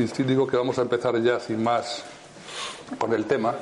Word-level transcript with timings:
Pues 0.00 0.26
digo 0.26 0.46
que 0.46 0.56
vamos 0.56 0.78
a 0.78 0.82
empezar 0.82 1.20
ya 1.20 1.38
sin 1.38 1.62
más 1.62 2.02
con 2.96 3.12
el 3.12 3.26
tema. 3.26 3.54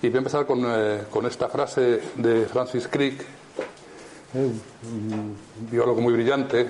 Y 0.00 0.08
voy 0.08 0.14
a 0.14 0.18
empezar 0.18 0.46
con, 0.46 0.64
eh, 0.64 1.02
esta 1.28 1.46
frase 1.50 2.00
de 2.14 2.46
Francis 2.46 2.88
Crick, 2.88 3.20
eh, 3.20 4.50
un 4.90 5.36
biólogo 5.70 6.00
muy 6.00 6.14
brillante, 6.14 6.66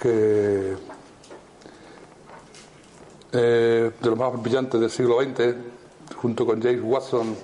que 0.00 0.76
eh, 3.32 3.90
de 4.00 4.08
los 4.08 4.16
más 4.16 4.40
brillantes 4.40 4.80
del 4.80 4.90
siglo 4.90 5.20
XX, 5.20 5.56
junto 6.14 6.46
con 6.46 6.62
James 6.62 6.82
Watson, 6.84 7.36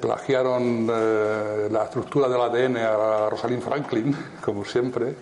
plagiaron 0.00 0.86
la 0.86 1.84
estructura 1.84 2.28
del 2.28 2.40
ADN 2.40 2.78
a 2.78 3.28
Rosalind 3.28 3.62
Franklin, 3.62 4.16
como 4.42 4.64
siempre, 4.64 5.14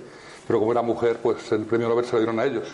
pero 0.46 0.60
como 0.60 0.70
era 0.70 0.82
mujer, 0.82 1.18
pues 1.20 1.50
el 1.50 1.64
premio 1.64 1.88
Nobel 1.88 2.04
se 2.04 2.12
lo 2.12 2.18
dieron 2.18 2.38
a 2.38 2.44
ellos 2.44 2.68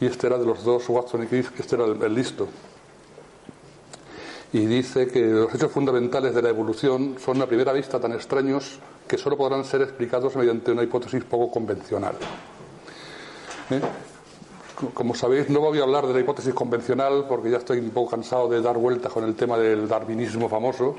y 0.00 0.06
este 0.06 0.26
era 0.26 0.38
de 0.38 0.46
los 0.46 0.64
dos, 0.64 0.88
Watson 0.88 1.24
y 1.24 1.26
Crick, 1.26 1.58
este 1.58 1.76
era 1.76 1.84
el, 1.84 2.14
listo. 2.14 2.48
Y 4.52 4.66
dice 4.66 5.06
que 5.08 5.20
los 5.20 5.54
hechos 5.54 5.72
fundamentales 5.72 6.34
de 6.34 6.42
la 6.42 6.50
evolución 6.50 7.16
son 7.24 7.40
a 7.40 7.46
primera 7.46 7.72
vista 7.72 7.98
tan 7.98 8.12
extraños 8.12 8.78
que 9.08 9.16
solo 9.16 9.36
podrán 9.36 9.64
ser 9.64 9.82
explicados 9.82 10.36
mediante 10.36 10.72
una 10.72 10.82
hipótesis 10.82 11.24
poco 11.24 11.50
convencional. 11.50 12.14
¿Eh? 13.70 13.80
Como 14.92 15.14
sabéis, 15.14 15.48
no 15.48 15.60
voy 15.60 15.78
a 15.78 15.84
hablar 15.84 16.06
de 16.06 16.14
la 16.14 16.20
hipótesis 16.20 16.52
convencional 16.52 17.26
porque 17.28 17.50
ya 17.50 17.58
estoy 17.58 17.78
un 17.78 17.90
poco 17.90 18.10
cansado 18.10 18.48
de 18.48 18.60
dar 18.60 18.76
vueltas 18.76 19.12
con 19.12 19.24
el 19.24 19.34
tema 19.36 19.56
del 19.56 19.86
darwinismo 19.86 20.48
famoso, 20.48 20.96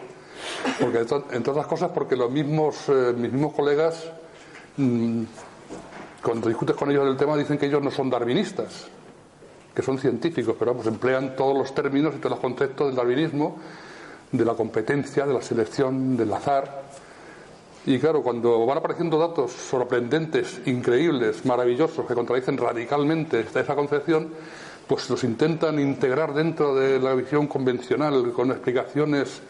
porque 0.80 1.00
entre 1.00 1.52
otras 1.52 1.68
cosas 1.68 1.92
porque 1.94 2.16
los 2.16 2.32
mismos, 2.32 2.88
eh, 2.88 3.14
mis 3.16 3.32
mismos 3.32 3.54
colegas 3.54 4.06
mm, 4.78 5.24
cuando 6.24 6.48
discutes 6.48 6.76
con 6.76 6.90
ellos 6.90 7.06
del 7.06 7.18
tema 7.18 7.36
dicen 7.36 7.58
que 7.58 7.66
ellos 7.66 7.84
no 7.84 7.92
son 7.92 8.10
darwinistas, 8.10 8.88
que 9.76 9.82
son 9.82 9.98
científicos, 9.98 10.56
pero 10.58 10.72
vamos, 10.72 10.88
emplean 10.88 11.36
todos 11.36 11.56
los 11.56 11.76
términos 11.76 12.16
y 12.16 12.20
todos 12.20 12.32
los 12.32 12.40
conceptos 12.40 12.88
del 12.88 12.96
darwinismo, 12.96 13.58
de 14.32 14.46
la 14.46 14.54
competencia, 14.54 15.26
de 15.26 15.34
la 15.34 15.42
selección, 15.42 16.16
del 16.16 16.32
azar. 16.34 16.84
Y 17.86 18.00
claro, 18.00 18.22
cuando 18.24 18.66
van 18.66 18.78
apareciendo 18.78 19.20
datos 19.20 19.52
sorprendentes, 19.52 20.62
increíbles, 20.66 21.46
maravillosos, 21.46 22.06
que 22.06 22.14
contradicen 22.14 22.58
radicalmente 22.58 23.42
esa 23.42 23.76
concepción, 23.76 24.30
pues 24.88 25.10
los 25.10 25.24
intentan 25.26 25.78
integrar 25.78 26.34
dentro 26.34 26.74
de 26.74 27.00
la 27.00 27.14
visión 27.16 27.48
convencional 27.48 28.32
con 28.32 28.52
explicaciones 28.52 29.42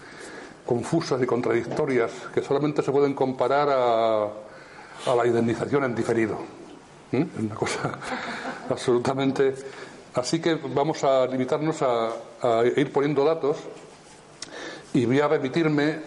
confusas 0.66 1.22
y 1.22 1.28
contradictorias 1.28 2.12
que 2.33 2.41
solamente 2.41 2.81
se 2.81 2.91
pueden 2.91 3.13
comparar 3.13 3.69
a 3.69 5.16
la 5.16 5.28
indemnización 5.28 5.83
en 5.83 5.94
diferido. 5.94 6.62
¿Mm? 7.13 7.46
Una 7.46 7.56
cosa 7.56 7.91
absolutamente. 8.69 9.53
Así 10.16 10.40
que 10.40 10.56
vamos 10.56 11.03
a 11.03 11.25
limitarnos 11.28 11.81
a, 11.81 12.12
ir 12.75 12.91
poniendo 12.91 13.24
datos 13.24 13.57
y 14.94 15.06
voy 15.06 15.19
a 15.19 15.28
remitirme, 15.28 16.00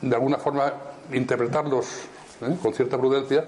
de 0.00 0.14
alguna 0.14 0.38
forma, 0.38 0.72
interpretarlos 1.12 1.86
¿eh? 2.40 2.56
con 2.60 2.72
cierta 2.72 2.98
prudencia, 2.98 3.44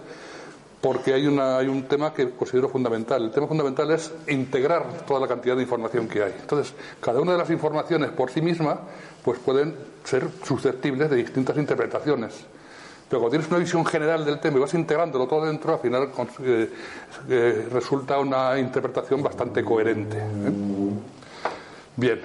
porque 0.81 1.15
hay, 1.15 1.27
una, 1.27 1.59
hay 1.59 1.69
un 1.69 1.85
tema 1.85 2.13
que 2.13 2.31
considero 2.31 2.69
fundamental. 2.69 3.25
El 3.25 3.31
tema 3.31 3.47
fundamental 3.47 3.91
es 3.91 4.13
integrar 4.29 5.05
toda 5.07 5.21
la 5.21 5.27
cantidad 5.27 5.57
de 5.57 5.63
información 5.63 6.07
que 6.07 6.23
hay. 6.23 6.35
Entonces, 6.41 6.75
cada 7.01 7.21
una 7.21 7.33
de 7.33 7.39
las 7.39 7.51
informaciones 7.51 8.11
por 8.11 8.31
sí 8.31 8.41
misma 8.41 8.81
pues 9.25 9.39
pueden 9.41 9.75
ser 10.05 10.29
susceptibles 10.45 11.11
de 11.11 11.17
distintas 11.17 11.57
interpretaciones. 11.57 12.47
Pero 13.09 13.21
cuando 13.21 13.31
tienes 13.31 13.49
una 13.49 13.59
visión 13.59 13.87
general 13.87 14.25
del 14.25 14.41
tema 14.41 14.57
y 14.57 14.61
vas 14.61 14.75
integrándolo 14.75 15.29
todo 15.29 15.47
dentro, 15.47 15.75
al 15.75 15.79
final 15.79 16.11
eh, 16.43 16.71
eh, 17.29 17.69
resulta 17.71 18.19
una 18.19 18.59
interpretación 18.59 19.23
bastante 19.23 19.65
coherente. 19.65 20.17
¿eh? 20.19 20.53
Bien. 21.95 22.21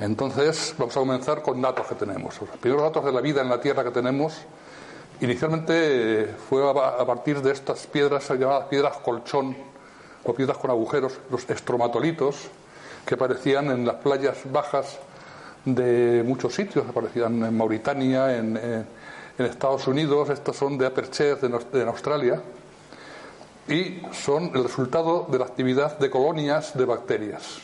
Entonces, 0.00 0.74
vamos 0.76 0.96
a 0.96 1.00
comenzar 1.00 1.40
con 1.40 1.62
datos 1.62 1.86
que 1.86 1.94
tenemos. 1.94 2.40
Los 2.40 2.50
primeros 2.50 2.82
datos 2.82 3.04
de 3.04 3.12
la 3.12 3.20
vida 3.20 3.42
en 3.42 3.48
la 3.48 3.60
Tierra 3.60 3.84
que 3.84 3.92
tenemos, 3.92 4.40
inicialmente 5.20 6.34
fue 6.48 6.68
a 6.68 7.06
partir 7.06 7.40
de 7.40 7.52
estas 7.52 7.86
piedras 7.86 8.28
llamadas 8.30 8.66
piedras 8.66 8.96
colchón 8.96 9.56
o 10.24 10.34
piedras 10.34 10.58
con 10.58 10.72
agujeros, 10.72 11.20
los 11.30 11.48
estromatolitos, 11.48 12.48
que 13.06 13.14
aparecían 13.14 13.70
en 13.70 13.86
las 13.86 13.96
playas 13.96 14.38
bajas 14.50 14.98
de 15.64 16.24
muchos 16.26 16.56
sitios, 16.56 16.88
aparecían 16.88 17.44
en 17.44 17.56
Mauritania, 17.56 18.36
en 18.36 18.56
en 18.56 18.86
Estados 19.38 19.86
Unidos, 19.88 20.30
estos 20.30 20.56
son 20.56 20.78
de 20.78 20.86
Aperture 20.86 21.36
de 21.36 21.82
Australia, 21.84 22.42
y 23.68 24.02
son 24.12 24.50
el 24.54 24.62
resultado 24.62 25.26
de 25.30 25.38
la 25.38 25.46
actividad 25.46 25.98
de 25.98 26.10
colonias 26.10 26.76
de 26.76 26.84
bacterias 26.84 27.58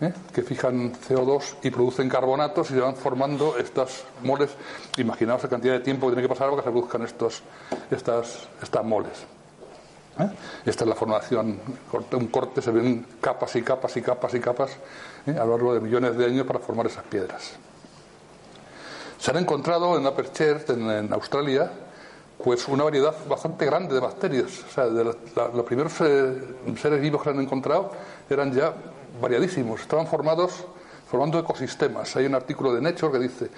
¿eh? 0.00 0.12
que 0.32 0.42
fijan 0.42 0.92
CO2 0.92 1.56
y 1.62 1.70
producen 1.70 2.08
carbonatos 2.08 2.70
y 2.70 2.74
se 2.74 2.80
van 2.80 2.94
formando 2.94 3.56
estas 3.58 4.04
moles. 4.22 4.50
Imaginaos 4.96 5.42
la 5.42 5.48
cantidad 5.48 5.74
de 5.74 5.80
tiempo 5.80 6.06
que 6.06 6.14
tiene 6.14 6.28
que 6.28 6.32
pasar 6.32 6.50
para 6.50 6.62
que 6.62 6.68
se 6.68 6.72
produzcan 6.72 7.02
estos, 7.02 7.42
estas, 7.90 8.48
estas 8.62 8.84
moles. 8.84 9.12
¿eh? 10.20 10.28
Esta 10.64 10.84
es 10.84 10.88
la 10.88 10.94
formación, 10.94 11.58
un 12.12 12.26
corte, 12.28 12.62
se 12.62 12.70
ven 12.70 13.06
capas 13.20 13.56
y 13.56 13.62
capas 13.62 13.96
y 13.96 14.02
capas 14.02 14.34
y 14.34 14.40
capas 14.40 14.70
¿eh? 15.26 15.36
a 15.38 15.44
lo 15.44 15.52
largo 15.52 15.74
de 15.74 15.80
millones 15.80 16.16
de 16.16 16.26
años 16.26 16.46
para 16.46 16.58
formar 16.58 16.86
esas 16.86 17.04
piedras. 17.04 17.54
Se 19.24 19.30
han 19.30 19.38
encontrado 19.38 19.96
en 19.96 20.04
Aperture, 20.06 20.60
en, 20.68 20.90
en 20.90 21.12
Australia, 21.14 21.70
pues 22.44 22.68
una 22.68 22.84
variedad 22.84 23.14
bastante 23.26 23.64
grande 23.64 23.94
de 23.94 24.00
bacterias. 24.00 24.62
O 24.68 24.70
sea, 24.70 24.84
los 24.84 25.64
primeros 25.64 25.94
eh, 26.02 26.42
seres 26.78 27.00
vivos 27.00 27.22
que 27.22 27.30
han 27.30 27.40
encontrado 27.40 27.90
eran 28.28 28.52
ya 28.52 28.74
variadísimos. 29.22 29.80
Estaban 29.80 30.06
formados, 30.06 30.66
formando 31.10 31.38
ecosistemas. 31.38 32.14
Hay 32.16 32.26
un 32.26 32.34
artículo 32.34 32.74
de 32.74 32.82
Nature 32.82 33.12
que 33.12 33.18
dice, 33.18 33.48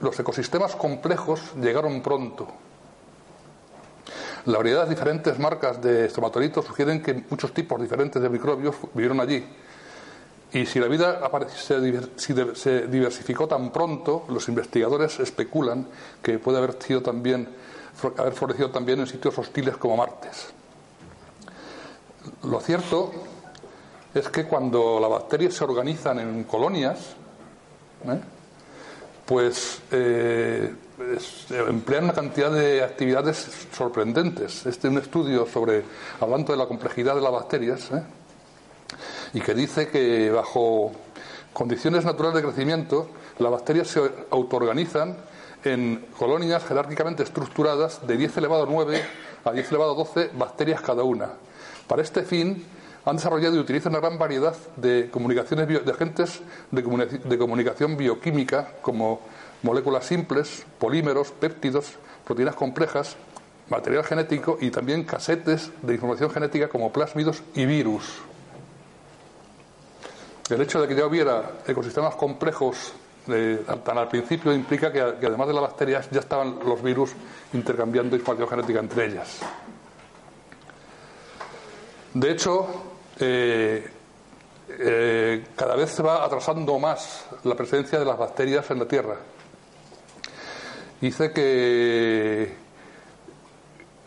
los 0.00 0.18
ecosistemas 0.18 0.74
complejos 0.74 1.40
llegaron 1.54 2.02
pronto. 2.02 2.48
La 4.46 4.56
variedad 4.56 4.82
de 4.82 4.90
diferentes 4.90 5.38
marcas 5.38 5.80
de 5.80 6.06
estomatolitos 6.06 6.64
sugieren 6.64 7.00
que 7.00 7.14
muchos 7.30 7.54
tipos 7.54 7.80
diferentes 7.80 8.20
de 8.20 8.28
microbios 8.28 8.74
vivieron 8.92 9.20
allí. 9.20 9.46
Y 10.52 10.64
si 10.64 10.78
la 10.80 10.86
vida 10.86 11.20
se 11.56 11.80
diversificó 12.86 13.46
tan 13.46 13.70
pronto, 13.70 14.24
los 14.28 14.48
investigadores 14.48 15.20
especulan 15.20 15.86
que 16.22 16.38
puede 16.38 16.58
haber 16.58 16.82
sido 16.82 17.02
también 17.02 17.48
haber 18.16 18.32
florecido 18.32 18.70
también 18.70 19.00
en 19.00 19.06
sitios 19.06 19.36
hostiles 19.38 19.76
como 19.76 19.96
Martes. 19.96 20.52
Lo 22.44 22.60
cierto 22.60 23.12
es 24.14 24.28
que 24.28 24.44
cuando 24.44 24.98
las 25.00 25.10
bacterias 25.10 25.54
se 25.54 25.64
organizan 25.64 26.20
en 26.20 26.44
colonias, 26.44 26.98
¿eh? 28.04 28.20
pues 29.26 29.80
eh, 29.90 30.74
emplean 31.50 32.04
una 32.04 32.12
cantidad 32.12 32.50
de 32.50 32.82
actividades 32.82 33.48
sorprendentes. 33.72 34.66
Este 34.66 34.88
es 34.88 34.92
un 34.92 34.98
estudio 34.98 35.46
sobre, 35.46 35.84
hablando 36.20 36.52
de 36.52 36.58
la 36.58 36.66
complejidad 36.66 37.14
de 37.14 37.20
las 37.20 37.32
bacterias, 37.32 37.90
¿eh? 37.92 38.02
Y 39.34 39.40
que 39.40 39.54
dice 39.54 39.88
que 39.88 40.30
bajo 40.30 40.92
condiciones 41.52 42.04
naturales 42.04 42.42
de 42.42 42.48
crecimiento, 42.48 43.08
las 43.38 43.50
bacterias 43.50 43.88
se 43.88 44.00
autoorganizan 44.30 45.16
en 45.64 46.06
colonias 46.16 46.64
jerárquicamente 46.64 47.22
estructuradas 47.22 48.06
de 48.06 48.16
10 48.16 48.36
elevado 48.36 48.64
a 48.64 48.66
9 48.66 49.02
a 49.44 49.52
10 49.52 49.68
elevado 49.70 49.92
a 49.92 49.94
12 49.94 50.30
bacterias 50.34 50.80
cada 50.80 51.02
una. 51.02 51.30
Para 51.86 52.02
este 52.02 52.22
fin, 52.22 52.64
han 53.04 53.16
desarrollado 53.16 53.56
y 53.56 53.58
utilizan 53.58 53.92
una 53.92 54.00
gran 54.00 54.18
variedad 54.18 54.54
de 54.76 55.08
comunicaciones 55.10 55.66
de 55.66 55.90
agentes 55.90 56.40
de, 56.70 57.38
comunicación 57.38 57.96
bioquímica 57.96 58.72
como 58.82 59.20
moléculas 59.62 60.04
simples, 60.06 60.66
polímeros, 60.78 61.30
péptidos, 61.30 61.94
proteínas 62.24 62.54
complejas, 62.54 63.16
material 63.70 64.04
genético 64.04 64.58
y 64.60 64.70
también 64.70 65.04
casetes 65.04 65.70
de 65.82 65.94
información 65.94 66.30
genética 66.30 66.68
como 66.68 66.92
plásmidos 66.92 67.42
y 67.54 67.66
virus. 67.66 68.04
El 70.50 70.62
hecho 70.62 70.80
de 70.80 70.88
que 70.88 70.94
ya 70.94 71.06
hubiera 71.06 71.60
ecosistemas 71.66 72.14
complejos 72.14 72.92
eh, 73.28 73.62
tan 73.84 73.98
al 73.98 74.08
principio 74.08 74.52
implica 74.54 74.90
que, 74.90 75.00
además 75.00 75.48
de 75.48 75.54
las 75.54 75.62
bacterias 75.62 76.08
ya 76.10 76.20
estaban 76.20 76.58
los 76.64 76.82
virus 76.82 77.12
intercambiando 77.52 78.16
información 78.16 78.48
genética 78.48 78.80
entre 78.80 79.06
ellas. 79.06 79.40
De 82.14 82.30
hecho, 82.30 82.66
eh, 83.20 83.86
eh, 84.70 85.44
cada 85.54 85.76
vez 85.76 85.90
se 85.90 86.02
va 86.02 86.24
atrasando 86.24 86.78
más 86.78 87.26
la 87.44 87.54
presencia 87.54 87.98
de 87.98 88.06
las 88.06 88.16
bacterias 88.16 88.70
en 88.70 88.78
la 88.78 88.88
Tierra. 88.88 89.16
Dice 91.00 91.30
que 91.32 92.67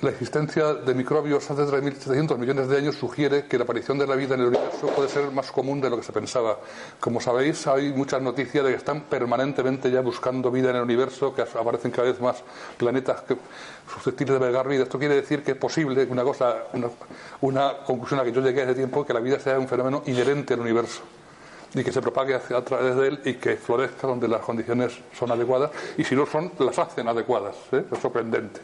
la 0.01 0.09
existencia 0.09 0.73
de 0.73 0.95
microbios 0.95 1.49
hace 1.51 1.61
3.700 1.61 2.37
millones 2.37 2.67
de 2.67 2.77
años 2.77 2.95
sugiere 2.95 3.45
que 3.45 3.57
la 3.57 3.65
aparición 3.65 3.99
de 3.99 4.07
la 4.07 4.15
vida 4.15 4.33
en 4.33 4.41
el 4.41 4.47
universo 4.47 4.87
puede 4.87 5.07
ser 5.07 5.29
más 5.29 5.51
común 5.51 5.79
de 5.79 5.91
lo 5.91 5.97
que 5.97 6.03
se 6.03 6.11
pensaba. 6.11 6.57
Como 6.99 7.21
sabéis, 7.21 7.67
hay 7.67 7.93
muchas 7.93 8.19
noticias 8.19 8.63
de 8.63 8.71
que 8.71 8.77
están 8.77 9.01
permanentemente 9.01 9.91
ya 9.91 10.01
buscando 10.01 10.49
vida 10.49 10.71
en 10.71 10.77
el 10.77 10.81
universo, 10.81 11.35
que 11.35 11.43
aparecen 11.43 11.91
cada 11.91 12.09
vez 12.09 12.19
más 12.19 12.43
planetas 12.77 13.23
susceptibles 13.93 14.39
de 14.39 14.45
albergar 14.45 14.67
vida. 14.67 14.83
Esto 14.83 14.97
quiere 14.97 15.15
decir 15.15 15.43
que 15.43 15.51
es 15.51 15.57
posible, 15.57 16.07
una 16.09 16.23
cosa, 16.23 16.63
una, 17.41 17.77
conclusión 17.85 18.19
a 18.21 18.23
que 18.23 18.31
yo 18.31 18.41
llegué 18.41 18.63
hace 18.63 18.73
tiempo, 18.73 19.05
que 19.05 19.13
la 19.13 19.19
vida 19.19 19.39
sea 19.39 19.59
un 19.59 19.67
fenómeno 19.67 20.01
inherente 20.07 20.55
al 20.55 20.61
universo 20.61 21.01
y 21.75 21.83
que 21.83 21.91
se 21.91 22.01
propague 22.01 22.33
a 22.33 22.65
través 22.65 22.95
de 22.95 23.07
él 23.07 23.19
y 23.23 23.33
que 23.35 23.55
florezca 23.55 24.07
donde 24.07 24.27
las 24.27 24.41
condiciones 24.41 24.93
son 25.17 25.31
adecuadas 25.31 25.69
y 25.95 26.03
si 26.03 26.15
no 26.15 26.25
son, 26.25 26.51
las 26.57 26.79
hacen 26.79 27.07
adecuadas. 27.07 27.55
¿eh? 27.71 27.85
Es 27.89 27.99
sorprendente. 27.99 28.61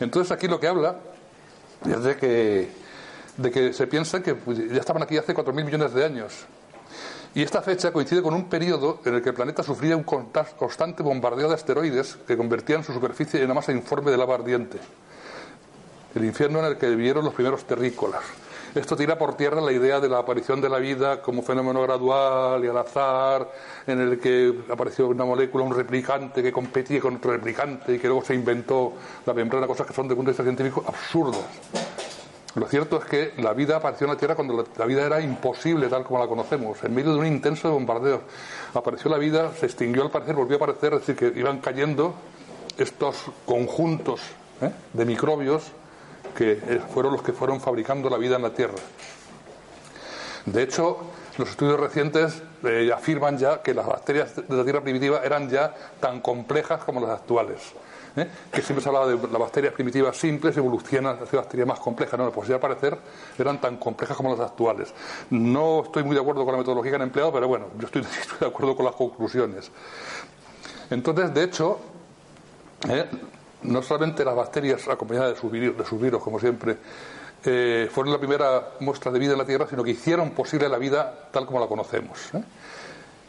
Entonces 0.00 0.32
aquí 0.32 0.48
lo 0.48 0.58
que 0.60 0.68
habla 0.68 0.96
es 1.84 2.02
de 2.02 2.16
que, 2.16 2.70
de 3.36 3.50
que 3.50 3.72
se 3.72 3.86
piensa 3.86 4.22
que 4.22 4.34
pues, 4.34 4.58
ya 4.58 4.80
estaban 4.80 5.02
aquí 5.02 5.16
hace 5.16 5.34
4.000 5.34 5.64
millones 5.64 5.94
de 5.94 6.04
años. 6.04 6.32
Y 7.34 7.42
esta 7.42 7.62
fecha 7.62 7.92
coincide 7.92 8.20
con 8.20 8.34
un 8.34 8.48
periodo 8.48 9.00
en 9.04 9.14
el 9.14 9.22
que 9.22 9.30
el 9.30 9.34
planeta 9.34 9.62
sufría 9.62 9.96
un 9.96 10.02
constante 10.04 11.02
bombardeo 11.02 11.48
de 11.48 11.54
asteroides 11.54 12.18
que 12.26 12.36
convertían 12.36 12.84
su 12.84 12.92
superficie 12.92 13.40
en 13.40 13.46
una 13.46 13.54
masa 13.54 13.72
informe 13.72 14.10
de 14.10 14.18
lava 14.18 14.34
ardiente. 14.34 14.78
El 16.14 16.26
infierno 16.26 16.58
en 16.58 16.66
el 16.66 16.76
que 16.76 16.90
vivieron 16.90 17.24
los 17.24 17.32
primeros 17.32 17.64
terrícolas. 17.64 18.22
Esto 18.74 18.96
tira 18.96 19.18
por 19.18 19.36
tierra 19.36 19.60
la 19.60 19.70
idea 19.70 20.00
de 20.00 20.08
la 20.08 20.20
aparición 20.20 20.58
de 20.62 20.70
la 20.70 20.78
vida 20.78 21.20
como 21.20 21.42
fenómeno 21.42 21.82
gradual 21.82 22.64
y 22.64 22.68
al 22.68 22.78
azar, 22.78 23.50
en 23.86 24.00
el 24.00 24.18
que 24.18 24.60
apareció 24.70 25.08
una 25.08 25.26
molécula, 25.26 25.62
un 25.62 25.74
replicante 25.74 26.42
que 26.42 26.50
competía 26.50 26.98
con 26.98 27.16
otro 27.16 27.32
replicante 27.32 27.94
y 27.94 27.98
que 27.98 28.06
luego 28.06 28.24
se 28.24 28.34
inventó 28.34 28.94
la 29.26 29.34
membrana, 29.34 29.66
cosas 29.66 29.86
que 29.86 29.92
son 29.92 30.08
de 30.08 30.14
punto 30.14 30.30
de 30.30 30.32
vista 30.32 30.42
científico 30.42 30.82
absurdas. 30.86 31.42
Lo 32.54 32.66
cierto 32.66 32.96
es 32.96 33.04
que 33.04 33.34
la 33.42 33.52
vida 33.52 33.76
apareció 33.76 34.06
en 34.06 34.14
la 34.14 34.18
Tierra 34.18 34.34
cuando 34.34 34.66
la, 34.76 34.86
vida 34.86 35.04
era 35.04 35.20
imposible 35.20 35.88
tal 35.88 36.04
como 36.04 36.18
la 36.18 36.26
conocemos, 36.26 36.82
en 36.82 36.94
medio 36.94 37.12
de 37.12 37.18
un 37.18 37.26
intenso 37.26 37.70
bombardeo. 37.70 38.22
Apareció 38.72 39.10
la 39.10 39.18
vida, 39.18 39.52
se 39.52 39.66
extinguió 39.66 40.02
al 40.02 40.10
parecer, 40.10 40.34
volvió 40.34 40.56
a 40.56 40.56
aparecer, 40.56 40.94
es 40.94 41.06
decir, 41.06 41.16
que 41.16 41.38
iban 41.38 41.58
cayendo 41.60 42.14
estos 42.78 43.16
conjuntos 43.44 44.22
¿eh? 44.62 44.70
de 44.94 45.04
microbios 45.04 45.72
que 46.34 46.52
eh, 46.52 46.80
fueron 46.92 47.12
los 47.12 47.22
que 47.22 47.32
fueron 47.32 47.60
fabricando 47.60 48.08
la 48.10 48.18
vida 48.18 48.36
en 48.36 48.42
la 48.42 48.50
Tierra. 48.50 48.74
De 50.46 50.62
hecho, 50.62 50.98
los 51.38 51.48
estudios 51.48 51.78
recientes 51.78 52.42
eh, 52.64 52.90
afirman 52.94 53.38
ya 53.38 53.62
que 53.62 53.74
las 53.74 53.86
bacterias 53.86 54.36
de 54.36 54.56
la 54.56 54.64
Tierra 54.64 54.80
primitiva 54.80 55.20
eran 55.24 55.48
ya 55.48 55.74
tan 56.00 56.20
complejas 56.20 56.84
como 56.84 57.00
las 57.00 57.10
actuales. 57.10 57.72
¿eh? 58.16 58.28
Que 58.52 58.60
siempre 58.62 58.82
se 58.82 58.88
hablaba 58.88 59.06
de 59.06 59.16
las 59.16 59.38
bacterias 59.38 59.72
primitivas 59.72 60.16
simples 60.16 60.56
evolucionan 60.56 61.18
hacia 61.22 61.40
bacterias 61.40 61.68
más 61.68 61.80
complejas. 61.80 62.18
No, 62.18 62.30
pues 62.30 62.48
ya 62.48 62.56
al 62.56 62.60
parecer 62.60 62.98
eran 63.38 63.60
tan 63.60 63.76
complejas 63.76 64.16
como 64.16 64.30
las 64.30 64.40
actuales. 64.40 64.92
No 65.30 65.82
estoy 65.84 66.02
muy 66.02 66.14
de 66.14 66.20
acuerdo 66.20 66.44
con 66.44 66.52
la 66.52 66.58
metodología 66.58 66.90
que 66.90 66.96
han 66.96 67.02
empleado, 67.02 67.32
pero 67.32 67.48
bueno, 67.48 67.66
yo 67.78 67.86
estoy, 67.86 68.02
de 68.40 68.46
acuerdo 68.46 68.76
con 68.76 68.84
las 68.84 68.94
conclusiones. 68.94 69.70
Entonces, 70.90 71.32
de 71.32 71.44
hecho, 71.44 71.78
no 73.64 73.82
solamente 73.82 74.24
las 74.24 74.34
bacterias 74.34 74.86
acompañadas 74.88 75.34
de 75.34 75.84
sus 75.84 76.00
virus, 76.00 76.22
como 76.22 76.38
siempre, 76.38 76.76
eh, 77.44 77.88
fueron 77.90 78.12
la 78.12 78.18
primera 78.18 78.70
muestra 78.80 79.10
de 79.10 79.18
vida 79.18 79.32
en 79.32 79.38
la 79.38 79.44
Tierra, 79.44 79.66
sino 79.68 79.82
que 79.82 79.90
hicieron 79.90 80.30
posible 80.30 80.68
la 80.68 80.78
vida 80.78 81.28
tal 81.32 81.44
como 81.46 81.58
la 81.58 81.66
conocemos. 81.66 82.18
¿eh? 82.34 82.42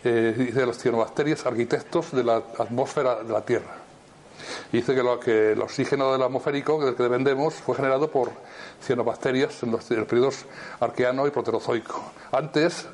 Eh, 0.04 0.36
dice 0.38 0.66
las 0.66 0.78
cianobacterias, 0.78 1.46
arquitectos 1.46 2.12
de 2.12 2.24
la 2.24 2.36
atmósfera 2.36 3.24
de 3.24 3.34
la 3.34 3.42
Tierra. 3.42 3.76
dice 4.72 4.94
que, 5.24 5.54
el 5.54 5.62
oxígeno 5.62 6.12
del 6.12 6.22
atmosférico 6.22 6.84
del 6.86 6.96
que 6.96 7.04
dependemos 7.04 7.56
fue 7.56 7.76
generado 7.76 8.12
por 8.12 8.32
cianobacterias 8.84 9.64
en 9.64 9.72
los, 9.72 9.86
periodos 9.86 10.46
arqueano 10.80 11.26
y 11.26 11.32
proterozoico. 11.32 12.04
Antes, 12.32 12.88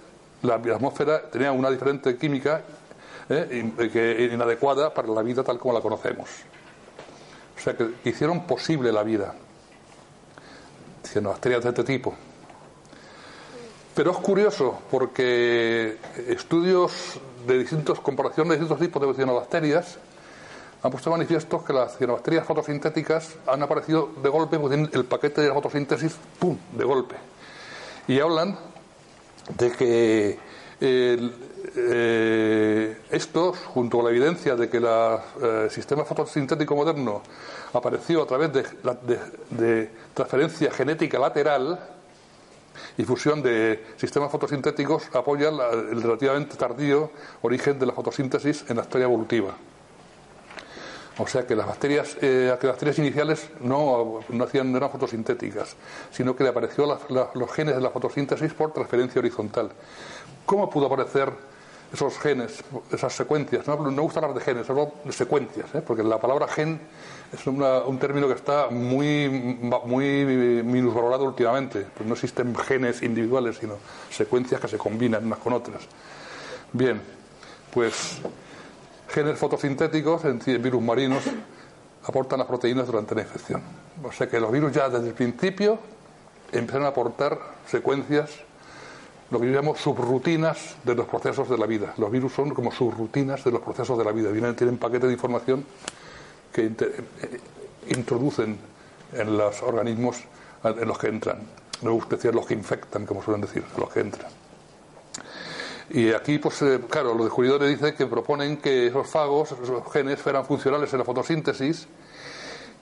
la, 0.44 0.56
atmósfera 0.56 1.30
tenía 1.30 1.52
una 1.52 1.70
diferente 1.70 2.16
química 2.18 2.62
inadecuada 3.30 4.94
para 4.94 5.08
la 5.10 5.22
vida 5.22 5.44
tal 5.44 5.60
como 5.60 5.74
la 5.74 5.82
conocemos. 5.82 6.30
O 7.60 7.62
sea, 7.62 7.76
que 7.76 7.90
hicieron 8.06 8.48
posible 8.48 8.92
la 8.92 9.04
vida. 9.04 9.36
Cianobacterias 11.04 11.64
de 11.64 11.70
este 11.70 11.84
tipo. 11.84 12.16
Pero 13.94 14.12
es 14.12 14.18
curioso 14.18 14.80
porque 14.90 15.98
estudios 16.28 17.20
de 17.46 17.60
distintas 17.60 18.00
comparaciones 18.00 18.52
de 18.52 18.56
distintos 18.60 18.80
tipos 18.80 19.06
de 19.06 19.14
cianobacterias 19.14 19.98
han 20.82 20.92
puesto 20.92 21.10
manifiesto 21.10 21.62
que 21.66 21.74
las 21.74 21.98
cianobacterias 21.98 22.46
fotosintéticas 22.46 23.36
han 23.46 23.62
aparecido 23.62 24.12
de 24.24 24.30
golpe, 24.30 24.58
el 24.94 25.04
paquete 25.04 25.42
de 25.42 25.50
la 25.50 25.54
fotosíntesis, 25.54 26.16
¡pum!, 26.40 26.58
de 26.72 26.86
golpe. 26.86 27.16
Y 28.08 28.22
hablan 28.22 28.58
de 29.58 29.72
que 29.72 30.40
eh, 31.76 32.98
esto, 33.10 33.54
junto 33.54 33.98
con 33.98 34.06
la 34.06 34.12
evidencia 34.12 34.56
de 34.56 34.70
que 34.70 34.78
el 34.78 34.86
eh, 34.86 35.68
sistema 35.70 36.06
fotosintético 36.06 36.76
moderno 36.76 37.22
apareció 37.74 38.24
a 38.24 38.26
través 38.26 38.52
de, 38.54 39.90
transferencia 40.14 40.72
genética 40.72 41.20
lateral 41.20 41.80
y 42.98 43.04
fusión 43.04 43.42
de 43.42 43.86
sistemas 43.98 44.32
fotosintéticos, 44.32 45.04
apoya 45.14 45.50
el 45.50 46.02
relativamente 46.02 46.56
tardío 46.56 47.12
origen 47.42 47.78
de 47.80 47.86
la 47.86 47.94
fotosíntesis 47.94 48.66
en 48.70 48.78
la 48.78 48.84
historia 48.84 49.06
evolutiva. 49.06 49.56
O 51.20 51.28
sea 51.28 51.46
que 51.46 51.54
las 51.54 51.68
bacterias, 51.68 52.16
eh, 52.22 52.56
bacterias 52.64 52.98
iniciales 52.98 53.50
no, 53.60 54.22
no, 54.30 54.44
hacían, 54.46 54.74
eran 54.74 54.90
fotosintéticas, 54.90 55.76
sino 56.12 56.34
que 56.34 56.44
le 56.44 56.50
apareció 56.50 56.86
los 57.34 57.52
genes 57.52 57.76
de 57.76 57.82
la 57.82 57.90
fotosíntesis 57.90 58.54
por 58.54 58.72
transferencia 58.72 59.20
horizontal. 59.20 59.70
¿Cómo 60.46 60.70
pudo 60.70 60.86
aparecer 60.86 61.30
esos 61.92 62.18
genes, 62.20 62.64
esas 62.92 63.14
secuencias? 63.14 63.68
No, 63.68 63.76
no 63.78 63.92
me 63.92 64.02
gusta 64.02 64.20
hablar 64.20 64.36
de 64.36 64.42
genes, 64.42 64.70
hablo 64.70 64.94
de 65.04 65.12
secuencias, 65.12 65.74
¿eh? 65.74 65.82
porque 65.86 66.04
la 66.04 66.20
palabra 66.20 66.48
gen 66.48 66.80
es 67.32 67.46
un 67.46 68.00
término 68.00 68.28
que 68.28 68.34
está 68.34 68.70
muy, 68.70 69.30
muy 69.86 70.26
minusvalorado 70.64 71.26
últimamente. 71.26 71.86
Pues 71.96 72.08
no 72.08 72.14
existen 72.14 72.56
genes 72.56 73.02
individuales, 73.04 73.58
sino 73.58 73.76
secuencias 74.10 74.60
que 74.60 74.68
se 74.68 74.78
combinan 74.78 75.26
unas 75.26 75.40
con 75.40 75.54
otras. 75.54 75.82
Bien, 76.74 77.02
pues 77.74 78.20
genes 79.10 79.38
fotosintéticos 79.38 80.26
en 80.26 80.40
virus 80.62 80.82
marinos 80.82 81.24
aportan 82.04 82.40
las 82.40 82.48
proteínas 82.48 82.88
durante 82.88 83.16
la 83.16 83.22
infección. 83.22 83.62
O 84.04 84.12
sea 84.12 84.28
que 84.28 84.40
los 84.40 84.52
virus 84.52 84.72
ya 84.72 84.90
desde 84.90 85.10
el 85.10 85.14
principio 85.14 85.80
empiezan 86.52 86.84
a 86.84 86.88
aportar 86.88 87.40
secuencias, 87.68 88.32
lo 89.32 89.40
que 89.40 89.48
yo 89.48 89.54
llamo 89.54 89.76
subrutinas 89.76 90.76
de 90.84 90.96
los 90.96 91.06
procesos 91.06 91.50
de 91.50 91.58
la 91.58 91.66
vida. 91.66 91.94
Los 91.98 92.12
virus 92.12 92.34
son 92.34 92.50
como 92.52 92.72
subrutinas 92.72 93.44
de 93.44 93.52
los 93.52 93.62
procesos 93.62 93.98
de 93.98 94.04
la 94.04 94.12
vida. 94.12 94.32
Tienen 94.56 94.78
paquetes 94.78 95.08
de 95.08 95.14
información 95.14 95.66
que 96.52 96.66
eh, 96.66 97.40
introducen 97.90 98.58
en 99.14 99.38
los 99.38 99.62
organismos 99.62 100.18
en 100.64 100.88
los 100.88 100.98
que 100.98 101.08
entran. 101.08 101.40
No 101.82 101.92
me 101.92 101.96
gusta 101.96 102.16
decir 102.16 102.36
los 102.36 102.46
que 102.46 102.54
infectan, 102.54 103.06
como 103.06 103.24
suelen 103.24 103.42
decir, 103.42 103.64
los 103.78 103.90
que 103.90 104.02
entran. 104.02 104.32
Y 105.92 106.12
aquí, 106.12 106.38
pues 106.38 106.62
eh, 106.62 106.80
claro, 106.90 107.14
los 107.14 107.26
descubridores 107.26 107.70
dicen 107.70 107.96
que 107.96 108.06
proponen 108.06 108.58
que 108.58 108.88
esos 108.88 109.08
fagos, 109.08 109.54
esos 109.64 109.92
genes, 109.92 110.20
fueran 110.20 110.46
funcionales 110.46 110.92
en 110.94 111.00
la 111.00 111.06
fotosíntesis 111.06 111.88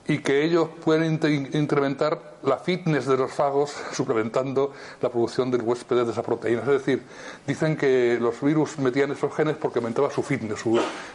y 0.07 0.19
que 0.19 0.43
ellos 0.43 0.69
pueden 0.83 1.19
incrementar 1.53 2.37
la 2.43 2.57
fitness 2.57 3.05
de 3.05 3.17
los 3.17 3.31
fagos 3.31 3.73
suplementando 3.91 4.73
la 5.01 5.09
producción 5.09 5.51
del 5.51 5.61
huésped 5.61 6.05
de 6.05 6.11
esa 6.11 6.23
proteína. 6.23 6.61
Es 6.61 6.67
decir, 6.67 7.03
dicen 7.45 7.75
que 7.75 8.17
los 8.19 8.39
virus 8.41 8.79
metían 8.79 9.11
esos 9.11 9.33
genes 9.35 9.57
porque 9.57 9.79
aumentaba 9.79 10.09
su 10.09 10.23
fitness. 10.23 10.63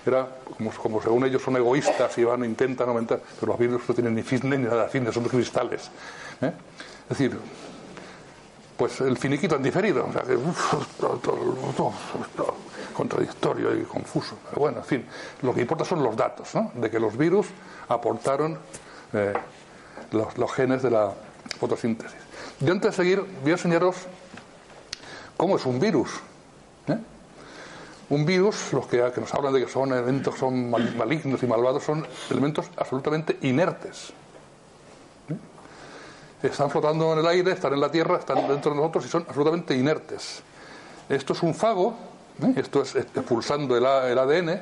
era 0.05 0.29
como, 0.77 1.01
según 1.01 1.25
ellos 1.25 1.43
son 1.43 1.57
egoístas 1.57 2.17
y 2.19 2.25
van 2.25 2.45
intentan 2.45 2.89
aumentar, 2.89 3.21
pero 3.41 3.53
los 3.53 3.59
virus 3.59 3.83
no 3.89 3.95
tienen 3.95 4.15
ni 4.15 4.23
fitness 4.23 4.59
ni 4.59 4.67
nada 4.67 4.85
de 4.85 4.89
fitness, 4.91 5.15
son 5.15 5.25
cristales. 5.25 5.91
¿eh? 6.43 6.53
Es 7.11 7.19
decir, 7.19 7.39
pues 8.77 9.01
el 9.01 9.17
finiquito 9.17 9.57
han 9.57 9.63
diferido. 9.63 10.07
O 10.07 10.13
sea 10.13 10.23
que, 10.23 10.37
contradictorio 12.93 13.75
y 13.75 13.83
confuso. 13.85 14.37
Pero 14.49 14.61
bueno, 14.61 14.79
en 14.79 14.85
fin, 14.85 15.07
lo 15.43 15.55
que 15.55 15.63
importa 15.63 15.85
son 15.85 16.03
los 16.03 16.17
datos, 16.17 16.55
¿no? 16.55 16.73
De 16.75 16.91
que 16.91 17.01
los 17.01 17.17
virus 17.17 17.47
aportaron 17.89 18.59
eh, 19.13 19.35
los, 20.13 20.53
genes 20.53 20.83
de 20.83 20.91
la 20.91 21.13
fotosíntesis. 21.59 22.19
Yo 22.61 22.73
antes 22.73 22.91
de 22.91 22.97
seguir 22.97 23.25
voy 23.43 23.51
a 23.51 23.55
enseñaros 23.55 23.97
cómo 25.37 25.57
es 25.57 25.67
un 25.67 25.81
virus. 25.81 26.11
¿eh? 26.89 26.99
Un 28.11 28.25
virus, 28.25 28.73
los 28.73 28.87
que, 28.87 28.99
nos 28.99 29.35
hablan 29.35 29.53
de 29.53 29.65
que 29.65 29.71
son 29.71 29.93
elementos 29.93 30.39
son 30.39 30.71
malignos 30.71 31.43
y 31.43 31.47
malvados, 31.47 31.83
son 31.83 32.07
elementos 32.31 32.67
absolutamente 32.77 33.39
inertes. 33.43 34.11
¿eh? 35.29 36.47
Están 36.47 36.71
flotando 36.71 37.13
en 37.13 37.21
el 37.21 37.27
aire, 37.27 37.53
están 37.53 37.75
en 37.75 37.81
la 37.81 37.91
tierra, 37.91 38.19
están 38.19 38.47
dentro 38.49 38.73
de 38.73 38.77
nosotros 38.77 39.07
y 39.07 39.09
son 39.09 39.25
absolutamente 39.29 39.75
inertes. 39.75 40.43
Esto 41.09 41.33
es 41.33 41.43
un 41.43 41.55
fago, 41.55 41.95
esto 42.57 42.83
es 42.83 42.95
expulsando 42.97 43.77
el, 43.77 43.85
el 43.85 44.19
ADN 44.19 44.61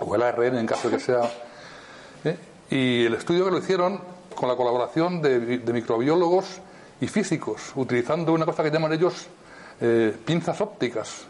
o 0.00 0.14
el 0.14 0.22
ARN 0.22 0.58
en 0.58 0.66
caso 0.66 0.88
de 0.90 0.96
que 0.96 1.02
sea 1.02 1.30
y 2.72 3.04
el 3.04 3.12
estudio 3.12 3.44
que 3.44 3.50
lo 3.50 3.58
hicieron 3.58 4.00
con 4.34 4.48
la 4.48 4.56
colaboración 4.56 5.20
de, 5.20 5.60
microbiólogos 5.74 6.62
y 7.02 7.06
físicos, 7.06 7.72
utilizando 7.74 8.32
una 8.32 8.46
cosa 8.46 8.62
que 8.62 8.70
llaman 8.70 8.94
ellos 8.94 9.26
eh, 9.78 10.16
pinzas 10.24 10.58
ópticas. 10.62 11.26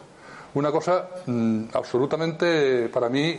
Una 0.53 0.71
cosa 0.71 1.09
mm, 1.25 1.65
absolutamente, 1.73 2.87
para 2.87 3.09
mí, 3.09 3.37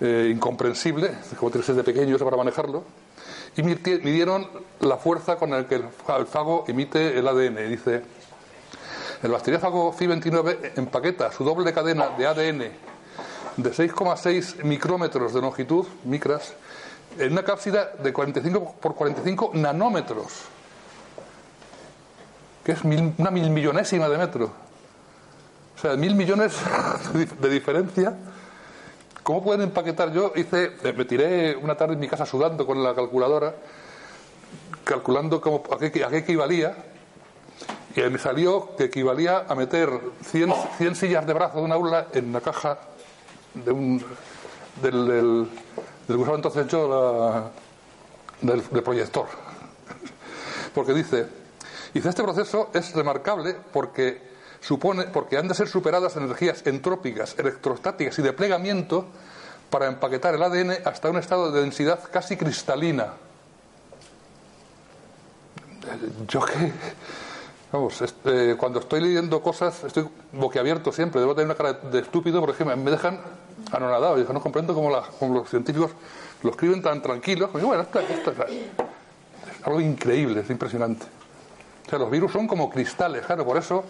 eh, 0.00 0.28
incomprensible, 0.34 1.12
como 1.38 1.52
tienes 1.52 1.76
de 1.76 1.84
pequeño 1.84 2.18
para 2.18 2.36
manejarlo, 2.36 2.82
y 3.56 3.62
midieron 3.62 4.48
la 4.80 4.96
fuerza 4.96 5.36
con 5.36 5.50
la 5.50 5.68
que 5.68 5.76
el 5.76 6.26
fago 6.26 6.64
emite 6.66 7.16
el 7.16 7.28
ADN. 7.28 7.68
Dice, 7.68 8.02
el 9.22 9.30
bacteriófago 9.30 9.94
Fi29 9.94 10.72
empaqueta 10.78 11.30
su 11.30 11.44
doble 11.44 11.72
cadena 11.72 12.08
de 12.18 12.26
ADN 12.26 12.94
de 13.56 13.70
6,6 13.70 14.64
micrómetros 14.64 15.32
de 15.32 15.40
longitud, 15.40 15.86
micras, 16.04 16.54
en 17.18 17.32
una 17.32 17.42
cápsida 17.42 17.92
de 17.98 18.12
45 18.12 18.76
por 18.80 18.94
45 18.94 19.52
nanómetros, 19.54 20.26
que 22.64 22.72
es 22.72 22.82
una 22.82 23.30
mil 23.30 23.50
millonésima 23.50 24.08
de 24.08 24.18
metro. 24.18 24.50
O 25.76 25.80
sea, 25.80 25.96
mil 25.96 26.14
millones 26.14 26.54
de 27.40 27.48
diferencia. 27.48 28.14
¿Cómo 29.22 29.42
pueden 29.42 29.62
empaquetar? 29.62 30.12
Yo 30.12 30.32
hice, 30.36 30.72
me 30.96 31.04
tiré 31.04 31.56
una 31.56 31.76
tarde 31.76 31.94
en 31.94 32.00
mi 32.00 32.08
casa 32.08 32.26
sudando 32.26 32.66
con 32.66 32.82
la 32.82 32.94
calculadora, 32.94 33.54
calculando 34.84 35.40
cómo, 35.40 35.62
a, 35.70 35.78
qué, 35.78 36.06
equivalía, 36.18 36.76
y 37.96 38.00
me 38.02 38.18
salió 38.18 38.76
que 38.76 38.84
equivalía 38.84 39.46
a 39.48 39.54
meter 39.54 39.88
100, 40.24 40.52
100 40.76 40.94
sillas 40.94 41.26
de 41.26 41.32
brazo 41.32 41.58
de 41.58 41.64
una 41.64 41.74
aula 41.74 42.08
en 42.12 42.28
una 42.28 42.40
caja 42.42 42.78
de 43.54 43.72
un, 43.72 44.04
del 44.82 45.48
que 46.06 46.12
usaba 46.14 46.36
entonces 46.36 46.66
yo 46.68 47.50
del, 48.40 48.62
proyector. 48.82 49.26
Porque 50.74 50.92
dice, 50.92 51.26
dice, 51.92 52.08
este 52.08 52.22
proceso 52.22 52.70
es 52.74 52.92
remarcable 52.94 53.56
porque 53.72 54.22
supone, 54.60 55.04
porque 55.04 55.38
han 55.38 55.48
de 55.48 55.54
ser 55.54 55.68
superadas 55.68 56.16
energías 56.16 56.66
entrópicas, 56.66 57.38
electrostáticas 57.38 58.18
y 58.18 58.22
de 58.22 58.32
plegamiento 58.32 59.06
para 59.70 59.86
empaquetar 59.86 60.34
el 60.34 60.42
ADN 60.42 60.72
hasta 60.84 61.10
un 61.10 61.18
estado 61.18 61.50
de 61.50 61.60
densidad 61.62 62.00
casi 62.10 62.36
cristalina. 62.36 63.14
Yo 66.28 66.44
que 66.44 66.72
Vamos, 67.74 68.00
este, 68.02 68.56
cuando 68.56 68.78
estoy 68.78 69.00
leyendo 69.00 69.42
cosas, 69.42 69.82
estoy 69.82 70.08
boquiabierto 70.32 70.92
siempre, 70.92 71.20
debo 71.20 71.34
tener 71.34 71.46
una 71.46 71.56
cara 71.56 71.72
de 71.72 71.98
estúpido 71.98 72.38
porque 72.40 72.64
me 72.64 72.88
dejan 72.88 73.18
anonadado. 73.72 74.18
Yo 74.18 74.32
no 74.32 74.40
comprendo 74.40 74.74
cómo, 74.74 74.90
los 74.90 75.48
científicos 75.48 75.90
lo 76.42 76.50
escriben 76.50 76.82
tan 76.82 77.02
tranquilos. 77.02 77.52
bueno, 77.52 77.82
esto, 77.82 78.00
es 78.00 78.38
algo 79.64 79.80
increíble, 79.80 80.40
es 80.40 80.50
impresionante. 80.50 81.06
O 81.86 81.90
sea, 81.90 81.98
los 81.98 82.10
virus 82.10 82.32
son 82.32 82.46
como 82.46 82.70
cristales, 82.70 83.24
claro, 83.26 83.44
por 83.44 83.56
eso 83.56 83.84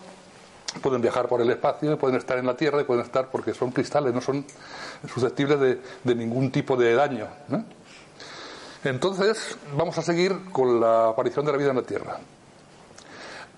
pueden 0.82 1.00
viajar 1.00 1.28
por 1.28 1.40
el 1.40 1.50
espacio, 1.50 1.96
pueden 1.98 2.16
estar 2.16 2.38
en 2.38 2.46
la 2.46 2.56
Tierra 2.56 2.80
y 2.80 2.84
pueden 2.84 3.04
estar 3.04 3.30
porque 3.30 3.54
son 3.54 3.70
cristales, 3.70 4.12
no 4.12 4.20
son 4.20 4.44
susceptibles 5.08 5.60
de, 5.60 6.14
ningún 6.14 6.50
tipo 6.50 6.76
de 6.76 6.94
daño. 6.94 7.28
Entonces, 8.82 9.56
vamos 9.76 9.96
a 9.98 10.02
seguir 10.02 10.50
con 10.52 10.80
la 10.80 11.08
aparición 11.08 11.46
de 11.46 11.52
la 11.52 11.58
vida 11.58 11.70
en 11.70 11.76
la 11.76 11.82
Tierra. 11.82 12.18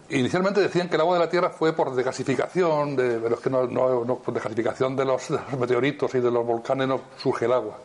Inicialmente 0.08 0.60
decían 0.60 0.88
que 0.88 0.94
el 0.94 1.00
agua 1.00 1.14
de 1.14 1.24
la 1.24 1.28
Tierra 1.28 1.50
fue 1.50 1.72
por 1.72 1.92
desgasificación, 1.92 2.94
de, 2.94 3.18
pero 3.18 3.34
es 3.34 3.40
que 3.40 3.50
no, 3.50 3.66
no, 3.66 4.18
por 4.18 4.32
desgasificación 4.32 4.94
de 4.94 5.04
los, 5.04 5.30
meteoritos 5.58 6.14
y 6.14 6.20
de 6.20 6.30
los 6.30 6.46
volcanes 6.46 6.86
no 6.86 7.00
surge 7.20 7.46
el 7.46 7.52
agua. 7.52 7.78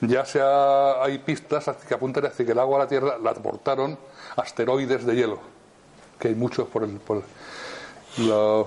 Ya 0.00 0.24
sea, 0.24 1.00
hay 1.02 1.18
pistas 1.18 1.70
que 1.86 1.94
apuntan 1.94 2.26
hacia 2.26 2.44
que 2.44 2.50
el 2.50 2.58
agua 2.58 2.78
a 2.78 2.80
la 2.80 2.88
Tierra 2.88 3.16
la 3.18 3.30
aportaron 3.30 3.96
asteroides 4.34 5.06
de 5.06 5.14
hielo, 5.14 5.38
que 6.18 6.28
hay 6.28 6.34
muchos 6.34 6.66
por, 6.66 6.82
el, 6.82 6.96
por 6.98 7.22
los... 8.18 8.66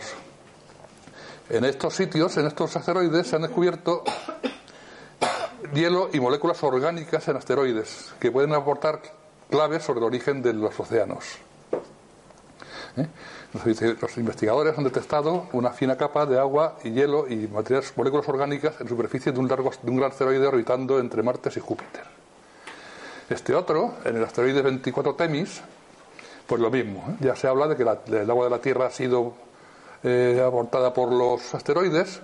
En 1.49 1.65
estos 1.65 1.93
sitios, 1.93 2.37
en 2.37 2.47
estos 2.47 2.77
asteroides, 2.77 3.27
se 3.27 3.35
han 3.35 3.41
descubierto 3.41 4.03
hielo 5.73 6.09
y 6.13 6.19
moléculas 6.21 6.63
orgánicas 6.63 7.27
en 7.27 7.35
asteroides 7.35 8.13
que 8.19 8.31
pueden 8.31 8.53
aportar 8.53 9.01
claves 9.49 9.83
sobre 9.83 9.99
el 9.99 10.05
origen 10.05 10.41
de 10.41 10.53
los 10.53 10.79
océanos. 10.79 11.39
Los 13.53 14.17
investigadores 14.17 14.77
han 14.77 14.83
detectado 14.83 15.47
una 15.53 15.71
fina 15.71 15.97
capa 15.97 16.25
de 16.25 16.39
agua 16.39 16.77
y 16.83 16.91
hielo 16.91 17.27
y 17.27 17.47
materiales, 17.47 17.93
moléculas 17.95 18.27
orgánicas 18.27 18.79
en 18.79 18.87
superficie 18.87 19.31
de 19.31 19.39
un, 19.39 19.47
largo, 19.47 19.71
de 19.81 19.91
un 19.91 19.97
gran 19.97 20.11
asteroide 20.11 20.47
orbitando 20.47 20.99
entre 20.99 21.23
Marte 21.23 21.49
y 21.55 21.59
Júpiter. 21.59 22.03
Este 23.29 23.55
otro, 23.55 23.95
en 24.05 24.17
el 24.17 24.23
asteroide 24.23 24.61
24 24.61 25.15
Temis, 25.15 25.61
pues 26.45 26.61
lo 26.61 26.69
mismo. 26.69 27.03
¿eh? 27.09 27.15
Ya 27.21 27.35
se 27.35 27.47
habla 27.47 27.67
de 27.67 27.75
que 27.75 27.83
el 27.83 28.29
agua 28.29 28.45
de 28.45 28.51
la 28.51 28.59
Tierra 28.59 28.87
ha 28.87 28.91
sido 28.91 29.33
eh, 30.03 30.43
aportada 30.45 30.93
por 30.93 31.11
los 31.11 31.55
asteroides. 31.55 32.21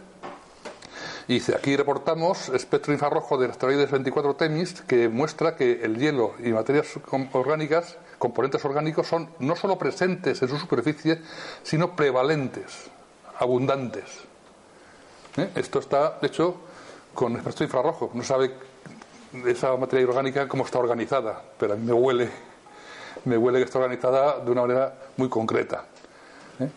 Y 1.28 1.40
aquí 1.54 1.75
reportamos 1.75 2.50
espectro 2.50 2.94
infrarrojo 2.94 3.38
del 3.38 3.51
asteroide 3.51 3.86
24 3.86 4.36
Temis 4.36 4.82
que 4.82 5.10
muestra 5.10 5.56
que 5.56 5.82
el 5.84 5.98
hielo 5.98 6.34
y 6.44 6.50
materias 6.50 6.88
orgánicas 7.32 7.98
componentes 8.22 8.63
orgánicos 8.63 9.08
son 9.08 9.32
no 9.40 9.56
solo 9.56 9.80
presentes 9.80 10.40
en 10.44 10.48
su 10.48 10.56
superficie, 10.60 11.20
sino 11.63 11.96
prevalentes, 11.96 12.92
abundantes. 13.40 14.06
¿Eh? 15.38 15.50
Esto 15.56 15.80
está 15.80 16.20
hecho 16.22 16.56
con 17.16 17.36
espectro 17.36 17.66
infrarrojo. 17.66 18.12
No 18.13 18.22
sabe 18.24 18.54
esa 19.48 19.75
materia 19.75 20.08
orgánica 20.08 20.48
cómo 20.48 20.66
está 20.66 20.78
organizada, 20.78 21.42
pero 21.58 21.74
a 21.74 21.75
mí 21.75 21.84
me 21.84 21.94
huele, 21.94 22.30
me 23.25 23.40
huele 23.40 23.58
que 23.58 23.66
está 23.66 23.80
organizada 23.80 24.40
de 24.40 24.51
una 24.51 24.62
manera 24.62 24.94
muy 25.18 25.28
concreta. 25.28 25.86
¿eh? 26.60 26.70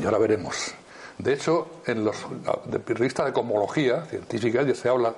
Y 0.00 0.04
ahora 0.06 0.18
veremos. 0.18 0.74
De 1.18 1.34
hecho, 1.34 1.82
en 1.86 2.04
los 2.04 2.16
de 2.64 2.78
revistas 2.94 3.26
de 3.26 3.32
cosmología 3.32 4.06
científica 4.06 4.62
ya 4.62 4.74
se 4.74 4.88
habla 4.88 5.14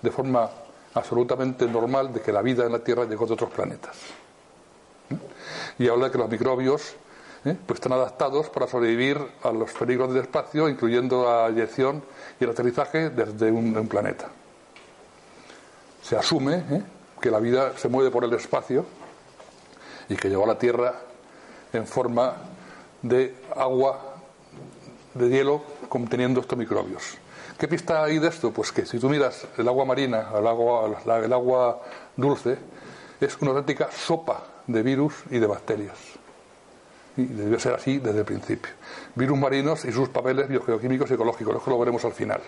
de 0.00 0.10
forma 0.12 0.48
absolutamente 0.94 1.66
normal 1.66 2.12
de 2.12 2.20
que 2.20 2.30
la 2.30 2.42
vida 2.42 2.64
en 2.64 2.70
la 2.70 2.78
Tierra 2.78 3.06
llegó 3.06 3.26
de 3.26 3.32
otros 3.32 3.50
planetas 3.50 3.96
y 5.78 5.88
habla 5.88 6.06
de 6.06 6.12
que 6.12 6.18
los 6.18 6.28
microbios 6.28 6.94
¿eh? 7.44 7.56
pues 7.66 7.78
están 7.78 7.92
adaptados 7.92 8.48
para 8.48 8.66
sobrevivir 8.66 9.18
a 9.42 9.52
los 9.52 9.72
peligros 9.72 10.12
del 10.12 10.22
espacio, 10.22 10.68
incluyendo 10.68 11.24
la 11.24 11.48
eyección 11.48 12.02
y 12.40 12.44
el 12.44 12.50
aterrizaje 12.50 13.10
desde 13.10 13.50
un, 13.50 13.86
planeta. 13.88 14.28
Se 16.02 16.16
asume 16.16 16.56
¿eh? 16.70 16.82
que 17.20 17.30
la 17.30 17.38
vida 17.38 17.76
se 17.76 17.88
mueve 17.88 18.10
por 18.10 18.24
el 18.24 18.32
espacio 18.34 18.84
y 20.08 20.16
que 20.16 20.28
llegó 20.28 20.44
a 20.44 20.48
la 20.48 20.58
Tierra 20.58 20.94
en 21.72 21.86
forma 21.86 22.34
de 23.02 23.34
agua, 23.56 24.16
de 25.14 25.28
hielo, 25.28 25.62
conteniendo 25.88 26.40
estos 26.40 26.58
microbios. 26.58 27.18
¿Qué 27.58 27.68
pista 27.68 28.02
hay 28.02 28.18
de 28.18 28.28
esto? 28.28 28.50
Pues 28.50 28.72
que 28.72 28.84
si 28.84 28.98
tú 28.98 29.08
miras 29.08 29.46
el 29.56 29.68
agua 29.68 29.84
marina, 29.84 30.28
el 30.36 30.46
agua, 30.46 30.90
el 31.06 31.32
agua 31.32 31.82
dulce, 32.16 32.58
es 33.20 33.36
una 33.40 33.52
auténtica 33.52 33.90
sopa 33.92 34.53
de 34.66 34.82
virus 34.82 35.14
y 35.30 35.38
de 35.38 35.46
bacterias. 35.46 35.96
Y 37.16 37.24
debe 37.24 37.60
ser 37.60 37.74
así 37.74 37.98
desde 37.98 38.20
el 38.20 38.24
principio. 38.24 38.72
Virus 39.14 39.38
marinos 39.38 39.84
y 39.84 39.92
sus 39.92 40.08
papeles 40.08 40.48
biogeoquímicos 40.48 41.10
y 41.10 41.14
ecológicos, 41.14 41.56
eso 41.56 41.70
lo 41.70 41.78
veremos 41.78 42.04
al 42.04 42.12
final. 42.12 42.40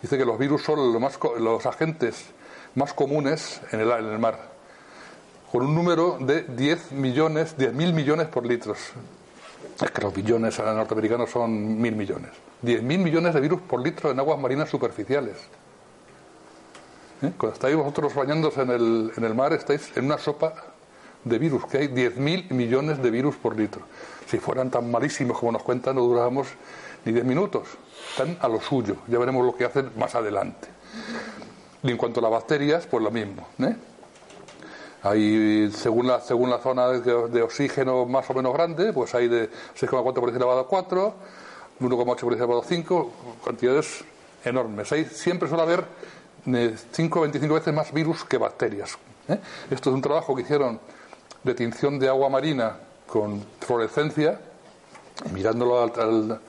Dice 0.00 0.18
que 0.18 0.24
los 0.24 0.38
virus 0.38 0.62
son 0.62 0.92
lo 0.92 0.98
más, 0.98 1.18
los 1.38 1.66
agentes 1.66 2.26
más 2.74 2.94
comunes 2.94 3.60
en 3.70 3.80
el, 3.80 3.90
en 3.90 4.06
el 4.06 4.18
mar, 4.18 4.52
con 5.50 5.66
un 5.66 5.74
número 5.74 6.16
de 6.18 6.42
10 6.42 6.92
millones, 6.92 7.56
10.000 7.58 7.92
millones 7.92 8.28
por 8.28 8.46
litros. 8.46 8.78
Es 9.80 9.90
que 9.90 10.00
los 10.02 10.14
billones 10.14 10.58
norteamericanos 10.58 11.30
son 11.30 11.80
mil 11.80 11.96
millones. 11.96 12.30
10.000 12.62 12.82
millones 12.82 13.34
de 13.34 13.40
virus 13.40 13.60
por 13.62 13.80
litro 13.80 14.10
en 14.10 14.18
aguas 14.18 14.38
marinas 14.38 14.68
superficiales. 14.70 15.36
¿Eh? 17.22 17.32
Cuando 17.36 17.54
estáis 17.54 17.76
vosotros 17.76 18.14
bañándose 18.14 18.62
en 18.62 18.70
el, 18.70 19.12
en 19.16 19.24
el 19.24 19.34
mar, 19.34 19.52
estáis 19.52 19.96
en 19.96 20.06
una 20.06 20.18
sopa 20.18 20.71
de 21.24 21.38
virus, 21.38 21.66
que 21.66 21.78
hay 21.78 21.88
10.000 21.88 22.50
millones 22.50 23.02
de 23.02 23.10
virus 23.10 23.36
por 23.36 23.56
litro. 23.56 23.82
Si 24.26 24.38
fueran 24.38 24.70
tan 24.70 24.90
malísimos 24.90 25.38
como 25.38 25.52
nos 25.52 25.62
cuentan, 25.62 25.96
no 25.96 26.02
durábamos 26.02 26.48
ni 27.04 27.12
10 27.12 27.24
minutos. 27.24 27.68
Están 28.10 28.36
a 28.40 28.48
lo 28.48 28.60
suyo. 28.60 28.96
Ya 29.08 29.18
veremos 29.18 29.44
lo 29.44 29.54
que 29.54 29.64
hacen 29.64 29.90
más 29.96 30.14
adelante. 30.14 30.68
Y 31.82 31.90
en 31.90 31.96
cuanto 31.96 32.20
a 32.20 32.22
las 32.22 32.32
bacterias, 32.32 32.86
pues 32.86 33.02
lo 33.02 33.10
mismo. 33.10 33.46
¿eh? 33.60 33.74
Hay, 35.02 35.70
según 35.72 36.06
la, 36.06 36.20
según 36.20 36.50
la 36.50 36.58
zona 36.58 36.88
de, 36.88 37.42
oxígeno 37.42 38.06
más 38.06 38.28
o 38.30 38.34
menos 38.34 38.52
grande, 38.52 38.92
pues 38.92 39.14
hay 39.14 39.28
de 39.28 39.50
6,4 39.78 40.14
por 40.14 40.24
10 40.24 40.36
elevado 40.36 40.60
a 40.60 40.68
4, 40.68 41.14
1,8 41.80 42.04
por 42.04 42.16
10 42.16 42.26
elevado 42.36 42.62
a 42.62 42.64
5, 42.64 43.12
cantidades 43.44 44.04
enormes. 44.44 44.92
Ahí 44.92 45.04
siempre 45.04 45.48
suele 45.48 45.62
haber 45.64 45.84
5 46.44 47.18
o 47.18 47.22
25 47.22 47.54
veces 47.54 47.74
más 47.74 47.92
virus 47.92 48.24
que 48.24 48.38
bacterias. 48.38 48.96
¿eh? 49.28 49.38
Esto 49.70 49.90
es 49.90 49.94
un 49.94 50.02
trabajo 50.02 50.36
que 50.36 50.42
hicieron 50.42 50.78
de 51.44 51.54
tinción 51.54 51.98
de 51.98 52.08
agua 52.08 52.28
marina 52.28 52.76
con 53.06 53.44
fluorescencia, 53.60 54.40
mirándolo 55.32 55.82
al, 55.82 56.40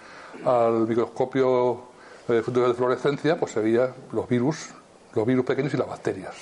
al, 0.46 0.88
microscopio 0.88 1.84
eh, 2.30 2.42
de 2.46 2.74
fluorescencia, 2.74 3.38
pues 3.38 3.52
se 3.52 3.60
veía 3.60 3.94
los 4.12 4.28
virus, 4.28 4.70
los 5.14 5.26
virus 5.26 5.46
pequeños 5.46 5.74
y 5.74 5.78
las 5.78 5.88
bacterias 5.88 6.36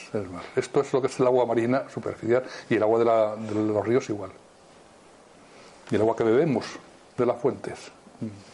Esto 0.56 0.82
es 0.82 0.94
lo 0.94 1.02
que 1.02 1.08
es 1.08 1.20
el 1.20 1.26
agua 1.26 1.46
marina 1.46 1.90
superficial 1.90 2.44
y 2.70 2.76
el 2.76 2.84
agua 2.84 3.00
de, 3.00 3.56
los 3.56 3.86
ríos 3.86 4.10
igual. 4.10 4.32
Y 5.90 5.96
el 5.96 6.02
agua 6.02 6.16
que 6.16 6.24
bebemos 6.24 6.66
de 7.18 7.26
las 7.26 7.42
fuentes, 7.42 7.92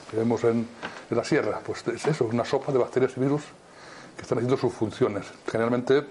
que 0.10 0.18
vemos 0.18 0.44
en, 0.44 0.68
en 1.10 1.18
la 1.18 1.24
sierra, 1.24 1.60
pues 1.66 1.86
es 1.88 2.06
eso, 2.08 2.25
una 2.25 2.46
sopa 2.46 2.72
de 2.72 2.80
bacterias 2.80 3.13
y 3.18 3.20
virus 3.20 3.44
que 4.16 4.24
están 4.24 4.39
haciendo 4.39 4.58
sus 4.58 4.74
funciones. 4.74 5.25
Generalmente 5.46 6.04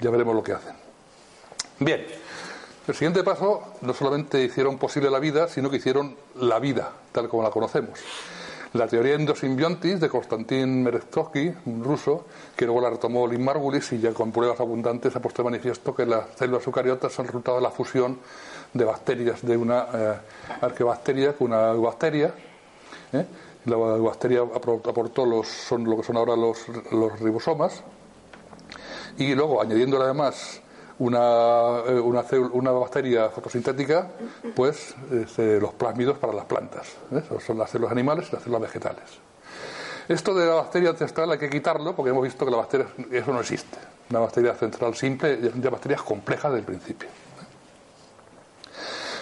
ya 0.00 0.10
veremos 0.10 0.34
lo 0.34 0.42
que 0.42 0.52
hacen. 0.52 0.74
Bien, 1.80 2.04
el 2.88 2.94
siguiente 2.94 3.22
paso 3.22 3.62
no 3.82 3.92
solamente 3.92 4.42
hicieron 4.42 4.78
posible 4.78 5.10
la 5.10 5.18
vida, 5.18 5.48
sino 5.48 5.68
que 5.68 5.76
hicieron 5.76 6.16
la 6.36 6.58
vida, 6.58 6.90
tal 7.12 7.28
como 7.28 7.42
la 7.42 7.50
conocemos. 7.50 7.98
La 8.72 8.86
teoría 8.86 9.14
endosimbiontis 9.14 10.00
de 10.00 10.08
Konstantin 10.08 10.82
Merezhkovsky, 10.82 11.54
un 11.66 11.84
ruso, 11.84 12.24
que 12.56 12.64
luego 12.64 12.80
la 12.80 12.90
retomó 12.90 13.26
Lynn 13.26 13.44
Margulis 13.44 13.92
y 13.92 13.98
ya 13.98 14.12
con 14.12 14.32
pruebas 14.32 14.60
abundantes 14.60 15.14
ha 15.16 15.20
puesto 15.20 15.42
de 15.42 15.50
manifiesto 15.50 15.94
que 15.94 16.06
las 16.06 16.26
células 16.36 16.66
eucariotas 16.66 17.12
son 17.12 17.26
resultado 17.26 17.58
de 17.58 17.62
la 17.62 17.70
fusión 17.70 18.18
de 18.72 18.84
bacterias, 18.84 19.44
de 19.44 19.56
una 19.56 19.86
eh, 19.92 20.14
arqueobacteria 20.60 21.34
con 21.34 21.48
una 21.48 21.70
eubacteria. 21.72 22.32
¿eh? 23.12 23.26
La 23.66 23.74
eubacteria 23.74 24.40
aportó 24.40 25.26
los, 25.26 25.46
son 25.46 25.84
lo 25.84 25.96
que 25.98 26.02
son 26.02 26.16
ahora 26.16 26.36
los, 26.36 26.66
los 26.92 27.20
ribosomas. 27.20 27.82
Y 29.18 29.34
luego, 29.34 29.60
añadiéndole 29.60 30.04
además 30.04 30.62
una, 30.98 31.80
eh, 31.86 32.00
una, 32.00 32.24
una 32.52 32.70
bacteria 32.72 33.30
fotosintética, 33.30 34.08
pues 34.54 34.94
este, 35.12 35.60
los 35.60 35.74
plásmidos 35.74 36.18
para 36.18 36.32
las 36.32 36.44
plantas. 36.44 36.88
¿eh? 37.12 37.22
Son 37.44 37.58
las 37.58 37.70
células 37.70 37.92
animales 37.92 38.28
y 38.30 38.34
las 38.34 38.42
células 38.42 38.62
vegetales. 38.62 39.04
Esto 40.08 40.34
de 40.34 40.46
la 40.46 40.54
bacteria 40.54 40.90
ancestral 40.90 41.30
hay 41.30 41.38
que 41.38 41.50
quitarlo 41.50 41.94
porque 41.94 42.10
hemos 42.10 42.22
visto 42.22 42.44
que 42.44 42.50
la 42.50 42.56
bacteria, 42.56 42.86
eso 43.10 43.32
no 43.32 43.40
existe. 43.40 43.78
Una 44.10 44.20
bacteria 44.20 44.54
central 44.54 44.94
simple, 44.94 45.38
ya 45.60 45.70
bacterias 45.70 46.02
complejas 46.02 46.50
desde 46.50 46.60
el 46.60 46.64
principio. 46.64 47.08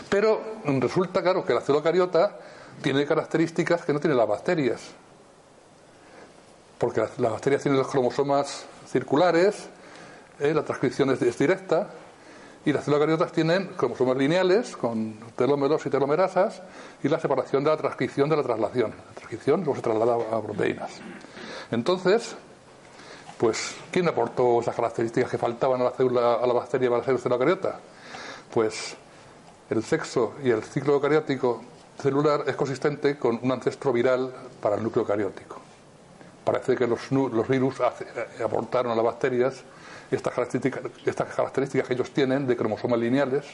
Pero 0.08 0.40
resulta 0.64 1.20
claro 1.22 1.44
que 1.44 1.52
la 1.52 1.60
célula 1.60 1.82
cariota 1.82 2.38
tiene 2.80 3.04
características 3.04 3.84
que 3.84 3.92
no 3.92 3.98
tienen 3.98 4.16
las 4.16 4.28
bacterias. 4.28 4.80
Porque 6.78 7.00
las 7.00 7.32
bacterias 7.32 7.62
tienen 7.62 7.78
los 7.78 7.88
cromosomas 7.88 8.64
circulares, 8.86 9.68
¿eh? 10.40 10.54
la 10.54 10.64
transcripción 10.64 11.10
es, 11.10 11.38
directa 11.38 11.88
y 12.64 12.72
las 12.72 12.84
células 12.84 13.00
cariotas 13.00 13.32
tienen 13.32 13.68
cromosomas 13.76 14.16
lineales 14.16 14.76
con 14.76 15.18
telómeros 15.36 15.86
y 15.86 15.90
telomerasas 15.90 16.62
y 17.02 17.08
la 17.08 17.20
separación 17.20 17.62
de 17.62 17.70
la 17.70 17.76
transcripción 17.76 18.28
de 18.28 18.36
la 18.36 18.42
traslación. 18.42 18.90
La 18.90 19.14
transcripción 19.14 19.60
luego 19.60 19.76
se 19.76 19.82
traslada 19.82 20.14
a 20.14 20.42
proteínas. 20.42 20.90
Entonces, 21.70 22.34
pues, 23.38 23.76
¿quién 23.90 24.08
aportó 24.08 24.60
esas 24.60 24.74
características 24.74 25.30
que 25.30 25.38
faltaban 25.38 25.80
a 25.80 25.84
la 25.84 25.90
célula, 25.90 26.34
a 26.34 26.46
la 26.46 26.52
bacteria 26.54 26.90
para 26.90 27.04
ser 27.04 27.18
célula 27.18 27.38
cariota? 27.38 27.78
Pues 28.52 28.96
el 29.70 29.82
sexo 29.82 30.34
y 30.42 30.50
el 30.50 30.62
ciclo 30.62 31.00
cariótico 31.00 31.62
celular 32.00 32.44
es 32.46 32.56
consistente 32.56 33.18
con 33.18 33.38
un 33.42 33.52
ancestro 33.52 33.92
viral 33.92 34.32
para 34.60 34.76
el 34.76 34.82
núcleo 34.82 35.04
cariótico. 35.04 35.60
Parece 36.44 36.76
que 36.76 36.86
los, 36.86 37.10
los 37.10 37.48
virus 37.48 37.80
eh, 37.80 38.42
aportaron 38.44 38.92
a 38.92 38.94
las 38.94 39.04
bacterias 39.04 39.64
estas 40.10 40.32
características, 40.32 40.82
estas 41.04 41.34
características 41.34 41.88
que 41.88 41.94
ellos 41.94 42.10
tienen 42.10 42.46
de 42.46 42.56
cromosomas 42.56 42.98
lineales, 42.98 43.44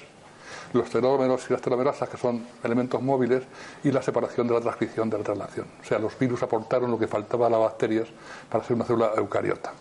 los 0.73 0.89
telómeros 0.89 1.45
y 1.49 1.53
las 1.53 1.63
telomerasas, 1.63 2.09
que 2.09 2.17
son 2.17 2.47
elementos 2.63 3.01
móviles, 3.03 3.43
y 3.85 3.91
la 3.91 4.03
separación 4.03 4.47
de 4.49 4.55
la 4.55 4.61
transcripción 4.61 5.11
de 5.11 5.19
la 5.19 5.25
traslación. 5.25 5.67
O 5.81 5.85
sea, 5.85 5.99
los 5.99 6.19
virus 6.19 6.43
aportaron 6.43 6.91
lo 6.91 6.99
que 6.99 7.07
faltaba 7.07 7.47
a 7.47 7.51
las 7.51 7.61
bacterias 7.61 8.09
para 8.49 8.65
ser 8.65 8.77
una 8.77 8.85
célula 8.85 9.13
eucariota. 9.17 9.73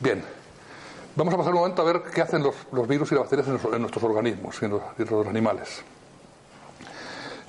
Bien, 0.00 0.22
vamos 1.16 1.34
a 1.34 1.36
pasar 1.36 1.52
un 1.52 1.60
momento 1.60 1.82
a 1.82 1.84
ver 1.84 2.02
qué 2.14 2.22
hacen 2.22 2.42
los, 2.42 2.88
virus 2.88 3.12
y 3.12 3.14
las 3.14 3.24
bacterias 3.24 3.48
en, 3.48 3.80
nuestros 3.80 4.04
organismos 4.04 4.56
y 4.62 4.64
en 4.64 4.70
los, 4.70 5.26
animales. 5.26 5.82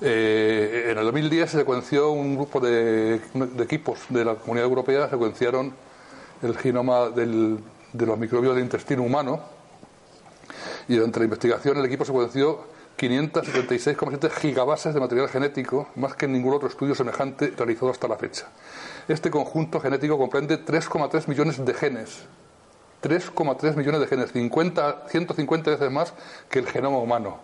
Eh, 0.02 0.88
en 0.91 0.98
el 0.98 1.04
2010 1.04 1.52
se 1.52 1.58
secuenció 1.58 2.12
un 2.12 2.36
grupo 2.36 2.60
de 2.60 3.22
equipos 3.60 4.00
de 4.10 4.26
la 4.26 4.36
Comunidad 4.36 4.67
Europea, 4.67 5.10
secuenciaron 5.10 5.74
el 6.41 6.58
genoma 6.58 7.10
del, 7.10 7.60
de 7.93 8.06
los 8.06 8.17
microbios 8.17 8.56
del 8.56 8.63
intestino 8.63 9.04
humano 9.04 9.41
y 10.88 10.95
durante 10.95 11.19
la 11.19 11.25
investigación 11.25 11.78
el 11.78 11.86
equipo 11.86 12.06
secuenció 12.06 12.63
576,7 12.97 14.30
gigabases 14.30 14.93
de 14.93 14.99
material 14.99 15.30
genético, 15.30 15.88
más 15.95 16.15
que 16.15 16.25
en 16.25 16.34
ningún 16.34 16.54
otro 16.54 16.67
estudio 16.67 16.95
semejante 16.95 17.54
realizado 17.56 17.91
hasta 17.91 18.08
la 18.08 18.17
fecha. 18.17 18.47
Este 19.08 19.32
conjunto 19.32 19.80
genético 19.80 20.17
comprende 20.17 20.63
3,3 20.63 21.28
millones 21.28 21.63
de 21.63 21.73
genes. 21.73 22.25
3,3 23.02 23.75
millones 23.75 24.02
de 24.02 24.08
genes, 24.08 24.32
50, 24.34 25.06
150 25.08 25.71
veces 25.71 25.91
más 25.91 26.13
que 26.49 26.60
el 26.60 26.67
genoma 26.67 26.97
humano. 26.97 27.38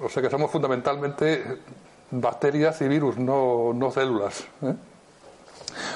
O 0.00 0.08
sea 0.08 0.22
que 0.22 0.30
somos 0.30 0.50
fundamentalmente 0.52 1.58
bacterias 2.12 2.80
y 2.82 2.88
virus, 2.88 3.16
no, 3.16 3.72
no 3.74 3.90
células. 3.90 4.44
¿eh? 4.62 4.74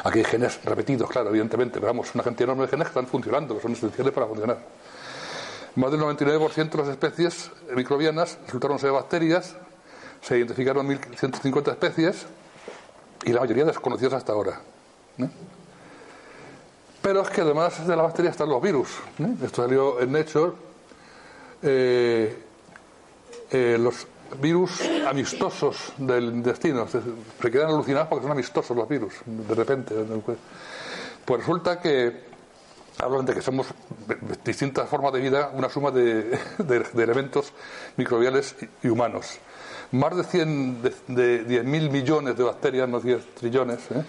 Aquí 0.04 0.18
hay 0.18 0.24
genes 0.24 0.64
repetidos, 0.64 1.08
claro, 1.08 1.30
evidentemente, 1.30 1.74
pero 1.74 1.88
vamos, 1.88 2.14
una 2.14 2.24
cantidad 2.24 2.48
enorme 2.48 2.64
de 2.64 2.68
genes 2.68 2.86
que 2.86 2.90
están 2.90 3.06
funcionando, 3.06 3.56
que 3.56 3.62
son 3.62 3.72
esenciales 3.72 4.12
para 4.12 4.26
funcionar. 4.26 4.58
Más 5.76 5.92
del 5.92 6.00
99% 6.00 6.70
de 6.70 6.78
las 6.78 6.88
especies 6.88 7.50
microbianas 7.74 8.38
resultaron 8.46 8.78
ser 8.78 8.92
bacterias, 8.92 9.56
se 10.20 10.36
identificaron 10.36 10.88
1.150 10.88 11.70
especies 11.70 12.26
y 13.24 13.32
la 13.32 13.40
mayoría 13.40 13.64
desconocidas 13.64 14.14
hasta 14.14 14.32
ahora. 14.32 14.60
¿eh? 15.18 15.28
Pero 17.02 17.22
es 17.22 17.30
que 17.30 17.40
además 17.40 17.86
de 17.86 17.96
las 17.96 18.04
bacterias 18.04 18.32
están 18.32 18.48
los 18.48 18.60
virus. 18.60 18.88
¿eh? 19.18 19.34
Esto 19.44 19.62
salió 19.62 20.00
en 20.00 20.12
Nature. 20.12 20.52
Eh, 21.62 22.36
los 23.78 24.06
virus 24.40 24.82
amistosos 25.06 25.92
del 25.96 26.24
intestino. 26.24 26.86
Se 26.88 27.50
quedan 27.50 27.68
alucinados 27.70 28.08
porque 28.08 28.22
son 28.22 28.32
amistosos 28.32 28.76
los 28.76 28.88
virus, 28.88 29.14
de 29.24 29.54
repente. 29.54 29.94
Pues 31.24 31.40
resulta 31.40 31.80
que 31.80 32.30
hablan 32.98 33.24
de 33.24 33.34
que 33.34 33.42
somos 33.42 33.66
distintas 34.44 34.88
formas 34.88 35.12
de 35.12 35.20
vida, 35.20 35.50
una 35.54 35.68
suma 35.68 35.90
de, 35.90 36.38
elementos 36.96 37.52
microbiales 37.96 38.56
y 38.82 38.88
humanos. 38.88 39.38
Más 39.92 40.16
de 40.16 40.24
100, 40.24 40.82
de, 40.82 41.46
10.000 41.46 41.90
millones 41.90 42.36
de 42.36 42.44
bacterias, 42.44 42.88
no 42.88 43.00
10 43.00 43.34
trillones, 43.34 43.78
¿eh? 43.90 44.04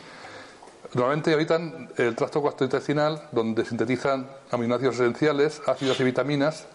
normalmente 0.93 1.33
habitan 1.33 1.89
el 1.97 2.15
tracto 2.15 2.41
gastrointestinal, 2.41 3.29
donde 3.31 3.65
sintetizan 3.65 4.27
aminoácidos 4.51 4.95
esenciales, 4.95 5.61
ácidos 5.65 5.99
y 5.99 6.03
vitaminas, 6.03 6.67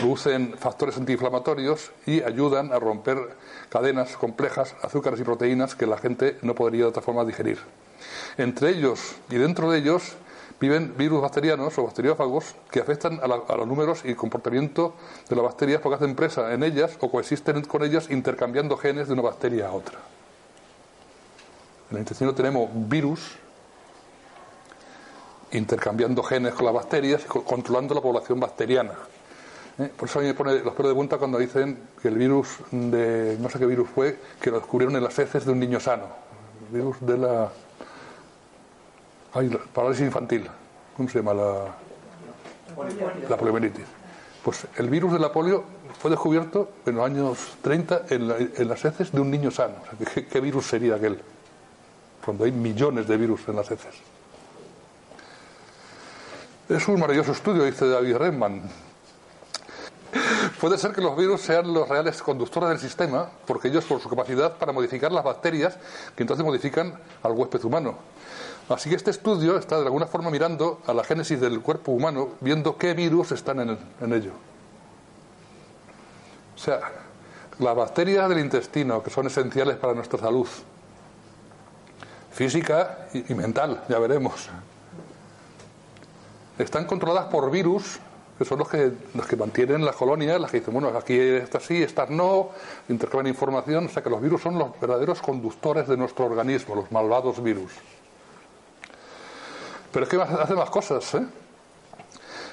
producen 0.00 0.54
factores 0.56 0.96
antiinflamatorios 0.96 1.92
y 2.06 2.22
ayudan 2.22 2.72
a 2.72 2.78
romper 2.78 3.18
cadenas 3.68 4.16
complejas, 4.16 4.74
azúcares 4.82 5.20
y 5.20 5.24
proteínas 5.24 5.74
que 5.74 5.86
la 5.86 5.98
gente 5.98 6.38
no 6.40 6.54
podría 6.54 6.84
de 6.84 6.88
otra 6.88 7.02
forma 7.02 7.24
digerir. 7.24 7.58
Entre 8.38 8.70
ellos 8.70 9.16
y 9.28 9.36
dentro 9.36 9.70
de 9.70 9.78
ellos 9.78 10.16
viven 10.58 10.94
virus 10.96 11.20
bacterianos 11.20 11.76
o 11.78 11.84
bacteriófagos 11.84 12.54
que 12.70 12.80
afectan 12.80 13.20
a, 13.22 13.56
los 13.56 13.66
números 13.66 14.00
y 14.04 14.14
comportamiento 14.14 14.94
de 15.28 15.36
las 15.36 15.44
bacterias 15.44 15.80
porque 15.82 15.96
hacen 15.96 16.16
presa 16.16 16.52
en 16.54 16.62
ellas 16.62 16.96
o 17.00 17.10
coexisten 17.10 17.62
con 17.62 17.84
ellas 17.84 18.10
intercambiando 18.10 18.76
genes 18.78 19.06
de 19.06 19.12
una 19.12 19.22
bacteria 19.22 19.68
a 19.68 19.72
otra. 19.72 19.98
En 21.90 21.96
el 21.96 22.00
intestino 22.00 22.34
tenemos 22.34 22.70
virus 22.72 23.36
intercambiando 25.52 26.22
genes 26.22 26.54
con 26.54 26.64
las 26.64 26.74
bacterias 26.74 27.22
y 27.24 27.26
controlando 27.26 27.94
la 27.94 28.00
población 28.00 28.40
bacteriana. 28.40 28.94
¿Eh? 29.78 29.90
Por 29.96 30.08
eso 30.08 30.18
a 30.18 30.22
mí 30.22 30.28
me 30.28 30.34
pone 30.34 30.58
los 30.60 30.74
pelos 30.74 30.90
de 30.90 30.94
punta 30.94 31.18
cuando 31.18 31.38
dicen 31.38 31.78
que 32.00 32.08
el 32.08 32.18
virus 32.18 32.58
de, 32.70 33.36
no 33.40 33.48
sé 33.48 33.58
qué 33.58 33.66
virus 33.66 33.88
fue, 33.88 34.18
que 34.40 34.50
lo 34.50 34.58
descubrieron 34.58 34.96
en 34.96 35.04
las 35.04 35.18
heces 35.18 35.44
de 35.44 35.52
un 35.52 35.60
niño 35.60 35.80
sano. 35.80 36.06
El 36.68 36.78
virus 36.78 36.96
de 37.00 37.18
la, 37.18 37.50
ay, 39.34 39.58
parálisis 39.72 40.04
infantil. 40.04 40.48
¿Cómo 40.96 41.08
se 41.08 41.18
llama? 41.18 41.34
La, 41.34 41.74
la 43.28 43.36
poliomielitis. 43.36 43.86
Pues 44.44 44.66
el 44.76 44.88
virus 44.88 45.12
de 45.12 45.18
la 45.18 45.32
polio 45.32 45.64
fue 45.98 46.10
descubierto 46.10 46.70
en 46.86 46.96
los 46.96 47.04
años 47.04 47.38
30 47.62 48.02
en, 48.08 48.68
las 48.68 48.84
heces 48.84 49.12
de 49.12 49.20
un 49.20 49.30
niño 49.30 49.50
sano. 49.50 49.74
¿qué, 50.30 50.40
virus 50.40 50.66
sería 50.66 50.94
aquel? 50.94 51.20
Cuando 52.24 52.44
hay 52.44 52.52
millones 52.52 53.06
de 53.06 53.16
virus 53.16 53.46
en 53.48 53.56
las 53.56 53.70
heces. 53.70 53.94
Es 56.68 56.88
un 56.88 57.00
maravilloso 57.00 57.32
estudio, 57.32 57.64
dice 57.64 57.86
David 57.86 58.16
Redman. 58.16 58.62
Puede 60.60 60.76
ser 60.76 60.92
que 60.92 61.00
los 61.00 61.16
virus 61.16 61.40
sean 61.40 61.72
los 61.72 61.88
reales 61.88 62.22
conductores 62.22 62.68
del 62.68 62.78
sistema, 62.78 63.28
porque 63.46 63.68
ellos, 63.68 63.84
por 63.84 64.00
su 64.00 64.08
capacidad 64.08 64.56
para 64.56 64.72
modificar 64.72 65.12
las 65.12 65.24
bacterias, 65.24 65.76
que 66.14 66.22
entonces 66.22 66.44
modifican 66.44 66.98
al 67.22 67.32
huésped 67.32 67.64
humano. 67.64 67.96
Así 68.68 68.88
que 68.88 68.96
este 68.96 69.10
estudio 69.10 69.56
está 69.56 69.78
de 69.80 69.86
alguna 69.86 70.06
forma 70.06 70.30
mirando 70.30 70.80
a 70.86 70.94
la 70.94 71.02
génesis 71.02 71.40
del 71.40 71.60
cuerpo 71.60 71.92
humano, 71.92 72.30
viendo 72.40 72.76
qué 72.76 72.94
virus 72.94 73.32
están 73.32 73.60
en, 73.60 74.12
ello. 74.12 74.32
O 76.54 76.58
sea, 76.58 76.80
las 77.58 77.74
bacterias 77.74 78.28
del 78.28 78.38
intestino, 78.38 79.02
que 79.02 79.10
son 79.10 79.26
esenciales 79.26 79.76
para 79.76 79.94
nuestra 79.94 80.20
salud, 80.20 80.46
física 82.30 83.08
y, 83.12 83.34
mental, 83.34 83.82
ya 83.88 83.98
veremos, 83.98 84.48
están 86.58 86.84
controladas 86.84 87.28
por 87.28 87.50
virus 87.50 87.98
que 88.40 88.46
son 88.46 88.58
los 88.58 88.70
que, 88.70 88.90
los 89.12 89.26
que 89.26 89.36
mantienen 89.36 89.84
las 89.84 89.94
colonias, 89.94 90.40
las 90.40 90.50
que 90.50 90.60
dicen, 90.60 90.72
bueno, 90.72 90.88
aquí 90.96 91.12
estas 91.12 91.62
sí, 91.62 91.82
estas 91.82 92.08
no, 92.08 92.48
intercambian 92.88 93.26
información, 93.26 93.84
o 93.84 93.88
sea 93.90 94.02
que 94.02 94.08
los 94.08 94.18
virus 94.18 94.40
son 94.40 94.58
los 94.58 94.80
verdaderos 94.80 95.20
conductores 95.20 95.86
de 95.86 95.94
nuestro 95.98 96.24
organismo, 96.24 96.74
los 96.74 96.90
malvados 96.90 97.42
virus. 97.42 97.70
Pero 99.92 100.04
es 100.04 100.08
que 100.08 100.16
hacen 100.16 100.56
más 100.56 100.70
cosas. 100.70 101.16
¿eh? 101.16 101.26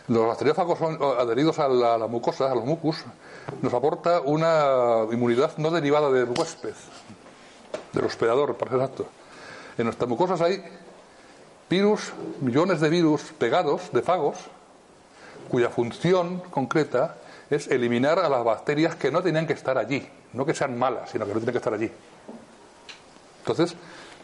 Los 0.10 0.28
bacteriófagos 0.28 0.78
adheridos 1.22 1.58
a 1.60 1.70
la, 1.70 2.08
mucosa, 2.08 2.52
a 2.52 2.56
los 2.56 2.66
mucus, 2.66 3.06
nos 3.62 3.74
aporta 3.74 4.20
una 4.20 5.06
inmunidad 5.10 5.58
no 5.58 5.72
derivada 5.72 6.12
del 6.12 6.32
huésped, 6.38 6.76
del 7.94 8.04
hospedador, 8.04 8.58
para 8.58 8.72
ser 8.72 8.82
exacto. 8.82 9.06
En 9.78 9.86
nuestras 9.86 10.10
mucosas 10.10 10.42
hay 10.42 10.62
virus, 11.70 12.12
millones 12.42 12.82
de 12.82 12.90
virus 12.90 13.22
pegados, 13.40 13.90
de 13.94 14.02
fagos, 14.02 14.38
cuya 15.48 15.70
función 15.70 16.40
concreta 16.50 17.18
es 17.50 17.68
eliminar 17.68 18.20
a 18.20 18.30
las 18.30 18.44
bacterias 18.44 18.96
que 18.96 19.12
no 19.12 19.22
tenían 19.22 19.48
que 19.48 19.54
estar 19.54 19.78
allí, 19.78 20.08
no 20.34 20.46
que 20.46 20.54
sean 20.54 20.78
malas, 20.78 21.10
sino 21.10 21.26
que 21.26 21.34
no 21.34 21.40
tienen 21.40 21.54
que 21.54 21.58
estar 21.58 21.74
allí. 21.74 21.92
Entonces, 23.40 23.76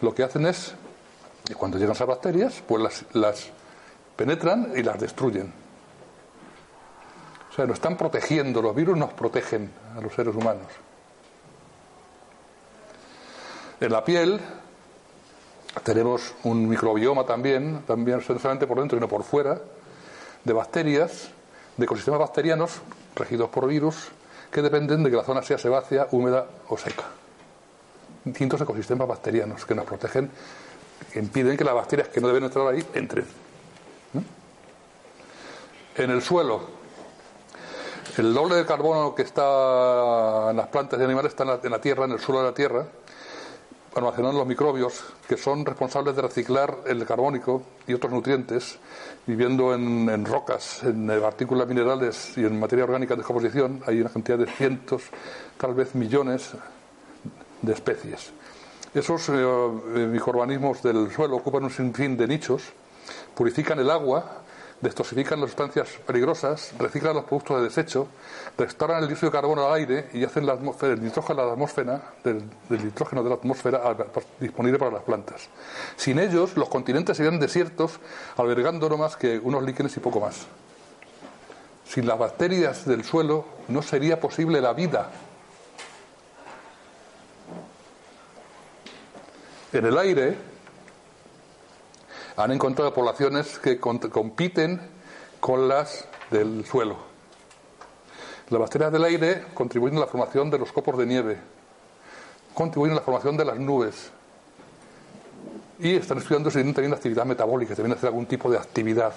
lo 0.01 0.13
que 0.13 0.23
hacen 0.23 0.45
es 0.45 0.75
cuando 1.57 1.77
llegan 1.77 1.95
esas 1.95 2.07
bacterias, 2.07 2.61
pues 2.67 2.83
las, 2.83 3.05
las 3.13 3.49
penetran 4.15 4.73
y 4.75 4.83
las 4.83 4.99
destruyen. 4.99 5.53
O 7.51 7.55
sea, 7.55 7.65
nos 7.65 7.75
están 7.75 7.97
protegiendo, 7.97 8.61
los 8.61 8.75
virus 8.75 8.97
nos 8.97 9.13
protegen 9.13 9.71
a 9.95 10.01
los 10.01 10.13
seres 10.13 10.35
humanos. 10.35 10.67
En 13.79 13.91
la 13.91 14.03
piel 14.03 14.39
tenemos 15.83 16.33
un 16.43 16.67
microbioma 16.67 17.25
también, 17.25 17.83
también 17.85 18.17
no 18.17 18.39
solamente 18.39 18.67
por 18.67 18.79
dentro, 18.79 18.97
sino 18.97 19.07
por 19.07 19.23
fuera, 19.23 19.59
de 20.43 20.53
bacterias, 20.53 21.29
de 21.77 21.85
ecosistemas 21.85 22.19
bacterianos 22.19 22.81
regidos 23.15 23.49
por 23.49 23.67
virus, 23.67 24.09
que 24.51 24.61
dependen 24.61 25.03
de 25.03 25.09
que 25.09 25.17
la 25.17 25.23
zona 25.23 25.41
sea 25.41 25.57
sebácea, 25.57 26.07
húmeda 26.11 26.45
o 26.69 26.77
seca. 26.77 27.03
Distintos 28.23 28.61
ecosistemas 28.61 29.07
bacterianos 29.07 29.65
que 29.65 29.75
nos 29.75 29.85
protegen 29.85 30.29
que 31.11 31.19
impiden 31.19 31.57
que 31.57 31.63
las 31.63 31.75
bacterias 31.75 32.07
que 32.07 32.21
no 32.21 32.27
deben 32.27 32.43
entrar 32.43 32.67
ahí 32.67 32.85
entren. 32.93 33.25
En 35.95 36.09
el 36.09 36.21
suelo, 36.21 36.61
el 38.17 38.33
doble 38.33 38.55
de 38.55 38.65
carbono 38.65 39.13
que 39.13 39.21
está 39.21 40.49
en 40.49 40.57
las 40.57 40.67
plantas 40.67 40.99
y 40.99 41.03
animales 41.03 41.31
está 41.31 41.43
en 41.43 41.71
la, 41.71 41.81
tierra, 41.81 42.05
en 42.05 42.11
el 42.11 42.19
suelo 42.19 42.41
de 42.41 42.47
la 42.47 42.53
tierra, 42.53 42.85
almacenando 43.95 44.39
los 44.39 44.47
microbios 44.47 45.03
que 45.27 45.37
son 45.37 45.65
responsables 45.65 46.15
de 46.15 46.21
reciclar 46.21 46.79
el 46.87 47.05
carbónico 47.05 47.63
y 47.87 47.93
otros 47.93 48.11
nutrientes, 48.11 48.79
viviendo 49.27 49.73
en, 49.73 50.25
rocas, 50.25 50.83
en 50.83 51.07
partículas 51.21 51.67
minerales 51.67 52.37
y 52.37 52.45
en 52.45 52.59
materia 52.59 52.85
orgánica 52.85 53.13
de 53.13 53.19
descomposición. 53.19 53.81
Hay 53.85 54.01
una 54.01 54.09
cantidad 54.09 54.37
de 54.37 54.47
cientos, 54.47 55.03
tal 55.57 55.73
vez 55.73 55.95
millones 55.95 56.51
de 57.61 57.73
especies. 57.73 58.31
Esos 58.93 59.29
eh, 59.29 59.33
eh, 59.33 60.07
microorganismos 60.07 60.83
del 60.83 61.11
suelo 61.11 61.37
ocupan 61.37 61.63
un 61.63 61.71
sinfín 61.71 62.15
de 62.17 62.27
nichos, 62.27 62.63
purifican 63.35 63.79
el 63.79 63.89
agua, 63.89 64.42
detoxifican 64.83 65.39
las 65.39 65.49
sustancias 65.49 65.87
peligrosas, 66.05 66.73
reciclan 66.77 67.15
los 67.15 67.23
productos 67.25 67.57
de 67.57 67.63
desecho, 67.63 68.07
restauran 68.57 69.01
el 69.01 69.07
dióxido 69.07 69.31
de 69.31 69.37
carbono 69.37 69.65
al 69.65 69.73
aire 69.73 70.09
y 70.13 70.23
hacen 70.23 70.45
la 70.45 70.53
el 70.53 71.03
nitrógeno 71.03 71.41
de 71.41 71.47
la 71.47 71.53
atmósfera, 71.53 72.13
del, 72.23 72.43
nitrógeno 72.69 73.23
de 73.23 73.29
la 73.29 73.35
atmósfera 73.35 73.95
disponible 74.39 74.77
para 74.77 74.91
las 74.91 75.03
plantas. 75.03 75.49
Sin 75.95 76.19
ellos, 76.19 76.55
los 76.57 76.69
continentes 76.69 77.17
serían 77.17 77.39
desiertos, 77.39 77.99
albergando 78.37 78.89
no 78.89 78.97
más 78.97 79.17
que 79.17 79.39
unos 79.39 79.63
líquenes 79.63 79.95
y 79.97 79.99
poco 79.99 80.19
más. 80.19 80.45
Sin 81.85 82.05
las 82.05 82.19
bacterias 82.19 82.85
del 82.85 83.03
suelo 83.03 83.45
no 83.67 83.81
sería 83.81 84.19
posible 84.19 84.61
la 84.61 84.73
vida 84.73 85.09
En 89.73 89.87
el 89.87 89.97
aire 89.97 90.37
han 92.35 92.51
encontrado 92.51 92.93
poblaciones 92.93 93.59
que 93.59 93.79
compiten 93.79 94.81
con 95.39 95.67
las 95.67 96.05
del 96.31 96.65
suelo. 96.65 96.97
Las 98.49 98.59
bacterias 98.59 98.91
del 98.91 99.03
aire 99.03 99.45
contribuyen 99.53 99.97
a 99.97 100.01
la 100.01 100.07
formación 100.07 100.49
de 100.49 100.59
los 100.59 100.71
copos 100.71 100.97
de 100.97 101.05
nieve, 101.05 101.37
contribuyen 102.53 102.93
a 102.93 102.99
la 102.99 103.01
formación 103.01 103.37
de 103.37 103.45
las 103.45 103.57
nubes 103.57 104.11
y 105.79 105.95
están 105.95 106.17
estudiando 106.17 106.49
si 106.49 106.55
tienen 106.55 106.73
también 106.73 106.93
actividad 106.93 107.25
metabólica, 107.25 107.75
también 107.75 107.97
hacer 107.97 108.07
algún 108.07 108.25
tipo 108.25 108.49
de 108.49 108.57
actividad, 108.57 109.13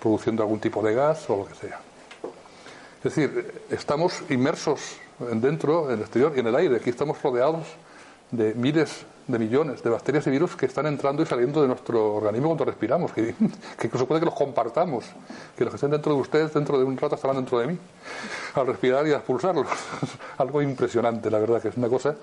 produciendo 0.00 0.42
algún 0.42 0.60
tipo 0.60 0.82
de 0.82 0.94
gas 0.94 1.28
o 1.28 1.36
lo 1.36 1.46
que 1.46 1.54
sea. 1.54 1.80
Es 2.98 3.14
decir, 3.14 3.62
estamos 3.70 4.22
inmersos 4.30 4.96
dentro, 5.18 5.88
en 5.88 5.94
el 5.94 6.00
exterior 6.00 6.32
y 6.36 6.40
en 6.40 6.46
el 6.46 6.54
aire. 6.54 6.76
Aquí 6.76 6.90
estamos 6.90 7.20
rodeados 7.22 7.66
de 8.32 8.54
miles 8.54 9.06
de 9.28 9.38
millones 9.38 9.82
de 9.82 9.90
bacterias 9.90 10.26
y 10.26 10.30
virus 10.30 10.56
que 10.56 10.66
están 10.66 10.86
entrando 10.86 11.22
y 11.22 11.26
saliendo 11.26 11.62
de 11.62 11.68
nuestro 11.68 12.14
organismo 12.14 12.48
cuando 12.48 12.64
respiramos, 12.64 13.12
que, 13.14 13.34
incluso 13.84 14.06
puede 14.06 14.20
que 14.20 14.26
los 14.26 14.34
compartamos, 14.34 15.04
que 15.56 15.64
los 15.64 15.72
que 15.72 15.76
estén 15.76 15.90
dentro 15.90 16.14
de 16.14 16.20
ustedes 16.20 16.52
dentro 16.52 16.78
de 16.78 16.84
un 16.84 16.96
rato 16.96 17.14
estarán 17.14 17.36
dentro 17.36 17.58
de 17.58 17.68
mí, 17.68 17.78
al 18.54 18.66
respirar 18.66 19.06
y 19.06 19.12
a 19.12 19.16
expulsarlos. 19.16 19.68
Algo 20.38 20.60
impresionante, 20.60 21.30
la 21.30 21.38
verdad, 21.38 21.62
que 21.62 21.68
es 21.68 21.76
una 21.76 21.88
cosa 21.88 22.16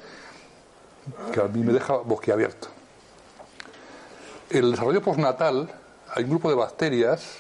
que 1.34 1.40
a 1.40 1.46
mí 1.46 1.64
me 1.64 1.74
deja 1.74 1.96
boquiabierto. 1.98 2.68
El 4.50 4.72
desarrollo 4.72 5.02
postnatal, 5.02 5.70
hay 6.14 6.24
un 6.24 6.30
grupo 6.32 6.50
de 6.50 6.56
bacterias 6.56 7.38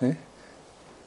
¿eh? 0.00 0.16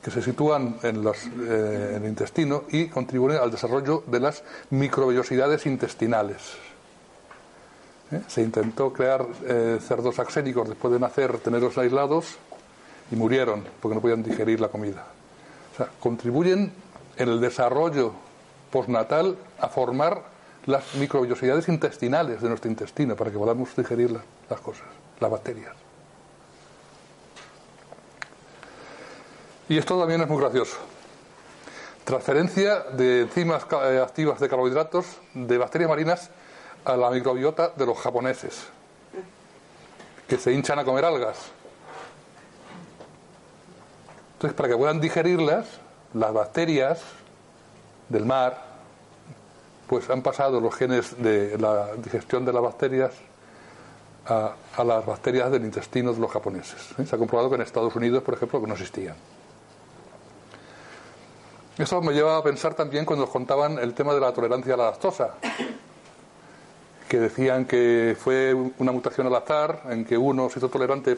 Que 0.05 0.11
se 0.11 0.21
sitúan 0.21 0.77
en, 0.83 1.03
los, 1.03 1.17
eh, 1.25 1.93
en 1.95 2.03
el 2.03 2.09
intestino 2.09 2.65
y 2.69 2.89
contribuyen 2.89 3.39
al 3.39 3.49
desarrollo 3.49 4.03
de 4.05 4.19
las 4.19 4.43
microvellosidades 4.69 5.65
intestinales. 5.65 6.37
¿eh? 8.11 8.21
Se 8.27 8.43
intentó 8.43 8.93
crear 8.93 9.25
eh, 9.47 9.79
cerdos 9.81 10.19
axénicos 10.19 10.69
después 10.69 10.93
de 10.93 10.99
nacer, 10.99 11.39
tenerlos 11.39 11.75
aislados 11.79 12.35
y 13.11 13.15
murieron 13.15 13.63
porque 13.81 13.95
no 13.95 14.01
podían 14.01 14.21
digerir 14.21 14.61
la 14.61 14.67
comida. 14.67 15.07
O 15.73 15.77
sea, 15.77 15.89
contribuyen 15.99 16.71
en 17.17 17.29
el 17.29 17.41
desarrollo 17.41 18.13
postnatal 18.69 19.35
a 19.59 19.69
formar 19.69 20.21
las 20.67 20.93
microvellosidades 20.93 21.67
intestinales 21.67 22.43
de 22.43 22.49
nuestro 22.49 22.69
intestino 22.69 23.15
para 23.15 23.31
que 23.31 23.39
podamos 23.39 23.75
digerir 23.75 24.11
las 24.11 24.59
cosas, 24.59 24.85
las 25.19 25.31
bacterias. 25.31 25.84
Y 29.67 29.77
esto 29.77 29.99
también 29.99 30.21
es 30.21 30.27
muy 30.27 30.39
gracioso. 30.39 30.77
Transferencia 32.03 32.81
de 32.91 33.21
enzimas 33.21 33.65
eh, 33.71 33.99
activas 33.99 34.39
de 34.39 34.47
carbohidratos 34.47 35.05
de 35.33 35.57
bacterias 35.57 35.89
marinas 35.89 36.29
a 36.85 36.95
la 36.95 37.09
microbiota 37.09 37.69
de 37.69 37.85
los 37.85 37.97
japoneses, 37.97 38.63
que 40.27 40.37
se 40.37 40.53
hinchan 40.53 40.77
a 40.77 40.85
comer 40.85 41.03
algas. 41.03 41.37
Entonces, 44.33 44.55
para 44.55 44.69
que 44.69 44.77
puedan 44.77 45.01
digerirlas, 45.01 45.65
las 46.13 46.31
bacterias 46.31 47.01
del 48.09 48.25
mar, 48.25 48.61
pues 49.87 50.07
han 50.11 50.21
pasado 50.21 50.59
los 50.59 50.75
genes 50.75 51.21
de 51.21 51.57
la 51.57 51.95
digestión 51.95 52.45
de 52.45 52.53
las 52.53 52.61
bacterias 52.61 53.13
a, 54.27 54.55
las 54.83 55.05
bacterias 55.05 55.51
del 55.51 55.65
intestino 55.65 56.13
de 56.13 56.19
los 56.19 56.31
japoneses. 56.31 56.91
¿eh? 56.99 57.05
Se 57.05 57.15
ha 57.15 57.19
comprobado 57.19 57.49
que 57.49 57.55
en 57.55 57.61
Estados 57.61 57.95
Unidos, 57.95 58.21
por 58.23 58.35
ejemplo, 58.35 58.61
que 58.61 58.67
no 58.67 58.73
existían. 58.73 59.15
Eso 61.77 62.01
me 62.01 62.13
lleva 62.13 62.37
a 62.37 62.43
pensar 62.43 62.73
también 62.73 63.03
cuando 63.03 63.25
nos 63.25 63.33
contaban 63.33 63.77
el 63.79 63.93
tema 63.93 64.13
de 64.13 64.21
la 64.21 64.31
tolerancia 64.31 64.75
a 64.75 64.77
la 64.77 64.85
lactosa, 64.85 65.31
que 67.09 67.19
decían 67.19 67.65
que 67.65 68.15
fue 68.17 68.53
una 68.53 68.93
mutación 68.93 69.27
al 69.27 69.35
azar, 69.35 69.81
en 69.89 70.05
que 70.05 70.17
uno 70.17 70.49
se 70.49 70.59
hizo 70.59 70.69
tolerante 70.69 71.17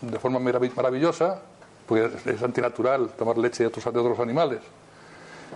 de 0.00 0.18
forma 0.18 0.38
maravillosa, 0.38 1.42
porque 1.86 2.10
es 2.24 2.42
antinatural 2.42 3.10
tomar 3.10 3.36
leche 3.36 3.64
de 3.64 3.66
otros, 3.66 3.84
de 3.84 4.00
otros 4.00 4.18
animales, 4.18 4.60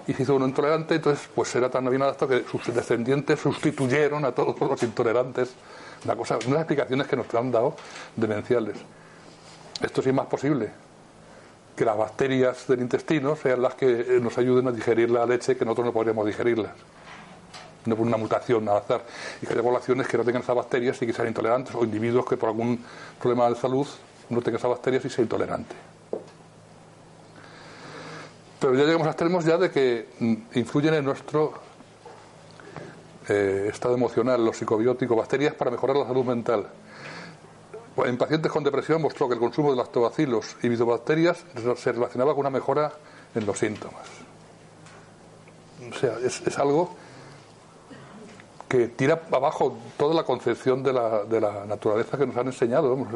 y 0.06 0.12
se 0.12 0.22
hizo 0.22 0.34
uno 0.34 0.46
intolerante, 0.46 0.96
entonces 0.96 1.28
pues 1.34 1.54
era 1.56 1.70
tan 1.70 1.88
bien 1.88 2.02
adaptado 2.02 2.28
que 2.28 2.44
sus 2.46 2.74
descendientes 2.74 3.40
sustituyeron 3.40 4.22
a 4.26 4.32
todos 4.32 4.60
los 4.60 4.82
intolerantes 4.82 5.54
una 6.04 6.14
cosa, 6.14 6.38
unas 6.46 6.60
explicaciones 6.60 7.06
que 7.06 7.16
nos 7.16 7.34
han 7.34 7.50
dado 7.50 7.74
demenciales. 8.14 8.76
Esto 9.80 10.02
sí 10.02 10.10
es 10.10 10.14
más 10.14 10.26
posible. 10.26 10.85
Que 11.76 11.84
las 11.84 11.96
bacterias 11.96 12.66
del 12.66 12.80
intestino 12.80 13.36
sean 13.36 13.62
las 13.62 13.74
que 13.74 14.18
nos 14.20 14.36
ayuden 14.38 14.68
a 14.68 14.72
digerir 14.72 15.10
la 15.10 15.26
leche 15.26 15.56
que 15.56 15.64
nosotros 15.64 15.86
no 15.86 15.92
podríamos 15.92 16.26
digerirlas. 16.26 16.72
No 17.84 17.94
por 17.94 18.06
una 18.06 18.16
mutación 18.16 18.68
al 18.68 18.78
azar. 18.78 19.02
Y 19.42 19.46
que 19.46 19.52
haya 19.52 19.62
poblaciones 19.62 20.08
que 20.08 20.16
no 20.16 20.24
tengan 20.24 20.42
esas 20.42 20.56
bacterias 20.56 21.00
y 21.02 21.06
que 21.06 21.12
sean 21.12 21.28
intolerantes, 21.28 21.74
o 21.74 21.84
individuos 21.84 22.24
que 22.26 22.36
por 22.36 22.48
algún 22.48 22.82
problema 23.20 23.48
de 23.48 23.56
salud 23.56 23.86
no 24.30 24.40
tengan 24.40 24.58
esas 24.58 24.70
bacterias 24.70 25.04
y 25.04 25.10
sean 25.10 25.24
intolerantes. 25.24 25.76
Pero 28.58 28.74
ya 28.74 28.84
llegamos 28.84 29.06
a 29.06 29.10
extremos 29.10 29.44
ya 29.44 29.58
de 29.58 29.70
que 29.70 30.08
mm, 30.18 30.34
influyen 30.54 30.94
en 30.94 31.04
nuestro 31.04 31.52
eh, 33.28 33.68
estado 33.70 33.94
emocional, 33.94 34.44
los 34.44 34.56
psicobióticos, 34.56 35.16
bacterias 35.16 35.54
para 35.54 35.70
mejorar 35.70 35.96
la 35.96 36.06
salud 36.06 36.24
mental. 36.24 36.66
En 38.04 38.18
pacientes 38.18 38.52
con 38.52 38.62
depresión 38.62 39.00
mostró 39.00 39.26
que 39.26 39.34
el 39.34 39.40
consumo 39.40 39.70
de 39.70 39.76
lactobacilos 39.76 40.56
y 40.62 40.68
bifidobacterias 40.68 41.44
se 41.76 41.92
relacionaba 41.92 42.32
con 42.32 42.40
una 42.40 42.50
mejora 42.50 42.92
en 43.34 43.46
los 43.46 43.58
síntomas. 43.58 44.06
O 45.90 45.98
sea, 45.98 46.18
es, 46.22 46.58
algo 46.58 46.94
que 48.68 48.88
tira 48.88 49.22
abajo 49.32 49.78
toda 49.96 50.14
la 50.14 50.24
concepción 50.24 50.82
de 50.82 50.92
la, 50.92 51.24
de 51.24 51.40
la 51.40 51.64
naturaleza 51.64 52.18
que 52.18 52.26
nos 52.26 52.36
han 52.36 52.46
enseñado, 52.46 53.06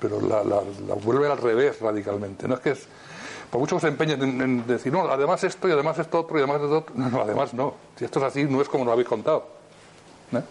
pero 0.00 0.20
la, 0.20 0.42
vuelve 1.02 1.30
al 1.30 1.38
revés 1.38 1.80
radicalmente. 1.80 2.46
No 2.46 2.54
es 2.54 2.60
que 2.60 2.70
es, 2.70 2.86
por 3.50 3.60
mucho 3.60 3.76
que 3.76 3.80
se 3.80 3.88
empeñen 3.88 4.22
en, 4.22 4.66
decir, 4.66 4.92
no, 4.92 5.08
además 5.08 5.42
esto 5.42 5.68
y 5.68 5.72
además 5.72 5.98
esto 5.98 6.20
otro 6.20 6.38
y 6.38 6.42
además 6.42 6.62
esto 6.62 6.78
otro, 6.78 6.94
no, 6.98 7.20
además 7.20 7.54
no. 7.54 7.74
Si 7.96 8.04
esto 8.04 8.20
es 8.20 8.24
así, 8.26 8.44
no 8.44 8.60
es 8.60 8.68
como 8.68 8.84
lo 8.84 8.92
habéis 8.92 9.08
contado. 9.08 9.46
¿eh? 10.32 10.42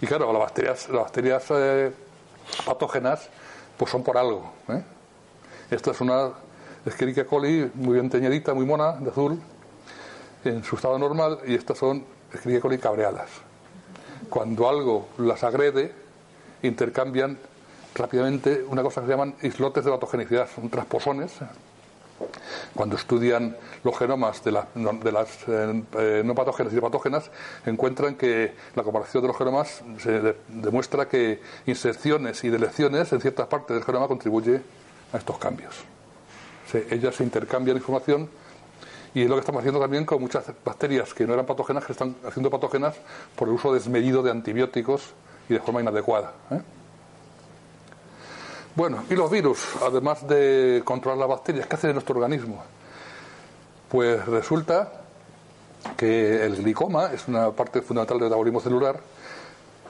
Y 0.00 0.06
claro, 0.06 0.32
las 0.32 0.40
bacterias, 0.40 0.88
las 0.88 1.02
bacterias 1.02 1.44
eh, 1.50 1.92
patógenas, 2.64 3.28
pues 3.76 3.90
son 3.90 4.02
por 4.02 4.16
algo. 4.16 4.52
¿eh? 4.68 4.82
Esta 5.70 5.90
es 5.90 6.00
una 6.00 6.30
Escherichia 6.86 7.26
coli 7.26 7.70
muy 7.74 7.94
bien 7.94 8.08
teñidita, 8.08 8.54
muy 8.54 8.64
mona, 8.64 8.92
de 8.92 9.10
azul, 9.10 9.40
en 10.44 10.62
su 10.62 10.76
estado 10.76 10.98
normal, 10.98 11.40
y 11.46 11.54
estas 11.54 11.78
son 11.78 12.04
Escherichia 12.32 12.60
coli 12.60 12.78
cabreadas. 12.78 13.28
Cuando 14.30 14.68
algo 14.68 15.08
las 15.18 15.42
agrede, 15.42 15.92
intercambian 16.62 17.38
rápidamente 17.94 18.64
una 18.68 18.82
cosa 18.82 19.00
que 19.00 19.08
se 19.08 19.12
llaman 19.12 19.34
islotes 19.42 19.84
de 19.84 19.90
patogenicidad, 19.90 20.48
son 20.54 20.70
transposones. 20.70 21.32
Cuando 22.74 22.96
estudian 22.96 23.56
los 23.84 23.96
genomas 23.96 24.42
de, 24.44 24.50
de 24.52 25.12
las 25.12 25.28
eh, 25.48 25.82
eh, 25.98 26.22
no 26.24 26.34
patógenas 26.34 26.72
y 26.72 26.80
patógenas, 26.80 27.30
encuentran 27.66 28.16
que 28.16 28.54
la 28.74 28.82
comparación 28.82 29.22
de 29.22 29.28
los 29.28 29.36
genomas 29.36 29.82
se 29.98 30.34
demuestra 30.48 31.08
que 31.08 31.40
inserciones 31.66 32.42
y 32.44 32.50
delecciones 32.50 33.12
en 33.12 33.20
ciertas 33.20 33.46
partes 33.46 33.76
del 33.76 33.84
genoma 33.84 34.08
contribuye 34.08 34.60
a 35.12 35.18
estos 35.18 35.38
cambios. 35.38 35.74
ellas 36.90 37.14
se 37.14 37.24
intercambian 37.24 37.76
información 37.76 38.28
y 39.14 39.22
es 39.22 39.28
lo 39.28 39.36
que 39.36 39.40
estamos 39.40 39.60
haciendo 39.60 39.80
también 39.80 40.04
con 40.04 40.20
muchas 40.20 40.44
bacterias 40.64 41.14
que 41.14 41.26
no 41.26 41.32
eran 41.34 41.46
patógenas, 41.46 41.84
que 41.84 41.92
están 41.92 42.14
haciendo 42.26 42.50
patógenas 42.50 42.96
por 43.34 43.48
el 43.48 43.54
uso 43.54 43.72
desmedido 43.72 44.22
de 44.22 44.30
antibióticos 44.30 45.14
y 45.48 45.54
de 45.54 45.60
forma 45.60 45.80
inadecuada. 45.80 46.34
¿eh? 46.50 46.60
Bueno, 48.78 49.02
y 49.10 49.16
los 49.16 49.28
virus, 49.28 49.58
además 49.82 50.24
de 50.28 50.82
controlar 50.84 51.18
las 51.18 51.28
bacterias, 51.28 51.66
¿qué 51.66 51.74
hacen 51.74 51.90
en 51.90 51.94
nuestro 51.94 52.14
organismo? 52.14 52.62
Pues 53.88 54.24
resulta 54.24 55.02
que 55.96 56.46
el 56.46 56.54
glicoma 56.54 57.06
es 57.12 57.26
una 57.26 57.50
parte 57.50 57.82
fundamental 57.82 58.18
del 58.18 58.28
metabolismo 58.28 58.60
celular 58.60 59.00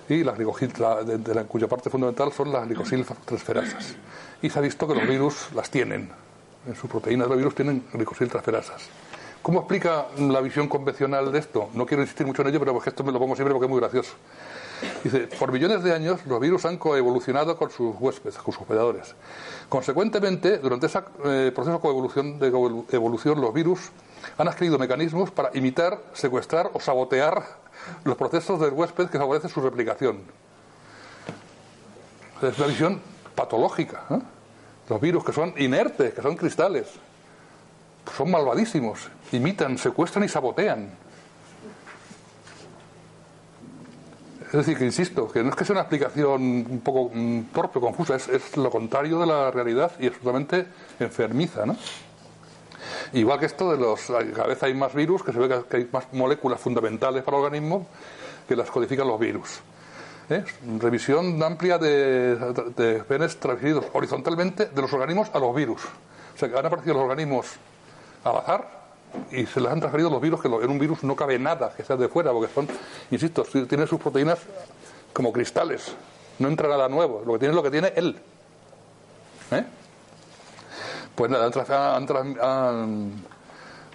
y 0.08 0.24
la, 0.24 0.32
de, 0.32 1.44
cuya 1.46 1.68
parte 1.68 1.90
fundamental 1.90 2.32
son 2.32 2.50
las 2.50 2.66
glicosiltransferasas. 2.66 3.94
Y 4.40 4.48
se 4.48 4.58
ha 4.58 4.62
visto 4.62 4.88
que 4.88 4.94
los 4.94 5.06
virus 5.06 5.52
las 5.54 5.68
tienen. 5.68 6.10
En 6.66 6.74
sus 6.74 6.88
proteínas 6.88 7.28
los 7.28 7.36
virus 7.36 7.54
tienen 7.54 7.84
glicosiltransferasas. 7.92 8.88
¿Cómo 9.42 9.58
explica 9.58 10.06
la 10.16 10.40
visión 10.40 10.66
convencional 10.66 11.30
de 11.30 11.40
esto? 11.40 11.68
No 11.74 11.84
quiero 11.84 12.02
insistir 12.02 12.26
mucho 12.26 12.40
en 12.40 12.48
ello, 12.48 12.58
pero 12.58 12.82
esto 12.82 13.04
me 13.04 13.12
lo 13.12 13.18
pongo 13.18 13.36
siempre 13.36 13.52
porque 13.52 13.66
es 13.66 13.70
muy 13.70 13.80
gracioso. 13.80 14.14
Dice, 15.02 15.28
por 15.38 15.52
millones 15.52 15.82
de 15.82 15.92
años 15.92 16.24
los 16.26 16.40
virus 16.40 16.64
han 16.64 16.76
coevolucionado 16.76 17.56
con 17.56 17.70
sus 17.70 17.96
huéspedes, 17.98 18.36
con 18.36 18.52
sus 18.52 18.62
hospedadores. 18.62 19.14
Consecuentemente, 19.68 20.58
durante 20.58 20.86
ese 20.86 20.98
eh, 21.24 21.52
proceso 21.54 21.76
de 21.76 21.80
coevolución, 21.80 22.38
de 22.38 22.46
evolución, 22.48 23.40
los 23.40 23.52
virus 23.52 23.90
han 24.36 24.48
adquirido 24.48 24.78
mecanismos 24.78 25.30
para 25.30 25.50
imitar, 25.54 26.00
secuestrar 26.12 26.70
o 26.72 26.80
sabotear 26.80 27.42
los 28.04 28.16
procesos 28.16 28.60
del 28.60 28.72
huésped 28.72 29.08
que 29.08 29.18
favorecen 29.18 29.50
su 29.50 29.60
replicación. 29.60 30.22
Es 32.42 32.56
una 32.58 32.66
visión 32.68 33.00
patológica. 33.34 34.04
Los 34.88 35.00
virus 35.00 35.24
que 35.24 35.32
son 35.32 35.54
inertes, 35.58 36.14
que 36.14 36.22
son 36.22 36.36
cristales, 36.36 36.86
son 38.16 38.30
malvadísimos, 38.30 39.08
imitan, 39.32 39.76
secuestran 39.76 40.24
y 40.24 40.28
sabotean. 40.28 40.90
Es 44.48 44.52
decir, 44.52 44.78
que 44.78 44.84
insisto, 44.86 45.28
que 45.28 45.42
no 45.42 45.50
es 45.50 45.56
que 45.56 45.64
sea 45.66 45.74
una 45.74 45.82
explicación 45.82 46.40
un 46.70 46.80
poco 46.82 47.10
mm, 47.12 47.42
torpe, 47.52 47.80
confusa, 47.80 48.16
es, 48.16 48.56
lo 48.56 48.70
contrario 48.70 49.18
de 49.18 49.26
la 49.26 49.50
realidad 49.50 49.92
y 50.00 50.06
absolutamente 50.06 50.66
enfermiza, 50.98 51.66
¿no? 51.66 51.76
Igual 53.12 53.38
que 53.38 53.44
esto 53.44 53.70
de 53.70 53.76
los. 53.76 54.06
Cada 54.06 54.46
vez 54.46 54.62
hay 54.62 54.72
más 54.72 54.94
virus, 54.94 55.22
que 55.22 55.32
se 55.32 55.38
ve 55.38 55.62
que 55.68 55.76
hay 55.76 55.88
más 55.92 56.10
moléculas 56.12 56.58
fundamentales 56.60 57.22
para 57.22 57.36
el 57.36 57.44
organismo 57.44 57.86
que 58.48 58.56
las 58.56 58.70
codifican 58.70 59.06
los 59.06 59.20
virus. 59.20 59.60
¿Eh? 60.30 60.42
Revisión 60.78 61.42
amplia 61.42 61.76
de, 61.76 62.36
de 62.74 63.04
genes 63.06 63.38
transferidos 63.38 63.84
horizontalmente 63.92 64.66
de 64.66 64.80
los 64.80 64.92
organismos 64.94 65.30
a 65.34 65.38
los 65.38 65.54
virus. 65.54 65.84
O 66.34 66.38
sea, 66.38 66.48
que 66.48 66.58
han 66.58 66.64
aparecido 66.64 66.94
los 66.94 67.02
organismos 67.02 67.46
al 68.24 68.36
azar 68.38 68.77
y 69.30 69.46
se 69.46 69.60
les 69.60 69.70
han 69.70 69.80
transferido 69.80 70.10
los 70.10 70.20
virus, 70.20 70.40
que 70.40 70.48
en 70.48 70.70
un 70.70 70.78
virus 70.78 71.02
no 71.02 71.16
cabe 71.16 71.38
nada 71.38 71.72
que 71.76 71.82
sea 71.82 71.96
de 71.96 72.08
fuera, 72.08 72.32
porque 72.32 72.52
son, 72.52 72.68
insisto, 73.10 73.44
tiene 73.68 73.86
sus 73.86 74.00
proteínas 74.00 74.38
como 75.12 75.32
cristales, 75.32 75.94
no 76.38 76.48
entra 76.48 76.68
nada 76.68 76.88
nuevo, 76.88 77.22
lo 77.24 77.34
que 77.34 77.38
tiene 77.38 77.52
es 77.52 77.56
lo 77.56 77.62
que 77.62 77.70
tiene 77.70 77.92
él. 77.96 78.18
¿Eh? 79.50 79.64
Pues 81.14 81.30
nada, 81.30 81.46
han, 81.46 83.12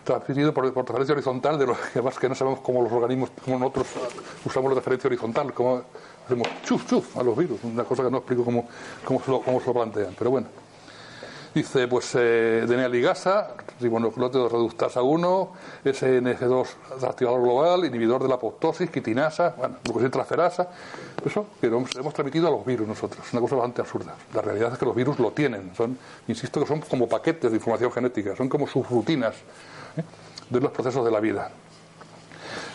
transferido 0.03 0.53
por, 0.53 0.73
por, 0.73 0.83
transferencia 0.83 1.13
horizontal, 1.13 1.57
de 1.57 1.67
los 1.67 1.77
que 1.77 2.01
más 2.01 2.19
que 2.19 2.27
no 2.27 2.35
sabemos 2.35 2.59
cómo 2.59 2.81
los 2.81 2.91
organismos, 2.91 3.31
cómo 3.43 3.57
nosotros 3.59 3.87
usamos 4.43 4.69
la 4.69 4.75
transferencia 4.75 5.07
horizontal, 5.07 5.53
cómo 5.53 5.83
hacemos 6.25 6.47
chuf 6.63 6.85
chuf 6.87 7.17
a 7.17 7.23
los 7.23 7.37
virus, 7.37 7.63
una 7.63 7.85
cosa 7.85 8.03
que 8.03 8.11
no 8.11 8.17
explico 8.17 8.43
cómo, 8.43 8.67
cómo, 9.05 9.41
cómo 9.41 9.59
se 9.61 9.67
lo 9.67 9.73
plantean, 9.73 10.13
pero 10.17 10.31
bueno. 10.31 10.62
Dice, 11.53 11.87
pues 11.87 12.15
eh, 12.15 12.65
DNA 12.65 12.87
ligasa, 12.87 13.49
ribonucleótido 13.79 14.49
reductasa 14.49 15.03
1, 15.03 15.51
SNG2 15.85 16.67
activador 17.07 17.41
global, 17.43 17.85
inhibidor 17.85 18.23
de 18.23 18.29
la 18.29 18.35
apoptosis, 18.35 18.89
quitinasa, 18.89 19.53
bueno. 19.55 19.75
Eso 21.23 21.45
que 21.61 21.67
hemos, 21.67 21.95
hemos 21.95 22.13
transmitido 22.15 22.47
a 22.47 22.51
los 22.51 22.65
virus 22.65 22.87
nosotros, 22.87 23.23
una 23.31 23.41
cosa 23.41 23.55
bastante 23.55 23.81
absurda. 23.81 24.15
La 24.33 24.41
realidad 24.41 24.73
es 24.73 24.79
que 24.79 24.85
los 24.85 24.95
virus 24.95 25.19
lo 25.19 25.29
tienen, 25.29 25.75
son, 25.77 25.95
insisto 26.27 26.59
que 26.59 26.65
son 26.65 26.81
como 26.81 27.07
paquetes 27.07 27.51
de 27.51 27.57
información 27.57 27.91
genética, 27.91 28.35
son 28.35 28.49
como 28.49 28.65
subrutinas 28.65 29.35
¿eh? 29.95 30.03
de 30.49 30.59
los 30.59 30.71
procesos 30.71 31.05
de 31.05 31.11
la 31.11 31.19
vida. 31.19 31.51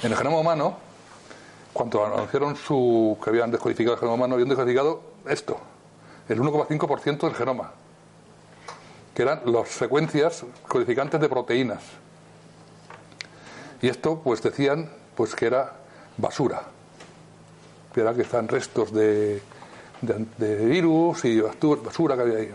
En 0.05 0.13
el 0.13 0.17
genoma 0.17 0.39
humano, 0.39 0.77
cuando 1.73 2.07
anunciaron 2.07 2.55
su, 2.55 3.19
que 3.25 3.31
habían 3.31 3.51
descodificado 3.51 3.95
el 3.95 3.99
genoma 3.99 4.15
humano, 4.15 4.35
habían 4.35 4.49
descodificado 4.49 5.01
esto, 5.27 5.59
el 6.29 6.41
1,5% 6.41 7.19
del 7.23 7.35
genoma 7.35 7.73
que 9.19 9.23
eran 9.23 9.41
las 9.47 9.71
secuencias 9.71 10.45
codificantes 10.69 11.21
de 11.21 11.29
proteínas. 11.29 11.83
Y 13.83 13.89
esto, 13.89 14.21
pues 14.23 14.41
decían, 14.41 14.89
pues 15.17 15.35
que 15.35 15.47
era 15.47 15.73
basura, 16.17 16.63
que 17.93 18.01
era 18.01 18.15
que 18.15 18.23
están 18.23 18.47
restos 18.47 18.93
de, 18.93 19.43
de, 20.03 20.67
virus 20.67 21.25
y 21.25 21.41
basura 21.41 22.15
que 22.15 22.23
había 22.23 22.39
ahí. 22.39 22.55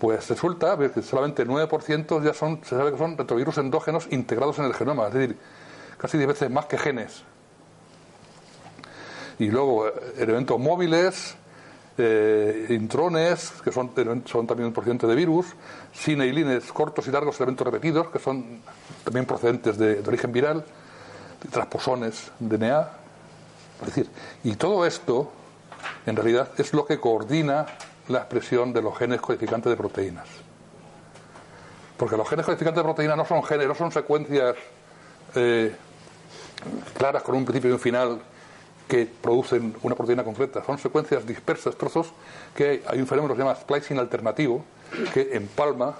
Pues 0.00 0.28
resulta 0.28 0.76
que 0.76 1.02
solamente 1.02 1.42
el 1.42 1.48
9% 1.50 2.20
ya 2.20 2.34
son, 2.34 2.64
se 2.64 2.70
sabe 2.70 2.90
que 2.90 2.98
son 2.98 3.16
retrovirus 3.16 3.56
endógenos 3.58 4.08
integrados 4.10 4.58
en 4.58 4.64
el 4.64 4.74
genoma, 4.74 5.06
es 5.06 5.14
decir, 5.14 5.38
casi 5.98 6.18
10 6.18 6.26
veces 6.26 6.50
más 6.50 6.66
que 6.66 6.78
genes. 6.78 7.22
Y 9.38 9.50
luego 9.52 9.86
elementos 10.18 10.58
móviles, 10.58 11.36
eh, 11.98 12.66
intrones, 12.70 13.52
que 13.64 13.72
son, 13.72 13.90
son 14.26 14.46
también 14.46 14.72
procedentes 14.72 15.08
de 15.08 15.14
virus, 15.14 15.46
cineilines 15.94 16.70
cortos 16.72 17.06
y 17.08 17.10
largos 17.10 17.38
elementos 17.40 17.66
repetidos, 17.66 18.08
que 18.08 18.18
son 18.18 18.60
también 19.02 19.24
procedentes 19.24 19.78
de, 19.78 20.02
origen 20.06 20.32
viral, 20.32 20.64
transposones, 21.50 22.30
DNA. 22.38 22.90
Es 23.80 23.86
decir, 23.86 24.10
y 24.44 24.56
todo 24.56 24.84
esto, 24.84 25.32
en 26.04 26.16
realidad, 26.16 26.50
es 26.58 26.72
lo 26.72 26.84
que 26.84 27.00
coordina 27.00 27.66
la 28.08 28.18
expresión 28.18 28.72
de 28.72 28.82
los 28.82 28.96
genes 28.96 29.20
codificantes 29.20 29.70
de 29.70 29.76
proteínas. 29.76 30.28
Porque 31.96 32.16
los 32.16 32.28
genes 32.28 32.44
codificantes 32.44 32.78
de 32.78 32.84
proteínas 32.84 33.16
no 33.16 33.24
son 33.24 33.42
genes, 33.42 33.68
no 33.68 33.74
son 33.74 33.90
secuencias 33.90 34.54
eh, 35.34 35.74
claras 36.96 37.22
con 37.22 37.36
un 37.36 37.44
principio 37.44 37.70
y 37.70 37.72
un 37.72 37.80
final 37.80 38.20
que 38.88 39.06
producen 39.06 39.74
una 39.82 39.94
proteína 39.94 40.24
concreta. 40.24 40.64
Son 40.64 40.78
secuencias 40.78 41.26
dispersas, 41.26 41.76
trozos, 41.76 42.08
que 42.54 42.82
hay 42.86 43.00
un 43.00 43.06
fenómeno 43.06 43.34
que 43.34 43.40
se 43.40 43.46
llama 43.46 43.58
splicing 43.58 43.98
alternativo, 43.98 44.64
que 45.12 45.30
empalma 45.36 45.94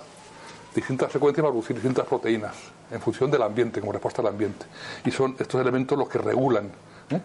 distintas 0.74 1.10
secuencias 1.10 1.42
para 1.42 1.52
producir 1.52 1.76
distintas 1.76 2.06
proteínas 2.06 2.54
en 2.90 3.00
función 3.00 3.30
del 3.30 3.42
ambiente, 3.42 3.80
como 3.80 3.92
respuesta 3.92 4.22
al 4.22 4.28
ambiente. 4.28 4.66
Y 5.04 5.10
son 5.10 5.34
estos 5.38 5.60
elementos 5.60 5.98
los 5.98 6.08
que 6.08 6.18
regulan, 6.18 6.70
¿eh? 7.10 7.20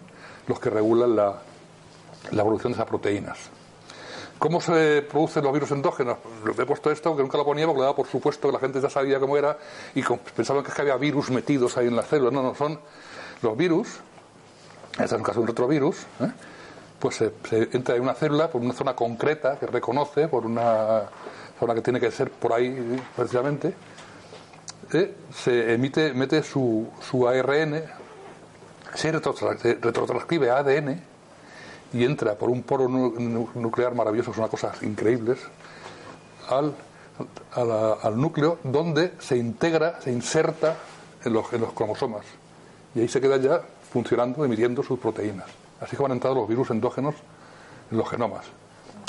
los 0.48 0.58
que 0.58 0.70
regulan 0.70 1.14
la, 1.14 1.38
la 2.30 2.40
evolución 2.40 2.72
de 2.72 2.76
esas 2.76 2.88
proteínas. 2.88 3.38
¿Cómo 4.38 4.60
se 4.60 5.02
producen 5.08 5.44
los 5.44 5.52
virus 5.52 5.70
endógenos? 5.70 6.18
Pues, 6.42 6.58
he 6.58 6.66
puesto 6.66 6.90
esto, 6.90 7.10
aunque 7.10 7.22
nunca 7.22 7.38
lo 7.38 7.44
ponía, 7.44 7.64
porque 7.66 7.82
daba 7.82 7.94
por 7.94 8.08
supuesto 8.08 8.48
que 8.48 8.52
la 8.52 8.58
gente 8.58 8.80
ya 8.80 8.90
sabía 8.90 9.20
cómo 9.20 9.36
era 9.36 9.56
y 9.94 10.02
pensaban 10.34 10.64
que 10.64 10.82
había 10.82 10.96
virus 10.96 11.30
metidos 11.30 11.76
ahí 11.76 11.86
en 11.86 11.94
las 11.94 12.08
células. 12.08 12.32
No, 12.32 12.42
no, 12.42 12.54
son 12.56 12.80
los 13.40 13.56
virus 13.56 14.00
este 14.92 15.04
es 15.04 15.12
un 15.12 15.22
caso 15.22 15.38
de 15.38 15.42
un 15.42 15.46
retrovirus, 15.48 15.96
¿eh? 16.20 16.30
pues 16.98 17.16
se, 17.16 17.32
entra 17.72 17.96
en 17.96 18.02
una 18.02 18.14
célula 18.14 18.50
por 18.50 18.60
una 18.60 18.74
zona 18.74 18.94
concreta 18.94 19.58
que 19.58 19.66
reconoce, 19.66 20.28
por 20.28 20.44
una 20.44 21.02
zona 21.58 21.74
que 21.74 21.80
tiene 21.80 21.98
que 21.98 22.10
ser 22.10 22.30
por 22.30 22.52
ahí 22.52 23.00
precisamente, 23.16 23.74
¿eh? 24.92 25.14
se 25.34 25.74
emite, 25.74 26.12
mete 26.12 26.42
su, 26.42 26.88
su 27.00 27.26
ARN, 27.26 27.82
se 28.94 29.10
retrotranscribe 29.10 30.50
ADN 30.50 31.02
y 31.94 32.04
entra 32.04 32.34
por 32.34 32.50
un 32.50 32.62
poro 32.62 32.88
nuclear 32.88 33.94
maravilloso, 33.94 34.34
son 34.34 34.48
cosas 34.48 34.82
increíbles, 34.82 35.38
al, 36.48 36.74
al, 37.54 38.20
núcleo 38.20 38.58
donde 38.62 39.14
se 39.18 39.36
integra, 39.36 40.00
se 40.00 40.12
inserta 40.12 40.76
en 41.24 41.32
los, 41.32 41.52
en 41.52 41.62
los 41.62 41.72
cromosomas. 41.72 42.24
Y 42.94 43.00
ahí 43.00 43.08
se 43.08 43.20
queda 43.20 43.38
ya 43.38 43.62
funcionando, 43.92 44.44
emitiendo 44.44 44.82
sus 44.82 44.98
proteínas. 44.98 45.46
Así 45.80 45.96
que 45.96 46.02
van 46.02 46.12
entrado 46.12 46.36
los 46.36 46.48
virus 46.48 46.70
endógenos 46.70 47.14
en 47.90 47.98
los 47.98 48.08
genomas. 48.08 48.46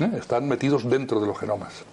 ¿eh? 0.02 0.12
Están 0.18 0.48
metidos 0.48 0.90
dentro 0.90 1.20
de 1.20 1.28
los 1.28 1.38
genomas. 1.38 1.84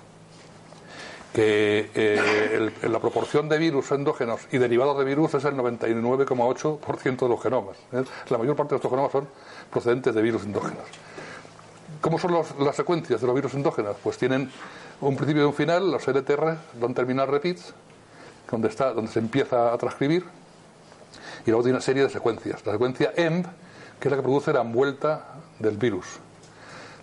Que 1.33 1.91
eh, 1.95 2.71
la 2.83 2.99
proporción 2.99 3.49
de 3.49 3.59
virus 3.59 3.93
endógenos 3.93 4.41
y 4.51 4.59
derivados 4.59 4.99
de 4.99 5.05
virus 5.05 5.35
es 5.35 5.45
el 5.45 5.55
99,8% 5.55 7.19
de 7.19 7.29
los 7.29 7.41
genomas. 7.41 7.77
¿eh? 7.93 8.03
La 8.29 8.39
mayor 8.39 8.57
parte 8.57 8.75
de 8.75 8.77
estos 8.77 8.91
genomas 8.91 9.13
son 9.13 9.29
procedentes 9.71 10.15
de 10.15 10.23
virus 10.23 10.43
endógenos. 10.43 10.85
¿Cómo 12.01 12.19
son 12.19 12.33
las 12.33 12.77
secuencias 12.77 13.21
de 13.21 13.27
los 13.27 13.37
virus 13.37 13.55
endógenos? 13.55 13.97
Pues 14.03 14.17
tienen 14.17 14.51
un 15.01 15.17
principio 15.17 15.43
y 15.43 15.47
un 15.47 15.55
final, 15.55 15.91
los 15.91 16.09
LTR, 16.09 16.57
long 16.81 16.95
terminal 16.95 17.29
repeats, 17.29 17.75
donde, 18.51 18.69
está, 18.69 18.93
donde 18.93 19.13
se 19.13 19.19
empieza 19.19 19.73
a 19.73 19.79
transcribir, 19.79 20.25
y 21.47 21.51
luego 21.51 21.63
tiene 21.63 21.77
una 21.77 21.83
serie 21.83 22.03
de 22.03 22.11
secuencias. 22.11 22.65
La 22.67 22.73
secuencia 22.73 23.13
EMB, 23.17 23.47
que 23.99 24.09
es 24.09 24.11
la 24.11 24.17
que 24.17 24.23
produce 24.23 24.53
la 24.53 24.61
envuelta 24.61 25.35
del 25.59 25.77
virus. 25.77 26.07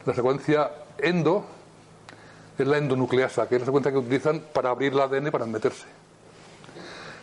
La 0.06 0.13
secuencia 0.13 0.71
ENDO 0.97 1.45
es 2.58 2.67
la 2.67 2.78
endonucleasa, 2.78 3.47
que 3.47 3.56
es 3.56 3.62
la 3.62 3.65
secuencia 3.65 3.91
que 3.91 3.97
utilizan 3.97 4.41
para 4.54 4.69
abrir 4.69 4.93
el 4.93 5.00
ADN 5.00 5.32
para 5.32 5.45
meterse. 5.45 5.86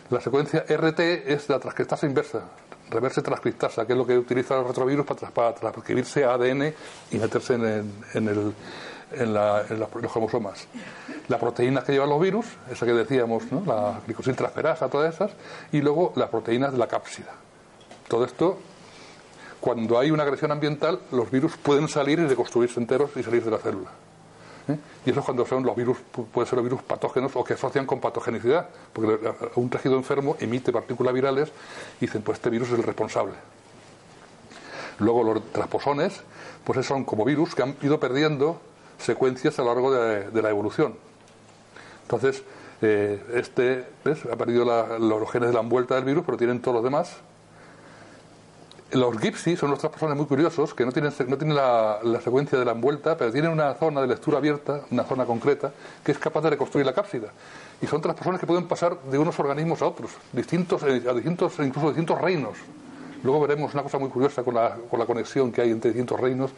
La 0.09 0.21
secuencia 0.21 0.63
RT 0.69 0.99
es 0.99 1.49
la 1.49 1.59
transcriptasa 1.59 2.05
inversa, 2.05 2.43
reverse 2.89 3.21
transcriptasa, 3.21 3.85
que 3.85 3.93
es 3.93 3.97
lo 3.97 4.05
que 4.05 4.17
utiliza 4.17 4.55
los 4.55 4.67
retrovirus 4.67 5.05
para, 5.05 5.31
para 5.31 5.53
transcribirse 5.53 6.23
ADN 6.23 6.73
y 7.11 7.17
meterse 7.17 7.55
en 7.55 7.65
el, 7.65 7.85
en, 8.13 8.53
los 9.15 10.11
cromosomas. 10.11 10.67
La 11.27 11.39
proteína 11.39 11.83
que 11.83 11.93
llevan 11.93 12.09
los 12.09 12.21
virus, 12.21 12.45
esa 12.71 12.85
que 12.85 12.93
decíamos, 12.93 13.51
¿no? 13.51 13.63
la 13.65 14.01
glicosiltransferasa, 14.05 14.89
todas 14.89 15.13
esas, 15.13 15.31
y 15.71 15.81
luego 15.81 16.13
las 16.15 16.29
proteínas 16.29 16.71
de 16.71 16.77
la 16.77 16.87
cápsida. 16.87 17.33
Todo 18.07 18.25
esto, 18.25 18.59
cuando 19.59 19.97
hay 19.97 20.11
una 20.11 20.23
agresión 20.23 20.51
ambiental, 20.51 20.99
los 21.11 21.31
virus 21.31 21.57
pueden 21.57 21.87
salir 21.87 22.19
y 22.19 22.27
reconstruirse 22.27 22.79
enteros 22.79 23.11
y 23.15 23.23
salir 23.23 23.43
de 23.43 23.51
la 23.51 23.57
célula. 23.57 23.89
¿eh? 24.67 24.77
Y 25.05 25.09
eso 25.09 25.19
es 25.19 25.25
cuando 25.25 25.45
son 25.45 25.63
los 25.63 25.75
virus, 25.75 25.97
pueden 26.31 26.47
ser 26.47 26.57
los 26.57 26.63
virus 26.63 26.83
patógenos 26.83 27.35
o 27.35 27.43
que 27.43 27.53
asocian 27.53 27.85
con 27.85 27.99
patogenicidad, 27.99 28.69
porque 28.93 29.19
un 29.55 29.69
tejido 29.69 29.95
enfermo 29.95 30.35
emite 30.39 30.71
partículas 30.71 31.13
virales 31.13 31.49
y 31.99 32.05
dicen, 32.05 32.21
pues 32.21 32.37
este 32.37 32.49
virus 32.49 32.69
es 32.69 32.79
el 32.79 32.83
responsable. 32.83 33.33
Luego 34.99 35.23
los 35.23 35.51
transposones, 35.51 36.21
pues 36.63 36.85
son 36.85 37.03
como 37.03 37.25
virus 37.25 37.53
que 37.55 37.63
han 37.63 37.75
ido 37.81 37.99
perdiendo 37.99 38.59
secuencias 38.97 39.57
a 39.59 39.63
lo 39.63 39.73
largo 39.73 39.91
de, 39.91 40.41
la 40.41 40.49
evolución. 40.49 40.95
Entonces, 42.03 42.43
eh, 42.81 43.21
este 43.33 43.85
ha 44.31 44.35
perdido 44.35 44.65
los 44.99 45.31
genes 45.31 45.49
de 45.49 45.53
la 45.53 45.61
envuelta 45.61 45.95
del 45.95 46.03
virus, 46.03 46.23
pero 46.25 46.37
tienen 46.37 46.61
todos 46.61 46.75
los 46.75 46.83
demás. 46.83 47.17
Los 48.91 49.17
Gipsy 49.17 49.57
son 49.57 49.71
los 49.71 49.79
transposones 49.79 50.15
muy 50.15 50.27
curiosos, 50.27 50.73
que 50.73 50.85
no 50.85 50.91
tienen, 50.91 51.11
no 51.27 51.37
tienen 51.37 51.55
la, 51.55 51.99
secuencia 52.23 52.57
de 52.57 52.63
la 52.63 52.71
envuelta, 52.71 53.17
pero 53.17 53.31
tienen 53.31 53.51
una 53.51 53.73
zona 53.73 53.99
de 53.99 54.07
lectura 54.07 54.37
abierta, 54.37 54.81
una 54.91 55.03
zona 55.03 55.25
concreta, 55.25 55.71
que 56.03 56.11
es 56.11 56.19
capaz 56.19 56.41
de 56.41 56.51
reconstruir 56.51 56.85
la 56.85 56.93
cápsida. 56.93 57.29
Y 57.81 57.87
son 57.87 57.99
transposones 57.99 58.39
que 58.39 58.47
pueden 58.47 58.67
pasar 58.67 59.01
de 59.01 59.17
unos 59.17 59.37
organismos 59.39 59.81
a 59.81 59.87
otros, 59.87 60.11
distintos, 60.31 60.83
eh, 60.83 61.03
a 61.09 61.13
distintos, 61.13 61.53
incluso 61.59 61.87
distintos 61.87 62.21
reinos. 62.21 62.57
Luego 63.23 63.41
veremos 63.41 63.73
una 63.73 63.81
cosa 63.81 63.97
muy 63.97 64.09
curiosa 64.09 64.43
con 64.43 64.53
la, 64.53 64.77
con 64.89 64.99
la 64.99 65.07
conexión 65.07 65.51
que 65.51 65.61
hay 65.61 65.71
entre 65.71 65.89
distintos 65.89 66.19
reinos 66.19 66.51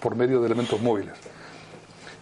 por 0.00 0.14
medio 0.14 0.40
de 0.40 0.46
elementos 0.46 0.80
móviles. 0.80 1.14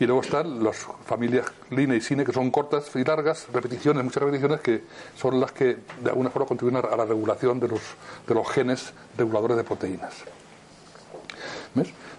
Y 0.00 0.06
luego 0.06 0.22
están 0.22 0.64
las 0.64 0.88
familias 1.04 1.46
line 1.70 1.94
y 1.94 2.00
cine, 2.00 2.24
que 2.24 2.32
son 2.32 2.50
cortas 2.50 2.90
y 2.96 3.04
largas, 3.04 3.46
repeticiones, 3.52 4.02
muchas 4.02 4.22
repeticiones, 4.22 4.60
que 4.60 4.82
son 5.14 5.38
las 5.38 5.52
que 5.52 5.76
de 6.02 6.08
alguna 6.08 6.30
forma 6.30 6.48
contribuyen 6.48 6.82
a 6.90 6.96
la 6.96 7.04
regulación 7.04 7.60
de 7.60 7.68
los, 7.68 7.82
de 8.26 8.34
los 8.34 8.48
genes 8.48 8.94
reguladores 9.18 9.58
de 9.58 9.64
proteínas. 9.64 10.14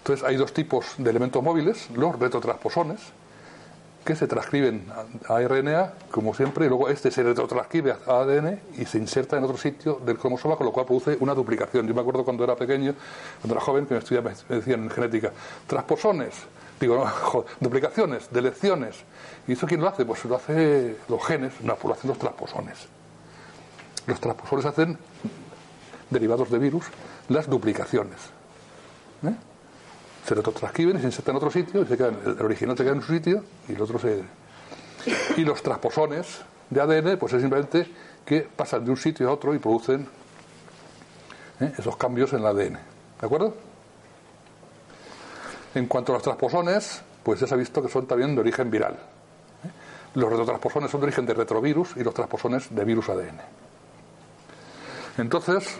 Entonces 0.02 0.26
hay 0.26 0.36
dos 0.36 0.52
tipos 0.52 0.94
de 0.98 1.10
elementos 1.10 1.42
móviles, 1.42 1.88
los 1.90 2.18
retrotransposones, 2.18 3.00
que 4.04 4.16
se 4.16 4.26
transcriben 4.26 4.86
a 5.28 5.40
RNA, 5.40 5.92
como 6.10 6.34
siempre, 6.34 6.66
y 6.66 6.68
luego 6.68 6.88
este 6.88 7.12
se 7.12 7.22
retrotranscribe 7.22 7.92
a 7.92 8.20
ADN 8.20 8.60
y 8.78 8.84
se 8.84 8.98
inserta 8.98 9.36
en 9.38 9.44
otro 9.44 9.56
sitio 9.56 10.00
del 10.04 10.18
cromosoma, 10.18 10.56
con 10.56 10.66
lo 10.66 10.72
cual 10.72 10.86
produce 10.86 11.16
una 11.20 11.34
duplicación. 11.34 11.86
Yo 11.86 11.94
me 11.94 12.00
acuerdo 12.00 12.24
cuando 12.24 12.42
era 12.42 12.56
pequeño, 12.56 12.94
cuando 13.40 13.54
era 13.54 13.64
joven, 13.64 13.86
que 13.86 13.94
me 13.94 14.00
estudiaba, 14.00 14.32
me 14.48 14.56
decían 14.56 14.82
en 14.82 14.90
genética, 14.90 15.32
transposones, 15.68 16.34
digo, 16.86 17.04
no, 17.04 17.44
duplicaciones, 17.60 18.28
delecciones. 18.30 18.96
¿Y 19.46 19.52
eso 19.52 19.66
quién 19.66 19.80
lo 19.80 19.88
hace? 19.88 20.04
Pues 20.04 20.24
lo 20.24 20.36
hace 20.36 20.96
los 21.08 21.24
genes, 21.24 21.52
no, 21.62 21.74
pues 21.74 21.84
lo 21.84 21.92
hacen 21.94 22.08
los 22.08 22.18
transposones. 22.18 22.78
Los 24.06 24.20
transposones 24.20 24.66
hacen, 24.66 24.98
derivados 26.10 26.50
de 26.50 26.58
virus, 26.58 26.86
las 27.28 27.48
duplicaciones. 27.48 28.18
¿eh? 29.24 29.34
Se 30.26 30.34
retrotranscriben 30.34 30.96
y 30.96 31.00
se 31.00 31.06
insertan 31.06 31.34
en 31.34 31.36
otro 31.36 31.50
sitio, 31.50 31.82
y 31.82 31.86
se 31.86 31.96
quedan, 31.96 32.18
el 32.24 32.44
original 32.44 32.76
se 32.76 32.84
queda 32.84 32.94
en 32.94 33.02
su 33.02 33.12
sitio 33.12 33.44
y 33.68 33.72
el 33.72 33.82
otro 33.82 33.98
se. 33.98 34.22
Y 35.36 35.44
los 35.44 35.62
transposones 35.62 36.42
de 36.70 36.80
ADN, 36.80 37.18
pues 37.18 37.32
es 37.32 37.40
simplemente 37.40 37.90
que 38.24 38.42
pasan 38.42 38.84
de 38.84 38.90
un 38.90 38.96
sitio 38.96 39.28
a 39.28 39.32
otro 39.32 39.54
y 39.54 39.58
producen 39.58 40.06
¿eh? 41.60 41.72
esos 41.76 41.96
cambios 41.96 42.32
en 42.32 42.40
el 42.40 42.46
ADN. 42.46 42.74
¿De 42.74 43.26
acuerdo? 43.26 43.71
En 45.74 45.86
cuanto 45.86 46.12
a 46.12 46.16
los 46.16 46.22
transposones, 46.22 47.02
pues 47.22 47.40
se 47.40 47.52
ha 47.52 47.56
visto 47.56 47.82
que 47.82 47.88
son 47.88 48.06
también 48.06 48.34
de 48.34 48.40
origen 48.40 48.70
viral. 48.70 48.98
Los 50.14 50.28
retrotransposones 50.28 50.90
son 50.90 51.00
de 51.00 51.06
origen 51.06 51.24
de 51.24 51.34
retrovirus 51.34 51.96
y 51.96 52.04
los 52.04 52.12
transposones 52.12 52.74
de 52.74 52.84
virus 52.84 53.08
ADN. 53.08 53.40
Entonces, 55.18 55.76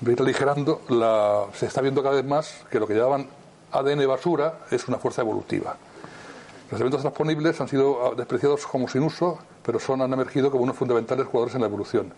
voy 0.00 0.16
aligerando, 0.18 0.82
la, 0.88 1.46
se 1.54 1.66
está 1.66 1.80
viendo 1.80 2.02
cada 2.02 2.16
vez 2.16 2.24
más 2.24 2.64
que 2.70 2.78
lo 2.78 2.86
que 2.86 2.94
llamaban 2.94 3.28
ADN 3.72 4.06
basura 4.06 4.60
es 4.70 4.86
una 4.88 4.98
fuerza 4.98 5.22
evolutiva. 5.22 5.76
Los 6.70 6.78
elementos 6.80 7.00
transponibles 7.00 7.58
han 7.62 7.68
sido 7.68 8.14
despreciados 8.14 8.66
como 8.66 8.88
sin 8.88 9.02
uso, 9.02 9.38
pero 9.62 9.80
son, 9.80 10.02
han 10.02 10.12
emergido 10.12 10.50
como 10.50 10.64
unos 10.64 10.76
fundamentales 10.76 11.26
jugadores 11.26 11.54
en 11.54 11.62
la 11.62 11.66
evolución. 11.66 12.12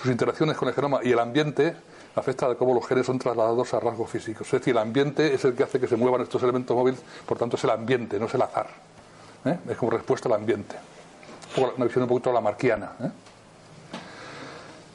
Sus 0.00 0.10
interacciones 0.12 0.56
con 0.56 0.68
el 0.68 0.74
genoma 0.74 1.00
y 1.02 1.10
el 1.10 1.18
ambiente 1.18 1.74
afecta 2.16 2.50
a 2.50 2.54
cómo 2.54 2.74
los 2.74 2.86
genes 2.86 3.06
son 3.06 3.18
trasladados 3.18 3.72
a 3.74 3.80
rasgos 3.80 4.10
físicos. 4.10 4.46
Es 4.46 4.52
decir, 4.52 4.72
el 4.72 4.78
ambiente 4.78 5.34
es 5.34 5.44
el 5.44 5.54
que 5.54 5.62
hace 5.62 5.78
que 5.78 5.86
se 5.86 5.96
muevan 5.96 6.22
estos 6.22 6.42
elementos 6.42 6.74
móviles, 6.74 7.00
por 7.26 7.38
tanto 7.38 7.56
es 7.56 7.64
el 7.64 7.70
ambiente, 7.70 8.18
no 8.18 8.26
es 8.26 8.34
el 8.34 8.42
azar. 8.42 8.68
¿eh? 9.44 9.58
Es 9.68 9.76
como 9.76 9.92
respuesta 9.92 10.28
al 10.28 10.34
ambiente. 10.34 10.76
Una 11.56 11.84
visión 11.84 12.02
un 12.02 12.08
poquito 12.08 12.32
lamarquiana. 12.32 12.92
¿eh? 13.00 13.10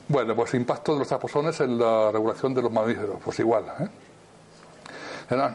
Bueno, 0.07 0.35
pues 0.35 0.53
impacto 0.55 0.93
de 0.93 0.99
los 0.99 1.07
transposones 1.07 1.59
en 1.61 1.77
la 1.77 2.11
regulación 2.11 2.53
de 2.53 2.61
los 2.63 2.71
mamíferos, 2.71 3.17
pues 3.23 3.39
igual. 3.39 3.65
¿eh? 3.79 3.87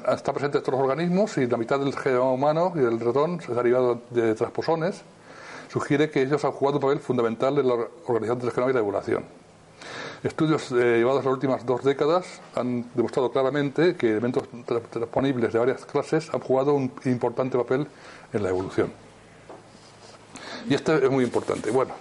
Está 0.08 0.32
presente 0.32 0.58
en 0.58 0.64
estos 0.64 0.74
organismos 0.74 1.36
y 1.36 1.46
la 1.46 1.58
mitad 1.58 1.78
del 1.78 1.94
genoma 1.94 2.30
humano 2.32 2.72
y 2.76 2.78
del 2.78 2.98
ratón 2.98 3.40
es 3.40 3.54
derivado 3.54 4.00
de 4.10 4.34
transposones. 4.34 5.02
Sugiere 5.68 6.10
que 6.10 6.22
ellos 6.22 6.44
han 6.44 6.52
jugado 6.52 6.78
un 6.78 6.82
papel 6.82 7.00
fundamental 7.00 7.58
en 7.58 7.68
la 7.68 7.74
organización 8.06 8.38
del 8.38 8.52
genoma 8.52 8.70
y 8.70 8.74
la 8.74 8.80
evolución. 8.80 9.45
Estudios 10.22 10.72
eh, 10.72 10.98
llevados 10.98 11.24
las 11.24 11.32
últimas 11.32 11.66
dos 11.66 11.84
décadas 11.84 12.40
han 12.54 12.86
demostrado 12.94 13.30
claramente 13.30 13.96
que 13.96 14.10
elementos 14.10 14.44
transfonibles 14.90 15.52
de 15.52 15.58
varias 15.58 15.84
clases 15.84 16.32
han 16.32 16.40
jugado 16.40 16.74
un 16.74 16.90
importante 17.04 17.58
papel 17.58 17.86
en 18.32 18.42
la 18.42 18.48
evolución. 18.48 18.92
Y 20.68 20.74
este 20.74 21.04
es 21.04 21.10
muy 21.10 21.22
importante. 21.22 21.70
Bueno, 21.70 21.94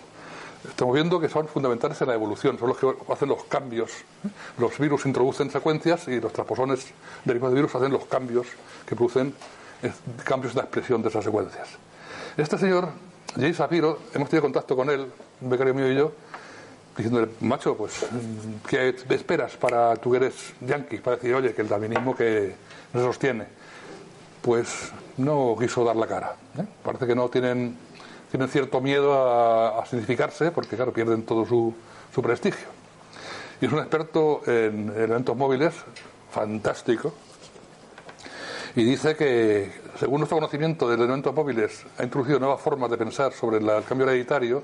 estamos 0.68 0.96
viendo 0.96 1.20
que 1.20 1.30
son 1.30 1.48
fundamentales 1.48 2.02
en 2.02 2.08
la 2.08 2.16
evolución, 2.16 2.58
son 2.58 2.70
los 2.70 2.78
que 2.78 2.88
hacen 3.12 3.30
los 3.30 3.44
cambios. 3.44 3.92
Los 4.58 4.80
virus 4.80 5.06
introducen 5.06 5.52
secuencias 5.52 6.08
y 6.08 6.20
los 6.20 6.34
transposones 6.34 6.88
derivados 7.26 7.54
de 7.54 7.62
virus 7.62 7.76
hacen 7.76 7.92
los 7.92 8.06
cambios 8.06 8.48
que 8.88 8.96
producen 8.96 9.34
eh, 9.84 9.92
cambios 10.24 10.54
en 10.54 10.58
la 10.58 10.64
expresión 10.64 11.02
de 11.02 11.10
esas 11.10 11.26
secuencias. 11.26 11.68
Este 12.38 12.58
señor, 12.58 12.90
Jay 13.36 13.54
Sapiro, 13.54 14.00
hemos 14.14 14.30
tenido 14.30 14.44
contacto 14.44 14.76
con 14.76 14.90
él, 14.90 15.12
un 15.42 15.50
becario 15.50 15.74
mío 15.74 15.92
y 15.92 15.96
yo, 15.96 16.12
diciéndole, 16.96 17.30
macho, 17.42 17.76
pues, 17.76 18.06
¿qué 18.68 18.96
esperas 19.10 19.56
para 19.58 19.96
tú 19.98 20.12
que 20.12 20.18
eres 20.18 20.54
yankee? 20.62 20.98
Para 20.98 21.18
decir, 21.18 21.34
oye, 21.34 21.54
que 21.54 21.62
el 21.62 21.68
darwinismo 21.68 22.16
que 22.16 22.56
no 22.94 23.00
se 23.00 23.06
sostiene. 23.06 23.46
Pues 24.42 24.92
no 25.18 25.56
quiso 25.60 25.84
dar 25.84 25.96
la 25.96 26.08
cara. 26.08 26.36
¿eh? 26.58 26.66
Parece 26.84 27.08
que 27.08 27.16
no 27.16 27.30
tienen, 27.30 27.76
tienen 28.30 28.48
cierto 28.48 28.80
miedo 28.80 29.14
a, 29.14 29.86
significarse, 29.86 30.52
porque 30.52 30.76
claro, 30.76 30.94
pierden 30.94 31.24
todo 31.24 31.46
su, 31.46 31.74
su 32.14 32.22
prestigio. 32.22 32.68
Y 33.60 33.66
es 33.66 33.72
un 33.72 33.80
experto 33.80 34.42
en 34.46 34.90
elementos 34.90 35.36
móviles 35.36 35.74
fantástico. 36.32 37.14
Y 38.76 38.84
dice 38.84 39.16
que, 39.16 39.72
según 39.98 40.20
nuestro 40.20 40.38
conocimiento 40.38 40.88
de 40.90 40.96
elementos 40.96 41.34
móviles, 41.34 41.86
ha 41.98 42.04
introducido 42.04 42.40
nuevas 42.40 42.62
formas 42.62 42.92
de 42.92 42.98
pensar 42.98 43.32
sobre 43.32 43.58
el 43.58 43.84
cambio 43.86 44.08
hereditario 44.08 44.64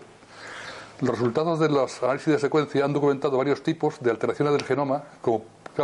los 1.01 1.17
resultados 1.17 1.59
de 1.59 1.69
los 1.69 2.01
análisis 2.03 2.33
de 2.33 2.39
secuencia 2.39 2.85
han 2.85 2.93
documentado 2.93 3.37
varios 3.37 3.63
tipos 3.63 3.99
de 3.99 4.11
alteraciones 4.11 4.53
del 4.53 4.63
genoma 4.63 5.03
como 5.21 5.43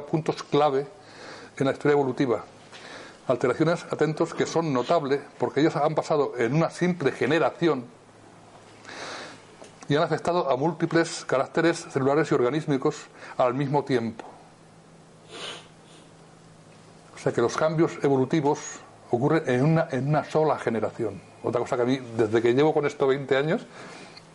puntos 0.09 0.43
clave 0.43 0.85
en 1.57 1.65
la 1.65 1.71
historia 1.71 1.93
evolutiva. 1.93 2.43
Alteraciones, 3.27 3.83
atentos, 3.91 4.33
que 4.33 4.45
son 4.45 4.71
notables 4.71 5.19
porque 5.39 5.61
ellos 5.61 5.75
han 5.75 5.95
pasado 5.95 6.33
en 6.37 6.53
una 6.53 6.69
simple 6.69 7.11
generación 7.11 7.85
y 9.89 9.95
han 9.95 10.03
afectado 10.03 10.51
a 10.51 10.55
múltiples 10.55 11.25
caracteres 11.25 11.87
celulares 11.89 12.31
y 12.31 12.35
organísmicos 12.35 13.07
al 13.37 13.53
mismo 13.55 13.83
tiempo. 13.83 14.23
O 17.15 17.19
sea 17.19 17.31
que 17.31 17.41
los 17.41 17.57
cambios 17.57 17.97
evolutivos 18.03 18.59
ocurren 19.09 19.43
en 19.47 19.65
una, 19.65 19.87
en 19.91 20.09
una 20.09 20.23
sola 20.25 20.59
generación. 20.59 21.19
Otra 21.43 21.59
cosa 21.59 21.75
que 21.75 21.81
a 21.81 21.85
mí, 21.85 21.99
desde 22.17 22.41
que 22.41 22.53
llevo 22.53 22.73
con 22.73 22.85
esto 22.85 23.07
20 23.07 23.35
años, 23.35 23.65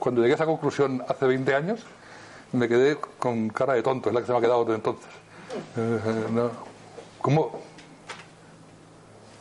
cuando 0.03 0.21
llegué 0.21 0.33
a 0.33 0.35
esa 0.35 0.47
conclusión 0.47 1.01
hace 1.07 1.25
20 1.29 1.55
años, 1.55 1.81
me 2.51 2.67
quedé 2.67 2.97
con 2.97 3.51
cara 3.51 3.75
de 3.75 3.85
tonto, 3.85 4.09
es 4.09 4.15
la 4.17 4.21
que 4.21 4.27
se 4.27 4.33
me 4.33 4.39
ha 4.39 4.41
quedado 4.41 4.65
desde 4.65 4.75
entonces. 4.75 5.09
Eh, 5.77 6.01
eh, 6.05 6.49
¿Cómo? 7.21 7.61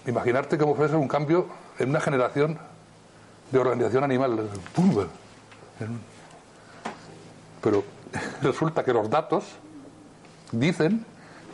Imaginarte 0.06 0.60
cómo 0.60 0.76
fue 0.76 0.88
un 0.96 1.08
cambio 1.08 1.48
en 1.80 1.90
una 1.90 2.00
generación 2.00 2.60
de 3.50 3.58
organización 3.58 4.04
animal. 4.04 4.50
Pero 7.64 7.84
resulta 8.44 8.84
que 8.84 8.94
los 8.94 9.10
datos 9.10 9.46
dicen 10.52 11.04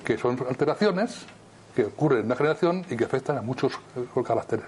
que 0.03 0.17
son 0.17 0.37
alteraciones 0.49 1.25
que 1.73 1.85
ocurren 1.85 2.19
en 2.19 2.25
una 2.25 2.35
generación 2.35 2.85
y 2.89 2.97
que 2.97 3.05
afectan 3.05 3.37
a 3.37 3.41
muchos 3.41 3.71
caracteres. 4.25 4.67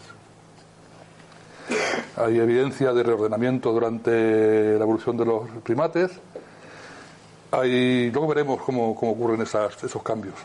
Hay 2.18 2.40
evidencia 2.40 2.92
de 2.94 3.04
reordenamiento 3.04 3.72
durante 3.72 4.78
la 4.78 4.84
evolución 4.84 5.16
de 5.18 5.26
los 5.26 5.50
primates. 5.64 6.12
Hay, 7.52 8.12
luego 8.12 8.28
veremos 8.28 8.62
cómo, 8.62 8.92
ocurren 8.92 9.42
esos 9.42 10.04
cambios. 10.04 10.36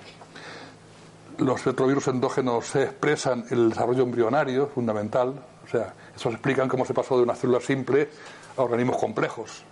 Los 1.38 1.64
retrovirus 1.64 2.08
endógenos 2.08 2.66
se 2.66 2.84
expresan 2.84 3.44
en 3.50 3.58
el 3.58 3.68
desarrollo 3.70 4.04
embrionario, 4.04 4.68
fundamental. 4.68 5.34
O 5.64 5.68
sea, 5.68 5.92
eso 6.14 6.30
explican 6.30 6.68
cómo 6.68 6.84
se 6.84 6.94
pasó 6.94 7.16
de 7.16 7.24
una 7.24 7.34
célula 7.34 7.60
simple 7.60 8.08
a 8.56 8.62
organismos 8.62 8.96
complejos. 8.98 9.64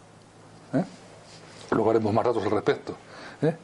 ¿eh? 0.74 0.84
Luego 1.70 1.90
haremos 1.90 2.12
más 2.12 2.24
datos 2.24 2.44
al 2.44 2.50
respecto. 2.50 2.96
¿eh? 3.42 3.54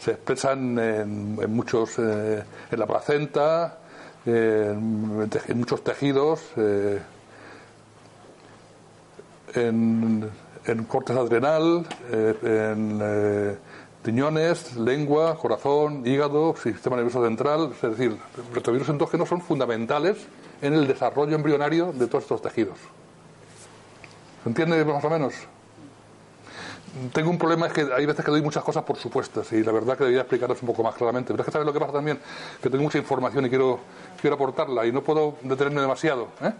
Se 0.00 0.12
expresan 0.12 0.78
en, 0.78 1.54
muchos, 1.54 1.98
eh, 1.98 2.42
en 2.70 2.78
la 2.78 2.86
placenta, 2.86 3.78
en, 4.24 5.58
muchos 5.58 5.84
tejidos 5.84 6.40
en, 9.54 10.30
en 10.66 10.84
cortes 10.84 11.16
adrenal, 11.16 11.86
eh, 12.10 12.34
en 12.42 13.00
eh, 13.02 13.56
riñones, 14.04 14.76
lengua, 14.76 15.36
corazón, 15.36 16.06
hígado, 16.06 16.54
sistema 16.56 16.96
nervioso 16.96 17.24
central. 17.24 17.72
Es 17.74 17.90
decir, 17.90 18.16
retrovirus 18.54 18.88
endógenos 18.88 19.28
son 19.28 19.40
fundamentales 19.40 20.18
en 20.60 20.74
el 20.74 20.86
desarrollo 20.86 21.34
embrionario 21.36 21.92
de 21.92 22.06
todos 22.06 22.24
estos 22.24 22.42
tejidos. 22.42 22.78
¿Se 24.42 24.48
entiende 24.48 24.84
más 24.84 25.04
o 25.04 25.10
menos? 25.10 25.34
Tengo 27.12 27.30
un 27.30 27.38
problema, 27.38 27.68
es 27.68 27.72
que 27.72 27.88
hay 27.96 28.04
veces 28.04 28.22
que 28.22 28.30
doy 28.30 28.42
muchas 28.42 28.62
cosas 28.62 28.82
por 28.84 28.98
supuestas 28.98 29.50
y 29.52 29.62
la 29.62 29.72
verdad 29.72 29.96
que 29.96 30.04
debería 30.04 30.20
explicarlas 30.22 30.60
un 30.60 30.66
poco 30.66 30.82
más 30.82 30.94
claramente. 30.94 31.32
Pero 31.32 31.42
es 31.42 31.46
que 31.46 31.52
sabes 31.52 31.66
lo 31.66 31.72
que 31.72 31.80
pasa 31.80 31.92
también, 31.92 32.18
que 32.62 32.68
tengo 32.68 32.82
mucha 32.82 32.98
información 32.98 33.46
y 33.46 33.48
quiero, 33.48 33.80
quiero 34.22 34.36
aportarla 34.36 34.86
y 34.86 34.92
no 34.92 35.02
puedo 35.02 35.34
detenerme 35.42 35.80
demasiado. 35.80 36.28
¿eh? 36.40 36.52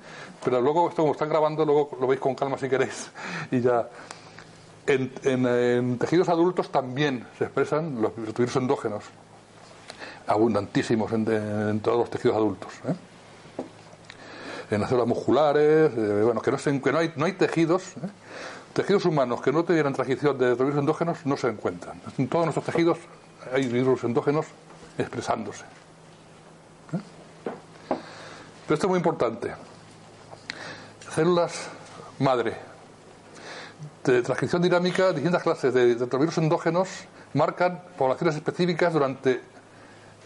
Pero 0.45 0.61
luego, 0.61 0.89
esto 0.89 1.03
como 1.03 1.13
están 1.13 1.29
grabando, 1.29 1.65
luego 1.65 1.97
lo 2.01 2.09
veis 2.09 2.21
con 2.21 2.35
calma 2.35 2.59
si 2.59 2.69
queréis. 2.69 3.11
Y 3.53 3.61
ya. 3.61 3.89
En, 4.85 5.97
tejidos 5.97 6.29
adultos 6.29 6.71
también 6.71 7.25
se 7.39 7.45
expresan 7.45 8.03
los 8.03 8.17
virus 8.17 8.57
endógenos, 8.57 9.05
abundantísimos 10.27 11.13
en, 11.13 11.79
todos 11.81 11.99
los 11.99 12.11
tejidos 12.11 12.37
adultos. 12.37 12.73
¿eh? 12.89 12.95
En 14.73 14.81
las 14.81 14.89
células 14.89 15.09
musculares, 15.09 15.93
eh, 15.97 16.23
bueno, 16.25 16.43
que 16.43 16.51
no, 16.51 16.57
que 16.59 16.93
no, 16.93 16.99
hay, 16.99 17.13
no 17.15 17.27
hay 17.27 17.33
tejidos. 17.35 17.93
Tejidos 18.73 19.05
humanos 19.05 19.41
que 19.41 19.53
no 19.53 19.63
tuvieran 19.63 19.93
transición 19.93 20.37
de 20.37 20.55
virus 20.55 20.77
endógenos 20.77 21.25
no 21.27 21.37
se 21.37 21.47
encuentran. 21.47 22.01
En 22.19 22.27
todos 22.27 22.47
nuestros 22.47 22.67
tejidos 22.67 22.99
hay 23.55 23.69
virus 23.69 24.03
endógenos 24.03 24.47
expresándose. 24.99 25.65
Pero 28.67 28.75
esto 28.75 28.87
es 28.87 28.91
muy 28.91 28.99
importante. 28.99 29.55
Células 31.15 31.69
madre. 32.19 32.57
De 34.05 34.23
transcripción 34.23 34.63
dinámica, 34.63 35.13
distintas 35.13 35.43
clases 35.43 35.75
de 35.75 35.95
retrovirus 35.95 36.39
endógenos 36.39 36.89
marcan 37.35 37.83
poblaciones 37.97 38.37
específicas 38.37 38.93
durante 38.93 39.41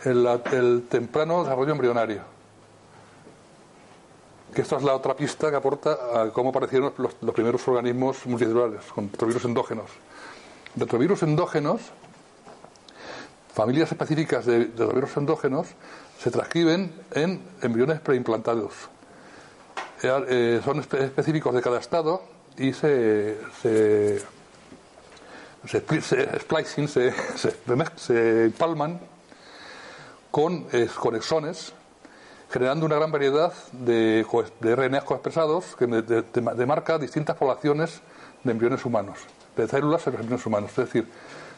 el 0.05 0.87
temprano 0.89 1.43
desarrollo 1.43 1.73
embrionario 1.73 2.37
que 4.57 4.63
esta 4.63 4.77
es 4.77 4.83
la 4.83 4.95
otra 4.95 5.15
pista 5.15 5.51
que 5.51 5.57
aporta 5.57 5.99
a 6.15 6.31
cómo 6.31 6.49
aparecieron 6.49 6.95
los, 6.97 7.13
primeros 7.35 7.69
organismos 7.69 8.25
multicelulares, 8.25 8.87
con 8.87 9.11
retrovirus 9.11 9.45
endógenos. 9.45 9.91
Retrovirus 10.75 11.23
endógenos, 11.25 11.83
familias 13.53 13.93
específicas 13.93 14.47
de, 14.47 14.61
retrovirus 14.61 15.15
endógenos, 15.19 15.67
se 16.19 16.31
transcriben 16.31 16.93
en 17.13 17.43
embriones 17.63 18.01
preimplantados. 18.01 18.73
Eh, 20.03 20.25
eh, 20.29 20.61
son 20.65 20.81
específicos 20.81 21.55
de 21.55 21.63
cada 21.63 21.79
estado 21.79 22.23
y 22.57 22.73
se, 22.73 23.39
se, 23.63 24.21
se, 25.67 26.39
splicing, 26.41 26.89
se, 26.89 27.13
se, 27.97 28.45
empalman 28.45 29.01
con, 30.31 30.67
eh, 30.73 30.89
con 30.99 31.17
exones 31.17 31.73
generando 32.51 32.87
una 32.87 32.97
gran 32.97 33.11
variedad 33.11 33.53
de, 33.73 34.25
de 34.61 34.77
RNA 34.77 35.01
coexpresados 35.03 35.77
que 35.77 35.87
demarca 35.87 36.99
distintas 36.99 37.37
poblaciones 37.37 38.01
de 38.45 38.53
embriones 38.53 38.85
humanos, 38.85 39.19
de 39.57 39.67
células 39.67 40.07
en 40.07 40.13
los 40.13 40.21
embriones 40.21 40.47
humanos. 40.47 40.71
Es 40.71 40.77
decir, 40.77 41.07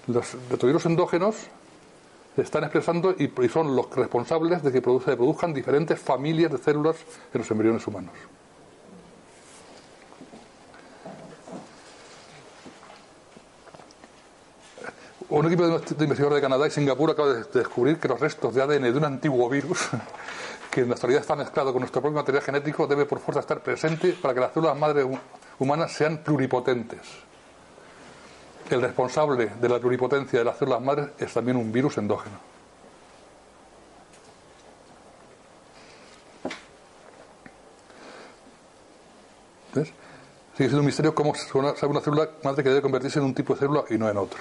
los 0.07 0.37
retrovirus 0.51 0.87
endógenos 0.87 1.37
se 2.39 2.43
están 2.43 2.62
expresando 2.62 3.16
y, 3.18 3.49
son 3.49 3.74
los 3.74 3.91
responsables 3.91 4.62
de 4.62 4.70
que 4.70 4.78
se 4.78 5.16
produzcan 5.16 5.53
diferentes 5.53 5.99
familias 5.99 6.53
de 6.53 6.59
células 6.59 6.95
en 7.34 7.41
los 7.41 7.51
embriones 7.51 7.84
humanos. 7.84 8.12
Un 15.30 15.47
equipo 15.47 15.64
de 15.66 16.05
investigadores 16.05 16.36
de 16.36 16.41
Canadá 16.41 16.68
y 16.68 16.70
Singapur 16.70 17.11
acaba 17.11 17.34
de 17.34 17.43
descubrir 17.53 17.99
que 17.99 18.07
los 18.07 18.20
restos 18.20 18.55
de 18.55 18.62
ADN 18.62 18.82
de 18.82 18.97
un 18.97 19.05
antiguo 19.05 19.49
virus 19.49 19.89
que 20.70 20.82
en 20.82 20.91
la 20.91 20.95
actualidad 20.95 21.22
está 21.22 21.34
mezclado 21.34 21.72
con 21.72 21.80
nuestro 21.80 22.01
propio 22.01 22.18
material 22.18 22.45
genético, 22.45 22.86
debe 22.86 23.05
por 23.05 23.18
fuerza 23.18 23.41
estar 23.41 23.61
presente 23.64 24.12
para 24.12 24.32
que 24.32 24.39
las 24.39 24.53
células 24.53 24.78
madre 24.78 25.05
humanas 25.59 25.93
sean 25.93 26.18
pluripotentes 26.18 27.28
el 28.71 28.83
responsable 28.83 29.51
de 29.61 29.69
la 29.69 29.79
pluripotencia 29.79 30.39
de 30.39 30.45
las 30.45 30.59
células 30.59 30.81
madres 30.81 31.09
es 31.19 31.33
también 31.33 31.57
un 31.57 31.73
virus 31.73 31.99
endógeno. 31.99 32.37
¿Ves? 39.75 39.89
Sigue 40.57 40.71
siendo 40.71 40.81
un 40.81 40.87
misterio 40.87 41.14
cómo 41.14 41.35
sabe 41.35 41.87
una 41.87 42.01
célula 42.01 42.31
madre 42.43 42.62
que 42.62 42.69
debe 42.69 42.83
convertirse 42.83 43.19
en 43.19 43.27
un 43.27 43.35
tipo 43.35 43.55
de 43.55 43.61
célula 43.61 43.85
y 43.91 43.97
no 43.97 44.09
en 44.09 44.16
otro. 44.16 44.41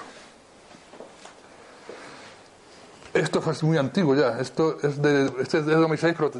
Esto 3.14 3.42
es 3.50 3.62
muy 3.62 3.78
antiguo 3.78 4.14
ya. 4.14 4.38
Esto 4.38 4.78
es 4.82 5.00
de, 5.00 5.32
este 5.40 5.58
es 5.58 5.66
de 5.66 5.74
2006, 5.74 6.14
pero 6.16 6.30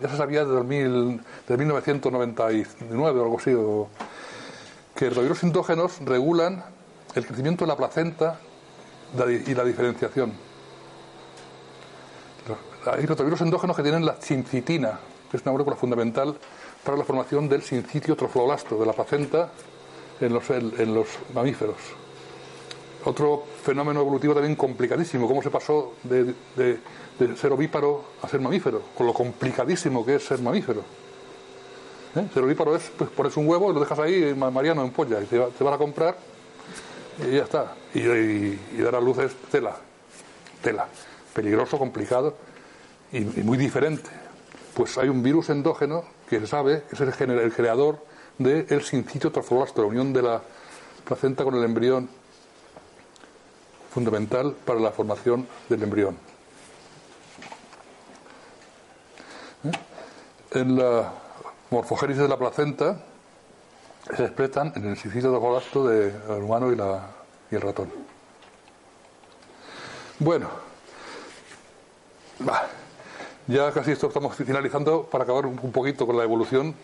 ya 0.00 0.08
se 0.08 0.16
sabía 0.16 0.44
desde, 0.44 1.20
desde 1.48 1.56
1999 1.56 3.20
o 3.20 3.22
algo 3.22 3.38
así. 3.38 3.50
Que 4.94 5.10
los 5.10 5.22
virus 5.22 5.42
endógenos 5.42 5.98
regulan 6.00 6.64
el 7.14 7.26
crecimiento 7.26 7.64
de 7.64 7.68
la 7.68 7.76
placenta 7.76 8.38
y 9.14 9.54
la 9.54 9.64
diferenciación. 9.64 10.32
Hay 12.86 13.06
rotavirus 13.06 13.40
endógenos 13.40 13.76
que 13.76 13.82
tienen 13.82 14.04
la 14.04 14.20
sincitina, 14.20 14.98
que 15.30 15.36
es 15.36 15.42
una 15.44 15.52
molécula 15.52 15.76
fundamental 15.76 16.36
para 16.84 16.96
la 16.96 17.04
formación 17.04 17.48
del 17.48 17.62
sincitio 17.62 18.16
trofloblasto, 18.16 18.78
de 18.78 18.86
la 18.86 18.92
placenta 18.92 19.50
en 20.20 20.32
los, 20.32 20.50
en 20.50 20.94
los 20.94 21.06
mamíferos. 21.32 21.76
Otro 23.04 23.44
fenómeno 23.62 24.00
evolutivo 24.00 24.34
también 24.34 24.54
complicadísimo, 24.54 25.26
cómo 25.26 25.42
se 25.42 25.50
pasó 25.50 25.94
de, 26.04 26.34
ser 27.36 27.52
ovíparo 27.52 28.04
a 28.22 28.28
ser 28.28 28.40
mamífero, 28.40 28.82
con 28.96 29.06
lo 29.06 29.14
complicadísimo 29.14 30.04
que 30.04 30.16
es 30.16 30.24
ser 30.24 30.40
mamífero. 30.40 30.82
¿Eh? 32.14 32.28
Ser 32.32 32.44
ovíparo 32.44 32.76
es, 32.76 32.90
pues 32.96 33.10
pones 33.10 33.36
un 33.36 33.48
huevo 33.48 33.70
y 33.70 33.74
lo 33.74 33.80
dejas 33.80 33.98
ahí, 33.98 34.34
Mariano 34.34 34.82
en 34.82 34.90
polla, 34.90 35.20
y 35.20 35.26
te, 35.26 35.38
van 35.38 35.74
a 35.74 35.78
comprar 35.78 36.16
y 37.18 37.36
ya 37.36 37.42
está. 37.42 37.74
Y, 37.94 38.56
dar 38.82 38.96
a 38.96 39.00
luz 39.00 39.18
es 39.18 39.34
tela, 39.50 39.76
tela. 40.62 40.88
Peligroso, 41.34 41.78
complicado 41.78 42.36
y, 43.12 43.20
muy 43.20 43.58
diferente. 43.58 44.10
Pues 44.74 44.96
hay 44.98 45.08
un 45.08 45.22
virus 45.22 45.50
endógeno 45.50 46.04
que 46.28 46.40
se 46.40 46.46
sabe 46.46 46.84
es 46.90 47.00
el, 47.00 47.30
el 47.30 47.52
creador 47.52 48.04
del 48.38 48.66
de 48.66 48.80
sincitio 48.82 49.30
la 49.82 49.88
unión 49.88 50.12
de 50.12 50.22
la 50.22 50.42
placenta 51.04 51.44
con 51.44 51.54
el 51.54 51.64
embrión 51.64 52.08
fundamental 53.92 54.54
para 54.64 54.80
la 54.80 54.90
formación 54.90 55.46
del 55.68 55.82
embrión. 55.82 56.16
¿Eh? 59.64 60.58
En 60.58 60.76
la 60.76 61.12
morfogénesis 61.70 62.22
de 62.22 62.28
la 62.28 62.38
placenta 62.38 63.11
se 64.16 64.24
expresan 64.24 64.72
en 64.76 64.86
el 64.88 64.96
sincitio 64.96 65.30
trofoblasto 65.30 65.86
del 65.86 66.42
humano 66.42 66.72
y, 66.72 66.76
la, 66.76 67.08
y 67.50 67.54
el 67.54 67.60
ratón. 67.60 67.90
Bueno, 70.18 70.48
ya 73.46 73.72
casi 73.72 73.92
esto 73.92 74.08
estamos 74.08 74.36
finalizando 74.36 75.04
para 75.04 75.24
acabar 75.24 75.46
un, 75.46 75.56
poquito 75.56 76.06
con 76.06 76.16
la 76.16 76.24
evolución, 76.24 76.74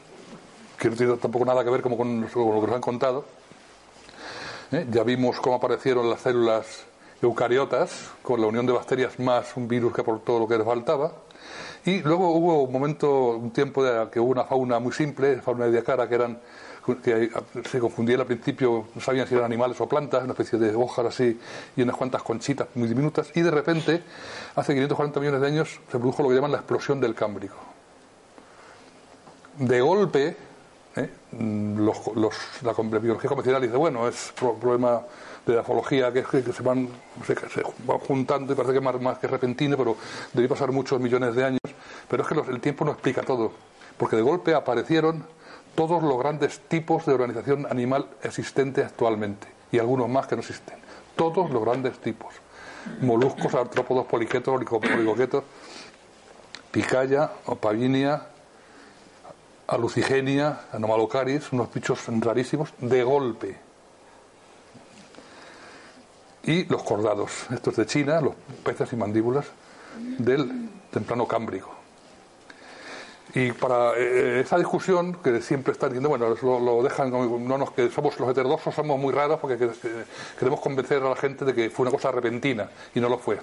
que 0.79 0.91
no 0.91 0.97
tiene 0.97 1.16
tampoco 1.16 1.45
nada 1.45 1.64
que 1.64 1.71
ver 1.71 1.83
como 1.83 1.97
con, 1.97 2.21
lo 2.21 2.29
que 2.61 2.66
nos 2.66 2.73
han 2.73 2.81
contado. 2.81 3.25
¿Eh? 4.73 4.87
Ya 4.91 5.03
vimos 5.03 5.41
cómo 5.41 5.57
aparecieron 5.57 6.11
las 6.11 6.21
células 6.21 6.85
eucariotas, 7.23 8.11
con 8.23 8.41
la 8.41 8.47
unión 8.47 8.66
de 8.66 8.73
bacterias 8.73 9.19
más 9.19 9.57
un 9.57 9.66
virus 9.66 9.93
que 9.93 10.03
aportó 10.03 10.39
lo 10.39 10.47
que 10.47 10.57
les 10.57 10.66
faltaba. 10.66 11.12
Y 11.85 12.01
luego 12.03 12.31
hubo 12.33 12.62
un 12.62 12.73
momento, 12.73 13.31
un 13.31 13.51
tiempo 13.51 13.83
de 13.83 14.11
que 14.11 14.21
hubo 14.21 14.31
una 14.31 14.45
fauna 14.45 14.79
muy 14.79 14.93
simple, 14.93 15.41
fauna 15.41 15.66
de 15.66 15.73
diacara, 15.73 16.09
que 16.09 16.14
eran 16.16 16.41
que 16.97 17.30
se 17.68 17.78
confundían 17.78 18.20
al 18.20 18.26
principio, 18.26 18.86
no 18.95 19.01
sabían 19.01 19.26
si 19.26 19.34
eran 19.34 19.47
animales 19.47 19.80
o 19.80 19.89
plantas, 19.89 20.24
una 20.24 20.32
especie 20.32 20.59
de 20.59 20.74
hojas 20.74 21.07
así 21.07 21.39
y 21.76 21.82
unas 21.82 21.97
cuantas 21.97 22.22
conchitas 22.22 22.68
muy 22.74 22.89
diminutas, 22.89 23.30
y 23.34 23.43
de 23.43 23.51
repente, 23.51 24.03
hace 24.55 24.74
540 24.74 25.20
millones 25.20 25.41
de 25.41 25.47
años, 25.47 25.80
se 25.91 25.99
produjo 25.99 26.22
lo 26.22 26.28
que 26.28 26.34
llaman 26.34 26.53
la 26.53 26.59
explosión 26.59 27.01
del 27.01 27.14
Cámbrico. 27.14 27.57
De 29.59 29.80
golpe, 29.80 30.36
¿eh? 30.97 31.11
los, 31.76 31.99
la 32.62 32.72
biología 32.72 33.28
convencional 33.28 33.62
dice, 33.62 33.76
bueno, 33.76 34.09
es 34.09 34.32
problema 34.36 35.03
de 35.47 35.55
la 35.55 35.62
afología 35.62 36.12
que, 36.12 36.22
que 36.22 36.53
se, 36.53 36.62
van, 36.62 36.89
se, 37.26 37.34
van 37.86 37.99
juntando 37.99 38.53
y 38.53 38.57
parece 38.57 38.74
que 38.74 38.80
más, 38.80 39.01
más 39.01 39.18
que 39.18 39.26
repentino, 39.26 39.76
pero 39.76 39.97
debe 40.32 40.49
pasar 40.49 40.70
muchos 40.72 41.01
millones 41.01 41.34
de 41.34 41.45
años. 41.45 41.61
Pero 42.09 42.22
es 42.22 42.28
que 42.28 42.51
el 42.53 42.61
tiempo 42.61 42.84
no 42.84 42.93
explica 42.93 43.22
todo, 43.22 43.53
porque 43.97 44.16
de 44.16 44.22
golpe 44.22 44.55
aparecieron 44.55 45.24
todos 45.79 46.03
los 46.03 46.18
grandes 46.18 46.59
tipos 46.66 47.07
de 47.07 47.12
organización 47.12 47.64
animal 47.70 48.09
existentes 48.24 48.85
actualmente 48.85 49.47
y 49.70 49.79
algunos 49.79 50.09
más 50.09 50.26
que 50.26 50.35
no 50.35 50.41
existen. 50.41 50.74
Todos 51.14 51.53
los 51.53 51.62
grandes 51.62 52.01
tipos. 52.01 52.35
Moluscos, 53.01 53.55
artrópodos, 53.55 54.05
poliquetos, 54.07 54.53
oligoquetos, 54.53 55.45
picaya, 56.72 57.31
opavinia, 57.47 58.26
alucigenia, 59.68 60.62
anomalocaris, 60.72 61.53
unos 61.53 61.72
bichos 61.72 62.01
rarísimos, 62.09 62.70
de 62.79 63.05
golpe. 63.05 63.57
Y 66.43 66.64
los 66.64 66.83
cordados, 66.83 67.47
estos 67.53 67.76
de 67.76 67.87
China, 67.87 68.20
los 68.20 68.35
peces 68.64 68.93
y 68.93 68.97
mandíbulas 68.97 69.47
del 70.18 70.70
temprano 70.91 71.29
cámbrico. 71.29 71.78
Y 73.35 73.53
para 73.53 73.93
eh, 73.97 74.41
esa 74.41 74.57
discusión 74.57 75.14
que 75.22 75.43
siempre 75.43 75.72
están 75.72 75.91
diciendo, 75.91 76.09
bueno, 76.09 76.35
lo, 76.43 76.83
dejan, 76.83 77.11
no 77.11 77.59
nos 77.59 77.70
que 77.72 77.91
somos 77.91 78.18
los 78.18 78.31
heterodoxos, 78.31 78.74
somos 78.74 78.99
muy 78.99 79.12
raros 79.12 79.39
porque 79.39 79.59
queremos 80.39 80.61
convencer 80.61 81.03
a 81.03 81.11
la 81.11 81.16
gente 81.16 81.45
de 81.45 81.55
que 81.55 81.68
fue 81.68 81.85
una 81.85 81.91
cosa 81.91 82.11
repentina 82.11 82.70
y 82.95 83.01
no 83.01 83.09
lo 83.09 83.18
fue. 83.18 83.39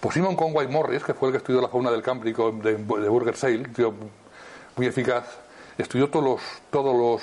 Pues 0.00 0.14
Simon 0.14 0.34
Conway 0.34 0.66
Morris, 0.68 1.04
que 1.04 1.14
fue 1.14 1.28
el 1.28 1.32
que 1.32 1.38
estudió 1.38 1.60
la 1.60 1.68
fauna 1.68 1.90
del 1.90 2.02
Cámbrico 2.02 2.52
de, 2.52 2.76
de 2.76 3.08
Burger 3.08 3.36
Sale, 3.36 3.64
muy 4.76 4.86
eficaz, 4.86 5.24
estudió 5.76 6.08
todos 6.08 6.24
los, 6.24 6.40
todos 6.70 6.96
los, 6.96 7.22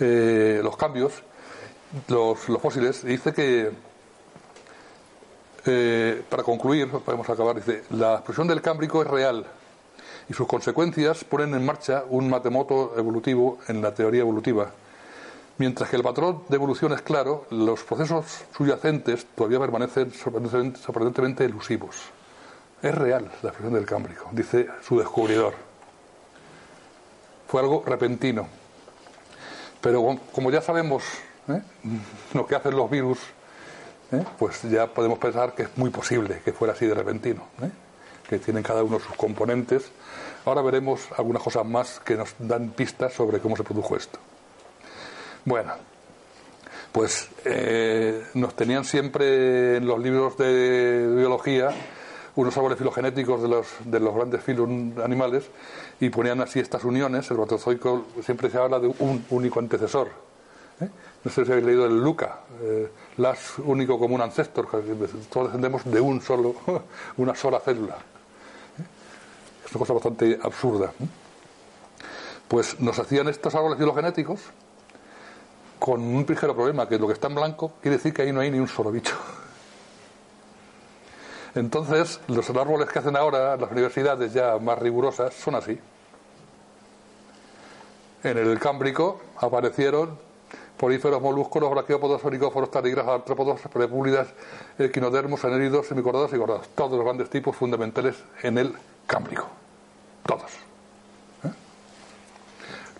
eh, 0.00 0.60
los 0.62 0.76
cambios, 0.76 1.22
los, 2.08 2.48
los 2.48 2.60
fósiles, 2.60 3.02
y 3.04 3.08
dice 3.08 3.32
que 3.32 3.72
eh, 5.66 6.22
para 6.28 6.42
concluir, 6.42 6.88
podemos 6.88 7.28
acabar, 7.28 7.56
dice, 7.56 7.84
la 7.90 8.16
explosión 8.16 8.46
del 8.46 8.60
Cámbrico 8.60 9.02
es 9.02 9.08
real 9.08 9.46
y 10.28 10.34
sus 10.34 10.46
consecuencias 10.46 11.24
ponen 11.24 11.54
en 11.54 11.64
marcha 11.64 12.04
un 12.08 12.28
matemoto 12.28 12.94
evolutivo 12.96 13.58
en 13.68 13.80
la 13.80 13.94
teoría 13.94 14.20
evolutiva. 14.20 14.70
Mientras 15.56 15.88
que 15.88 15.96
el 15.96 16.02
patrón 16.02 16.42
de 16.48 16.56
evolución 16.56 16.92
es 16.92 17.02
claro, 17.02 17.46
los 17.50 17.82
procesos 17.84 18.44
subyacentes 18.56 19.26
todavía 19.34 19.60
permanecen 19.60 20.12
sorprendentemente 20.12 21.44
elusivos. 21.44 21.96
Es 22.82 22.94
real 22.94 23.30
la 23.42 23.50
explosión 23.50 23.74
del 23.74 23.86
Cámbrico, 23.86 24.28
dice 24.32 24.66
su 24.82 24.98
descubridor. 24.98 25.54
Fue 27.46 27.60
algo 27.60 27.84
repentino. 27.86 28.48
Pero 29.80 30.18
como 30.32 30.50
ya 30.50 30.60
sabemos 30.60 31.04
¿eh? 31.48 31.62
lo 32.34 32.46
que 32.46 32.56
hacen 32.56 32.76
los 32.76 32.90
virus 32.90 33.18
¿eh? 34.14 34.24
pues 34.38 34.62
ya 34.62 34.86
podemos 34.86 35.18
pensar 35.18 35.54
que 35.54 35.64
es 35.64 35.76
muy 35.76 35.90
posible 35.90 36.40
que 36.44 36.52
fuera 36.52 36.74
así 36.74 36.86
de 36.86 36.94
repentino, 36.94 37.42
¿eh? 37.62 37.70
que 38.28 38.38
tienen 38.38 38.62
cada 38.62 38.82
uno 38.82 38.98
sus 38.98 39.16
componentes. 39.16 39.90
Ahora 40.44 40.62
veremos 40.62 41.08
algunas 41.16 41.42
cosas 41.42 41.64
más 41.64 42.00
que 42.00 42.16
nos 42.16 42.34
dan 42.38 42.70
pistas 42.70 43.12
sobre 43.12 43.40
cómo 43.40 43.56
se 43.56 43.64
produjo 43.64 43.96
esto. 43.96 44.18
Bueno, 45.44 45.72
pues 46.92 47.28
eh, 47.44 48.24
nos 48.34 48.54
tenían 48.54 48.84
siempre 48.84 49.76
en 49.76 49.86
los 49.86 49.98
libros 49.98 50.36
de 50.38 51.06
biología 51.16 51.70
unos 52.36 52.56
árboles 52.56 52.78
filogenéticos 52.78 53.42
de 53.42 53.48
los, 53.48 53.66
de 53.84 54.00
los 54.00 54.14
grandes 54.14 54.42
filos 54.42 54.68
animales 55.02 55.44
y 56.00 56.08
ponían 56.08 56.40
así 56.40 56.60
estas 56.60 56.84
uniones. 56.84 57.30
El 57.30 57.36
protozoico 57.36 58.06
siempre 58.24 58.50
se 58.50 58.58
habla 58.58 58.78
de 58.80 58.88
un 58.98 59.24
único 59.30 59.60
antecesor. 59.60 60.08
No 61.24 61.30
sé 61.30 61.44
si 61.44 61.52
habéis 61.52 61.66
leído 61.66 61.86
el 61.86 62.02
Luca, 62.02 62.40
las 63.16 63.58
único 63.58 63.98
común 63.98 64.20
ancestor, 64.20 64.68
todos 65.30 65.46
descendemos 65.46 65.84
de 65.84 66.00
un 66.00 66.20
solo, 66.20 66.54
una 67.16 67.34
sola 67.34 67.60
célula. 67.60 67.96
Es 69.64 69.70
una 69.70 69.78
cosa 69.78 69.92
bastante 69.92 70.38
absurda. 70.42 70.92
Pues 72.48 72.80
nos 72.80 72.98
hacían 72.98 73.28
estos 73.28 73.54
árboles 73.54 73.78
filogenéticos 73.78 74.40
con 75.78 76.00
un 76.00 76.24
ligero 76.28 76.54
problema, 76.54 76.88
que 76.88 76.98
lo 76.98 77.06
que 77.06 77.12
está 77.14 77.28
en 77.28 77.34
blanco 77.34 77.72
quiere 77.80 77.96
decir 77.96 78.12
que 78.12 78.22
ahí 78.22 78.32
no 78.32 78.40
hay 78.40 78.50
ni 78.50 78.58
un 78.58 78.68
solo 78.68 78.90
bicho. 78.90 79.16
Entonces, 81.54 82.20
los 82.26 82.50
árboles 82.50 82.88
que 82.88 82.98
hacen 82.98 83.16
ahora 83.16 83.56
las 83.56 83.70
universidades 83.70 84.32
ya 84.32 84.58
más 84.58 84.78
rigurosas 84.78 85.34
son 85.34 85.54
así. 85.54 85.78
En 88.24 88.38
el 88.38 88.58
Cámbrico 88.58 89.20
aparecieron 89.36 90.18
políferos, 90.76 91.22
molúsculos, 91.22 91.70
braquiópodos, 91.70 92.24
oricóforos, 92.24 92.70
tarigras, 92.70 93.06
artrópodos, 93.06 93.60
prepúlidas, 93.72 94.28
equinodermos, 94.78 95.44
anéridos, 95.44 95.86
semicordados 95.86 96.32
y 96.32 96.36
gordados. 96.36 96.68
Todos 96.74 96.92
los 96.92 97.04
grandes 97.04 97.30
tipos 97.30 97.56
fundamentales 97.56 98.16
en 98.42 98.58
el 98.58 98.74
cámbrico. 99.06 99.46
Todos. 100.26 100.50
¿Eh? 101.44 101.52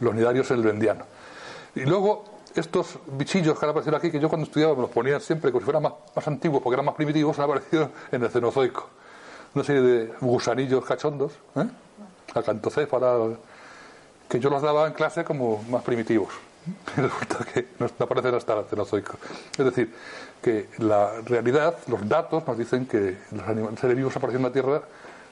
Los 0.01 0.15
nidarios 0.15 0.51
en 0.51 0.59
el 0.59 0.63
vendiano. 0.63 1.05
Y 1.75 1.81
luego, 1.81 2.25
estos 2.55 2.99
bichillos 3.07 3.59
que 3.59 3.67
han 3.67 3.71
aparecido 3.71 3.97
aquí, 3.97 4.11
que 4.11 4.21
yo 4.21 4.29
cuando 4.29 4.47
estudiaba 4.47 4.75
me 4.75 4.83
los 4.83 4.91
ponía 4.91 5.19
siempre 5.19 5.51
como 5.51 5.61
si 5.61 5.65
fueran 5.65 5.83
más, 5.83 5.95
más 6.15 6.29
antiguos, 6.29 6.63
porque 6.63 6.75
eran 6.75 6.87
más 6.87 6.95
primitivos, 6.95 7.39
han 7.39 7.47
aparecido 7.47 7.91
en 8.13 8.23
el 8.23 8.31
Cenozoico. 8.31 8.89
Una 9.55 9.65
serie 9.65 9.83
de 9.83 10.15
gusanillos 10.21 10.85
cachondos, 10.85 11.33
¿eh? 11.57 11.67
acantocéfala, 12.35 13.37
que 14.29 14.41
yo 14.41 14.51
los 14.51 14.63
daba 14.63 14.87
en 14.87 14.93
clase 14.93 15.25
como 15.25 15.63
más 15.69 15.83
primitivos. 15.83 16.33
Resulta 16.97 17.45
que 17.45 17.67
no 17.79 17.87
aparecen 17.99 18.35
hasta 18.35 18.59
el 18.59 18.65
Cenozoico. 18.67 19.17
Es 19.57 19.65
decir, 19.65 19.95
que 20.43 20.69
la 20.79 21.21
realidad, 21.25 21.77
los 21.89 22.09
datos 22.09 22.47
nos 22.47 22.57
dicen 22.59 22.87
que 22.87 23.19
los 23.33 23.79
seres 23.81 23.97
vivos 23.97 24.17
aparecieron 24.17 24.47
en 24.47 24.51
la 24.51 24.53
Tierra, 24.53 24.83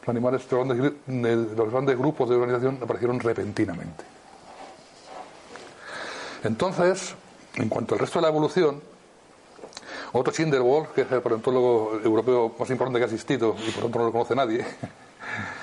los 0.01 0.09
animales, 0.09 0.43
los 0.51 0.67
grandes, 0.67 1.57
los 1.57 1.71
grandes 1.71 1.99
grupos 1.99 2.29
de 2.29 2.37
organización 2.37 2.79
aparecieron 2.83 3.21
repentinamente. 3.21 4.05
Entonces, 6.45 7.15
en 7.55 7.69
cuanto 7.69 7.95
al 7.95 8.01
resto 8.01 8.19
de 8.19 8.23
la 8.23 8.29
evolución, 8.29 8.83
otro 10.13 10.33
Schindelwald, 10.33 10.89
que 10.89 11.03
es 11.03 11.13
el 11.13 11.23
paleontólogo 11.23 12.01
europeo 12.05 12.55
más 12.59 12.69
importante 12.71 12.99
que 12.99 13.05
ha 13.05 13.07
existido 13.07 13.57
y 13.67 13.71
por 13.71 13.85
tanto 13.85 13.99
no 13.99 14.05
lo 14.07 14.13
conoce 14.13 14.35
nadie, 14.35 14.67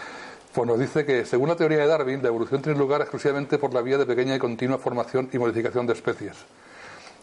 pues 0.59 0.67
nos 0.67 0.77
dice 0.77 1.05
que, 1.05 1.23
según 1.23 1.47
la 1.47 1.55
teoría 1.55 1.77
de 1.77 1.87
Darwin, 1.87 2.21
la 2.21 2.27
evolución 2.27 2.61
tiene 2.61 2.77
lugar 2.77 2.99
exclusivamente 2.99 3.57
por 3.57 3.73
la 3.73 3.81
vía 3.81 3.97
de 3.97 4.05
pequeña 4.05 4.35
y 4.35 4.39
continua 4.39 4.77
formación 4.77 5.29
y 5.31 5.37
modificación 5.37 5.87
de 5.87 5.93
especies. 5.93 6.35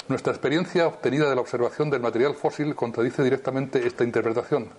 Nuestra 0.08 0.32
experiencia 0.32 0.86
obtenida 0.86 1.28
de 1.28 1.34
la 1.34 1.42
observación 1.42 1.90
del 1.90 2.00
material 2.00 2.34
fósil 2.34 2.74
contradice 2.74 3.22
directamente 3.22 3.86
esta 3.86 4.04
interpretación. 4.04 4.70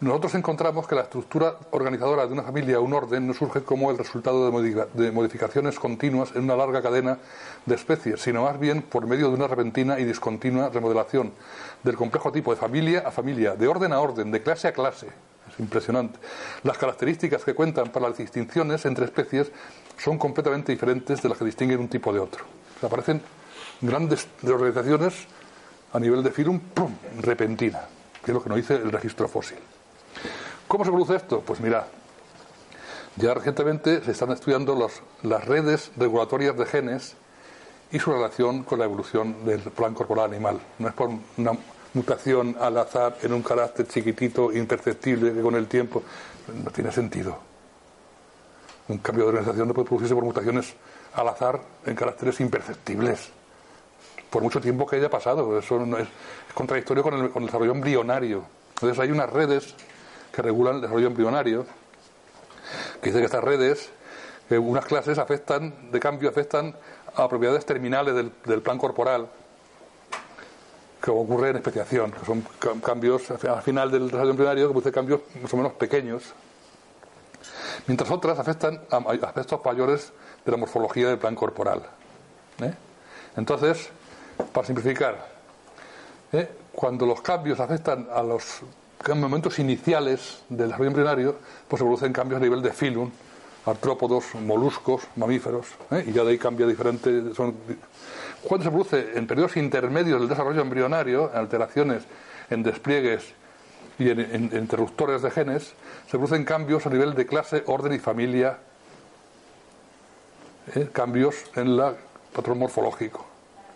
Nosotros 0.00 0.34
encontramos 0.34 0.86
que 0.86 0.96
la 0.96 1.00
estructura 1.00 1.56
organizadora 1.70 2.26
de 2.26 2.34
una 2.34 2.42
familia 2.42 2.78
o 2.78 2.82
un 2.82 2.92
orden 2.92 3.26
no 3.26 3.32
surge 3.32 3.62
como 3.62 3.90
el 3.90 3.96
resultado 3.96 4.50
de 4.50 5.10
modificaciones 5.10 5.78
continuas 5.78 6.32
en 6.34 6.44
una 6.44 6.56
larga 6.56 6.82
cadena 6.82 7.16
de 7.64 7.74
especies, 7.74 8.20
sino 8.20 8.42
más 8.42 8.60
bien 8.60 8.82
por 8.82 9.06
medio 9.06 9.28
de 9.28 9.34
una 9.36 9.46
repentina 9.46 9.98
y 9.98 10.04
discontinua 10.04 10.68
remodelación 10.68 11.32
del 11.82 11.96
complejo 11.96 12.32
tipo 12.32 12.50
de 12.54 12.60
familia 12.60 13.04
a 13.06 13.10
familia, 13.10 13.54
de 13.54 13.66
orden 13.66 13.94
a 13.94 14.00
orden, 14.00 14.30
de 14.30 14.42
clase 14.42 14.68
a 14.68 14.72
clase, 14.74 15.06
impresionante. 15.58 16.18
Las 16.62 16.78
características 16.78 17.44
que 17.44 17.54
cuentan 17.54 17.90
para 17.90 18.08
las 18.08 18.18
distinciones 18.18 18.84
entre 18.84 19.04
especies 19.04 19.50
son 19.96 20.18
completamente 20.18 20.72
diferentes 20.72 21.22
de 21.22 21.28
las 21.28 21.38
que 21.38 21.44
distinguen 21.44 21.80
un 21.80 21.88
tipo 21.88 22.12
de 22.12 22.20
otro. 22.20 22.44
aparecen 22.82 23.20
grandes 23.80 24.28
organizaciones 24.44 25.26
a 25.92 25.98
nivel 25.98 26.22
de 26.22 26.30
filum, 26.30 26.60
¡pum!, 26.60 26.94
repentina, 27.20 27.80
que 28.24 28.30
es 28.30 28.34
lo 28.34 28.42
que 28.42 28.48
nos 28.48 28.56
dice 28.56 28.74
el 28.74 28.92
registro 28.92 29.28
fósil. 29.28 29.58
¿Cómo 30.66 30.84
se 30.84 30.90
produce 30.90 31.16
esto? 31.16 31.40
Pues 31.40 31.60
mira, 31.60 31.86
ya 33.16 33.34
recientemente 33.34 34.04
se 34.04 34.12
están 34.12 34.30
estudiando 34.30 34.88
las 35.22 35.44
redes 35.44 35.90
regulatorias 35.96 36.56
de 36.56 36.66
genes 36.66 37.16
y 37.90 37.98
su 37.98 38.12
relación 38.12 38.64
con 38.64 38.78
la 38.78 38.84
evolución 38.84 39.44
del 39.44 39.60
plan 39.60 39.94
corporal 39.94 40.26
animal. 40.26 40.60
No 40.78 40.88
es 40.88 40.94
por 40.94 41.10
una 41.36 41.52
mutación 41.94 42.56
al 42.60 42.76
azar 42.78 43.16
en 43.22 43.32
un 43.32 43.42
carácter 43.42 43.86
chiquitito, 43.86 44.52
imperceptible, 44.52 45.32
que 45.32 45.40
con 45.40 45.54
el 45.54 45.66
tiempo 45.66 46.02
no 46.64 46.70
tiene 46.70 46.92
sentido. 46.92 47.38
Un 48.88 48.98
cambio 48.98 49.24
de 49.24 49.30
organización 49.30 49.68
no 49.68 49.74
puede 49.74 49.86
producirse 49.86 50.14
por 50.14 50.24
mutaciones 50.24 50.74
al 51.14 51.28
azar 51.28 51.60
en 51.84 51.94
caracteres 51.94 52.40
imperceptibles. 52.40 53.30
Por 54.30 54.42
mucho 54.42 54.60
tiempo 54.60 54.86
que 54.86 54.96
haya 54.96 55.10
pasado. 55.10 55.58
Eso 55.58 55.82
es, 55.98 56.08
contradictorio 56.54 57.02
con 57.02 57.14
el, 57.14 57.30
con 57.30 57.42
el 57.42 57.46
desarrollo 57.46 57.72
embrionario. 57.72 58.44
Entonces 58.74 58.98
hay 58.98 59.10
unas 59.10 59.30
redes 59.30 59.74
que 60.32 60.42
regulan 60.42 60.76
el 60.76 60.80
desarrollo 60.82 61.08
embrionario, 61.08 61.66
que 63.00 63.10
dice 63.10 63.18
que 63.18 63.24
estas 63.24 63.42
redes, 63.42 63.90
que 64.48 64.58
unas 64.58 64.84
clases 64.84 65.18
afectan, 65.18 65.90
de 65.90 66.00
cambio 66.00 66.28
afectan 66.28 66.74
a 67.14 67.28
propiedades 67.28 67.66
terminales 67.66 68.14
del 68.14 68.62
plan 68.62 68.78
corporal, 68.78 69.28
que 71.00 71.10
ocurre 71.10 71.50
en 71.50 71.56
especiación, 71.56 72.12
que 72.12 72.24
son 72.24 72.42
cambios 72.80 73.30
al 73.30 73.62
final 73.62 73.90
del 73.90 74.06
desarrollo 74.06 74.30
embrionario 74.30 74.66
que 74.66 74.72
produce 74.72 74.92
cambios 74.92 75.20
más 75.40 75.52
o 75.52 75.56
menos 75.56 75.72
pequeños, 75.74 76.34
mientras 77.86 78.10
otras 78.10 78.38
afectan 78.38 78.80
a 78.90 78.96
aspectos 79.26 79.60
mayores 79.64 80.12
de 80.44 80.52
la 80.52 80.58
morfología 80.58 81.08
del 81.08 81.18
plan 81.18 81.34
corporal. 81.34 81.82
¿eh? 82.62 82.74
Entonces, 83.36 83.90
para 84.52 84.66
simplificar, 84.66 85.26
¿eh? 86.32 86.48
cuando 86.72 87.06
los 87.06 87.20
cambios 87.20 87.60
afectan 87.60 88.08
a 88.12 88.22
los 88.22 88.62
momentos 89.14 89.58
iniciales 89.58 90.42
del 90.48 90.68
desarrollo 90.68 90.88
embrionario, 90.88 91.36
pues 91.68 91.78
se 91.78 91.84
producen 91.84 92.12
cambios 92.12 92.40
a 92.40 92.44
nivel 92.44 92.60
de 92.60 92.72
filum, 92.72 93.10
artrópodos, 93.64 94.34
moluscos, 94.34 95.02
mamíferos, 95.16 95.66
¿eh? 95.90 96.04
y 96.06 96.12
ya 96.12 96.24
de 96.24 96.30
ahí 96.30 96.38
cambia 96.38 96.66
diferente, 96.66 97.34
son 97.34 97.54
cuando 98.48 98.64
se 98.64 98.70
produce 98.70 99.18
en 99.18 99.26
periodos 99.26 99.58
intermedios 99.58 100.20
del 100.20 100.28
desarrollo 100.28 100.62
embrionario, 100.62 101.30
en 101.30 101.38
alteraciones 101.38 102.04
en 102.48 102.62
despliegues 102.62 103.34
y 103.98 104.08
en, 104.08 104.50
interruptores 104.54 105.20
de 105.20 105.30
genes, 105.30 105.74
se 106.06 106.12
producen 106.12 106.46
cambios 106.46 106.86
a 106.86 106.90
nivel 106.90 107.14
de 107.14 107.26
clase, 107.26 107.62
orden 107.66 107.92
y 107.92 107.98
familia, 107.98 108.56
¿eh? 110.74 110.88
cambios 110.90 111.36
en 111.56 111.68
el 111.68 111.94
patrón 112.32 112.58
morfológico 112.58 113.26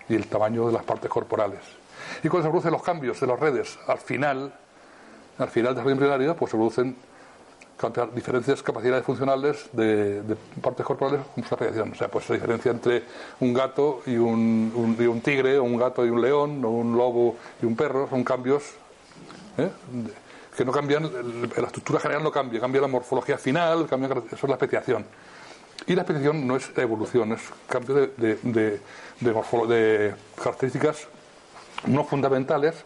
y 0.08 0.14
el 0.14 0.26
tamaño 0.26 0.66
de 0.66 0.72
las 0.72 0.84
partes 0.84 1.10
corporales. 1.10 1.60
Y 2.24 2.28
cuando 2.28 2.48
se 2.48 2.50
producen 2.50 2.72
los 2.72 2.82
cambios 2.82 3.20
de 3.20 3.26
las 3.26 3.38
redes 3.38 3.78
al 3.86 3.98
final, 3.98 4.54
al 5.36 5.48
final 5.48 5.74
del 5.74 5.74
desarrollo 5.74 5.92
embrionario, 5.92 6.34
pues 6.34 6.50
se 6.50 6.56
producen 6.56 6.96
diferentes 8.14 8.62
capacidades 8.62 9.04
funcionales 9.04 9.68
de, 9.72 10.22
partes 10.60 10.84
corporales 10.84 11.20
con 11.34 11.44
su 11.44 11.54
apreciación. 11.54 11.92
O 11.92 11.94
sea, 11.94 12.08
pues 12.08 12.28
la 12.28 12.36
diferencia 12.36 12.70
entre 12.70 13.04
un 13.40 13.52
gato 13.52 14.02
y 14.06 14.16
un, 14.16 14.72
un, 14.74 15.20
tigre, 15.20 15.58
o 15.58 15.64
un 15.64 15.76
gato 15.76 16.04
y 16.06 16.10
un 16.10 16.20
león, 16.20 16.64
o 16.64 16.70
un 16.70 16.96
lobo 16.96 17.36
y 17.60 17.66
un 17.66 17.76
perro, 17.76 18.08
son 18.08 18.24
cambios 18.24 18.62
¿eh? 19.58 19.70
que 20.56 20.64
no 20.64 20.72
cambian, 20.72 21.04
la 21.04 21.66
estructura 21.66 22.00
general 22.00 22.22
no 22.22 22.30
cambia, 22.30 22.60
cambia 22.60 22.80
la 22.80 22.88
morfología 22.88 23.38
final, 23.38 23.86
cambia, 23.86 24.10
eso 24.10 24.36
es 24.36 24.42
la 24.44 24.54
especiación. 24.54 25.04
Y 25.86 25.94
la 25.94 26.02
especiación 26.02 26.46
no 26.46 26.56
es 26.56 26.70
evolución, 26.76 27.32
es 27.32 27.40
cambio 27.68 28.10
de 28.16 28.78
características 30.36 31.08
no 31.86 32.04
fundamentales 32.04 32.84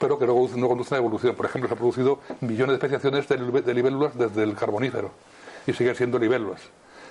pero 0.00 0.18
que 0.18 0.26
no, 0.26 0.34
no 0.34 0.68
conducen 0.68 0.96
a 0.96 0.98
evolución. 0.98 1.36
Por 1.36 1.46
ejemplo, 1.46 1.68
se 1.68 1.74
han 1.74 1.78
producido 1.78 2.18
millones 2.40 2.80
de 2.80 2.86
especiaciones 2.86 3.28
de, 3.28 3.74
libélulas 3.74 4.16
desde 4.16 4.42
el 4.42 4.56
carbonífero 4.56 5.12
y 5.66 5.72
siguen 5.72 5.94
siendo 5.94 6.18
libélulas. 6.18 6.62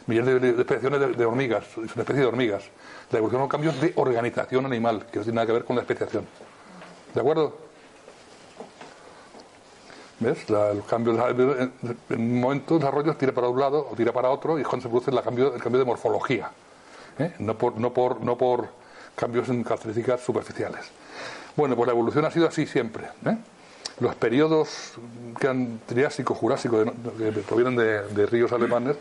Millones 0.07 0.41
de, 0.41 0.49
especiaciones 0.49 1.15
de, 1.15 1.25
hormigas, 1.25 1.63
es 1.63 1.77
una 1.77 2.01
especie 2.01 2.21
de 2.21 2.25
hormigas. 2.25 2.63
La 3.11 3.19
evolución 3.19 3.43
son 3.43 3.49
cambios 3.49 3.79
de 3.79 3.93
organización 3.95 4.65
animal, 4.65 5.05
que 5.05 5.19
no 5.19 5.23
tiene 5.23 5.35
nada 5.35 5.45
que 5.45 5.53
ver 5.53 5.63
con 5.63 5.75
la 5.75 5.83
especiación. 5.83 6.25
¿De 7.13 7.21
acuerdo? 7.21 7.69
¿Ves? 10.19 10.49
el 10.49 10.83
cambio 10.83 11.15
en 11.57 11.71
un 12.09 12.41
momento 12.41 12.73
de 12.73 12.79
desarrollo 12.81 13.15
tira 13.15 13.31
para 13.31 13.47
un 13.47 13.57
lado 13.57 13.87
o 13.89 13.95
tira 13.95 14.11
para 14.11 14.29
otro 14.29 14.57
y 14.57 14.63
es 14.63 14.67
cuando 14.67 14.83
se 14.83 14.89
produce 14.89 15.11
el 15.11 15.21
cambio, 15.21 15.55
el 15.55 15.61
cambio 15.61 15.79
de 15.79 15.85
morfología. 15.85 16.51
¿eh? 17.19 17.35
No, 17.39 17.57
por, 17.57 17.77
no, 17.77 17.93
por, 17.93 18.19
no 18.21 18.37
por 18.37 18.67
cambios 19.15 19.47
en 19.47 19.63
características 19.63 20.19
superficiales. 20.19 20.91
Bueno, 21.59 21.75
pues 21.75 21.87
la 21.87 21.91
evolución 21.91 22.23
ha 22.23 22.31
sido 22.31 22.47
así 22.47 22.65
siempre. 22.65 23.03
¿eh? 23.25 23.35
Los 23.99 24.15
periodos 24.15 24.93
que 25.41 25.45
han 25.49 25.81
triásico, 25.85 26.33
jurásico, 26.33 26.85
que 27.17 27.33
provienen 27.33 27.75
de, 27.75 28.25
ríos 28.27 28.53
alemanes, 28.53 28.95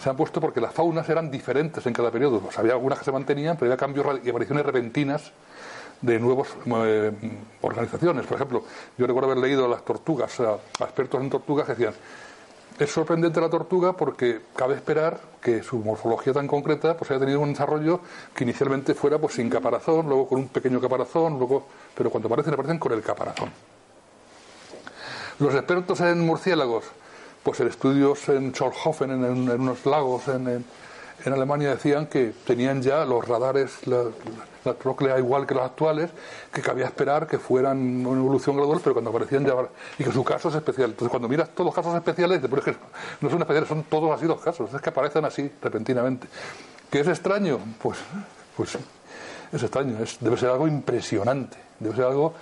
se 0.00 0.08
han 0.08 0.16
puesto 0.16 0.40
porque 0.40 0.60
las 0.60 0.72
faunas 0.72 1.08
eran 1.08 1.32
diferentes 1.32 1.84
en 1.84 1.92
cada 1.92 2.12
periodo. 2.12 2.48
había 2.56 2.74
algunas 2.74 3.00
que 3.00 3.04
se 3.06 3.10
mantenían, 3.10 3.56
pero 3.56 3.72
había 3.72 3.76
cambios 3.76 4.06
y 4.22 4.30
apariciones 4.30 4.64
repentinas 4.64 5.32
de 6.00 6.20
nuevas 6.20 6.46
eh, 6.84 7.10
organizaciones. 7.62 8.24
Por 8.24 8.36
ejemplo, 8.36 8.62
yo 8.96 9.04
recuerdo 9.08 9.32
haber 9.32 9.42
leído 9.42 9.64
a 9.64 9.68
las 9.68 9.84
tortugas, 9.84 10.38
a 10.38 10.58
expertos 10.84 11.20
en 11.20 11.28
tortugas 11.28 11.66
que 11.66 11.72
decían, 11.72 11.94
es 12.78 12.90
sorprendente 12.90 13.40
la 13.40 13.48
tortuga 13.48 13.94
porque 13.94 14.40
cabe 14.54 14.74
esperar 14.74 15.18
que 15.40 15.62
su 15.62 15.78
morfología 15.78 16.32
tan 16.32 16.46
concreta 16.46 16.96
pues 16.96 17.10
haya 17.10 17.20
tenido 17.20 17.40
un 17.40 17.50
desarrollo 17.50 18.00
que 18.34 18.44
inicialmente 18.44 18.94
fuera 18.94 19.18
pues 19.18 19.34
sin 19.34 19.48
caparazón, 19.48 20.06
luego 20.06 20.28
con 20.28 20.40
un 20.40 20.48
pequeño 20.48 20.80
caparazón, 20.80 21.38
luego, 21.38 21.66
pero 21.94 22.10
cuando 22.10 22.26
aparecen 22.28 22.54
aparecen 22.54 22.78
con 22.78 22.92
el 22.92 23.02
caparazón. 23.02 23.50
Los 25.38 25.54
expertos 25.54 26.00
en 26.00 26.24
murciélagos, 26.24 26.84
pues 27.42 27.60
en 27.60 27.68
estudios 27.68 28.28
en 28.28 28.54
Scholhofen, 28.54 29.10
en, 29.10 29.50
unos 29.50 29.84
lagos 29.86 30.28
en, 30.28 30.48
en 30.48 30.64
Alemania 31.32 31.70
decían 31.70 32.06
que 32.06 32.32
tenían 32.46 32.82
ya 32.82 33.04
los 33.04 33.26
radares, 33.26 33.86
la, 33.86 34.04
la, 34.64 35.18
igual 35.18 35.46
que 35.46 35.54
los 35.54 35.64
actuales, 35.64 36.10
que 36.52 36.62
cabía 36.62 36.86
esperar 36.86 37.26
que 37.26 37.38
fueran 37.38 38.06
una 38.06 38.20
evolución 38.20 38.56
gradual, 38.56 38.80
pero 38.82 38.94
cuando 38.94 39.10
aparecían 39.10 39.44
ya. 39.44 39.54
y 39.98 40.04
que 40.04 40.12
su 40.12 40.22
caso 40.24 40.48
es 40.48 40.54
especial. 40.54 40.90
Entonces, 40.90 41.10
cuando 41.10 41.28
miras 41.28 41.50
todos 41.50 41.66
los 41.66 41.74
casos 41.74 41.94
especiales, 41.94 42.40
que 42.40 42.76
no 43.20 43.30
son 43.30 43.40
especiales, 43.40 43.68
son 43.68 43.82
todos 43.84 44.10
así 44.16 44.26
los 44.26 44.40
casos, 44.40 44.72
es 44.72 44.80
que 44.80 44.90
aparecen 44.90 45.24
así 45.24 45.50
repentinamente. 45.62 46.28
¿Qué 46.90 47.00
es 47.00 47.08
extraño? 47.08 47.58
Pues, 47.80 47.98
pues 48.56 48.78
es 49.52 49.62
extraño, 49.62 49.96
debe 50.20 50.36
ser 50.36 50.50
algo 50.50 50.68
impresionante, 50.68 51.56
debe 51.78 51.96
ser 51.96 52.04
algo 52.06 52.34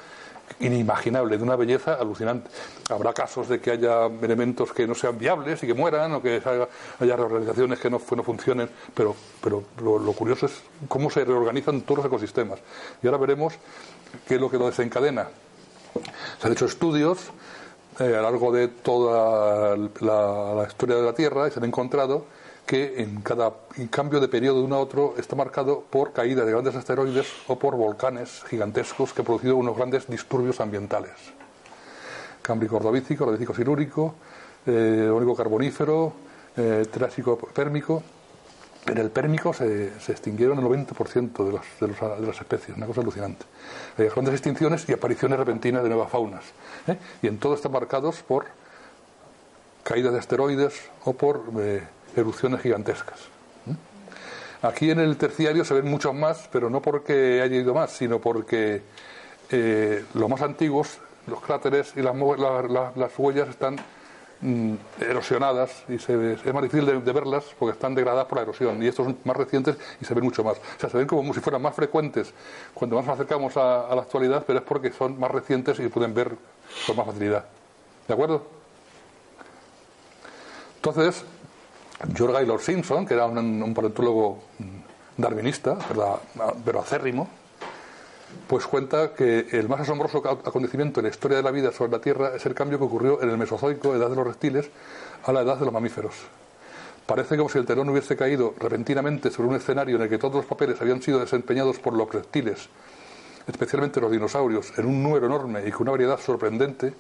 inimaginable, 0.61 1.37
de 1.37 1.43
una 1.43 1.57
belleza 1.57 1.95
alucinante. 1.95 2.51
Habrá 2.91 3.13
casos 3.13 3.49
de 3.49 3.61
que 3.61 3.73
haya 3.73 4.07
elementos 4.07 4.73
que 4.73 4.87
no 4.87 4.95
sean 4.95 5.19
viables 5.19 5.63
y 5.63 5.67
que 5.67 5.75
mueran, 5.75 6.13
o 6.13 6.23
que 6.23 6.43
haya, 7.01 7.17
reorganizaciones 7.17 7.79
que 7.79 7.91
no, 7.91 7.99
funcionen, 7.99 8.69
pero, 8.95 9.15
pero 9.41 9.65
lo, 9.83 10.13
curioso 10.13 10.47
es 10.47 10.63
cómo 10.89 11.11
se 11.11 11.25
reorganizan 11.25 11.83
todos 11.83 11.99
los 11.99 12.07
ecosistemas. 12.07 12.61
Y 13.03 13.07
ahora 13.07 13.19
veremos 13.19 13.55
qué 14.27 14.37
es 14.37 14.41
lo 14.41 14.51
que 14.51 14.59
lo 14.59 14.67
desencadena. 14.67 15.29
Se 16.41 16.47
han 16.47 16.53
hecho 16.53 16.67
estudios 16.67 17.31
eh, 18.01 18.05
a 18.05 18.09
lo 18.09 18.23
largo 18.23 18.53
de 18.53 18.69
toda 18.69 19.77
la, 19.77 20.67
historia 20.67 20.97
de 20.97 21.03
la 21.03 21.15
Tierra 21.15 21.49
y 21.49 21.51
se 21.51 21.59
han 21.61 21.65
encontrado 21.65 22.27
que 22.67 23.03
en 23.03 23.21
cada 23.21 23.53
cambio 23.91 24.21
de 24.21 24.29
periodo 24.29 24.59
de 24.59 24.65
uno 24.65 24.77
a 24.77 24.81
otro 24.81 25.15
está 25.19 25.37
marcado 25.37 25.85
por 25.91 26.13
caída 26.13 26.45
de 26.45 26.53
grandes 26.53 26.75
asteroides 26.75 27.27
o 27.47 27.59
por 27.59 27.77
volcanes 27.77 28.43
gigantescos 28.49 29.13
que 29.13 29.21
han 29.21 29.27
producido 29.27 29.57
unos 29.57 29.77
grandes 29.77 30.07
disturbios 30.07 30.61
ambientales. 30.61 31.13
Cámbrico 32.41 32.77
ordovícico, 32.77 33.25
ordovícico 33.25 33.55
silúrico, 33.55 34.15
eh, 34.67 35.11
carbonífero, 35.37 36.13
eh, 36.57 36.87
Trásico 36.91 37.37
pérmico. 37.37 38.03
En 38.87 38.99
el 38.99 39.11
pérmico 39.11 39.55
se, 39.55 39.87
extinguieron 40.09 40.59
el 40.59 40.65
90% 40.65 41.45
de, 41.45 41.87
de, 41.87 42.27
las 42.27 42.41
especies, 42.41 42.77
una 42.77 42.87
cosa 42.87 43.01
alucinante. 43.01 43.47
Hay 43.97 44.09
grandes 44.09 44.35
extinciones 44.35 44.87
y 44.89 44.93
apariciones 44.93 45.39
repentinas 45.39 45.83
de 45.83 45.89
nuevas 45.89 46.11
faunas. 46.11 46.45
¿eh? 46.87 46.99
Y 47.23 47.29
en 47.29 47.39
todo 47.39 47.55
están 47.55 47.73
marcados 47.73 48.23
por 48.23 48.45
caídas 49.85 50.13
de 50.13 50.19
asteroides 50.19 50.75
o 51.05 51.15
por 51.15 51.45
eh, 51.61 51.83
erupciones 52.17 52.61
gigantescas. 52.61 53.35
Aquí 54.65 54.91
en 54.91 54.99
el 54.99 55.19
terciario 55.19 55.63
se 55.63 55.75
ven 55.75 55.91
muchos 55.91 56.15
más, 56.15 56.49
pero 56.51 56.71
no 56.71 56.81
porque 56.81 57.43
haya 57.43 57.57
ido 57.57 57.75
más, 57.75 57.91
sino 57.91 58.19
porque 58.19 58.81
eh, 59.51 60.05
los 60.15 60.31
más 60.31 60.41
antiguos, 60.41 61.01
los 61.27 61.41
cráteres 61.43 61.93
y 61.97 62.01
las, 62.01 62.17
las 62.97 63.19
huellas 63.19 63.51
están 63.51 63.77
mm, 64.41 64.75
erosionadas 65.01 65.85
y 65.87 65.99
se, 65.99 66.33
es 66.33 66.55
más 66.55 66.63
difícil 66.63 66.87
de, 66.87 67.13
verlas 67.13 67.45
porque 67.59 67.75
están 67.75 67.95
degradadas 67.95 68.25
por 68.25 68.39
la 68.39 68.43
erosión. 68.43 68.83
Y 68.83 68.87
estos 68.87 69.05
son 69.05 69.19
más 69.25 69.37
recientes 69.37 69.77
y 70.01 70.07
se 70.07 70.15
ven 70.15 70.25
mucho 70.25 70.43
más. 70.43 70.57
O 70.57 70.81
sea, 70.81 70.89
se 70.89 70.97
ven 70.97 71.07
como 71.07 71.35
si 71.35 71.41
fueran 71.41 71.61
más 71.61 71.75
frecuentes 71.75 72.33
cuando 72.73 72.97
más 72.97 73.05
nos 73.05 73.17
acercamos 73.17 73.55
a, 73.59 73.87
a 73.87 73.95
la 73.95 74.01
actualidad, 74.01 74.45
pero 74.47 74.61
es 74.61 74.65
porque 74.65 74.91
son 74.93 75.21
más 75.21 75.31
recientes 75.31 75.79
y 75.79 75.83
se 75.83 75.91
pueden 75.91 76.15
ver 76.15 76.35
con 76.87 76.97
más 76.97 77.05
facilidad. 77.05 77.45
¿De 78.09 78.15
acuerdo? 78.15 78.47
Entonces, 80.77 81.23
George 82.15 82.35
Gaylord 82.35 82.61
Simpson, 82.61 83.07
que 83.07 83.15
era 83.15 83.27
un, 83.27 83.75
paleontólogo 83.75 84.43
darwinista, 85.17 85.79
pero 86.65 86.81
acérrimo, 86.81 87.29
pues 88.47 88.67
cuenta 88.67 89.15
que 89.15 89.47
el 89.53 89.69
más 89.69 89.81
asombroso 89.81 90.19
acontecimiento 90.27 91.01
en 91.01 91.05
la 91.05 91.11
historia 91.11 91.37
de 91.37 91.43
la 91.43 91.51
vida 91.51 91.73
sobre 91.73 91.93
la 91.93 92.01
Tierra 92.01 92.33
es 92.35 92.45
el 92.47 92.55
cambio 92.55 92.79
que 92.79 92.85
ocurrió 92.85 93.23
en 93.23 93.31
el 93.31 93.39
Mesozoico, 93.39 93.95
edad 93.95 94.11
de 94.11 94.17
los 94.17 94.27
reptiles, 94.27 94.71
a 95.25 95.33
la 95.33 95.43
edad 95.43 95.59
de 95.59 95.65
los 95.65 95.73
mamíferos. 95.73 96.15
Parece 97.07 97.37
como 97.37 97.49
si 97.49 97.59
el 97.59 97.67
telón 97.67 97.89
hubiese 97.91 98.17
caído 98.17 98.55
repentinamente 98.59 99.31
sobre 99.31 99.51
un 99.51 99.57
escenario 99.57 99.97
en 99.97 100.03
el 100.03 100.09
que 100.09 100.19
todos 100.19 100.37
los 100.37 100.47
papeles 100.47 100.81
habían 100.81 101.03
sido 101.03 101.21
desempeñados 101.21 101.79
por 101.79 101.93
los 101.93 102.11
reptiles, 102.11 102.69
especialmente 103.47 104.01
los 104.01 104.11
dinosaurios, 104.11 104.73
en 104.79 104.87
un 104.87 105.03
número 105.03 105.27
enorme 105.27 105.67
y 105.67 105.71
con 105.71 105.83
una 105.83 105.93
variedad 105.93 106.19
sorprendente, 106.19 106.95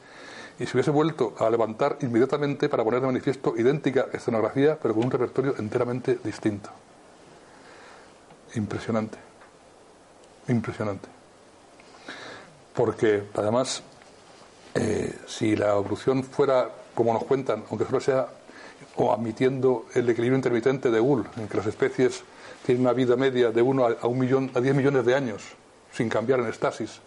y 0.58 0.66
se 0.66 0.76
hubiese 0.76 0.90
vuelto 0.90 1.34
a 1.38 1.50
levantar 1.50 1.98
inmediatamente 2.00 2.68
para 2.68 2.84
poner 2.84 3.00
de 3.00 3.06
manifiesto 3.06 3.54
idéntica 3.56 4.06
escenografía, 4.12 4.78
pero 4.80 4.94
con 4.94 5.04
un 5.04 5.10
repertorio 5.10 5.54
enteramente 5.58 6.18
distinto. 6.22 6.70
Impresionante. 8.54 9.18
Impresionante. 10.48 11.08
Porque, 12.72 13.24
además, 13.34 13.82
eh, 14.74 15.18
si 15.26 15.56
la 15.56 15.70
evolución 15.70 16.22
fuera 16.22 16.70
como 16.94 17.12
nos 17.12 17.24
cuentan, 17.24 17.64
aunque 17.70 17.84
solo 17.84 18.00
sea 18.00 18.28
o 18.96 19.12
admitiendo 19.12 19.86
el 19.94 20.08
equilibrio 20.08 20.36
intermitente 20.36 20.90
de 20.90 21.00
Gould, 21.00 21.26
en 21.36 21.48
que 21.48 21.56
las 21.56 21.66
especies 21.66 22.22
tienen 22.64 22.82
una 22.82 22.92
vida 22.92 23.16
media 23.16 23.50
de 23.50 23.60
1 23.60 23.86
a, 24.00 24.06
un 24.06 24.18
millón, 24.18 24.50
a 24.54 24.60
10 24.60 24.74
millones 24.74 25.04
de 25.04 25.14
años 25.14 25.42
sin 25.92 26.08
cambiar 26.08 26.40
en 26.40 26.46
estasis 26.46 27.00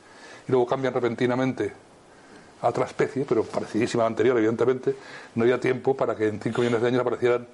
y 0.48 0.52
luego 0.52 0.66
cambian 0.66 0.94
repentinamente 0.94 1.74
a 2.62 2.68
otra 2.70 2.86
especie, 2.86 3.26
pero 3.28 3.44
parecidísima 3.44 4.04
a 4.04 4.06
la 4.06 4.08
anterior, 4.08 4.38
evidentemente, 4.38 4.96
no 5.36 5.44
había 5.44 5.60
tiempo 5.60 5.96
para 5.96 6.16
que 6.16 6.28
en 6.28 6.40
5 6.40 6.62
millones 6.62 6.82
de 6.82 6.88
años 6.88 7.02
aparecieran 7.02 7.48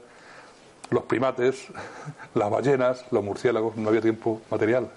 los 0.90 1.04
primates, 1.04 1.68
las 2.34 2.50
ballenas, 2.50 3.06
los 3.12 3.24
murciélagos, 3.24 3.76
no 3.76 3.90
había 3.90 4.02
tiempo 4.02 4.42
material. 4.50 4.90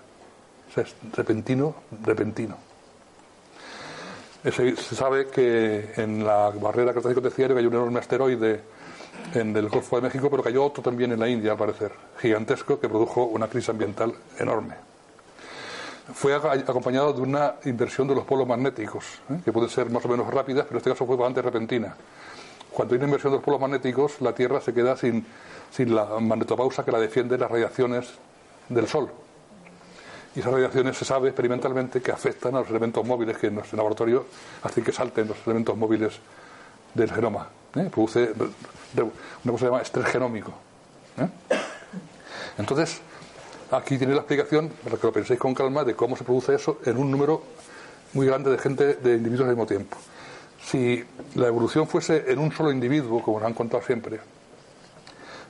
O 0.68 0.72
sea, 0.72 0.84
es 0.84 0.94
repentino, 1.14 1.74
repentino. 2.02 2.56
Se 4.44 4.76
sabe 4.94 5.26
que 5.26 5.92
en 5.96 6.24
la 6.24 6.50
barrera 6.50 6.92
cretácico 6.92 7.20
terciario 7.20 7.56
hay 7.56 7.66
un 7.66 7.74
enorme 7.74 7.98
asteroide 7.98 8.60
en 9.34 9.56
el 9.56 9.68
Golfo 9.68 9.96
de 9.96 10.02
México, 10.02 10.30
pero 10.30 10.42
cayó 10.42 10.64
otro 10.64 10.84
también 10.84 11.10
en 11.10 11.18
la 11.18 11.28
India, 11.28 11.52
al 11.52 11.58
parecer, 11.58 11.90
gigantesco, 12.20 12.78
que 12.78 12.88
produjo 12.88 13.24
una 13.24 13.48
crisis 13.48 13.70
ambiental 13.70 14.14
enorme 14.38 14.95
fue 16.14 16.34
acompañado 16.34 17.12
de 17.12 17.20
una 17.20 17.54
inversión 17.64 18.06
de 18.06 18.14
los 18.14 18.24
polos 18.24 18.46
magnéticos, 18.46 19.04
¿eh? 19.30 19.40
que 19.44 19.52
pueden 19.52 19.68
ser 19.68 19.90
más 19.90 20.04
o 20.04 20.08
menos 20.08 20.32
rápidas, 20.32 20.64
pero 20.64 20.76
en 20.76 20.78
este 20.78 20.90
caso 20.90 21.06
fue 21.06 21.16
bastante 21.16 21.42
repentina. 21.42 21.96
Cuando 22.72 22.94
hay 22.94 22.98
una 22.98 23.06
inversión 23.06 23.32
de 23.32 23.38
los 23.38 23.44
polos 23.44 23.60
magnéticos, 23.60 24.20
la 24.20 24.32
Tierra 24.32 24.60
se 24.60 24.72
queda 24.72 24.96
sin, 24.96 25.26
sin 25.70 25.94
la 25.94 26.04
magnetopausa 26.20 26.84
que 26.84 26.92
la 26.92 27.00
defiende 27.00 27.36
las 27.38 27.50
radiaciones 27.50 28.12
del 28.68 28.86
Sol. 28.86 29.10
Y 30.34 30.40
esas 30.40 30.52
radiaciones 30.52 30.96
se 30.96 31.04
sabe 31.04 31.28
experimentalmente 31.28 32.02
que 32.02 32.12
afectan 32.12 32.54
a 32.54 32.60
los 32.60 32.68
elementos 32.68 33.04
móviles 33.04 33.38
que 33.38 33.46
en 33.46 33.54
nuestro 33.54 33.78
laboratorio 33.78 34.26
hacen 34.62 34.84
que 34.84 34.92
salten 34.92 35.28
los 35.28 35.38
elementos 35.46 35.76
móviles 35.76 36.20
del 36.92 37.10
genoma. 37.10 37.48
¿eh? 37.74 37.88
Produce 37.90 38.32
una 38.94 39.52
cosa 39.52 39.52
que 39.52 39.58
se 39.58 39.64
llama 39.64 39.80
estrés 39.80 40.06
genómico. 40.06 40.52
¿eh? 41.18 41.28
Entonces, 42.58 43.00
Aquí 43.70 43.98
tiene 43.98 44.14
la 44.14 44.20
explicación, 44.20 44.70
para 44.84 44.96
que 44.96 45.06
lo 45.06 45.12
penséis 45.12 45.40
con 45.40 45.52
calma, 45.52 45.82
de 45.82 45.94
cómo 45.94 46.16
se 46.16 46.22
produce 46.22 46.54
eso 46.54 46.78
en 46.84 46.96
un 46.96 47.10
número 47.10 47.42
muy 48.12 48.26
grande 48.26 48.50
de 48.50 48.58
gente, 48.58 48.94
de 48.94 49.16
individuos 49.16 49.48
al 49.48 49.56
mismo 49.56 49.66
tiempo. 49.66 49.96
Si 50.64 51.04
la 51.34 51.48
evolución 51.48 51.88
fuese 51.88 52.30
en 52.30 52.38
un 52.38 52.52
solo 52.52 52.70
individuo, 52.70 53.20
como 53.22 53.40
nos 53.40 53.48
han 53.48 53.54
contado 53.54 53.82
siempre, 53.82 54.20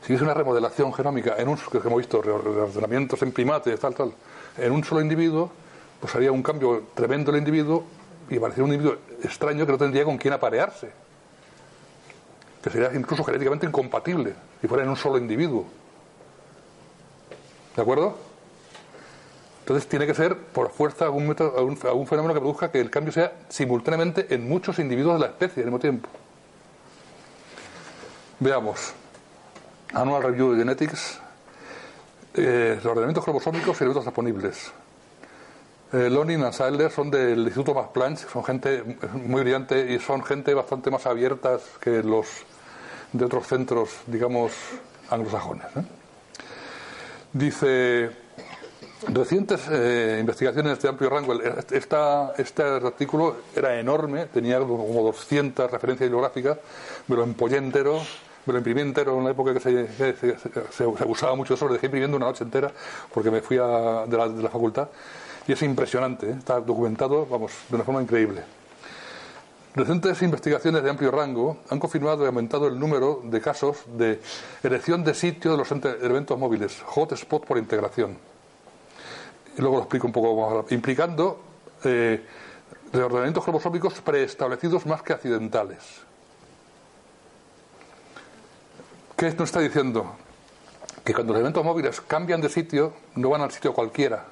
si 0.00 0.12
hubiese 0.12 0.24
una 0.24 0.34
remodelación 0.34 0.94
genómica 0.94 1.34
en 1.36 1.48
un, 1.48 1.56
que 1.56 1.78
hemos 1.78 1.98
visto, 1.98 2.22
reordenamientos 2.22 3.20
en 3.22 3.32
primates, 3.32 3.78
tal, 3.80 3.94
tal, 3.94 4.12
en 4.56 4.72
un 4.72 4.82
solo 4.82 5.00
individuo, 5.00 5.50
pues 6.00 6.14
haría 6.14 6.32
un 6.32 6.42
cambio 6.42 6.84
tremendo 6.94 7.32
el 7.32 7.38
individuo 7.38 7.84
y 8.30 8.36
aparecería 8.36 8.64
un 8.64 8.72
individuo 8.72 8.98
extraño 9.22 9.66
que 9.66 9.72
no 9.72 9.78
tendría 9.78 10.04
con 10.04 10.16
quién 10.16 10.32
aparearse. 10.32 10.90
Que 12.62 12.70
sería 12.70 12.92
incluso 12.94 13.24
genéticamente 13.24 13.66
incompatible 13.66 14.34
si 14.60 14.68
fuera 14.68 14.84
en 14.84 14.90
un 14.90 14.96
solo 14.96 15.18
individuo. 15.18 15.66
¿De 17.76 17.82
acuerdo? 17.82 18.16
Entonces 19.60 19.88
tiene 19.88 20.06
que 20.06 20.14
ser 20.14 20.36
por 20.36 20.70
fuerza 20.70 21.04
algún, 21.04 21.36
algún, 21.38 22.06
fenómeno 22.06 22.32
que 22.32 22.40
produzca 22.40 22.70
que 22.70 22.80
el 22.80 22.88
cambio 22.88 23.12
sea 23.12 23.32
simultáneamente 23.48 24.32
en 24.34 24.48
muchos 24.48 24.78
individuos 24.78 25.14
de 25.14 25.20
la 25.20 25.26
especie 25.26 25.62
al 25.62 25.66
mismo 25.66 25.80
tiempo. 25.80 26.08
Veamos. 28.40 28.94
Annual 29.92 30.22
Review 30.22 30.52
of 30.52 30.58
Genetics. 30.58 31.20
Eh, 32.34 32.74
los 32.76 32.86
ordenamientos 32.86 33.24
cromosómicos 33.24 33.76
y 33.80 33.84
elementos 33.84 34.04
disponibles. 34.04 34.72
Eh, 35.92 36.10
Lonin 36.10 36.46
y 36.46 36.52
Sadler 36.52 36.90
son 36.90 37.10
del 37.10 37.40
Instituto 37.40 37.74
Max 37.74 37.88
Planck, 37.92 38.18
son 38.30 38.44
gente 38.44 38.84
muy 39.14 39.42
brillante 39.42 39.92
y 39.92 39.98
son 39.98 40.22
gente 40.22 40.52
bastante 40.54 40.90
más 40.90 41.06
abiertas 41.06 41.62
que 41.80 42.02
los 42.02 42.26
de 43.12 43.24
otros 43.24 43.46
centros, 43.46 43.90
digamos, 44.06 44.52
anglosajones. 45.10 45.66
¿eh? 45.76 45.84
Dice, 47.32 48.10
recientes 49.08 49.68
eh, 49.70 50.18
investigaciones 50.20 50.80
de 50.80 50.88
amplio 50.88 51.10
rango, 51.10 51.34
esta, 51.70 52.32
este 52.38 52.62
artículo 52.62 53.36
era 53.54 53.78
enorme, 53.78 54.26
tenía 54.26 54.58
como 54.58 55.02
200 55.02 55.70
referencias 55.70 56.08
bibliográficas, 56.08 56.58
me 57.08 57.16
lo 57.16 57.24
empollé 57.24 57.58
entero, 57.58 58.00
me 58.46 58.52
lo 58.52 58.58
imprimí 58.58 58.80
entero 58.80 59.12
en 59.12 59.18
una 59.18 59.30
época 59.30 59.52
que 59.52 59.60
se, 59.60 59.88
se, 60.70 60.86
usaba 60.86 61.34
mucho 61.34 61.54
eso, 61.54 61.66
lo 61.66 61.74
dejé 61.74 61.86
imprimiendo 61.86 62.16
una 62.16 62.26
noche 62.26 62.44
entera 62.44 62.70
porque 63.12 63.30
me 63.30 63.40
fui 63.42 63.58
a, 63.58 64.06
de, 64.06 64.16
la, 64.16 64.28
de, 64.28 64.42
la, 64.42 64.48
facultad 64.48 64.88
y 65.46 65.52
es 65.52 65.62
impresionante, 65.62 66.30
¿eh? 66.30 66.34
está 66.38 66.60
documentado, 66.60 67.26
vamos, 67.26 67.52
de 67.68 67.74
una 67.74 67.84
forma 67.84 68.02
increíble. 68.02 68.42
Recientes 69.76 70.22
investigaciones 70.22 70.82
de 70.82 70.88
amplio 70.88 71.10
rango 71.10 71.58
han 71.68 71.78
confirmado 71.78 72.24
y 72.24 72.26
aumentado 72.26 72.66
el 72.66 72.80
número 72.80 73.20
de 73.22 73.42
casos 73.42 73.84
de 73.98 74.22
elección 74.62 75.04
de 75.04 75.12
sitio 75.12 75.50
de 75.50 75.58
los 75.58 75.70
elementos 75.70 76.38
móviles, 76.38 76.80
hotspot 76.86 77.44
por 77.44 77.58
integración. 77.58 78.16
Y 79.54 79.60
luego 79.60 79.76
lo 79.76 79.82
explico 79.82 80.06
un 80.06 80.14
poco 80.14 80.62
más, 80.62 80.72
implicando 80.72 81.42
eh, 81.84 82.24
reordenamientos 82.90 83.44
cromosómicos 83.44 84.00
preestablecidos 84.00 84.86
más 84.86 85.02
que 85.02 85.12
accidentales. 85.12 85.80
¿Qué 89.14 89.30
nos 89.32 89.50
está 89.50 89.60
diciendo? 89.60 90.16
Que 91.04 91.12
cuando 91.12 91.34
los 91.34 91.40
elementos 91.40 91.62
móviles 91.62 92.00
cambian 92.00 92.40
de 92.40 92.48
sitio, 92.48 92.94
no 93.14 93.28
van 93.28 93.42
al 93.42 93.50
sitio 93.50 93.74
cualquiera, 93.74 94.24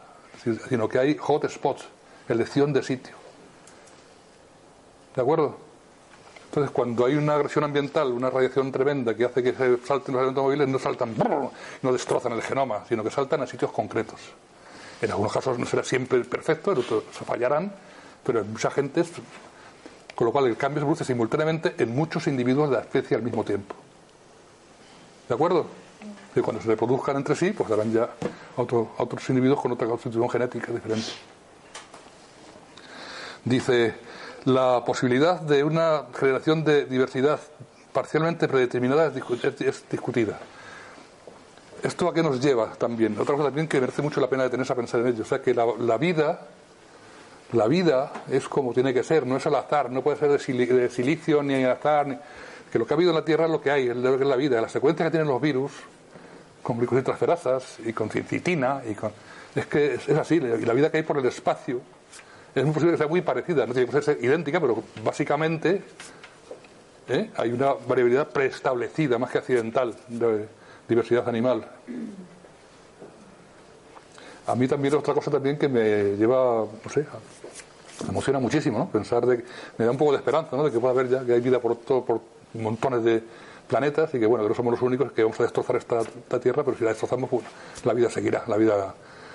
sino 0.70 0.88
que 0.88 0.98
hay 0.98 1.18
hotspots, 1.20 1.84
elección 2.30 2.72
de 2.72 2.82
sitio. 2.82 3.23
¿De 5.14 5.22
acuerdo? 5.22 5.56
Entonces, 6.46 6.70
cuando 6.70 7.06
hay 7.06 7.16
una 7.16 7.34
agresión 7.34 7.64
ambiental, 7.64 8.12
una 8.12 8.30
radiación 8.30 8.70
tremenda 8.70 9.14
que 9.14 9.24
hace 9.24 9.42
que 9.42 9.52
se 9.52 9.78
salten 9.84 10.14
los 10.14 10.22
elementos 10.22 10.44
móviles, 10.44 10.68
no 10.68 10.78
saltan, 10.78 11.14
no 11.82 11.92
destrozan 11.92 12.32
el 12.32 12.42
genoma, 12.42 12.84
sino 12.88 13.02
que 13.02 13.10
saltan 13.10 13.42
a 13.42 13.46
sitios 13.46 13.72
concretos. 13.72 14.20
En 15.02 15.10
algunos 15.10 15.32
casos 15.32 15.58
no 15.58 15.66
será 15.66 15.82
siempre 15.82 16.20
perfecto, 16.24 16.72
en 16.72 16.78
otros 16.78 17.04
se 17.12 17.24
fallarán, 17.24 17.72
pero 18.24 18.40
en 18.40 18.52
mucha 18.52 18.70
gente, 18.70 19.02
con 20.14 20.26
lo 20.26 20.32
cual 20.32 20.46
el 20.46 20.56
cambio 20.56 20.80
se 20.80 20.84
produce 20.84 21.04
simultáneamente 21.04 21.74
en 21.78 21.94
muchos 21.94 22.26
individuos 22.26 22.70
de 22.70 22.76
la 22.76 22.82
especie 22.82 23.16
al 23.16 23.22
mismo 23.22 23.44
tiempo. 23.44 23.74
¿De 25.28 25.34
acuerdo? 25.34 25.66
Y 26.36 26.40
cuando 26.40 26.62
se 26.62 26.68
reproduzcan 26.68 27.16
entre 27.16 27.34
sí, 27.34 27.50
pues 27.50 27.68
darán 27.68 27.92
ya 27.92 28.04
a, 28.04 28.60
otros 28.60 29.28
individuos 29.28 29.60
con 29.60 29.72
otra 29.72 29.86
constitución 29.86 30.28
genética 30.28 30.72
diferente. 30.72 31.08
Dice, 33.44 33.94
la 34.44 34.82
posibilidad 34.84 35.40
de 35.40 35.64
una 35.64 36.04
generación 36.18 36.64
de 36.64 36.84
diversidad 36.84 37.40
parcialmente 37.92 38.46
predeterminada 38.48 39.06
es, 39.06 39.84
discutida. 39.90 40.38
¿Esto 41.82 42.08
a 42.08 42.14
qué 42.14 42.22
nos 42.22 42.40
lleva 42.40 42.72
también? 42.72 43.18
Otra 43.18 43.34
cosa 43.34 43.44
también 43.48 43.68
que 43.68 43.80
merece 43.80 44.02
mucho 44.02 44.20
la 44.20 44.28
pena 44.28 44.42
detenerse 44.42 44.72
a 44.72 44.76
pensar 44.76 45.00
en 45.00 45.08
ello. 45.08 45.22
O 45.22 45.26
sea, 45.26 45.40
que 45.40 45.54
la, 45.54 45.96
vida, 45.96 46.40
la 47.52 47.68
vida 47.68 48.12
es 48.30 48.48
como 48.48 48.72
tiene 48.72 48.92
que 48.92 49.02
ser, 49.02 49.26
no 49.26 49.36
es 49.36 49.46
al 49.46 49.54
azar, 49.54 49.90
no 49.90 50.02
puede 50.02 50.18
ser 50.18 50.30
de, 50.30 50.90
silicio 50.90 51.42
ni 51.42 51.62
al 51.62 51.70
azar. 51.72 52.20
que 52.70 52.78
lo 52.78 52.86
que 52.86 52.94
ha 52.94 52.96
habido 52.96 53.10
en 53.10 53.16
la 53.16 53.24
Tierra 53.24 53.44
es 53.44 53.50
lo 53.50 53.60
que 53.60 53.70
hay, 53.70 53.88
es 53.88 53.96
lo 53.96 54.16
que 54.16 54.24
es 54.24 54.28
la 54.28 54.36
vida. 54.36 54.60
La 54.60 54.68
secuencia 54.68 55.06
que 55.06 55.10
tienen 55.10 55.28
los 55.28 55.40
virus, 55.40 55.72
con 56.62 56.78
glicosiltransferasas 56.78 57.78
y 57.84 57.92
con 57.92 58.10
citina, 58.10 58.82
y 58.88 58.94
con, 58.94 59.12
es 59.54 59.66
que 59.66 59.94
es, 59.94 60.08
así, 60.10 60.36
y 60.36 60.64
la 60.64 60.72
vida 60.72 60.90
que 60.90 60.98
hay 60.98 61.02
por 61.02 61.18
el 61.18 61.26
espacio 61.26 61.80
es 62.54 62.64
muy 62.64 62.72
posible 62.72 62.92
que 62.92 62.98
sea 62.98 63.08
muy 63.08 63.20
parecida, 63.20 63.66
no 63.66 63.72
tiene 63.72 63.90
que 63.90 64.02
ser 64.02 64.18
idéntica, 64.22 64.60
pero 64.60 64.82
básicamente 65.02 65.82
¿eh? 67.08 67.30
hay 67.36 67.52
una 67.52 67.74
variabilidad 67.86 68.28
preestablecida, 68.28 69.18
más 69.18 69.30
que 69.30 69.38
accidental, 69.38 69.94
de 70.08 70.46
diversidad 70.88 71.28
animal. 71.28 71.66
A 74.46 74.54
mí 74.54 74.68
también 74.68 74.94
otra 74.94 75.14
cosa 75.14 75.30
también 75.30 75.58
que 75.58 75.68
me 75.68 76.16
lleva, 76.16 76.66
no 76.84 76.90
sé, 76.90 77.06
me 78.04 78.10
emociona 78.10 78.38
muchísimo, 78.38 78.78
¿no? 78.78 78.88
Pensar 78.88 79.24
de, 79.24 79.42
me 79.78 79.84
da 79.84 79.90
un 79.90 79.96
poco 79.96 80.12
de 80.12 80.18
esperanza, 80.18 80.56
¿no? 80.56 80.64
De 80.64 80.70
que 80.70 80.78
pueda 80.78 80.92
haber 80.92 81.08
ya, 81.08 81.24
que 81.24 81.32
hay 81.32 81.40
vida 81.40 81.60
por, 81.60 81.76
todo, 81.76 82.04
por 82.04 82.20
montones 82.52 83.02
de 83.02 83.22
planetas 83.66 84.14
y 84.14 84.20
que, 84.20 84.26
bueno, 84.26 84.44
que 84.44 84.50
no 84.50 84.54
somos 84.54 84.72
los 84.72 84.82
únicos 84.82 85.12
que 85.12 85.22
vamos 85.22 85.40
a 85.40 85.44
destrozar 85.44 85.76
esta, 85.76 86.02
Tierra, 86.40 86.62
pero 86.62 86.76
si 86.76 86.84
la 86.84 86.90
destrozamos, 86.90 87.30
pues, 87.30 87.44
la 87.84 87.94
vida 87.94 88.10
seguirá, 88.10 88.44
la 88.46 88.56
vida 88.56 88.94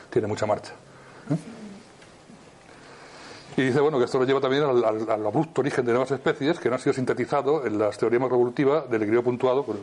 tiene 0.10 0.28
mucha 0.28 0.46
marcha. 0.46 0.74
¿eh? 1.32 1.59
Y 3.60 3.64
dice, 3.64 3.82
bueno, 3.82 4.00
que 4.00 4.06
esto 4.06 4.18
lo 4.18 4.24
lleva 4.24 4.40
también 4.40 4.64
al, 4.64 5.26
abrupto 5.28 5.60
origen 5.60 5.86
de 5.86 5.92
nuevas 5.92 6.10
especies 6.12 6.58
que 6.60 6.70
no 6.70 6.76
han 6.76 6.82
sido 6.82 6.94
sintetizados 6.94 7.66
en 7.66 7.78
las 7.78 7.98
teorías 7.98 8.22
más 8.22 8.30
revolutivas 8.30 8.90
del 8.90 9.02
equilibrio 9.02 9.22
puntuado, 9.22 9.66
pero 9.66 9.80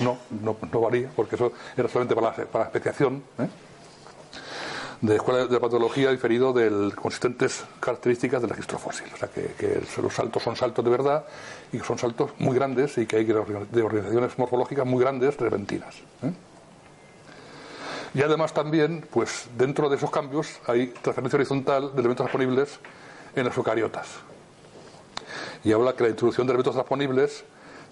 no, 0.00 0.18
no, 0.42 0.56
no, 0.72 0.80
varía, 0.80 1.08
porque 1.14 1.36
eso 1.36 1.52
era 1.76 1.88
solamente 1.88 2.16
para 2.16 2.36
la, 2.36 2.44
para 2.46 2.64
especiación. 2.64 3.22
¿eh? 3.38 3.46
de 5.00 5.14
escuela 5.14 5.46
de 5.46 5.60
patología 5.60 6.10
diferido 6.10 6.52
de 6.52 6.92
consistentes 6.96 7.64
características 7.78 8.42
del 8.42 8.50
registro 8.50 8.80
fósil. 8.80 9.06
O 9.14 9.16
sea, 9.16 9.28
que, 9.28 9.80
los 10.02 10.12
saltos 10.12 10.42
son 10.42 10.56
saltos 10.56 10.84
de 10.84 10.90
verdad 10.90 11.24
y 11.72 11.78
que 11.78 11.84
son 11.84 11.98
saltos 11.98 12.32
muy 12.38 12.56
grandes 12.56 12.98
y 12.98 13.06
que 13.06 13.18
hay 13.18 13.24
de 13.24 13.82
organizaciones 13.82 14.36
morfológicas 14.38 14.84
muy 14.84 15.00
grandes, 15.00 15.36
repentinas. 15.36 15.94
¿eh? 16.24 16.32
Y 18.12 18.22
además 18.22 18.52
también, 18.52 19.06
pues 19.08 19.46
dentro 19.56 19.88
de 19.88 19.96
esos 19.96 20.10
cambios 20.10 20.58
hay 20.66 20.88
transferencia 20.88 21.36
horizontal 21.36 21.92
de 21.94 22.00
elementos 22.00 22.26
disponibles 22.26 22.80
en 23.34 23.44
las 23.44 23.56
eucariotas. 23.56 24.06
Y 25.64 25.72
habla 25.72 25.94
que 25.94 26.04
la 26.04 26.10
introducción 26.10 26.46
de 26.46 26.52
elementos 26.52 26.74
transponibles 26.74 27.44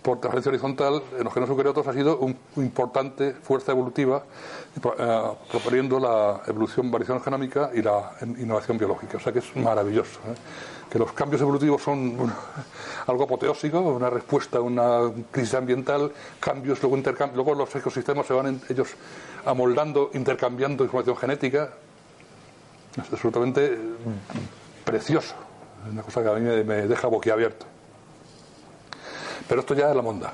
por 0.02 0.20
transferencia 0.20 0.50
horizontal 0.50 1.02
en 1.18 1.24
los 1.24 1.34
genes 1.34 1.50
eucariotas 1.50 1.86
ha 1.86 1.92
sido 1.92 2.18
una 2.18 2.36
importante 2.56 3.34
fuerza 3.34 3.72
evolutiva, 3.72 4.22
eh, 4.76 5.22
proponiendo 5.50 5.98
la 5.98 6.40
evolución, 6.46 6.90
variación 6.90 7.20
genómica 7.20 7.70
y 7.74 7.82
la 7.82 8.12
innovación 8.22 8.78
biológica. 8.78 9.16
O 9.16 9.20
sea 9.20 9.32
que 9.32 9.40
es 9.40 9.56
maravilloso. 9.56 10.20
¿eh? 10.20 10.34
Que 10.90 10.98
los 10.98 11.12
cambios 11.12 11.42
evolutivos 11.42 11.82
son 11.82 12.16
algo 13.06 13.24
apoteósico, 13.24 13.80
una 13.80 14.08
respuesta 14.08 14.58
a 14.58 14.60
una 14.60 15.12
crisis 15.30 15.54
ambiental, 15.54 16.12
cambios, 16.40 16.80
luego, 16.82 16.96
luego 17.34 17.54
los 17.54 17.74
ecosistemas 17.74 18.26
se 18.26 18.32
van 18.32 18.60
ellos 18.68 18.88
amoldando, 19.44 20.10
intercambiando 20.14 20.84
información 20.84 21.16
genética. 21.16 21.70
Es 22.96 23.12
absolutamente 23.12 23.78
precioso. 24.88 25.34
Es 25.84 25.92
una 25.92 26.02
cosa 26.02 26.22
que 26.22 26.28
a 26.30 26.32
mí 26.32 26.64
me, 26.64 26.86
deja 26.86 27.08
boquiabierto. 27.08 27.66
Pero 29.46 29.60
esto 29.60 29.74
ya 29.74 29.90
es 29.90 29.96
la 29.96 30.02
monda. 30.02 30.32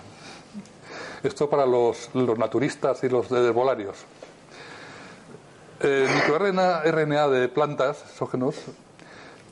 Esto 1.22 1.50
para 1.50 1.66
los, 1.66 2.11
naturistas 2.14 3.02
y 3.02 3.09
los 3.09 3.28
de 3.30 3.50
volarios. 3.50 3.96
El 5.80 6.09
microRNA 6.09 7.28
de 7.28 7.48
plantas, 7.48 8.02
exógenos, 8.09 8.55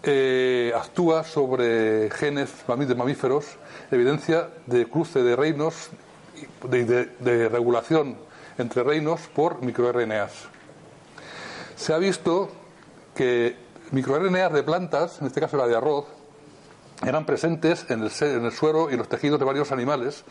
eh, 0.05 0.72
actúa 0.74 1.24
sobre 1.24 2.11
genes 2.11 2.50
de 2.66 2.94
mamíferos, 2.94 3.46
evidencia 3.90 4.50
de 4.66 4.88
cruce 4.88 5.22
de 5.22 5.34
reinos, 5.34 5.90
de, 6.68 6.84
de 6.84 7.48
regulación 7.48 8.16
entre 8.59 8.82
reinos 8.84 9.20
por 9.34 9.62
microRNAs. 9.62 10.32
Se 11.76 11.92
ha 11.92 11.98
visto 11.98 12.50
que 13.14 13.62
microRNA 13.93 14.49
de 14.49 14.62
plantas, 14.62 15.20
en 15.20 15.26
este 15.26 15.40
caso 15.40 15.57
la 15.57 15.66
de 15.66 15.76
arroz, 15.76 16.07
eran 17.07 17.26
presentes 17.26 17.86
en 17.90 18.03
el, 18.03 18.11
en 18.20 18.45
el 18.45 18.53
suero 18.53 18.90
y 18.90 18.97
los 18.97 19.09
tejidos 19.09 19.38
de 19.38 19.45
varios 19.45 19.72
animales 19.72 20.24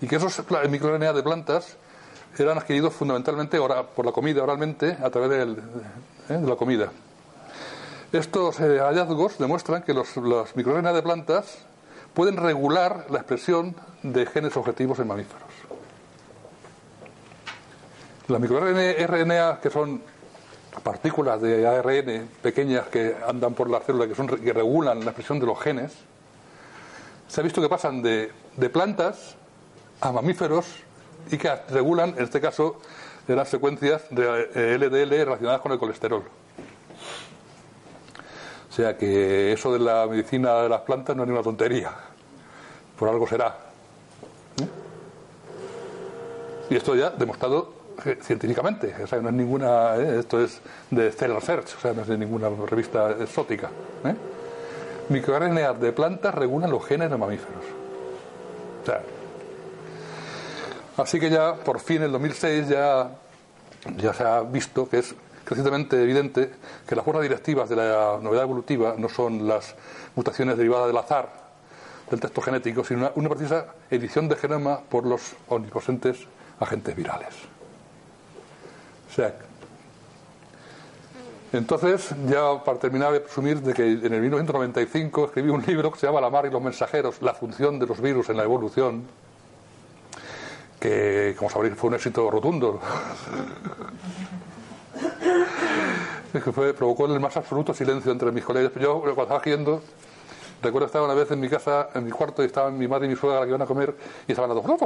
y 0.00 0.06
que 0.06 0.16
esos 0.16 0.42
microRNA 0.68 1.12
de 1.12 1.22
plantas 1.22 1.76
eran 2.38 2.58
adquiridos 2.58 2.94
fundamentalmente 2.94 3.58
por 3.58 4.06
la 4.06 4.12
comida 4.12 4.42
oralmente 4.42 4.96
a 5.02 5.10
través 5.10 5.48
¿eh? 6.28 6.32
de 6.34 6.48
la 6.48 6.56
comida. 6.56 6.90
Estos 8.12 8.60
eh, 8.60 8.78
hallazgos 8.78 9.38
demuestran 9.38 9.82
que 9.82 9.92
los, 9.92 10.16
los 10.16 10.54
de 10.54 11.02
plantas 11.02 11.58
pueden 12.14 12.36
regular 12.36 13.06
la 13.10 13.18
expresión 13.18 13.74
de 14.02 14.26
genes 14.26 14.56
objetivos 14.56 14.98
en 14.98 15.08
mamíferos. 15.08 15.42
Las 18.28 18.40
microRNA 18.40 19.60
que 19.60 19.70
son 19.70 20.02
partículas 20.80 21.40
de 21.40 21.66
ARN 21.66 22.28
pequeñas 22.40 22.86
que 22.88 23.16
andan 23.26 23.54
por 23.54 23.68
la 23.68 23.80
célula, 23.80 24.06
que, 24.06 24.14
son, 24.14 24.26
que 24.28 24.52
regulan 24.52 25.00
la 25.00 25.06
expresión 25.06 25.38
de 25.38 25.46
los 25.46 25.60
genes, 25.60 25.92
se 27.28 27.40
ha 27.40 27.44
visto 27.44 27.60
que 27.60 27.68
pasan 27.68 28.02
de, 28.02 28.30
de 28.56 28.70
plantas 28.70 29.36
a 30.00 30.12
mamíferos 30.12 30.66
y 31.30 31.38
que 31.38 31.54
regulan, 31.70 32.10
en 32.16 32.24
este 32.24 32.40
caso, 32.40 32.80
de 33.26 33.36
las 33.36 33.48
secuencias 33.48 34.02
de 34.10 34.78
LDL 34.78 35.12
eh, 35.12 35.24
relacionadas 35.24 35.60
con 35.60 35.72
el 35.72 35.78
colesterol. 35.78 36.24
O 38.68 38.74
sea 38.74 38.96
que 38.96 39.52
eso 39.52 39.72
de 39.72 39.78
la 39.78 40.06
medicina 40.06 40.62
de 40.62 40.68
las 40.68 40.80
plantas 40.80 41.14
no 41.14 41.22
es 41.22 41.28
ni 41.28 41.34
una 41.34 41.42
tontería. 41.42 41.92
Por 42.98 43.08
algo 43.08 43.26
será. 43.26 43.58
¿Eh? 44.60 44.68
Y 46.70 46.76
esto 46.76 46.94
ya 46.94 47.10
demostrado 47.10 47.81
científicamente, 48.20 48.94
o 49.02 49.06
sea, 49.06 49.20
no 49.20 49.28
es 49.28 49.34
ninguna, 49.34 49.96
¿eh? 49.96 50.18
esto 50.20 50.42
es 50.42 50.60
de 50.90 51.10
Cell 51.12 51.34
Research, 51.34 51.76
o 51.76 51.80
sea, 51.80 51.92
no 51.92 52.02
es 52.02 52.08
de 52.08 52.18
ninguna 52.18 52.48
revista 52.66 53.10
exótica. 53.10 53.70
¿eh? 54.04 54.14
MicroRNA 55.08 55.74
de 55.74 55.92
plantas 55.92 56.34
regulan 56.34 56.70
los 56.70 56.84
genes 56.84 57.10
de 57.10 57.16
mamíferos. 57.16 57.64
O 58.82 58.86
sea, 58.86 59.02
así 60.96 61.20
que 61.20 61.30
ya, 61.30 61.54
por 61.54 61.80
fin, 61.80 61.98
en 61.98 62.04
el 62.04 62.12
2006 62.12 62.68
ya, 62.68 63.10
ya 63.96 64.14
se 64.14 64.24
ha 64.24 64.40
visto 64.40 64.88
que 64.88 64.98
es 64.98 65.14
crecientemente 65.44 66.00
evidente 66.02 66.50
que 66.86 66.96
las 66.96 67.04
fuerzas 67.04 67.22
directivas 67.22 67.68
de 67.68 67.76
la 67.76 68.18
novedad 68.20 68.44
evolutiva 68.44 68.94
no 68.96 69.08
son 69.08 69.46
las 69.46 69.74
mutaciones 70.14 70.56
derivadas 70.56 70.86
del 70.86 70.96
azar 70.96 71.42
del 72.12 72.20
texto 72.20 72.42
genético, 72.42 72.84
sino 72.84 73.10
una, 73.14 73.28
precisa 73.30 73.66
edición 73.90 74.28
de 74.28 74.36
genoma 74.36 74.80
por 74.80 75.06
los 75.06 75.34
omnipresentes 75.48 76.26
agentes 76.60 76.94
virales. 76.94 77.51
Entonces, 81.52 82.14
ya 82.26 82.64
para 82.64 82.78
terminar, 82.78 83.14
a 83.14 83.20
presumir 83.20 83.60
de 83.60 83.74
que 83.74 83.82
en 83.82 84.12
el 84.12 84.20
1995 84.22 85.26
escribí 85.26 85.50
un 85.50 85.62
libro 85.66 85.92
que 85.92 85.98
se 85.98 86.06
llama 86.06 86.20
La 86.20 86.30
mar 86.30 86.46
y 86.46 86.50
los 86.50 86.62
mensajeros, 86.62 87.20
la 87.20 87.34
función 87.34 87.78
de 87.78 87.86
los 87.86 88.00
virus 88.00 88.30
en 88.30 88.38
la 88.38 88.44
evolución, 88.44 89.04
que, 90.80 91.34
como 91.38 91.50
sabréis, 91.50 91.76
fue 91.76 91.88
un 91.88 91.94
éxito 91.94 92.30
rotundo. 92.30 92.80
Que 96.32 96.40
provocó 96.40 97.04
el 97.04 97.20
más 97.20 97.36
absoluto 97.36 97.74
silencio 97.74 98.10
entre 98.10 98.32
mis 98.32 98.42
colegas. 98.42 98.72
Yo, 98.80 99.00
cuando 99.00 99.22
estaba 99.22 99.38
haciendo, 99.38 99.82
recuerdo 100.62 100.86
estar 100.86 101.02
una 101.02 101.14
vez 101.14 101.30
en 101.30 101.40
mi 101.40 101.48
casa, 101.48 101.88
en 101.94 102.04
mi 102.04 102.10
cuarto, 102.10 102.42
y 102.42 102.46
estaban 102.46 102.78
mi 102.78 102.88
madre 102.88 103.06
y 103.06 103.10
mi 103.10 103.16
suegra 103.16 103.42
que 103.42 103.48
iban 103.48 103.62
a 103.62 103.66
comer, 103.66 103.94
y 104.26 104.32
estaban 104.32 104.50
hablando. 104.50 104.76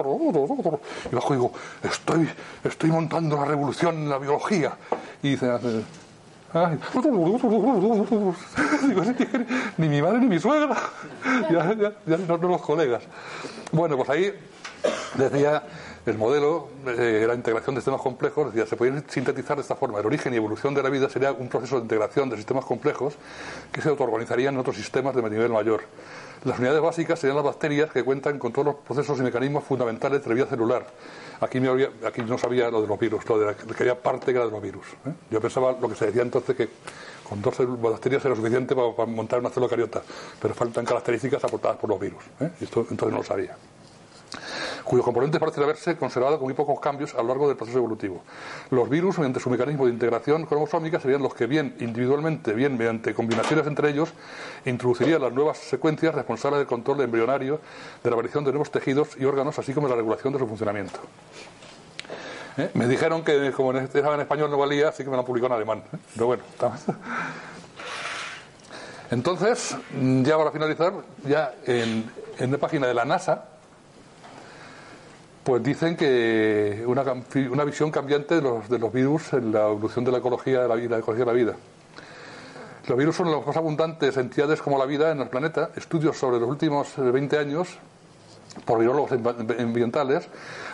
Y 1.11 1.14
bajo 1.14 1.33
digo, 1.35 1.53
estoy, 1.83 2.29
estoy 2.64 2.91
montando 2.91 3.37
la 3.37 3.45
revolución 3.45 3.95
en 3.97 4.09
la 4.09 4.18
biología. 4.18 4.77
Y 5.22 5.31
dice, 5.31 5.51
ni 9.77 9.89
mi 9.89 10.03
madre 10.03 10.18
ni 10.18 10.27
mi 10.27 10.39
suegra, 10.39 10.77
ya, 11.51 11.74
ya, 11.74 11.93
ya 12.07 12.16
no, 12.16 12.37
los 12.37 12.62
colegas. 12.62 13.03
Bueno, 13.72 13.97
pues 13.97 14.09
ahí 14.09 14.33
decía 15.14 15.62
el 16.07 16.19
modelo 16.19 16.69
eh, 16.87 17.25
la 17.27 17.35
integración 17.35 17.75
de 17.75 17.81
sistemas 17.81 18.01
complejos, 18.01 18.55
decía, 18.55 18.65
se 18.65 18.77
podía 18.77 19.03
sintetizar 19.09 19.57
de 19.57 19.63
esta 19.63 19.75
forma. 19.75 19.99
El 19.99 20.07
origen 20.07 20.33
y 20.33 20.37
evolución 20.37 20.73
de 20.73 20.83
la 20.83 20.89
vida 20.89 21.09
sería 21.09 21.33
un 21.33 21.49
proceso 21.49 21.77
de 21.77 21.83
integración 21.83 22.31
de 22.31 22.37
sistemas 22.37 22.65
complejos 22.65 23.15
que 23.73 23.83
se 23.83 23.89
autoorganizarían 23.89 24.55
en 24.55 24.61
otros 24.61 24.77
sistemas 24.77 25.17
de 25.17 25.23
nivel 25.23 25.51
mayor. 25.51 25.83
Las 26.45 26.61
unidades 26.61 26.81
básicas 26.81 27.19
serían 27.19 27.37
las 27.37 27.45
bacterias 27.45 27.91
que 27.91 28.05
cuentan 28.05 28.39
con 28.39 28.53
todos 28.53 28.67
los 28.67 28.75
procesos 28.77 29.19
y 29.19 29.23
mecanismos 29.23 29.65
fundamentales 29.65 30.23
de 30.23 30.29
la 30.29 30.35
vida 30.35 30.47
celular. 30.47 30.87
Aquí, 31.41 31.61
aquí 32.07 32.23
no 32.23 32.39
sabía 32.39 32.71
lo 32.71 32.83
de 32.83 32.87
los 32.87 32.99
virus, 33.01 33.29
lo 33.29 33.39
de 33.39 33.55
que 33.57 33.83
había 33.83 34.01
parte 34.01 34.27
que 34.27 34.39
era 34.39 34.45
de 34.45 34.53
los 34.53 34.63
virus. 34.63 34.87
¿eh? 35.07 35.13
Yo 35.29 35.41
pensaba 35.41 35.73
lo 35.73 35.89
que 35.89 35.97
se 35.97 36.07
decía 36.07 36.23
entonces 36.23 36.55
que 36.55 36.69
con 37.29 37.43
dos 37.43 37.57
bacterias 37.81 38.25
era 38.25 38.37
suficiente 38.37 38.77
para, 38.77 39.07
montar 39.07 39.41
una 39.41 39.51
célula 39.51 39.69
cariota, 39.69 40.03
pero 40.41 40.55
faltan 40.55 40.85
características 40.85 41.43
aportadas 41.43 41.79
por 41.79 41.91
los 41.91 41.99
virus. 41.99 42.23
¿eh? 42.39 42.51
Esto 42.61 42.87
entonces 42.89 43.11
no 43.11 43.19
lo 43.19 43.25
sabía 43.25 43.57
cuyos 44.87 45.05
componentes 45.05 45.41
parecen 45.41 45.64
haberse 45.64 45.97
conservado 45.97 46.39
con 46.39 46.47
muy 46.47 46.55
pocos 46.55 46.78
cambios 46.78 47.14
a 47.14 47.18
lo 47.18 47.28
largo 47.28 47.49
del 47.49 47.57
proceso 47.57 47.78
evolutivo. 47.78 48.22
Los 48.70 48.89
virus, 48.89 49.18
mediante 49.18 49.41
su 49.41 49.51
mecanismo 49.51 49.87
de 49.87 49.93
integración 49.93 50.47
cromosómica, 50.47 51.01
serían 51.01 51.22
los 51.22 51.34
que 51.34 51.47
bien 51.47 51.76
individualmente, 51.80 52.53
bien 52.53 52.78
mediante 52.78 53.12
combinaciones 53.12 53.66
entre 53.66 53.91
ellos, 53.91 54.11
introducirían 54.64 55.20
las 55.20 55.32
nuevas 55.32 55.59
secuencias 55.59 56.14
responsables 56.14 56.59
del 56.59 56.68
control 56.68 57.01
embrionario, 57.01 57.61
de 58.03 58.11
la 58.11 58.14
aparición 58.14 58.45
de 58.45 58.53
nuevos 58.53 58.70
tejidos 58.70 59.16
y 59.18 59.24
órganos, 59.24 59.59
así 59.59 59.74
como 59.74 59.89
de 59.89 59.95
la 59.95 59.97
regulación 59.97 60.32
de 60.32 60.39
su 60.39 60.47
funcionamiento. 60.47 61.01
¿Eh? 62.57 62.70
Me 62.74 62.87
dijeron 62.87 63.24
que 63.24 63.51
como 63.53 63.72
en, 63.72 63.84
este, 63.84 63.99
en 63.99 64.20
español 64.20 64.51
no 64.51 64.57
valía, 64.57 64.91
así 64.91 65.03
que 65.03 65.11
me 65.11 65.16
lo 65.16 65.20
han 65.20 65.26
publicado 65.26 65.53
en 65.55 65.57
alemán. 65.57 65.82
¿eh? 65.93 65.97
Pero 66.14 66.26
bueno, 66.26 66.45
está 66.49 66.72
Entonces, 69.11 69.76
ya 70.22 70.39
para 70.39 70.53
finalizar, 70.53 70.93
ya 71.24 71.55
en, 71.66 72.09
en 72.39 72.53
la 72.53 72.59
página 72.59 72.87
de 72.87 72.95
la 72.95 73.05
NASA, 73.05 73.56
pues 75.47 75.63
dicen 75.63 75.97
que 75.97 76.83
una, 76.89 77.05
una 77.53 77.63
visión 77.63 77.93
cambiante 77.93 78.35
de 78.35 78.43
los, 78.43 78.69
de 78.69 78.81
los 78.81 78.93
virus 78.93 79.33
en 79.33 79.53
la 79.53 79.69
evolución 79.69 80.05
de 80.05 80.11
la 80.11 80.19
ecología 80.19 80.67
de 80.67 80.89
la 80.89 80.99
ecología 80.99 81.25
de 81.25 81.25
la 81.25 81.33
vida. 81.33 81.55
Los 82.89 82.99
virus 82.99 83.15
son 83.15 83.31
las 83.31 83.47
más 83.47 83.57
abundantes 83.57 84.17
entidades 84.17 84.61
como 84.61 84.77
la 84.77 84.87
vida 84.87 85.13
en 85.13 85.21
el 85.21 85.29
planeta. 85.29 85.71
Estudios 85.77 86.17
sobre 86.17 86.41
los 86.41 86.49
últimos 86.49 86.95
20 86.97 87.39
años 87.39 87.79
por 88.65 88.81
virólogos 88.81 89.13
ambientales 89.13 90.29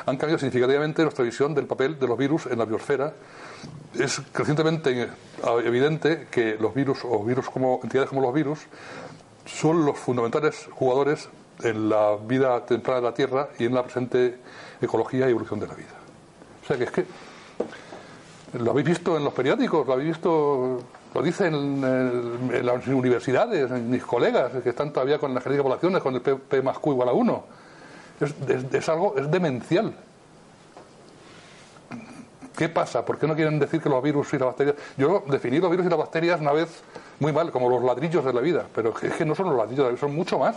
han 0.07 0.17
cambiado 0.17 0.39
significativamente 0.39 1.03
nuestra 1.03 1.27
visión 1.27 1.55
del 1.55 1.67
papel 1.67 1.99
de 1.99 2.09
los 2.09 2.17
virus 2.17 2.47
en 2.47 2.59
la 2.59 2.65
biosfera. 2.65 3.13
Es 3.99 4.23
crecientemente 4.33 5.11
evidente 5.67 6.29
que 6.31 6.57
los 6.59 6.75
virus 6.75 7.01
o 7.05 7.23
virus 7.23 7.51
como 7.51 7.79
entidades 7.83 8.09
como 8.09 8.23
los 8.23 8.33
virus 8.33 8.61
son 9.45 9.85
los 9.85 9.99
fundamentales 9.99 10.67
jugadores 10.71 11.29
en 11.63 11.89
la 11.89 12.17
vida 12.17 12.65
temprana 12.65 13.01
de 13.01 13.07
la 13.07 13.15
Tierra 13.15 13.49
y 13.59 13.67
en 13.67 13.75
la 13.75 13.83
presente 13.83 14.39
ecología 14.81 15.27
y 15.27 15.31
evolución 15.31 15.61
de 15.61 15.67
la 15.67 15.75
vida. 15.75 15.95
O 16.63 16.67
sea 16.67 16.77
que 16.77 16.85
es 16.85 16.91
que 16.91 17.07
lo 18.59 18.71
habéis 18.71 18.87
visto 18.87 19.17
en 19.17 19.25
los 19.25 19.33
periódicos, 19.33 19.87
lo 19.87 19.95
habéis 19.95 20.11
visto, 20.11 20.83
lo 21.15 21.23
dicen 21.23 21.55
en, 21.55 22.67
las 22.67 22.87
universidades, 22.87 23.71
en 23.71 23.91
mis 23.91 24.03
colegas 24.03 24.53
que 24.63 24.71
están 24.71 24.93
todavía 24.93 25.19
con 25.19 25.35
las 25.35 25.45
de 25.45 25.63
poblaciones, 25.63 26.03
con 26.03 26.15
el 26.15 26.21
P, 26.21 26.63
más 26.63 26.79
Q 26.79 26.93
igual 26.93 27.09
a 27.09 27.13
1. 27.13 27.45
Es, 28.21 28.35
es, 28.73 28.89
algo, 28.89 29.15
es 29.17 29.31
demencial. 29.31 29.95
¿Qué 32.57 32.69
pasa? 32.69 33.05
¿Por 33.05 33.19
qué 33.19 33.27
no 33.27 33.35
quieren 33.35 33.59
decir 33.59 33.81
que 33.81 33.89
los 33.89 34.03
virus 34.03 34.33
y 34.35 34.39
las 34.39 34.49
bacterias... 34.49 34.77
Yo 34.97 35.25
definí 35.27 35.59
los 35.59 35.71
virus 35.71 35.87
y 35.87 35.89
las 35.89 35.99
bacterias 35.99 36.41
una 36.41 36.53
vez 36.53 36.83
muy 37.19 37.33
mal, 37.33 37.51
como 37.51 37.71
los 37.71 37.83
ladrillos 37.83 38.25
de 38.25 38.33
la 38.33 38.41
vida, 38.41 38.67
pero 38.75 38.95
es 39.01 39.15
que 39.15 39.25
no 39.25 39.35
son 39.35 39.47
los 39.47 39.57
ladrillos 39.57 39.79
de 39.79 39.85
la 39.85 39.89
vida, 39.91 40.01
son 40.01 40.15
mucho 40.15 40.39
más. 40.39 40.57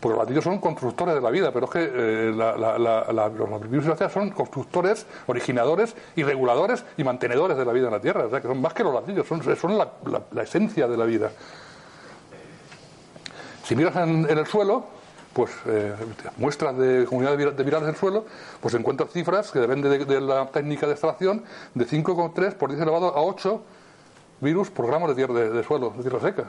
Porque 0.00 0.16
los 0.16 0.24
ladrillos 0.24 0.44
son 0.44 0.58
constructores 0.58 1.14
de 1.14 1.20
la 1.20 1.30
vida, 1.30 1.52
pero 1.52 1.66
es 1.66 1.72
que 1.72 1.90
eh, 1.92 2.32
los 2.32 3.70
virus 3.70 3.84
y 3.84 3.88
las 3.88 4.12
son 4.12 4.30
constructores, 4.30 5.06
originadores 5.26 5.94
y 6.16 6.22
reguladores 6.22 6.84
y 6.96 7.04
mantenedores 7.04 7.58
de 7.58 7.64
la 7.66 7.72
vida 7.72 7.86
en 7.86 7.92
la 7.92 8.00
Tierra. 8.00 8.24
O 8.24 8.30
sea, 8.30 8.40
que 8.40 8.48
son 8.48 8.62
más 8.62 8.72
que 8.72 8.82
los 8.82 8.94
ladrillos, 8.94 9.26
son, 9.26 9.42
son 9.56 9.76
la, 9.76 10.42
esencia 10.42 10.88
de 10.88 10.96
la 10.96 11.04
vida. 11.04 11.30
Si 13.64 13.76
miras 13.76 13.94
en, 13.96 14.26
el 14.26 14.46
suelo, 14.46 14.86
pues 15.34 15.50
eh, 15.66 15.94
muestras 16.38 16.78
de 16.78 17.04
comunidades 17.04 17.56
de 17.56 17.62
virales 17.62 17.86
del 17.86 17.96
suelo, 17.96 18.24
pues 18.60 18.72
encuentras 18.74 19.12
cifras 19.12 19.50
que 19.50 19.58
depende 19.58 19.98
de, 19.98 20.20
la 20.22 20.46
técnica 20.46 20.86
de 20.86 20.92
extracción 20.92 21.44
de 21.74 21.86
5,3 21.86 22.54
por 22.54 22.70
10 22.70 22.80
elevado 22.80 23.14
a 23.14 23.20
8 23.20 23.62
virus 24.40 24.70
por 24.70 24.86
gramos 24.86 25.10
de, 25.10 25.14
tierra, 25.14 25.34
de, 25.34 25.64
suelo, 25.64 25.90
de 25.96 26.02
tierra 26.02 26.20
seca. 26.20 26.44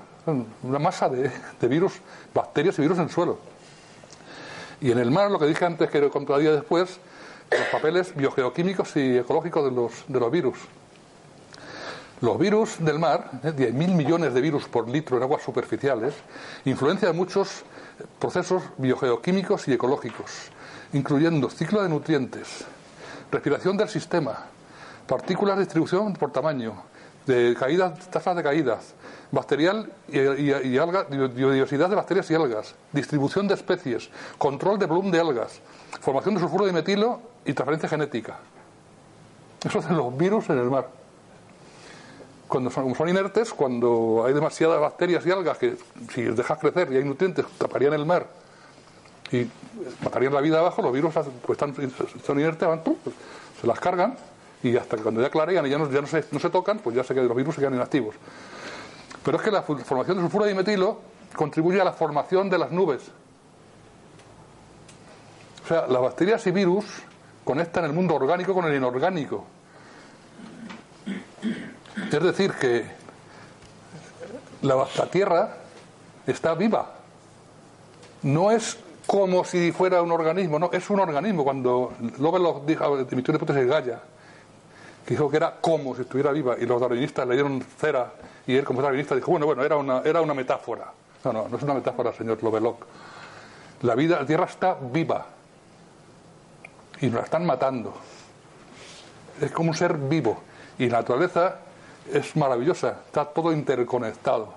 Una 0.64 0.80
masa 0.80 1.10
de, 1.10 1.32
virus, 1.68 1.94
bacterias 2.34 2.78
y 2.80 2.82
virus 2.82 2.98
en 2.98 3.06
el 3.06 3.10
suelo. 3.10 3.39
Y 4.80 4.92
en 4.92 5.00
el 5.00 5.12
mar, 5.12 5.30
lo 5.30 5.38
que 5.38 5.46
dije 5.46 5.66
antes, 5.66 5.89
que 5.89 6.10
contraría 6.10 6.52
después, 6.52 7.00
los 7.52 7.68
papeles 7.72 8.16
biogeoquímicos 8.16 8.96
y 8.96 9.18
ecológicos 9.18 9.66
de 9.66 9.72
los, 9.72 9.92
de 10.08 10.20
los 10.20 10.32
virus. 10.32 10.58
Los 12.22 12.38
virus 12.38 12.78
del 12.80 13.00
mar, 13.00 13.32
¿eh? 13.44 13.52
10.000 13.52 13.74
millones 13.96 14.34
de 14.34 14.42
virus 14.42 14.68
por 14.68 14.88
litro 14.88 15.18
en 15.18 15.24
aguas 15.24 15.42
superficiales, 15.42 16.14
influencian 16.66 17.16
muchos 17.16 17.64
procesos 18.20 18.64
biogeoquímicos 18.78 19.68
y 19.68 19.74
ecológicos, 19.74 20.32
incluyendo 20.94 21.50
ciclo 21.50 21.82
de 21.82 21.89
nutrientes, 21.89 22.66
respiración 23.32 23.76
del 23.76 23.89
sistema, 23.89 24.46
partículas 25.08 25.58
de 25.58 25.64
distribución 25.64 26.14
por 26.14 26.32
tamaño, 26.32 26.84
de 27.26 27.56
caídas, 27.58 28.10
tasas 28.10 28.36
de 28.36 28.44
caídas, 28.44 28.94
bacterial 29.32 29.92
y, 30.08 30.20
y, 30.20 30.78
alga, 30.78 31.04
biodiversidad 31.04 31.90
de 31.90 31.96
bacterias 31.96 32.30
y 32.32 32.36
algas, 32.36 32.76
distribución 32.92 33.48
de 33.48 33.54
especies, 33.54 34.10
control 34.38 34.80
de 34.80 34.86
volumen 34.86 35.12
de 35.12 35.20
algas, 35.20 35.60
formación 36.02 36.36
de 36.36 36.42
sulfuro 36.42 36.66
de 36.66 36.74
metilo 36.74 37.20
y 37.46 37.54
transferencia 37.54 37.90
genética. 37.90 38.38
Eso 39.64 39.80
hacen 39.80 39.96
los 39.96 40.16
virus 40.18 40.50
en 40.50 40.58
el 40.58 40.70
mar. 40.70 40.90
Cuando 42.48 42.70
son, 42.70 43.08
inertes, 43.08 43.54
cuando 43.54 44.24
hay 44.26 44.34
demasiadas 44.34 44.82
bacterias 44.82 45.26
y 45.26 45.32
algas 45.32 45.58
que 45.58 45.78
si 46.14 46.24
dejas 46.24 46.60
crecer 46.60 46.92
y 46.92 46.98
hay 46.98 47.04
nutrientes, 47.06 47.46
taparían 47.58 47.94
el 47.94 48.06
mar 48.06 48.28
y 49.32 49.48
matarían 50.04 50.34
la 50.34 50.42
vida 50.42 50.60
abajo, 50.60 50.82
los 50.82 50.92
virus 50.92 51.14
pues 51.46 51.58
están, 51.58 51.74
son 52.26 52.40
inertes, 52.40 52.68
van, 52.68 52.82
se 53.62 53.68
las 53.68 53.80
cargan 53.80 54.18
y 54.64 54.78
hasta 54.78 54.97
que 54.97 55.03
cuando 55.03 55.22
ya 55.22 55.30
clarean 55.30 55.66
y 55.66 55.70
ya 55.70 55.78
no, 55.78 55.89
ya 55.89 56.01
no, 56.01 56.07
se, 56.07 56.26
no 56.32 56.39
se 56.39 56.49
tocan, 56.49 56.80
pues 56.80 56.95
ya 56.95 57.03
se 57.03 57.14
quedan, 57.14 57.28
los 57.28 57.38
virus 57.38 57.55
se 57.55 57.62
quedan 57.62 57.76
inactivos. 57.76 58.16
Pero 59.24 59.38
es 59.38 59.43
que 59.43 59.51
la 59.51 59.62
formación 59.62 60.18
de 60.18 60.24
sulfuro 60.24 60.45
de 60.45 60.55
metilo 60.55 60.99
contribuye 61.36 61.80
a 61.80 61.84
la 61.84 61.93
formación 61.93 62.49
de 62.49 62.57
las 62.57 62.72
nubes. 62.72 63.03
O 65.64 65.68
sea, 65.68 65.88
las 65.88 66.01
bacterias 66.01 66.45
y 66.47 66.51
virus 66.51 66.86
conectan 67.43 67.86
el 67.86 67.93
mundo 67.93 68.16
orgánico 68.16 68.53
con 68.53 68.66
el 68.66 68.76
inorgánico. 68.76 69.45
Es 72.12 72.24
decir, 72.24 72.53
que 72.53 72.86
la, 74.62 74.86
Tierra 75.12 75.57
está 76.26 76.55
viva. 76.55 76.93
No 78.24 78.51
es 78.51 78.78
como 79.07 79.43
si 79.43 79.72
fuera 79.72 80.01
un 80.01 80.12
organismo, 80.12 80.59
no, 80.59 80.72
es 80.72 80.89
un 80.89 80.99
organismo. 80.99 81.43
Cuando 81.43 81.93
Lovelock 82.20 82.66
dijo, 82.66 82.99
emitió 82.99 83.32
una 83.32 83.38
hipótesis 83.38 83.68
Gaia, 83.68 84.01
que 85.06 85.14
dijo 85.16 85.30
que 85.30 85.38
era 85.38 85.60
como 85.60 85.95
si 85.95 86.02
estuviera 86.02 86.32
viva, 86.32 86.56
y 86.60 86.66
los 86.66 86.80
darwinistas 86.80 87.28
le 87.28 87.36
dieron 87.36 87.62
cera, 87.62 88.14
y 88.45 88.56
él 88.56 88.64
como 88.64 88.82
darwinista 88.82 89.16
dijo, 89.16 89.32
bueno, 89.32 89.45
bueno, 89.45 89.64
era 89.64 89.78
una, 89.78 90.02
era 90.02 90.22
una 90.22 90.34
metáfora. 90.34 90.91
No, 91.24 91.34
no, 91.34 91.47
no 91.47 91.58
es 91.58 91.64
una 91.64 91.74
metáfora, 91.74 92.14
señor 92.14 92.41
Lovelock. 92.41 92.86
La 93.82 93.95
vida, 93.95 94.20
la 94.20 94.26
Tierra 94.26 94.45
está 94.45 94.76
viva, 94.80 95.26
y 97.02 97.08
nos 97.08 97.16
la 97.16 97.22
están 97.22 97.45
matando. 97.45 97.93
Es 99.39 99.52
como 99.52 99.72
un 99.72 99.76
ser 99.76 99.95
vivo, 99.95 100.39
y 100.78 100.88
la 100.89 100.99
naturaleza 100.99 101.58
es 102.12 102.36
maravillosa, 102.36 103.02
está 103.06 103.26
todo 103.26 103.52
interconectado. 103.52 104.54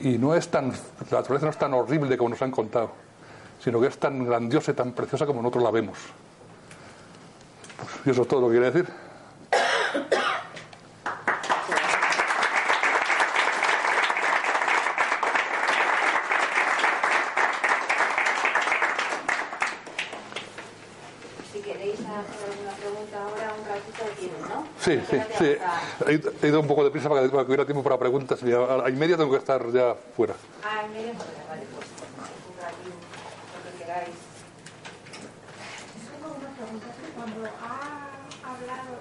Y 0.00 0.18
no 0.18 0.34
es 0.34 0.48
tan, 0.48 0.70
la 1.10 1.18
naturaleza 1.18 1.46
no 1.46 1.50
es 1.50 1.58
tan 1.58 1.74
horrible 1.74 2.16
como 2.16 2.30
nos 2.30 2.42
han 2.42 2.50
contado, 2.50 2.90
sino 3.62 3.80
que 3.80 3.86
es 3.86 3.98
tan 3.98 4.24
grandiosa 4.24 4.72
y 4.72 4.74
tan 4.74 4.92
preciosa 4.92 5.26
como 5.26 5.40
nosotros 5.40 5.62
la 5.64 5.70
vemos. 5.70 5.98
Y 8.04 8.10
eso 8.10 8.22
es 8.22 8.28
todo 8.28 8.40
lo 8.40 8.48
que 8.48 8.54
quiere 8.54 8.70
decir. 8.70 8.86
Si 21.52 21.60
queréis 21.60 22.00
hacer 22.00 22.50
alguna 22.50 22.72
pregunta 22.72 23.22
ahora, 23.22 23.54
un 23.56 23.64
tienen, 24.16 24.42
¿no? 24.48 24.66
Sí, 24.80 25.00
sí, 25.08 25.20
sí. 25.38 25.56
He 26.42 26.48
ido 26.48 26.60
un 26.60 26.66
poco 26.66 26.82
de 26.84 26.90
prisa 26.90 27.08
para 27.08 27.28
que 27.28 27.36
hubiera 27.36 27.64
tiempo 27.64 27.82
para 27.82 27.98
preguntas. 27.98 28.42
A 28.42 28.88
media 28.90 29.16
tengo 29.16 29.30
que 29.30 29.38
estar 29.38 29.70
ya 29.70 29.94
fuera. 30.16 30.34
Ah, 30.64 30.82
media, 30.92 31.12
vale, 31.12 31.62
pues 31.74 31.86
un 32.48 32.56
ratito, 32.60 32.96
lo 33.54 33.70
que 33.70 33.84
queráis. 33.84 34.16
Tengo 36.10 36.34
una 36.34 36.50
pregunta. 36.56 36.86
Cuando 37.14 37.44
ha 37.44 38.50
hablado 38.50 38.92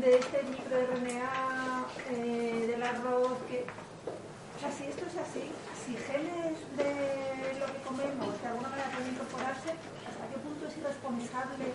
de 0.00 0.18
este 0.18 0.42
microRNA 0.42 1.86
eh, 2.10 2.66
del 2.68 2.82
arroz, 2.82 3.38
que, 3.48 3.64
o 3.64 4.60
sea, 4.60 4.70
si 4.72 4.84
esto 4.84 5.04
es 5.06 5.16
así, 5.16 5.50
si 5.84 5.96
genes 5.96 6.56
de 6.76 7.60
lo 7.60 7.66
que 7.66 7.80
comemos 7.86 8.40
de 8.40 8.48
alguna 8.48 8.68
manera 8.68 8.90
pueden 8.94 9.12
incorporarse, 9.12 9.70
¿hasta 10.08 10.24
qué 10.32 10.38
punto 10.42 10.66
es 10.66 10.76
irresponsable 10.78 11.66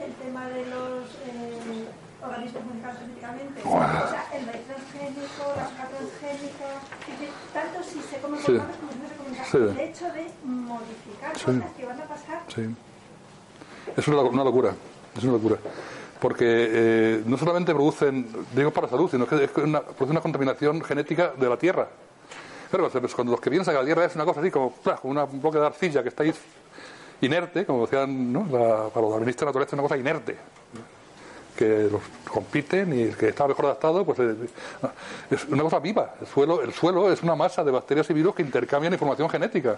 el 0.00 0.12
tema 0.14 0.46
de 0.48 0.66
los 0.66 1.04
eh, 1.24 1.88
organismos 2.22 2.64
modificados 2.64 2.98
genéticamente. 3.00 3.60
O 3.64 4.08
sea, 4.10 4.24
el 4.34 4.46
maíz 4.46 4.62
transgénico, 4.66 5.44
la 5.56 5.64
soja 5.68 5.88
transgénica, 5.88 6.68
tanto 7.52 7.82
si 7.82 8.00
se 8.02 8.16
comen 8.20 8.40
Sí. 8.40 8.46
como 8.56 8.92
si 8.92 8.98
no 8.98 9.44
se. 9.44 9.50
Sí. 9.50 9.56
El 9.56 9.80
hecho 9.80 10.04
de 10.12 10.30
modificar 10.44 11.38
Sí. 11.38 11.44
cosas 11.46 11.72
que 11.76 11.86
van 11.86 12.00
a 12.00 12.04
pasar 12.04 12.42
Sí. 12.48 12.74
Es 13.96 14.08
una, 14.08 14.20
una 14.22 14.44
locura, 14.44 14.72
es 15.16 15.24
una 15.24 15.32
locura. 15.34 15.56
Porque 16.20 16.44
eh, 16.46 17.22
no 17.26 17.36
solamente 17.36 17.74
producen, 17.74 18.26
digo 18.54 18.70
para 18.70 18.86
la 18.86 18.90
salud, 18.90 19.10
sino 19.10 19.26
que 19.26 19.44
es 19.44 19.50
una, 19.56 19.80
produce 19.82 20.10
una 20.12 20.20
contaminación 20.20 20.80
genética 20.82 21.32
de 21.36 21.48
la 21.48 21.56
tierra. 21.58 21.88
Claro, 22.70 22.88
pues 22.90 23.14
cuando 23.14 23.32
los 23.32 23.40
que 23.40 23.50
piensan 23.50 23.74
que 23.74 23.78
la 23.80 23.84
tierra 23.84 24.04
es 24.06 24.14
una 24.14 24.24
cosa 24.24 24.40
así 24.40 24.50
como, 24.50 24.74
una- 25.04 25.24
un 25.24 25.40
bloque 25.40 25.58
de 25.58 25.66
arcilla 25.66 26.02
que 26.02 26.08
está 26.08 26.22
ahí 26.22 26.32
inerte, 27.20 27.64
como 27.66 27.82
decían. 27.86 28.32
La- 28.50 28.88
para 28.88 29.02
los 29.02 29.10
darwinistas 29.12 29.42
la 29.42 29.46
naturaleza 29.50 29.68
es 29.70 29.72
una 29.74 29.82
cosa 29.82 29.96
inerte, 29.96 30.36
que 31.56 31.88
los 31.90 32.02
compiten 32.30 32.98
y 32.98 33.12
que 33.12 33.28
está 33.28 33.46
mejor 33.46 33.66
adaptado, 33.66 34.04
pues 34.04 34.18
eh, 34.18 34.34
es 35.30 35.44
una 35.44 35.62
cosa 35.62 35.78
viva. 35.80 36.14
El 36.20 36.26
suelo, 36.26 36.62
el 36.62 36.72
suelo 36.72 37.10
es 37.12 37.22
una 37.22 37.34
masa 37.36 37.62
de 37.62 37.70
bacterias 37.70 38.08
y 38.10 38.14
virus 38.14 38.34
que 38.34 38.42
intercambian 38.42 38.92
información 38.92 39.28
genética. 39.28 39.76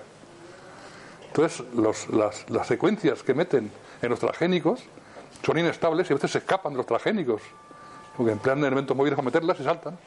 Entonces, 1.26 1.64
los- 1.74 2.08
las, 2.08 2.48
las 2.48 2.66
secuencias 2.66 3.22
que 3.22 3.34
meten 3.34 3.70
en 4.02 4.08
los 4.10 4.18
transgénicos 4.18 4.80
son 5.44 5.58
inestables 5.58 6.08
y 6.10 6.12
a 6.12 6.16
veces 6.16 6.30
se 6.30 6.38
escapan 6.38 6.72
de 6.72 6.78
los 6.78 6.86
transgénicos, 6.86 7.42
porque 8.16 8.32
emplean 8.32 8.58
elementos 8.60 8.96
móviles 8.96 9.16
para 9.16 9.26
meterlas 9.26 9.58
y 9.60 9.64
saltan 9.64 9.98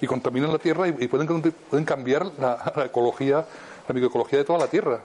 y 0.00 0.06
contaminan 0.06 0.52
la 0.52 0.58
tierra 0.58 0.88
y, 0.88 0.92
pueden, 1.08 1.26
pueden 1.70 1.84
cambiar 1.84 2.26
la, 2.38 2.72
ecología, 2.84 3.44
la 3.88 3.94
microecología 3.94 4.38
de 4.40 4.44
toda 4.44 4.58
la 4.58 4.66
tierra. 4.68 5.00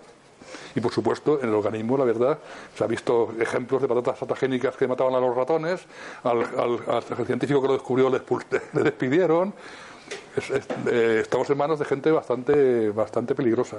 Y 0.76 0.82
por 0.82 0.92
supuesto, 0.92 1.40
en 1.42 1.50
el 1.50 1.56
organismo, 1.56 1.98
la 1.98 2.04
verdad, 2.04 2.38
se 2.78 2.84
ha 2.84 2.88
visto 2.88 3.34
ejemplos 3.40 3.82
de 3.82 3.88
patatas 3.88 4.18
patogénicas 4.20 4.76
que 4.76 4.88
mataban 4.88 5.14
a 5.16 5.20
los 5.20 5.36
ratones, 5.36 5.82
al, 6.24 6.44
al- 6.58 7.26
científico 7.26 7.62
que 7.62 7.68
lo 7.68 7.74
descubrió 7.74 8.10
le, 8.74 8.84
despidieron. 8.84 9.54
Es- 10.36 10.50
es- 10.50 10.68
eh, 10.88 11.20
estamos 11.22 11.50
en 11.50 11.58
manos 11.58 11.80
de 11.80 11.86
gente 11.86 12.12
bastante, 12.12 12.90
bastante 12.92 13.34
peligrosa 13.36 13.78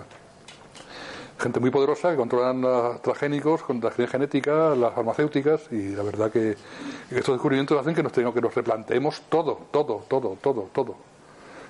gente 1.42 1.60
muy 1.60 1.70
poderosa 1.70 2.10
que 2.10 2.16
controlan 2.16 2.60
los 2.60 3.02
transgénicos, 3.02 3.62
con 3.62 3.80
la 3.80 3.90
genética, 3.90 4.74
las 4.74 4.94
farmacéuticas 4.94 5.70
y 5.70 5.90
la 5.90 6.02
verdad 6.02 6.30
que 6.30 6.56
estos 7.10 7.34
descubrimientos 7.34 7.78
hacen 7.78 7.94
que 7.94 8.02
nos 8.02 8.12
que 8.12 8.40
nos 8.40 8.54
replanteemos 8.54 9.22
todo, 9.28 9.66
todo, 9.70 10.04
todo, 10.08 10.38
todo, 10.40 10.68
todo. 10.72 10.96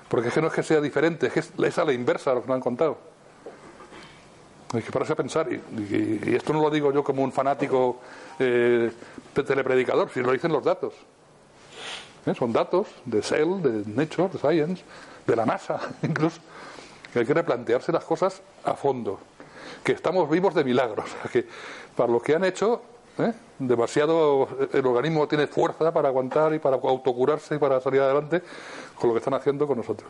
Porque 0.07 0.27
es 0.27 0.33
que 0.33 0.41
no 0.41 0.47
es 0.47 0.53
que 0.53 0.63
sea 0.63 0.79
diferente, 0.79 1.27
es 1.27 1.33
que 1.33 1.39
es, 1.39 1.77
a 1.77 1.85
la 1.85 1.93
inversa 1.93 2.31
a 2.31 2.35
lo 2.35 2.41
que 2.41 2.47
nos 2.47 2.55
han 2.55 2.61
contado. 2.61 2.97
Hay 4.73 4.81
que 4.81 4.91
pararse 4.91 5.13
a 5.13 5.15
pensar, 5.15 5.47
y 5.51 6.35
esto 6.35 6.53
no 6.53 6.61
lo 6.61 6.69
digo 6.69 6.91
yo 6.91 7.03
como 7.03 7.23
un 7.23 7.31
fanático 7.31 7.99
eh, 8.39 8.91
telepredicador, 9.33 10.09
sino 10.11 10.27
lo 10.27 10.33
dicen 10.33 10.51
los 10.51 10.63
datos. 10.63 10.93
¿Eh? 12.25 12.33
Son 12.35 12.53
datos 12.53 12.87
de 13.05 13.21
Cell, 13.21 13.61
de 13.61 13.83
Nature, 13.85 14.29
de 14.29 14.39
Science, 14.39 14.83
de 15.25 15.35
la 15.35 15.45
NASA, 15.45 15.79
incluso. 16.03 16.39
Que 17.11 17.19
hay 17.19 17.25
que 17.25 17.33
replantearse 17.33 17.91
las 17.91 18.03
cosas 18.03 18.41
a 18.63 18.73
fondo. 18.73 19.19
Que 19.83 19.93
estamos 19.93 20.29
vivos 20.29 20.53
de 20.53 20.63
milagros. 20.63 21.05
O 21.13 21.21
sea, 21.21 21.31
que 21.31 21.47
para 21.95 22.11
lo 22.11 22.19
que 22.19 22.35
han 22.35 22.43
hecho, 22.43 22.81
¿eh? 23.19 23.33
demasiado 23.59 24.47
el 24.73 24.85
organismo 24.85 25.27
tiene 25.27 25.47
fuerza 25.47 25.93
para 25.93 26.09
aguantar 26.09 26.53
y 26.53 26.59
para 26.59 26.75
autocurarse 26.77 27.55
y 27.55 27.57
para 27.57 27.79
salir 27.79 28.01
adelante 28.01 28.41
con 28.95 29.09
lo 29.09 29.13
que 29.13 29.19
están 29.19 29.33
haciendo 29.33 29.67
con 29.67 29.77
nosotros. 29.77 30.09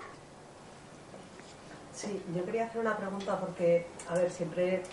Sí, 1.94 2.22
yo 2.36 2.44
quería 2.44 2.66
hacer 2.66 2.82
una 2.82 2.98
pregunta 2.98 3.40
porque, 3.40 3.86
a 4.10 4.16
ver, 4.16 4.30
siempre, 4.30 4.84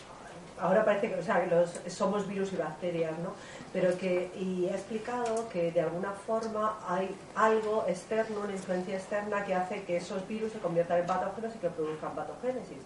ahora 0.61 0.85
parece 0.85 1.09
que, 1.09 1.16
o 1.16 1.23
sea, 1.23 1.43
que 1.43 1.53
los, 1.53 1.81
somos 1.89 2.29
virus 2.29 2.53
y 2.53 2.57
bacterias, 2.57 3.18
¿no? 3.18 3.33
Pero 3.73 3.97
que, 3.97 4.31
y 4.37 4.66
he 4.66 4.71
explicado 4.71 5.49
que 5.49 5.73
de 5.73 5.81
alguna 5.81 6.12
forma 6.12 6.79
hay 6.87 7.16
algo 7.35 7.85
externo, 7.89 8.41
una 8.45 8.53
influencia 8.53 8.97
externa 8.97 9.45
que 9.45 9.55
hace 9.55 9.83
que 9.85 9.97
esos 9.97 10.27
virus 10.29 10.53
se 10.53 10.59
conviertan 10.59 11.01
en 11.01 11.07
patógenos 11.07 11.55
y 11.57 11.59
que 11.59 11.71
produzcan 11.71 12.14
patogénesis. 12.14 12.79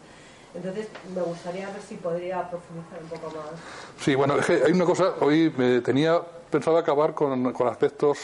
Entonces, 0.55 0.89
me 1.15 1.23
gustaría 1.23 1.67
ver 1.67 1.83
si 1.83 1.97
podría 1.97 2.49
profundizar 2.49 3.01
un 3.03 3.09
poco 3.09 3.27
más. 3.37 3.61
Sí, 4.01 4.15
bueno, 4.15 4.37
es 4.39 4.47
que 4.47 4.63
hay 4.65 4.73
una 4.73 4.85
cosa, 4.85 5.15
hoy 5.21 5.53
me 5.57 5.81
tenía 5.81 6.21
pensado 6.51 6.79
acabar 6.79 7.13
con, 7.15 7.53
con 7.53 7.67
aspectos 7.67 8.19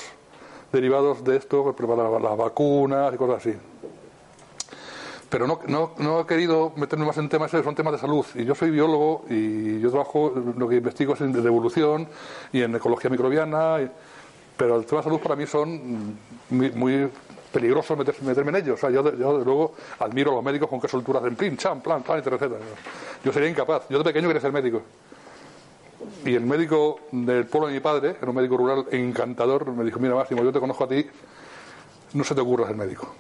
derivados 0.73 1.25
de 1.25 1.37
esto, 1.37 1.75
preparar 1.75 2.21
las 2.21 2.37
vacunas 2.37 3.13
y 3.13 3.17
cosas 3.17 3.39
así. 3.39 3.57
Pero 5.29 5.47
no, 5.47 5.61
no, 5.67 5.93
no 5.99 6.21
he 6.21 6.27
querido 6.27 6.73
meterme 6.77 7.07
más 7.07 7.17
en 7.19 7.29
temas, 7.29 7.51
son 7.51 7.75
temas 7.75 7.93
de 7.93 7.99
salud. 7.99 8.27
Y 8.35 8.45
yo 8.45 8.55
soy 8.55 8.71
biólogo 8.71 9.25
y 9.29 9.81
yo 9.81 9.91
trabajo, 9.91 10.33
lo 10.57 10.69
que 10.69 10.77
investigo 10.77 11.15
es 11.15 11.21
en 11.21 11.35
evolución 11.35 12.09
y 12.53 12.63
en 12.63 12.75
ecología 12.75 13.11
microbiana, 13.11 13.79
pero 14.57 14.77
el 14.77 14.87
tema 14.87 15.01
de 15.01 15.05
salud 15.05 15.21
para 15.21 15.37
mí 15.37 15.47
son 15.47 16.19
muy, 16.51 16.71
muy 16.73 17.09
peligrosos 17.53 17.99
meterse- 17.99 18.23
meterme 18.23 18.51
en 18.51 18.57
ellos. 18.65 18.75
O 18.75 18.81
sea, 18.81 18.91
yo, 18.91 19.03
yo 19.17 19.39
luego 19.45 19.75
admiro 19.99 20.33
a 20.33 20.35
los 20.37 20.45
médicos 20.45 20.69
con 20.69 20.81
qué 20.81 20.89
solturas 20.89 21.25
en 21.25 21.37
plin, 21.37 21.57
chan, 21.57 21.81
plan, 21.81 22.03
plan, 22.03 22.19
etcétera, 22.19 22.37
etcétera. 22.37 22.61
Yo 23.25 23.33
sería 23.33 23.49
incapaz. 23.49 23.85
Yo 23.89 23.99
de 23.99 24.05
pequeño 24.05 24.29
quería 24.29 24.41
ser 24.41 24.53
médico. 24.53 24.83
Y 26.25 26.35
el 26.35 26.45
médico 26.47 27.01
del 27.13 27.47
pueblo 27.47 27.69
de 27.69 27.75
mi 27.75 27.81
padre, 27.81 28.17
era 28.21 28.31
un 28.31 28.37
médico 28.37 28.57
rural 28.57 28.87
encantador, 28.91 29.67
me 29.73 29.85
dijo, 29.85 29.99
mira 29.99 30.15
Máximo, 30.15 30.43
yo 30.43 30.53
te 30.53 30.61
conozco 30.61 30.85
a 30.85 30.89
ti, 30.89 31.07
no 32.15 32.25
se 32.25 32.35
te 32.35 32.41
ocurra 32.41 32.67
ser 32.67 32.77
médico. 32.77 33.15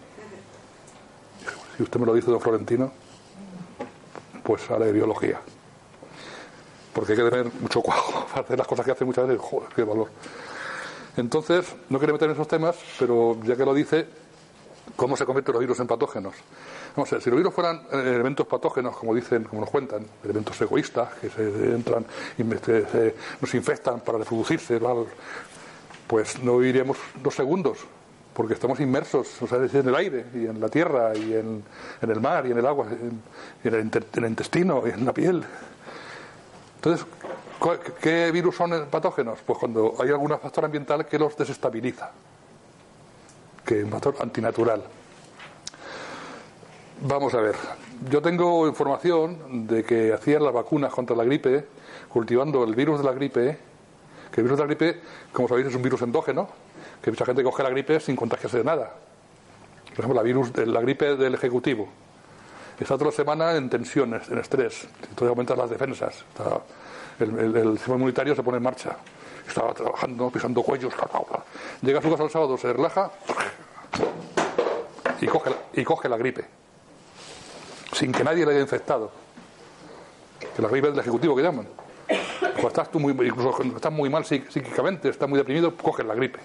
Si 1.76 1.83
usted 1.83 1.99
me 2.01 2.07
lo 2.07 2.14
dice, 2.14 2.31
don 2.31 2.41
Florentino, 2.41 2.91
pues 4.43 4.70
haré 4.70 4.93
biología. 4.93 5.41
Porque 6.93 7.12
hay 7.12 7.18
que 7.18 7.31
tener 7.31 7.53
mucho 7.61 7.81
cuajo 7.81 8.26
para 8.31 8.43
hacer 8.43 8.59
las 8.59 8.66
cosas 8.66 8.85
que 8.85 8.93
hace 8.93 9.05
muchas 9.05 9.26
veces, 9.26 9.43
joder, 9.43 9.68
qué 9.74 9.83
valor. 9.85 10.09
Entonces, 11.21 11.75
no 11.89 11.99
quiero 11.99 12.14
meter 12.14 12.29
en 12.29 12.35
esos 12.35 12.49
temas, 12.49 12.77
pero 12.99 13.37
ya 13.45 13.55
que 13.57 13.64
lo 13.64 13.75
dice, 13.75 14.07
¿cómo 14.97 15.16
se 15.16 15.25
convierten 15.25 15.53
los 15.53 15.61
virus 15.61 15.79
en 15.81 15.87
patógenos? 15.87 16.35
Vamos 16.97 17.12
a 17.12 17.16
ver, 17.16 17.23
si 17.23 17.31
los 17.31 17.37
virus 17.39 17.55
fueran 17.55 17.83
eh, 17.93 18.03
elementos 18.14 18.47
patógenos, 18.47 18.97
como 18.97 19.14
dicen, 19.14 19.45
como 19.45 19.61
nos 19.61 19.71
cuentan, 19.71 20.05
elementos 20.25 20.61
egoístas 20.61 21.14
que 21.21 21.31
se 21.31 21.43
entran 21.75 22.05
se- 22.59 22.87
se- 22.87 23.14
nos 23.41 23.55
infectan 23.55 24.01
para 24.01 24.18
reproducirse, 24.18 24.79
pues 26.07 26.43
no 26.43 26.59
viviríamos 26.59 26.97
dos 27.23 27.35
segundos, 27.37 27.79
porque 28.35 28.55
estamos 28.55 28.81
inmersos 28.81 29.41
o 29.43 29.47
sea, 29.47 29.59
en 29.59 29.89
el 29.89 29.95
aire 29.95 30.25
y 30.35 30.47
en 30.47 30.61
la 30.61 30.68
tierra 30.68 31.14
y 31.16 31.35
en, 31.35 31.62
el 32.11 32.21
mar 32.21 32.47
y 32.47 32.51
en 32.53 32.59
el 32.59 32.66
agua, 32.66 32.87
en, 32.91 33.23
en 33.62 33.75
el, 33.75 33.81
en 33.81 34.25
el 34.25 34.31
intestino 34.31 34.83
y 34.87 34.91
en 34.91 35.05
la 35.05 35.12
piel. 35.12 35.45
Entonces, 36.77 37.05
¿cu- 37.05 37.29
¿qué 38.00 38.30
virus 38.32 38.56
son 38.56 38.86
patógenos? 38.90 39.38
Pues 39.44 39.58
cuando 39.58 39.94
hay 40.00 40.08
algún 40.08 40.30
factor 40.30 40.64
ambiental 40.64 41.06
que 41.06 41.18
los 41.18 41.36
desestabiliza, 41.36 42.11
que 43.64 43.78
es 43.80 43.84
un 43.84 43.90
factor 43.90 44.16
antinatural. 44.20 44.82
Vamos 47.02 47.32
a 47.34 47.40
ver, 47.40 47.56
yo 48.11 48.20
tengo 48.20 48.66
información 48.68 49.66
de 49.66 49.84
que 49.84 50.12
hacían 50.12 50.45
las 50.45 50.53
vacunas 50.53 50.92
contra 50.92 51.16
la 51.16 51.24
gripe 51.24 51.66
cultivando 52.08 52.64
el 52.64 52.74
virus 52.74 52.99
de 52.99 53.04
la 53.04 53.12
gripe, 53.12 53.58
que 54.30 54.41
el 54.41 54.42
virus 54.45 54.58
de 54.58 54.64
la 54.64 54.66
gripe, 54.66 55.00
como 55.32 55.49
sabéis, 55.49 55.68
es 55.68 55.74
un 55.74 55.82
virus 55.82 56.03
endógeno, 56.03 56.49
que 57.00 57.11
mucha 57.11 57.24
gente 57.24 57.42
coge 57.42 57.62
la 57.62 57.70
gripe 57.70 58.00
sin 58.00 58.16
contagiarse 58.16 58.58
de 58.58 58.64
nada. 58.64 58.95
Por 59.91 60.00
ejemplo, 60.00 60.14
la, 60.14 60.22
virus, 60.22 60.54
la 60.57 60.80
gripe 60.80 61.16
del 61.16 61.34
Ejecutivo. 61.34 61.88
Está 62.78 62.95
toda 62.96 63.11
la 63.11 63.16
semana 63.16 63.57
en 63.57 63.68
tensiones, 63.68 64.28
en 64.28 64.38
estrés, 64.38 64.87
entonces 65.03 65.28
aumentan 65.28 65.58
las 65.58 65.70
defensas. 65.70 66.24
Está- 66.32 66.61
el, 67.25 67.72
sistema 67.76 67.97
inmunitario 67.97 68.34
se 68.34 68.42
pone 68.42 68.57
en 68.59 68.63
marcha. 68.63 68.97
Estaba 69.47 69.72
trabajando, 69.75 70.30
pisando 70.30 70.63
cuellos. 70.63 70.92
Llega 71.83 71.99
a 71.99 72.03
su 72.03 72.11
casa 72.11 72.25
el 72.25 72.30
sábado, 72.30 72.57
se 72.57 72.72
relaja 72.72 73.11
y 75.21 75.26
coge 75.26 75.51
y 75.75 75.84
coge 75.84 76.09
la 76.09 76.17
gripe 76.17 76.45
sin 77.92 78.13
que 78.13 78.25
nadie 78.25 78.47
le 78.47 78.53
haya 78.53 78.61
infectado. 78.61 79.11
Que 80.55 80.63
la 80.63 80.68
gripe 80.68 80.88
del 80.91 80.99
ejecutivo 80.99 81.37
que 81.37 81.42
llaman. 81.42 81.68
Cuando 82.41 82.68
estás 82.68 82.91
tú 82.91 82.99
muy, 82.99 83.13
incluso 83.13 83.53
cuando 83.53 83.76
estás 83.76 83.92
muy 83.92 84.09
mal 84.09 84.25
psí- 84.25 84.49
psíquicamente, 84.49 85.09
estás 85.09 85.29
muy 85.29 85.38
deprimido, 85.38 85.76
coges 85.76 86.07
la 86.07 86.14
gripe. 86.14 86.41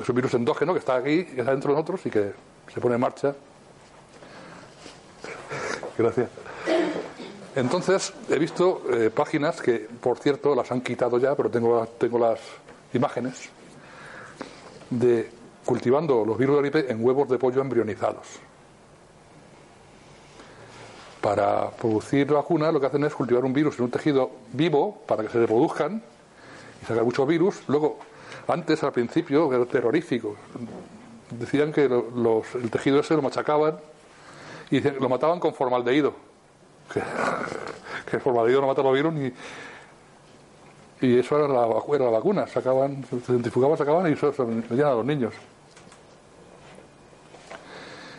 Es 0.00 0.08
un 0.08 0.16
virus 0.16 0.34
endógeno 0.34 0.72
que 0.72 0.78
está 0.78 0.96
aquí, 0.96 1.24
que 1.24 1.40
está 1.40 1.52
dentro 1.52 1.70
de 1.70 1.74
nosotros 1.76 2.04
y 2.06 2.10
que 2.10 2.32
se 2.72 2.80
pone 2.80 2.96
en 2.96 3.00
marcha. 3.00 3.34
Gracias. 5.96 6.28
Entonces, 7.54 8.12
he 8.30 8.38
visto 8.38 8.82
eh, 8.90 9.10
páginas 9.10 9.60
que, 9.60 9.74
por 10.00 10.18
cierto, 10.18 10.54
las 10.54 10.70
han 10.72 10.80
quitado 10.80 11.18
ya, 11.18 11.34
pero 11.34 11.50
tengo, 11.50 11.86
tengo 11.98 12.18
las 12.18 12.40
imágenes 12.94 13.50
de 14.90 15.30
cultivando 15.64 16.24
los 16.24 16.36
virus 16.38 16.56
de 16.56 16.62
gripe 16.70 16.90
en 16.92 17.04
huevos 17.04 17.28
de 17.28 17.38
pollo 17.38 17.60
embrionizados. 17.60 18.26
Para 21.20 21.70
producir 21.70 22.26
vacunas 22.26 22.72
lo 22.72 22.80
que 22.80 22.86
hacen 22.86 23.04
es 23.04 23.14
cultivar 23.14 23.44
un 23.44 23.52
virus 23.52 23.78
en 23.78 23.84
un 23.84 23.90
tejido 23.90 24.30
vivo 24.52 25.02
para 25.06 25.22
que 25.22 25.28
se 25.28 25.38
reproduzcan 25.38 26.02
y 26.82 26.86
sacar 26.86 27.04
muchos 27.04 27.28
virus. 27.28 27.62
Luego, 27.68 27.98
antes, 28.48 28.82
al 28.82 28.92
principio, 28.92 29.52
era 29.52 29.64
terrorífico. 29.66 30.34
Decían 31.30 31.70
que 31.72 31.88
lo- 31.88 32.10
los- 32.16 32.54
el 32.56 32.70
tejido 32.70 32.98
ese 33.00 33.14
lo 33.14 33.22
machacaban 33.22 33.78
y 34.70 34.80
lo 34.80 35.08
mataban 35.08 35.38
con 35.38 35.54
formaldehído. 35.54 36.31
Que, 36.92 37.02
que 38.10 38.16
el 38.16 38.60
no 38.60 38.66
mata 38.66 38.82
los 38.82 38.94
virus 38.94 39.12
ni... 39.12 39.32
Y 41.00 41.18
eso 41.18 41.36
era 41.36 41.48
la, 41.48 41.66
era 41.66 42.04
la 42.04 42.10
vacuna, 42.10 42.46
sacaban, 42.46 43.04
se 43.04 43.18
centrifugaban, 43.20 43.76
sacaban 43.76 44.08
y 44.08 44.12
eso 44.12 44.32
se 44.32 44.44
metían 44.44 44.86
a 44.86 44.94
los 44.94 45.04
niños. 45.04 45.34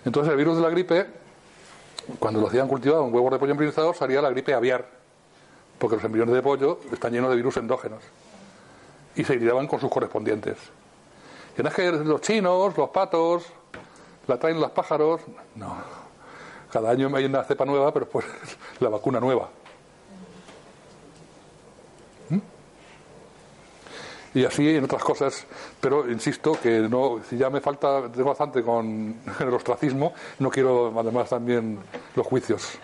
Entonces 0.03 0.31
el 0.31 0.37
virus 0.37 0.57
de 0.57 0.63
la 0.63 0.69
gripe, 0.69 1.07
cuando 2.19 2.41
lo 2.41 2.47
hacían 2.47 2.67
cultivado 2.67 3.05
en 3.07 3.13
huevos 3.13 3.31
de 3.31 3.39
pollo 3.39 3.51
embrionizados, 3.51 3.95
salía 3.95 4.21
la 4.21 4.29
gripe 4.31 4.53
aviar, 4.53 4.85
porque 5.79 5.95
los 5.95 6.03
embriones 6.03 6.35
de 6.35 6.41
pollo 6.41 6.79
están 6.91 7.13
llenos 7.13 7.29
de 7.29 7.37
virus 7.37 7.55
endógenos 7.55 8.03
y 9.15 9.23
se 9.23 9.35
hibridaban 9.35 9.67
con 9.67 9.79
sus 9.79 9.89
correspondientes. 9.89 10.57
Y 11.57 11.61
no 11.61 11.69
es 11.69 11.75
que 11.75 11.89
los 11.89 12.19
chinos, 12.19 12.75
los 12.75 12.89
patos, 12.89 13.45
la 14.27 14.37
traen 14.37 14.59
los 14.59 14.71
pájaros, 14.71 15.21
no. 15.55 16.02
Cada 16.73 16.89
año 16.89 17.15
hay 17.15 17.25
una 17.25 17.43
cepa 17.43 17.65
nueva, 17.65 17.93
pero 17.93 18.09
pues 18.09 18.25
la 18.79 18.89
vacuna 18.89 19.19
nueva. 19.19 19.47
¿Mm? 22.29 22.39
Y 24.33 24.43
así 24.43 24.67
en 24.75 24.85
otras 24.85 25.03
cosas, 25.03 25.45
pero 25.79 26.09
insisto 26.09 26.59
que 26.59 26.79
no, 26.79 27.19
si 27.29 27.37
ya 27.37 27.51
me 27.51 27.61
falta, 27.61 28.11
tengo 28.11 28.29
bastante 28.29 28.63
con 28.63 29.19
el 29.39 29.53
ostracismo, 29.53 30.13
no 30.39 30.49
quiero 30.49 30.99
además 30.99 31.29
también 31.29 31.77
los 32.15 32.25
juicios 32.25 32.79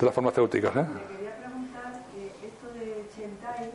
de 0.00 0.06
las 0.06 0.14
farmacéuticas. 0.14 0.74
¿eh? 0.74 0.78
Me 0.78 1.14
quería 1.14 1.36
preguntar 1.36 1.92
que 2.14 2.46
esto 2.46 2.72
de 2.72 3.06
Chentai, 3.14 3.70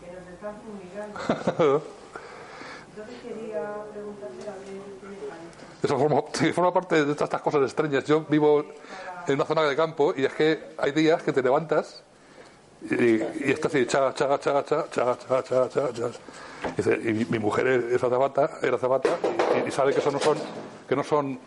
que 0.00 0.12
nos 0.12 0.26
están 0.32 0.54
fumigando. 0.64 1.82
Entonces 2.88 3.16
quería 3.22 3.84
preguntarle 3.92 4.48
a 4.48 4.56
ver 4.56 4.80
qué 4.98 5.08
le 5.08 5.28
parece. 5.28 5.67
Eso 5.82 5.98
forma, 5.98 6.22
forma 6.54 6.72
parte 6.72 6.96
de 7.04 7.14
todas 7.14 7.22
estas 7.22 7.40
cosas 7.42 7.62
extrañas. 7.62 8.04
Yo 8.04 8.24
vivo 8.28 8.64
en 9.26 9.34
una 9.34 9.44
zona 9.44 9.62
de 9.62 9.76
campo 9.76 10.12
y 10.16 10.24
es 10.24 10.32
que 10.32 10.58
hay 10.78 10.92
días 10.92 11.22
que 11.22 11.32
te 11.32 11.42
levantas 11.42 12.02
y, 12.90 12.94
y 12.94 13.50
estás 13.52 13.74
así, 13.74 13.86
cha, 13.86 14.12
cha, 14.14 14.38
cha, 14.38 14.64
cha, 14.64 14.84
cha, 14.90 15.16
cha, 15.18 15.42
cha, 15.42 15.68
cha, 15.68 15.92
cha. 15.92 16.90
Y, 17.04 17.12
mi, 17.12 17.24
mi 17.26 17.38
mujer 17.38 17.66
es 17.92 18.02
azafata, 18.02 18.50
era 18.62 18.76
azafata 18.76 19.10
y, 19.64 19.68
y 19.68 19.70
sabe 19.70 19.92
que 19.92 20.00
eso 20.00 20.10
no 20.10 20.18
son, 20.18 20.38
que 20.88 20.96
no 20.96 21.04
son 21.04 21.38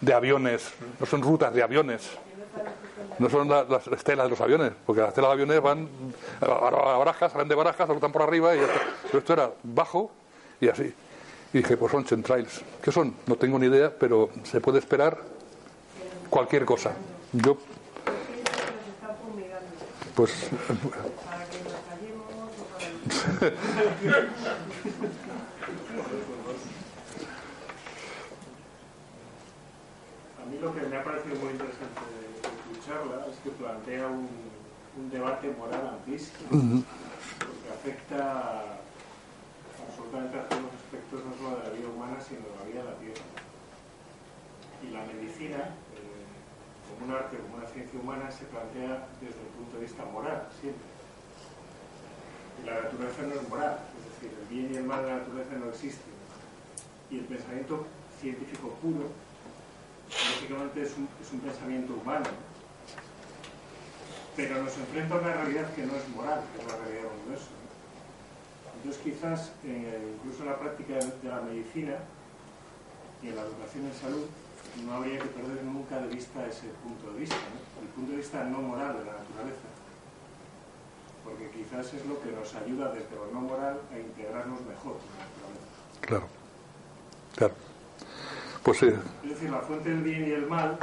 de 0.00 0.12
aviones, 0.14 0.72
no 1.00 1.06
son 1.06 1.22
rutas 1.22 1.52
de 1.54 1.62
aviones. 1.62 2.10
No 3.18 3.30
son 3.30 3.48
la- 3.48 3.64
las 3.64 3.86
estelas 3.88 4.26
de 4.26 4.30
los 4.30 4.40
aviones, 4.40 4.72
porque 4.84 5.00
las 5.00 5.08
estelas 5.08 5.30
de 5.30 5.32
aviones 5.34 5.60
van 5.62 5.88
a, 6.40 6.44
a- 6.44 6.98
barajas, 6.98 7.32
salen 7.32 7.48
de 7.48 7.54
barajas, 7.54 7.86
saludan 7.86 8.12
por 8.12 8.22
arriba 8.22 8.54
y 8.54 8.58
ya 8.58 8.64
está. 8.66 8.80
Pero 9.04 9.18
esto 9.18 9.32
era 9.32 9.50
bajo 9.62 10.10
y 10.60 10.68
así. 10.68 10.94
Y 11.56 11.60
dije, 11.60 11.78
pues 11.78 11.90
son 11.90 12.04
chemtrails. 12.04 12.60
¿Qué 12.82 12.92
son? 12.92 13.14
No 13.26 13.36
tengo 13.36 13.58
ni 13.58 13.64
idea, 13.64 13.90
pero 13.98 14.28
se 14.42 14.60
puede 14.60 14.78
esperar 14.78 15.22
cualquier 16.28 16.66
cosa. 16.66 16.92
Yo, 17.32 17.56
pues, 20.14 20.50
¿Para 21.24 21.46
que 21.46 21.62
nos 21.64 21.72
callemos 21.88 22.26
o 22.60 22.64
para 22.74 22.84
A 30.42 30.44
mí 30.50 30.58
lo 30.60 30.74
que 30.74 30.80
me 30.82 30.96
ha 30.98 31.04
parecido 31.04 31.36
muy 31.36 31.52
interesante 31.52 32.02
de, 32.12 32.42
tu 32.42 32.86
charla 32.86 33.26
es 33.32 33.38
que 33.42 33.48
plantea 33.48 34.08
un, 34.08 34.28
un 34.98 35.10
debate 35.10 35.54
moral 35.58 35.88
amplísimo, 35.88 36.48
porque 36.50 37.68
afecta 37.72 38.76
absolutamente 40.16 40.38
a 40.38 40.48
todos 40.48 40.62
los 40.62 40.74
aspectos 40.74 41.24
no 41.24 41.32
solo 41.36 41.56
de 41.60 41.64
la 41.68 41.74
vida 41.76 41.88
humana, 41.88 42.16
sino 42.20 42.40
de 42.40 42.56
la 42.56 42.64
vida 42.64 42.80
de 42.80 42.90
la 42.90 42.98
Tierra. 42.98 43.26
Y 44.82 44.86
la 44.92 45.02
medicina, 45.04 45.60
eh, 45.96 46.24
como 46.88 47.06
un 47.06 47.16
arte, 47.16 47.36
como 47.36 47.56
una 47.56 47.68
ciencia 47.68 48.00
humana, 48.00 48.30
se 48.30 48.44
plantea 48.46 49.08
desde 49.20 49.40
el 49.40 49.52
punto 49.56 49.76
de 49.76 49.82
vista 49.84 50.04
moral, 50.04 50.48
siempre. 50.60 50.88
La 52.64 52.80
naturaleza 52.88 53.22
no 53.22 53.34
es 53.34 53.48
moral, 53.48 53.78
es 53.92 54.04
decir, 54.16 54.32
el 54.32 54.46
bien 54.48 54.72
y 54.72 54.76
el 54.76 54.84
mal 54.84 55.04
de 55.04 55.10
la 55.10 55.18
naturaleza 55.18 55.52
no 55.60 55.68
existen. 55.68 56.16
Y 57.10 57.18
el 57.18 57.24
pensamiento 57.24 57.86
científico 58.20 58.70
puro 58.80 59.12
lógicamente 60.08 60.82
es 60.82 60.96
un, 60.96 61.08
es 61.20 61.32
un 61.32 61.40
pensamiento 61.40 61.94
humano, 61.94 62.26
pero 64.34 64.62
nos 64.62 64.76
enfrenta 64.76 65.14
a 65.14 65.18
una 65.18 65.32
realidad 65.32 65.72
que 65.74 65.84
no 65.84 65.96
es 65.96 66.08
moral, 66.08 66.40
que 66.54 66.62
es 66.62 66.66
la 66.66 66.78
realidad 66.78 67.10
del. 67.10 67.55
Entonces 68.86 69.02
quizás, 69.02 69.50
eh, 69.64 70.14
incluso 70.14 70.44
en 70.44 70.50
la 70.50 70.58
práctica 70.60 70.94
de 70.94 71.28
la 71.28 71.40
medicina 71.40 71.96
y 73.20 73.26
en 73.30 73.34
la 73.34 73.42
educación 73.42 73.84
en 73.84 73.92
salud, 73.92 74.26
no 74.86 74.92
habría 74.94 75.18
que 75.18 75.26
perder 75.26 75.64
nunca 75.64 75.98
de 75.98 76.06
vista 76.06 76.46
ese 76.46 76.68
punto 76.86 77.10
de 77.10 77.18
vista, 77.18 77.34
¿no? 77.34 77.82
el 77.82 77.88
punto 77.88 78.12
de 78.12 78.18
vista 78.18 78.44
no 78.44 78.62
moral 78.62 78.92
de 78.94 79.04
la 79.06 79.18
naturaleza. 79.18 79.66
Porque 81.24 81.50
quizás 81.50 81.92
es 81.94 82.06
lo 82.06 82.20
que 82.22 82.30
nos 82.30 82.54
ayuda 82.54 82.92
desde 82.94 83.10
lo 83.16 83.26
no 83.34 83.40
moral 83.40 83.80
a 83.92 83.98
integrarnos 83.98 84.60
mejor 84.60 85.02
con 85.02 85.10
la 85.18 85.26
naturaleza. 85.26 85.66
claro, 86.02 86.26
claro. 87.34 87.54
Pues 88.62 88.78
sí, 88.78 88.86
Es 88.86 89.30
decir, 89.30 89.50
la 89.50 89.62
fuente 89.62 89.88
del 89.90 90.02
bien 90.02 90.28
y 90.28 90.30
el 90.30 90.46
mal, 90.46 90.78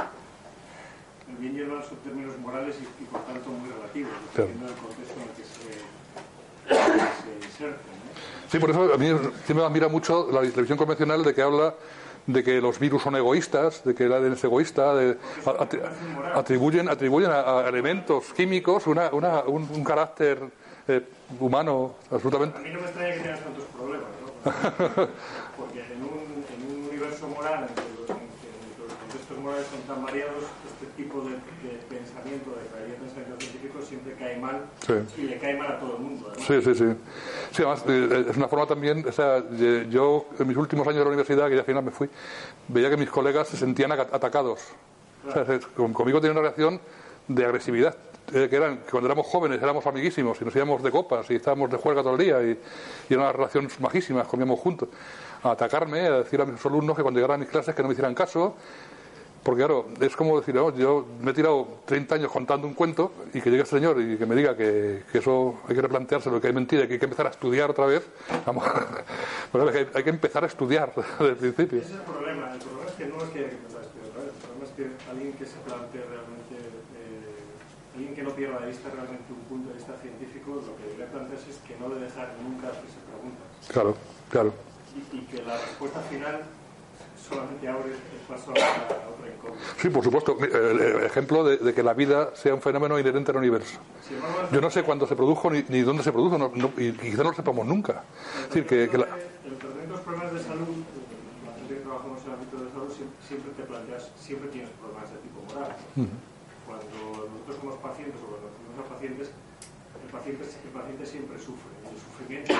el 1.30 1.36
bien 1.36 1.56
y 1.56 1.60
el 1.60 1.68
mal 1.68 1.82
son 1.82 1.96
términos 2.04 2.36
morales 2.38 2.76
y, 2.76 3.02
y, 3.02 3.06
por 3.06 3.22
tanto 3.24 3.48
muy 3.48 3.70
relativos, 3.70 4.12
Claro. 4.34 4.50
dependiendo 4.52 4.66
del 4.66 4.76
contexto 4.84 5.14
en 5.16 5.22
el 5.22 5.34
que 5.36 5.44
se, 5.44 6.03
se 6.68 7.46
inserten. 7.46 7.68
¿no? 7.68 8.50
Sí, 8.50 8.58
por 8.58 8.70
eso 8.70 8.94
a 8.94 8.98
mí 8.98 9.06
siempre 9.06 9.54
me 9.54 9.64
admira 9.64 9.88
mucho 9.88 10.28
la 10.30 10.40
televisión 10.40 10.78
convencional 10.78 11.22
de 11.24 11.34
que 11.34 11.42
habla 11.42 11.74
de 12.26 12.42
que 12.42 12.60
los 12.60 12.78
virus 12.78 13.02
son 13.02 13.16
egoístas, 13.16 13.84
de 13.84 13.94
que 13.94 14.04
el 14.04 14.12
ADN 14.14 14.32
es 14.32 14.44
egoísta, 14.44 14.94
de, 14.94 15.18
atri- 15.44 15.82
atribuyen, 16.34 16.88
atribuyen 16.88 17.30
a, 17.30 17.58
a 17.60 17.68
elementos 17.68 18.32
químicos 18.34 18.86
una, 18.86 19.10
una- 19.12 19.40
un, 19.42 19.68
un 19.70 19.84
carácter 19.84 20.38
eh, 20.88 21.02
humano 21.38 21.96
absolutamente. 22.10 22.56
A 22.56 22.60
mí 22.62 22.70
no 22.70 22.80
me 22.80 22.86
extraña 22.86 23.12
que 23.14 23.20
tengas 23.20 23.40
tantos 23.40 23.64
problemas, 23.76 24.06
¿no? 24.22 24.44
Porque 25.58 25.80
en 25.92 26.02
un, 26.02 26.44
en 26.54 26.76
un 26.78 26.88
universo 26.88 27.28
moral 27.28 27.66
en 28.08 28.23
morales 29.38 29.66
son 29.66 29.80
tan 29.82 30.04
variados, 30.04 30.44
este 30.72 30.86
tipo 31.02 31.20
de, 31.22 31.30
de 31.30 31.78
pensamiento, 31.88 32.50
de 32.50 32.94
pensamiento 32.94 33.36
científico 33.40 33.80
siempre 33.82 34.14
cae 34.14 34.38
mal 34.38 34.62
Sí. 34.86 34.94
y 35.18 35.22
le 35.22 35.38
cae 35.38 35.56
mal 35.56 35.72
a 35.72 35.78
todo 35.78 35.96
el 35.96 36.02
mundo. 36.02 36.28
además. 36.30 36.46
Sí, 36.46 36.62
sí, 36.62 36.74
sí. 36.74 36.94
Sí, 37.52 37.62
además, 37.62 37.84
eh, 37.88 38.26
es 38.30 38.36
una 38.36 38.48
forma 38.48 38.66
también, 38.66 39.04
o 39.06 39.12
sea, 39.12 39.42
yo 39.88 40.26
en 40.38 40.46
mis 40.48 40.56
últimos 40.56 40.86
años 40.86 40.98
de 40.98 41.04
la 41.04 41.08
universidad, 41.10 41.48
que 41.48 41.54
ya 41.54 41.60
al 41.60 41.66
final 41.66 41.84
me 41.84 41.90
fui, 41.90 42.08
veía 42.68 42.90
que 42.90 42.96
mis 42.96 43.10
colegas 43.10 43.48
se 43.48 43.56
sentían 43.56 43.92
aca- 43.92 44.08
atacados. 44.12 44.60
O 45.26 45.32
sea, 45.32 45.44
conmigo 45.92 46.20
tenían 46.20 46.36
una 46.36 46.42
reacción 46.48 46.80
de 47.28 47.44
agresividad, 47.44 47.96
eh, 48.32 48.48
que 48.50 48.56
eran, 48.56 48.78
que 48.78 48.90
cuando 48.90 49.06
éramos 49.08 49.26
jóvenes 49.26 49.62
éramos 49.62 49.86
amiguísimos 49.86 50.40
y 50.40 50.44
nos 50.44 50.54
íbamos 50.54 50.82
de 50.82 50.90
copas 50.90 51.30
y 51.30 51.36
estábamos 51.36 51.70
de 51.70 51.76
juerga 51.78 52.02
todo 52.02 52.12
el 52.14 52.18
día 52.18 52.42
y, 52.42 52.58
y 53.08 53.14
eran 53.14 53.32
relaciones 53.32 53.78
majísimas, 53.80 54.26
comíamos 54.26 54.60
juntos. 54.60 54.88
A 55.42 55.50
atacarme, 55.52 56.00
a 56.06 56.18
decir 56.18 56.40
a 56.40 56.46
mis 56.46 56.64
alumnos 56.64 56.96
que 56.96 57.02
cuando 57.02 57.20
llegaran 57.20 57.36
a 57.40 57.44
mis 57.44 57.48
clases 57.50 57.74
que 57.74 57.82
no 57.82 57.88
me 57.88 57.92
hicieran 57.92 58.14
caso, 58.14 58.54
porque 59.44 59.58
claro, 59.60 59.86
es 60.00 60.16
como 60.16 60.40
decir, 60.40 60.56
"Oh, 60.58 60.74
yo 60.74 61.06
me 61.20 61.30
he 61.30 61.34
tirado 61.34 61.68
30 61.84 62.14
años 62.16 62.32
contando 62.32 62.66
un 62.66 62.74
cuento 62.74 63.12
y 63.32 63.40
que 63.40 63.50
llegue 63.50 63.62
este 63.62 63.76
señor 63.76 64.00
y 64.00 64.16
que 64.16 64.26
me 64.26 64.34
diga 64.34 64.56
que, 64.56 65.04
que 65.12 65.18
eso 65.18 65.60
hay 65.68 65.74
que 65.76 65.82
replanteárselo, 65.82 66.40
que 66.40 66.46
hay 66.48 66.52
mentira, 66.54 66.86
que 66.88 66.94
hay 66.94 66.98
que 66.98 67.04
empezar 67.04 67.26
a 67.26 67.30
estudiar 67.30 67.70
otra 67.70 67.86
vez. 67.86 68.02
Vamos, 68.46 68.64
Pero 69.52 69.68
hay, 69.68 69.84
que- 69.84 69.98
hay 69.98 70.02
que 70.04 70.10
empezar 70.10 70.42
a 70.44 70.46
estudiar 70.48 70.92
desde 71.20 71.28
el 71.30 71.36
principio. 71.36 71.78
Ese 71.78 71.88
es 71.92 71.94
el 71.94 72.00
problema. 72.00 72.52
El 72.54 72.58
problema 72.58 72.86
es 72.88 72.94
que 72.96 73.06
no 73.06 73.16
es 73.22 73.28
que 73.30 73.38
haya 73.40 73.48
que 73.50 73.56
empezar 73.56 73.80
a 73.80 73.84
estudiar 73.84 74.08
otra 74.10 74.22
vez. 74.24 74.32
El 74.34 74.40
problema 74.42 74.64
es 74.64 74.70
que 74.72 75.10
alguien 75.10 75.32
que 75.34 75.46
se 75.46 75.58
plantee 75.60 76.02
realmente, 76.08 76.54
eh, 76.98 77.94
alguien 77.94 78.14
que 78.14 78.22
no 78.24 78.30
pierda 78.30 78.58
de 78.60 78.66
vista 78.72 78.88
realmente 78.90 79.28
un 79.30 79.44
punto 79.44 79.68
de 79.70 79.74
vista 79.76 79.92
científico, 80.00 80.56
lo 80.64 80.72
que 80.76 80.82
debería 80.88 81.06
plantearse 81.12 81.50
es 81.50 81.58
que 81.68 81.76
no 81.76 81.88
le 81.92 82.00
dejar 82.00 82.32
nunca 82.42 82.68
hacerse 82.72 82.98
preguntas. 83.06 83.46
Claro, 83.68 83.94
claro. 84.32 84.50
Y, 84.96 85.16
y 85.16 85.20
que 85.28 85.42
la 85.42 85.58
respuesta 85.60 86.00
final 86.08 86.42
solamente 87.28 87.68
abre 87.68 87.90
el 87.92 88.20
paso 88.28 88.50
a, 88.50 88.52
otra- 88.52 88.66
a 89.04 89.08
otra 89.08 89.28
incógnita. 89.34 89.64
Sí, 89.80 89.88
por 89.88 90.04
supuesto. 90.04 90.36
El, 90.40 90.80
el 90.80 91.04
ejemplo 91.04 91.44
de, 91.44 91.56
de 91.58 91.74
que 91.74 91.82
la 91.82 91.94
vida 91.94 92.34
sea 92.34 92.54
un 92.54 92.60
fenómeno 92.62 92.98
inherente 92.98 93.30
al 93.30 93.38
universo. 93.38 93.78
Yo 94.52 94.60
no 94.60 94.70
sé 94.70 94.82
cuándo 94.82 95.06
se 95.06 95.16
produjo 95.16 95.50
ni, 95.50 95.64
ni 95.68 95.80
dónde 95.82 96.02
se 96.02 96.12
produjo, 96.12 96.36
no- 96.38 96.52
no- 96.54 96.72
y 96.76 96.92
quizá 96.92 97.22
no 97.22 97.30
lo 97.30 97.34
sepamos 97.36 97.66
nunca. 97.66 98.04
Es 98.42 98.48
decir, 98.48 98.66
que, 98.66 98.88
que 98.88 98.98
la- 98.98 99.04
el 99.06 99.56
tratamiento 99.58 99.78
de 99.80 99.86
los 99.88 100.00
problemas 100.00 100.32
de 100.34 100.40
salud, 100.40 100.68
eh, 100.68 101.46
la 101.46 101.52
gente 101.58 101.74
que 101.74 101.80
trabajamos 101.80 102.20
en 102.22 102.26
el 102.28 102.34
ámbito 102.34 102.56
de 102.64 102.70
salud, 102.70 102.92
siempre, 103.26 103.52
te 103.56 103.62
planteas, 103.62 104.10
siempre 104.20 104.48
tienes 104.50 104.70
problemas 104.80 105.10
de 105.10 105.18
tipo 105.18 105.40
moral. 105.48 105.76
Cuando 106.66 107.28
nosotros 107.28 107.56
somos 107.60 107.76
pacientes 107.80 108.16
o 108.20 108.26
cuando 108.26 108.48
tenemos 108.56 108.76
a 108.80 108.94
pacientes, 108.94 109.28
el 110.04 110.10
paciente, 110.10 110.44
el 110.44 110.70
paciente 110.72 111.04
siempre 111.06 111.36
sufre. 111.38 111.70
El 111.84 111.96
sufrimiento 112.00 112.54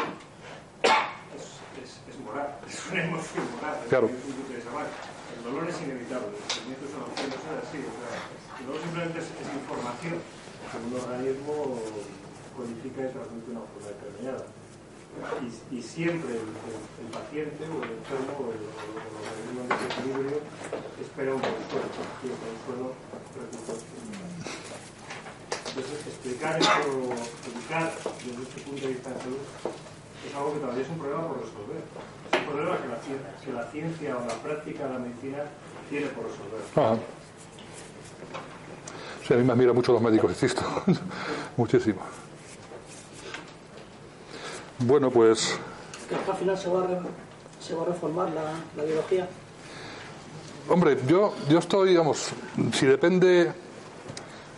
es, 1.85 2.17
moral, 2.25 2.59
es 2.69 2.81
una 2.91 3.05
emoción 3.05 3.45
moral. 3.57 3.77
es 3.83 3.89
Claro. 3.89 4.09
El 4.09 5.43
dolor 5.45 5.69
es 5.69 5.77
inevitable, 5.83 6.29
el 6.33 6.49
sufrimiento 6.49 6.85
es 6.89 6.95
una 6.95 7.05
opción, 7.05 7.29
eso 7.29 7.49
es 7.53 7.59
así. 7.69 7.79
O 7.85 7.95
sea, 8.01 8.13
el 8.61 8.65
dolor 8.67 8.81
simplemente 8.83 9.19
es, 9.21 9.29
es 9.29 9.49
información 9.53 10.15
que 10.19 10.77
un 10.81 10.95
organismo 10.97 11.55
codifica 12.57 13.01
y 13.05 13.11
transmite 13.13 13.51
una 13.51 13.63
forma 13.69 13.89
determinada. 13.93 14.45
Y, 15.45 15.77
y 15.77 15.83
siempre 15.83 16.33
el, 16.35 16.49
el- 16.51 16.91
el 17.07 17.09
paciente 17.15 17.63
o 17.71 17.77
el 17.87 17.91
enfermo 17.99 18.35
o 18.35 18.51
el, 18.51 18.63
organismo 18.67 19.61
en 19.63 19.69
desequilibrio 19.71 20.39
espera 20.99 21.31
un 21.35 21.43
consuelo, 21.45 21.87
y 22.19 22.27
el 22.35 22.39
consuelo 22.43 22.87
recursos. 23.39 23.81
Entonces, 25.69 26.07
explicar 26.07 26.55
esto, 26.61 27.13
explicar 27.15 27.93
desde 28.27 28.43
este 28.43 28.61
punto 28.63 28.83
de 28.87 28.93
vista 28.95 29.11
de 29.11 29.19
salud 29.23 29.39
es 30.29 30.35
algo 30.35 30.55
que 30.55 30.61
todavía 30.61 30.83
es 30.83 30.89
un 30.89 30.99
problema 30.99 31.29
por 31.29 31.37
resolver. 31.39 31.83
Es 32.33 32.39
un 32.41 32.47
problema 32.47 32.77
que 32.79 32.89
la, 32.89 32.97
cien- 33.03 33.45
que 33.45 33.53
la 33.53 33.65
ciencia 33.71 34.17
o 34.17 34.27
la 34.27 34.35
práctica 34.35 34.87
de 34.87 34.93
la 34.93 34.99
medicina 34.99 35.39
tiene 35.91 36.07
por 36.09 36.25
resolver. 36.25 36.61
Ajá. 36.75 36.97
Sí, 39.27 39.33
a 39.35 39.37
mí 39.39 39.43
me 39.45 39.53
admiran 39.53 39.75
mucho 39.75 39.93
los 39.93 40.03
médicos, 40.03 40.31
insisto. 40.33 40.63
Muchísimo. 41.57 42.01
Bueno, 44.81 45.11
pues 45.11 45.59
que 46.09 46.15
al 46.31 46.37
final 46.37 46.59
se 46.59 46.69
va 46.69 46.85
a, 46.85 46.87
re- 46.87 46.99
se 47.61 47.75
va 47.75 47.83
a 47.83 47.87
reformar 47.87 48.31
la, 48.31 48.53
la 48.77 48.85
biología. 48.85 49.27
Hombre, 50.69 50.99
yo, 51.07 51.35
yo 51.49 51.59
estoy, 51.59 51.91
digamos, 51.91 52.31
si 52.73 52.87
depende. 52.87 53.53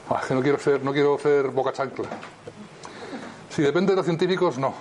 Ah, 0.08 0.22
que 0.26 0.34
no 0.34 0.42
quiero 0.42 0.58
ser, 0.58 0.82
no 0.82 0.92
quiero 0.92 1.18
ser 1.18 1.48
boca 1.48 1.72
chancla. 1.72 2.08
Si 3.50 3.62
depende 3.62 3.92
de 3.92 3.96
los 3.96 4.04
científicos, 4.06 4.58
no. 4.58 4.74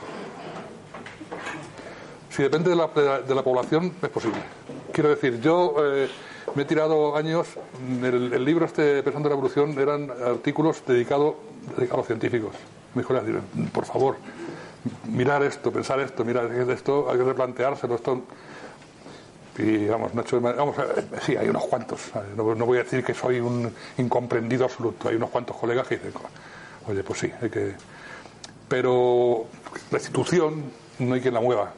Si 2.35 2.43
depende 2.43 2.69
de 2.69 2.75
la, 2.75 2.87
de 2.87 3.33
la- 3.35 3.43
población, 3.43 3.93
es 4.01 4.09
posible. 4.09 4.37
Quiero 4.91 5.09
decir, 5.09 5.39
yo 5.39 5.75
eh, 5.79 6.09
me 6.53 6.63
he 6.63 6.65
tirado 6.65 7.15
años. 7.15 7.47
El, 8.03 8.33
el 8.33 8.43
libro 8.43 8.65
este 8.65 9.01
Pensando 9.03 9.29
en 9.29 9.31
la 9.31 9.35
Evolución 9.39 9.79
eran 9.79 10.11
artículos 10.11 10.83
dedicados 10.85 11.35
dedicados 11.77 11.93
a 11.93 11.97
los 11.97 12.07
científicos. 12.07 12.53
Me 12.93 13.01
dijo, 13.03 13.13
por 13.73 13.85
favor, 13.85 14.17
mirar 15.07 15.43
esto, 15.43 15.71
pensar 15.71 15.99
esto, 16.01 16.23
mirar 16.25 16.51
esto, 16.69 17.09
hay 17.09 17.17
que 17.17 17.23
replanteárselo. 17.23 17.95
Esto 17.95 18.21
y 19.57 19.85
vamos, 19.87 20.13
Nacho, 20.13 20.41
vamos, 20.41 20.75
eh, 20.77 21.05
sí, 21.25 21.37
hay 21.37 21.47
unos 21.47 21.63
cuantos. 21.67 22.01
No, 22.35 22.53
no 22.53 22.65
voy 22.65 22.79
a 22.79 22.83
decir 22.83 23.01
que 23.03 23.13
soy 23.13 23.39
un 23.39 23.73
incomprendido 23.97 24.65
absoluto. 24.65 25.07
Hay 25.07 25.15
unos 25.15 25.29
cuantos 25.29 25.55
colegas 25.55 25.87
que 25.87 25.95
dicen, 25.95 26.11
oye, 26.87 27.01
pues 27.03 27.19
sí, 27.19 27.31
hay 27.41 27.49
que. 27.49 27.73
Pero 28.67 29.45
la 29.91 29.97
institución 29.99 30.63
no 30.99 31.15
hay 31.15 31.21
quien 31.21 31.33
la 31.33 31.39
mueva. 31.39 31.71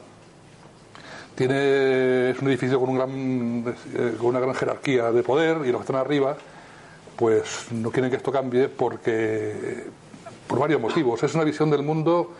Tiene, 1.38 2.30
es 2.30 2.42
un 2.42 2.48
edificio 2.48 2.80
con, 2.80 2.88
un 2.88 2.96
gran, 2.96 3.74
eh, 3.94 4.16
una 4.22 4.40
gran 4.40 4.56
jerarquía 4.56 5.12
de 5.12 5.22
poder 5.22 5.58
y 5.64 5.68
los 5.70 5.76
que 5.76 5.82
están 5.82 5.94
arriba, 5.94 6.36
pues 7.14 7.66
no 7.70 7.92
quieren 7.92 8.10
que 8.10 8.16
esto 8.16 8.32
cambie 8.32 8.68
porque 8.68 9.84
por 10.48 10.58
varios 10.58 10.80
motivos. 10.80 11.22
Es 11.22 11.36
una 11.36 11.44
visión 11.44 11.70
del 11.70 11.84
mundo 11.84 12.32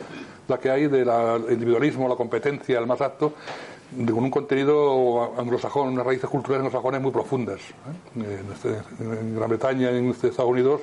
la 0.49 0.59
que 0.59 0.69
hay 0.73 0.89
del 0.89 1.09
individualismo, 1.49 2.09
la 2.09 2.17
competencia, 2.17 2.77
el 2.81 2.89
más 2.89 3.01
apto, 3.01 3.35
con 3.95 4.19
un 4.25 4.31
contenido 4.33 5.33
anglosajón, 5.39 5.91
unas 5.91 6.05
raíces 6.05 6.29
culturales 6.29 6.67
anglosajones 6.67 7.01
muy 7.01 7.13
profundas. 7.13 7.61
¿eh? 7.61 8.17
En, 8.17 8.53
este- 8.53 8.83
en 8.99 9.37
Gran 9.37 9.49
Bretaña, 9.49 9.91
en 9.91 10.11
Estados 10.11 10.41
Unidos, 10.41 10.81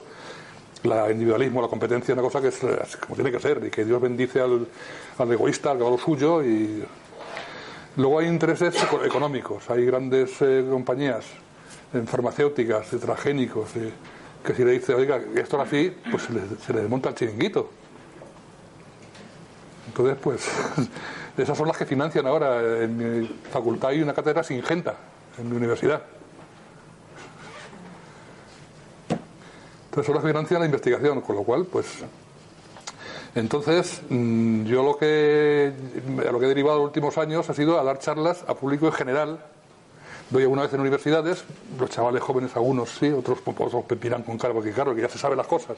el 0.84 1.12
individualismo, 1.12 1.62
la 1.62 1.68
competencia 1.68 2.14
es 2.14 2.18
una 2.18 2.22
cosa 2.26 2.42
que 2.42 2.48
es 2.48 2.96
como 2.96 3.16
tiene 3.16 3.30
que 3.30 3.42
ser 3.42 3.62
y 3.66 3.70
que 3.70 3.84
Dios 3.84 4.00
bendice 4.00 4.40
al, 4.40 4.66
al 5.18 5.32
egoísta, 5.34 5.72
al 5.72 5.80
que 5.80 5.84
va 5.84 5.90
lo 5.90 5.98
suyo 5.98 6.42
y 6.42 6.82
luego 7.98 8.20
hay 8.20 8.28
intereses 8.28 8.76
eco- 8.84 9.04
económicos, 9.04 9.70
hay 9.70 9.86
grandes 9.86 10.42
eh, 10.42 10.66
compañías 10.70 11.26
en 11.94 12.08
farmacéuticas, 12.08 12.92
de 12.92 12.98
transgénicos, 13.00 13.76
eh, 13.76 13.92
que 14.44 14.54
si 14.54 14.64
le 14.64 14.72
dice, 14.72 14.94
oiga, 14.94 15.20
esto 15.36 15.62
es 15.62 15.68
así, 15.68 15.98
pues 16.12 16.24
se 16.24 16.34
le, 16.34 16.42
se 16.66 16.74
le 16.74 16.82
desmonta 16.82 17.10
el 17.10 17.16
chiringuito. 17.16 17.70
Entonces, 19.88 20.18
pues, 20.22 20.48
esas 21.38 21.58
son 21.58 21.68
las 21.68 21.78
que 21.78 21.86
financian 21.86 22.28
ahora. 22.28 22.84
En 22.84 22.98
mi 23.22 23.28
facultad 23.52 23.90
hay 23.92 24.02
una 24.02 24.14
cátedra 24.14 24.44
singenta 24.44 24.96
en 25.38 25.50
mi 25.50 25.56
universidad. 25.56 26.02
Entonces, 29.86 30.06
son 30.06 30.16
las 30.16 30.24
que 30.24 30.30
financian 30.30 30.60
la 30.60 30.66
investigación, 30.66 31.22
con 31.22 31.36
lo 31.38 31.44
cual, 31.44 31.66
pues. 31.66 31.86
Entonces, 33.36 34.02
mm, 34.10 34.64
yo 34.64 34.84
lo 34.84 34.98
que, 34.98 35.74
a 36.28 36.32
lo 36.32 36.40
que 36.40 36.46
he 36.46 36.50
derivado 36.50 36.78
en 36.78 36.84
los 36.84 36.90
últimos 36.90 37.18
años 37.18 37.50
ha 37.50 37.54
sido 37.54 37.80
a 37.80 37.84
dar 37.84 38.00
charlas 38.00 38.44
a 38.48 38.56
público 38.56 38.88
en 38.88 38.94
general. 38.94 39.40
Doy 40.30 40.44
alguna 40.44 40.64
vez 40.64 40.74
en 40.74 40.80
universidades, 40.80 41.44
los 41.80 41.90
chavales 41.90 42.24
jóvenes, 42.24 42.56
algunos 42.56 42.90
sí, 42.90 43.12
otros, 43.12 43.40
pues, 43.44 43.58
otros 43.60 43.86
pepinan 43.86 44.24
con 44.24 44.38
cara, 44.38 44.54
porque 44.54 44.72
claro, 44.72 44.96
que 44.96 45.02
ya 45.02 45.10
se 45.10 45.20
saben 45.20 45.38
las 45.38 45.48
cosas 45.48 45.78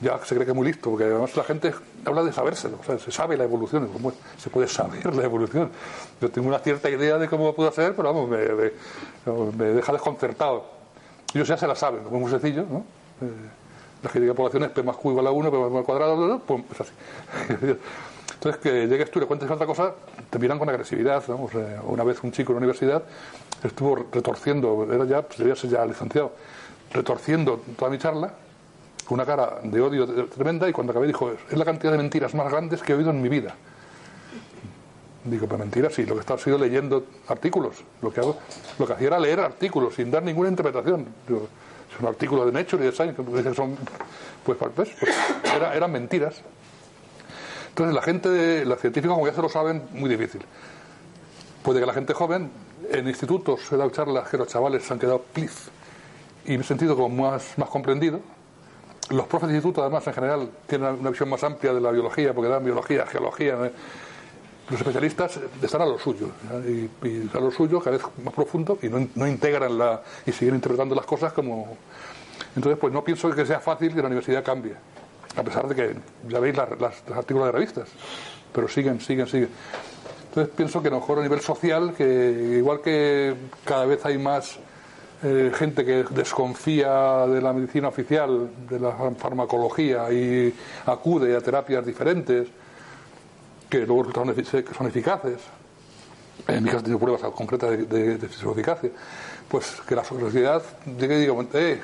ya 0.00 0.18
se 0.24 0.34
cree 0.34 0.44
que 0.44 0.50
es 0.50 0.56
muy 0.56 0.66
listo, 0.66 0.90
porque 0.90 1.04
además 1.04 1.36
la 1.36 1.44
gente 1.44 1.72
habla 2.04 2.22
de 2.22 2.32
sabérselo, 2.32 2.78
o 2.80 2.84
sea, 2.84 2.98
se 2.98 3.10
sabe 3.10 3.36
la 3.36 3.44
evolución, 3.44 3.88
¿cómo 3.88 4.12
se 4.36 4.50
puede 4.50 4.68
saber 4.68 5.14
la 5.14 5.24
evolución? 5.24 5.70
Yo 6.20 6.30
tengo 6.30 6.48
una 6.48 6.58
cierta 6.58 6.90
idea 6.90 7.18
de 7.18 7.28
cómo 7.28 7.54
puedo 7.54 7.70
ser, 7.72 7.94
pero 7.94 8.12
vamos, 8.12 8.28
me, 8.28 9.64
deja 9.66 9.92
desconcertado. 9.92 10.64
Ellos 11.32 11.48
ya 11.48 11.56
se 11.56 11.66
la 11.66 11.74
saben, 11.74 12.04
es 12.04 12.10
muy 12.10 12.30
sencillo, 12.30 12.64
¿no? 12.68 12.78
Eh, 13.20 13.63
la 14.04 14.10
genética 14.10 14.32
de 14.32 14.36
población 14.36 14.62
es 14.64 14.70
P 14.70 14.82
más 14.82 14.96
Q 14.96 15.10
igual 15.10 15.26
a 15.26 15.30
1, 15.30 15.50
P 15.50 15.56
más 15.56 15.70
Q 15.70 15.78
al 15.78 15.84
cuadrado, 15.84 16.38
pum, 16.40 16.62
es 16.70 16.80
así. 16.80 16.92
Entonces, 18.34 18.60
que 18.60 18.86
llegues 18.86 19.10
tú 19.10 19.18
y 19.18 19.22
le 19.22 19.26
cuentes 19.26 19.50
otra 19.50 19.66
cosa, 19.66 19.94
te 20.28 20.38
miran 20.38 20.58
con 20.58 20.68
agresividad. 20.68 21.24
Vamos, 21.26 21.54
eh, 21.54 21.78
una 21.86 22.04
vez 22.04 22.22
un 22.22 22.30
chico 22.30 22.52
en 22.52 22.56
la 22.56 22.58
universidad 22.58 23.02
estuvo 23.62 24.06
retorciendo, 24.12 24.86
era 24.92 25.06
ya, 25.06 25.22
pues 25.22 25.38
debía 25.38 25.56
ser 25.56 25.70
ya 25.70 25.86
licenciado, 25.86 26.32
retorciendo 26.92 27.62
toda 27.78 27.90
mi 27.90 27.96
charla, 27.96 28.34
con 29.06 29.14
una 29.14 29.24
cara 29.24 29.60
de 29.62 29.80
odio 29.80 30.26
tremenda 30.26 30.68
y 30.68 30.72
cuando 30.72 30.90
acabé 30.90 31.06
dijo, 31.06 31.32
es 31.32 31.56
la 31.56 31.64
cantidad 31.64 31.92
de 31.92 31.98
mentiras 31.98 32.34
más 32.34 32.50
grandes 32.50 32.82
que 32.82 32.92
he 32.92 32.96
oído 32.96 33.10
en 33.10 33.22
mi 33.22 33.30
vida. 33.30 33.54
Digo, 35.24 35.46
pues 35.46 35.58
mentiras, 35.58 35.94
sí, 35.94 36.04
lo 36.04 36.14
que 36.14 36.20
estaba 36.20 36.38
sido 36.38 36.58
leyendo 36.58 37.06
artículos. 37.28 37.82
Lo 38.02 38.12
que, 38.12 38.20
hago, 38.20 38.36
lo 38.78 38.86
que 38.86 38.92
hacía 38.92 39.06
era 39.06 39.18
leer 39.18 39.40
artículos 39.40 39.94
sin 39.94 40.10
dar 40.10 40.22
ninguna 40.22 40.50
interpretación. 40.50 41.06
Son 41.98 42.06
artículos 42.06 42.46
de 42.46 42.52
Nature 42.52 42.82
y 42.82 42.86
de 42.86 42.92
Science, 42.92 43.14
que 43.22 43.54
son, 43.54 43.76
pues, 44.44 44.58
pues, 44.74 44.90
era- 45.54 45.74
eran 45.74 45.90
mentiras. 45.92 46.40
Entonces 47.70 47.94
la 47.94 48.02
gente, 48.02 48.28
de, 48.28 48.64
los 48.64 48.80
científicos 48.80 49.14
como 49.16 49.26
ya 49.26 49.34
se 49.34 49.42
lo 49.42 49.48
saben, 49.48 49.82
muy 49.92 50.08
difícil. 50.08 50.42
Puede 51.62 51.80
que 51.80 51.86
la 51.86 51.92
gente 51.94 52.14
joven, 52.14 52.50
en 52.90 53.08
institutos 53.08 53.60
he 53.72 53.76
dado 53.76 53.90
charlas 53.90 54.28
que 54.28 54.36
los 54.36 54.48
chavales 54.48 54.84
se 54.84 54.92
han 54.92 54.98
quedado 54.98 55.20
plif 55.32 55.68
y 56.44 56.56
me 56.56 56.62
he 56.62 56.66
sentido 56.66 56.94
como 56.94 57.30
más, 57.30 57.54
más 57.56 57.68
comprendido. 57.70 58.20
Los 59.10 59.26
profes 59.26 59.48
de 59.48 59.54
instituto, 59.56 59.82
además, 59.82 60.06
en 60.06 60.14
general, 60.14 60.50
tienen 60.66 60.94
una 60.94 61.10
visión 61.10 61.28
más 61.28 61.42
amplia 61.42 61.72
de 61.74 61.80
la 61.80 61.90
biología, 61.90 62.32
porque 62.32 62.48
dan 62.48 62.64
biología, 62.64 63.06
geología. 63.06 63.56
Los 64.70 64.80
especialistas 64.80 65.38
están 65.62 65.82
a 65.82 65.86
lo 65.86 65.98
suyo, 65.98 66.28
y, 66.66 66.88
a 67.36 67.40
lo 67.40 67.50
suyo 67.50 67.80
cada 67.80 67.96
vez 67.98 68.06
más 68.24 68.32
profundo 68.32 68.78
y 68.82 68.88
no, 68.88 69.26
integran 69.26 69.76
la, 69.76 70.02
y 70.24 70.32
siguen 70.32 70.54
interpretando 70.54 70.94
las 70.94 71.04
cosas 71.04 71.32
como. 71.34 71.76
Entonces, 72.56 72.78
pues 72.80 72.92
no 72.92 73.04
pienso 73.04 73.30
que 73.30 73.44
sea 73.44 73.60
fácil 73.60 73.92
que 73.94 74.00
la 74.00 74.06
universidad 74.06 74.42
cambie, 74.42 74.74
a 75.36 75.42
pesar 75.42 75.68
de 75.68 75.74
que 75.74 75.94
ya 76.28 76.38
veis 76.40 76.56
las, 76.56 76.70
las- 76.80 77.02
los 77.06 77.18
artículos 77.18 77.46
de 77.48 77.52
revistas, 77.52 77.88
pero 78.54 78.66
siguen, 78.68 79.00
siguen, 79.00 79.26
siguen. 79.26 79.50
Entonces 80.28 80.54
pienso 80.56 80.80
que 80.80 80.88
a 80.88 80.92
lo 80.92 81.00
mejor 81.00 81.18
a 81.18 81.22
nivel 81.22 81.40
social, 81.40 81.92
que 81.96 82.54
igual 82.58 82.80
que 82.80 83.34
cada 83.64 83.84
vez 83.86 84.04
hay 84.06 84.16
más 84.18 84.58
eh, 85.22 85.52
gente 85.54 85.84
que 85.84 86.04
desconfía 86.10 87.26
de 87.26 87.40
la 87.42 87.52
medicina 87.52 87.88
oficial, 87.88 88.48
de 88.68 88.80
la 88.80 88.92
farmacología 89.18 90.10
y 90.12 90.52
acude 90.86 91.36
a 91.36 91.40
terapias 91.40 91.84
diferentes, 91.86 92.48
que 93.68 93.78
luego 93.86 94.02
resultan 94.04 94.34
efic- 94.34 94.64
que 94.64 94.74
son 94.74 94.86
eficaces. 94.86 95.38
En 96.48 96.62
mi 96.64 96.68
caso 96.68 96.80
he 96.80 96.82
tenido 96.82 96.98
pruebas 96.98 97.22
concretas 97.32 97.70
de, 97.70 97.86
de, 97.86 98.18
de 98.18 98.28
su 98.28 98.50
eficacia. 98.50 98.90
Pues 99.48 99.76
que 99.86 99.94
la 99.94 100.04
sociedad 100.04 100.62
llegue 100.98 101.16
y 101.18 101.20
diga, 101.20 101.34
eh, 101.54 101.80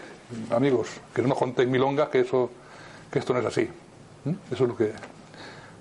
amigos, 0.50 0.88
que 1.14 1.22
no 1.22 1.28
nos 1.28 1.38
contéis 1.38 1.68
milongas, 1.68 2.08
que 2.08 2.20
eso, 2.20 2.50
que 3.10 3.18
esto 3.20 3.32
no 3.32 3.40
es 3.40 3.46
así. 3.46 3.68
¿Mm? 4.24 4.30
Eso 4.52 4.64
es 4.64 4.68
lo 4.70 4.76
que, 4.76 4.92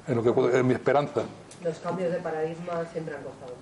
es 0.08 0.16
lo 0.16 0.24
que 0.24 0.32
puedo- 0.32 0.50
es 0.56 0.64
mi 0.64 0.74
esperanza. 0.74 1.22
Los 1.64 1.78
cambios 1.80 2.12
de 2.12 2.20
paradigma 2.20 2.86
siempre 2.92 3.16
han 3.16 3.24
costado 3.24 3.54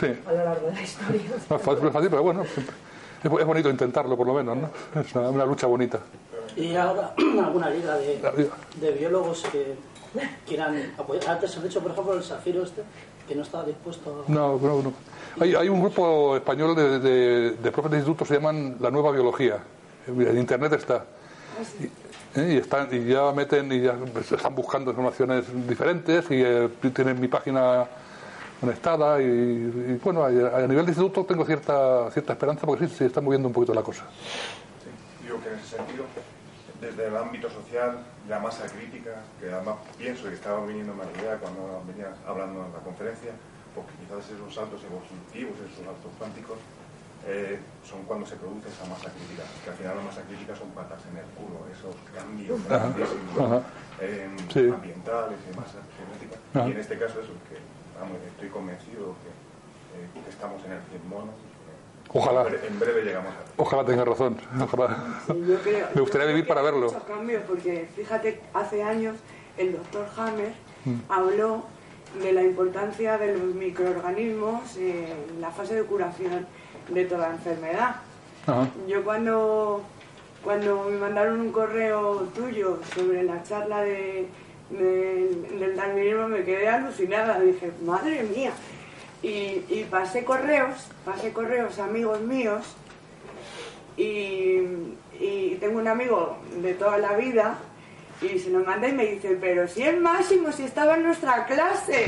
Sí. 0.00 0.06
a 0.26 0.32
lo 0.32 0.44
largo 0.44 0.66
de 0.66 0.72
la 0.74 0.82
historia. 0.82 1.20
No 1.50 1.56
es 1.56 1.62
fácil, 1.62 1.82
no 1.82 1.88
es 1.88 1.92
fácil, 1.94 2.10
pero 2.10 2.22
bueno, 2.22 2.44
siempre- 2.44 2.74
es, 3.22 3.30
es 3.40 3.46
bonito 3.46 3.70
intentarlo 3.70 4.16
por 4.16 4.26
lo 4.26 4.34
menos, 4.34 4.56
¿no? 4.56 5.00
Es 5.00 5.14
una, 5.14 5.30
una 5.30 5.46
lucha 5.46 5.66
bonita. 5.66 6.00
Y 6.56 6.74
ahora 6.74 7.14
alguna 7.44 7.70
liga 7.70 7.96
de, 7.96 8.50
de 8.80 8.90
biólogos 8.92 9.42
que 9.52 9.76
quieran 10.46 10.92
apoyar. 10.98 11.30
Antes 11.30 11.56
has 11.56 11.62
dicho, 11.62 11.80
por 11.80 11.92
ejemplo, 11.92 12.14
el 12.14 12.22
Zafiro 12.22 12.62
este, 12.62 12.82
que 13.26 13.34
no 13.34 13.42
estaba 13.42 13.64
dispuesto 13.64 14.24
a... 14.26 14.30
No, 14.30 14.58
no, 14.58 14.82
no. 14.82 14.92
Hay, 15.40 15.54
hay 15.54 15.68
un 15.68 15.80
grupo 15.80 16.36
español 16.36 16.74
de, 16.76 16.98
de, 17.00 17.50
de 17.52 17.72
profes 17.72 17.90
de 17.90 17.96
instituto, 17.98 18.24
se 18.24 18.34
llaman 18.34 18.76
La 18.80 18.90
Nueva 18.90 19.10
Biología. 19.10 19.58
En 20.06 20.38
internet 20.38 20.72
está. 20.74 21.04
Y, 21.80 21.84
¿eh? 22.40 22.54
y 22.54 22.56
están, 22.58 22.88
y 22.92 23.04
ya 23.06 23.32
meten 23.32 23.72
y 23.72 23.82
ya 23.82 23.94
pues, 24.12 24.30
están 24.32 24.54
buscando 24.54 24.90
informaciones 24.90 25.44
diferentes 25.66 26.24
y 26.30 26.42
eh, 26.42 26.68
tienen 26.94 27.20
mi 27.20 27.28
página 27.28 27.86
conectada 28.60 29.20
y, 29.20 29.24
y, 29.24 30.00
bueno, 30.02 30.24
a, 30.24 30.28
a 30.28 30.66
nivel 30.66 30.84
de 30.84 30.92
instituto 30.92 31.24
tengo 31.24 31.44
cierta 31.44 32.10
cierta 32.10 32.32
esperanza 32.32 32.66
porque 32.66 32.86
sí, 32.86 32.94
se 32.94 33.06
está 33.06 33.20
moviendo 33.20 33.48
un 33.48 33.54
poquito 33.54 33.74
la 33.74 33.82
cosa. 33.82 34.04
Digo 35.22 35.40
que 35.42 35.48
en 35.48 35.58
ese 35.58 35.76
sentido, 35.76 36.04
desde 36.84 37.06
el 37.08 37.16
ámbito 37.16 37.48
social, 37.48 37.96
la 38.28 38.38
masa 38.38 38.66
crítica, 38.66 39.22
que 39.40 39.48
además 39.50 39.76
pienso 39.96 40.28
que 40.28 40.34
estaba 40.34 40.64
viniendo 40.66 40.92
más 40.94 41.06
idea 41.16 41.36
cuando 41.40 41.82
venías 41.86 42.12
hablando 42.28 42.60
en 42.66 42.72
la 42.72 42.80
conferencia, 42.80 43.32
porque 43.74 43.92
quizás 44.04 44.28
esos 44.28 44.52
saltos 44.54 44.84
evolutivos, 44.84 45.56
esos 45.64 45.80
saltos 45.84 46.12
cuánticos, 46.18 46.58
eh, 47.26 47.56
son 47.88 48.04
cuando 48.04 48.26
se 48.28 48.36
produce 48.36 48.68
esa 48.68 48.84
masa 48.84 49.08
crítica. 49.08 49.48
Que 49.64 49.70
al 49.72 49.76
final 49.80 49.96
la 49.96 50.04
masa 50.04 50.20
crítica 50.28 50.52
son 50.54 50.68
patas 50.76 51.00
en 51.08 51.16
el 51.16 51.28
culo, 51.32 51.64
esos 51.72 51.96
cambios 52.12 52.60
Ajá, 52.68 52.92
grandísimos, 52.92 53.32
ajá. 53.40 53.58
eh, 54.04 54.28
Sí. 54.52 54.68
ambientales 54.68 55.38
y 55.40 55.50
masa 55.56 55.80
genética. 55.96 56.36
Ajá. 56.52 56.68
Y 56.68 56.72
en 56.76 56.78
este 56.84 56.98
caso 57.00 57.16
eso, 57.24 57.32
que 57.48 57.56
vamos, 57.96 58.20
estoy 58.28 58.48
convencido 58.52 59.16
que, 59.24 59.32
eh, 59.32 60.04
que 60.12 60.28
estamos 60.28 60.60
en 60.68 60.72
el 60.76 60.82
100 60.92 61.08
mono. 61.08 61.32
Ojalá. 62.14 62.42
En 62.42 62.48
breve, 62.48 62.66
en 62.68 62.78
breve 62.78 63.02
llegamos 63.02 63.32
a 63.34 63.36
Ojalá 63.62 63.84
tenga 63.84 64.04
razón. 64.04 64.36
Ojalá. 64.62 64.96
Yo 65.28 65.34
creo- 65.62 65.88
Me 65.94 66.00
gustaría 66.00 66.00
yo 66.00 66.04
creo 66.06 66.26
vivir 66.28 66.44
que 66.44 66.48
para 66.48 66.62
verlo. 66.62 66.86
muchos 66.86 67.02
cambios, 67.04 67.42
porque 67.46 67.86
fíjate, 67.96 68.40
hace 68.54 68.82
años 68.82 69.16
el 69.58 69.72
doctor 69.72 70.06
Hammer 70.16 70.52
Mm. 70.84 70.94
habló 71.08 71.64
de 72.22 72.32
la 72.32 72.42
importancia 72.42 73.18
de 73.18 73.32
los 73.36 73.54
microorganismos 73.54 74.76
en 74.76 75.40
la 75.40 75.50
fase 75.50 75.74
de 75.74 75.82
curación 75.82 76.46
de 76.88 77.04
toda 77.04 77.30
enfermedad. 77.30 77.96
Ajá. 78.46 78.68
Yo 78.86 79.02
cuando, 79.02 79.82
cuando 80.44 80.84
me 80.90 80.98
mandaron 80.98 81.40
un 81.40 81.50
correo 81.50 82.28
tuyo 82.34 82.78
sobre 82.94 83.22
la 83.24 83.42
charla 83.42 83.82
de, 83.82 84.28
de- 84.70 85.48
del 85.58 85.74
darwinismo 85.76 86.28
me 86.28 86.44
quedé 86.44 86.68
alucinada. 86.68 87.40
Dije, 87.40 87.72
madre 87.84 88.22
mía. 88.24 88.52
Y, 89.24 89.64
y 89.70 89.86
pasé 89.90 90.22
correos, 90.24 90.88
pasé 91.04 91.32
correos 91.32 91.78
a 91.78 91.84
amigos 91.84 92.20
míos 92.20 92.62
y, 93.96 94.58
y 95.18 95.56
tengo 95.60 95.78
un 95.78 95.88
amigo 95.88 96.36
de 96.60 96.74
toda 96.74 96.98
la 96.98 97.14
vida 97.14 97.58
y 98.20 98.38
se 98.38 98.50
lo 98.50 98.60
mandé 98.60 98.90
y 98.90 98.92
me 98.92 99.06
dice, 99.06 99.38
pero 99.40 99.66
si 99.66 99.82
es 99.82 99.98
Máximo, 100.00 100.52
si 100.52 100.64
estaba 100.64 100.96
en 100.96 101.04
nuestra 101.04 101.46
clase. 101.46 102.04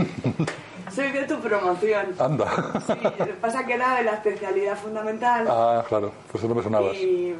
Soy 0.95 1.11
de 1.11 1.25
tu 1.25 1.39
promoción. 1.41 2.15
Anda. 2.19 2.47
Sí, 2.87 2.95
pasa 3.41 3.67
que 3.67 3.75
era 3.75 3.97
de 3.97 4.05
la 4.05 4.13
especialidad 4.13 4.79
fundamental. 4.79 5.47
Ah, 5.49 5.85
claro, 5.89 6.13
pues 6.31 6.45
no 6.45 6.55
me 6.55 6.63
sonabas. 6.63 6.95
Y, 6.95 7.35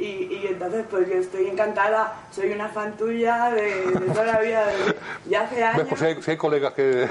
y, 0.00 0.40
y 0.42 0.46
entonces 0.48 0.84
pues 0.90 1.08
yo 1.08 1.14
estoy 1.16 1.46
encantada, 1.48 2.14
soy 2.30 2.52
una 2.52 2.68
fan 2.68 2.92
tuya 2.96 3.50
de, 3.50 3.86
de 3.86 4.06
toda 4.12 4.24
la 4.24 4.38
vida, 4.40 4.66
de, 4.66 4.96
ya 5.28 5.42
hace 5.42 5.56
¿Ves? 5.56 5.64
años. 5.64 5.86
Pues 5.88 6.00
si 6.00 6.06
hay, 6.06 6.22
si 6.22 6.30
hay 6.30 6.36
colegas 6.36 6.72
que... 6.72 7.06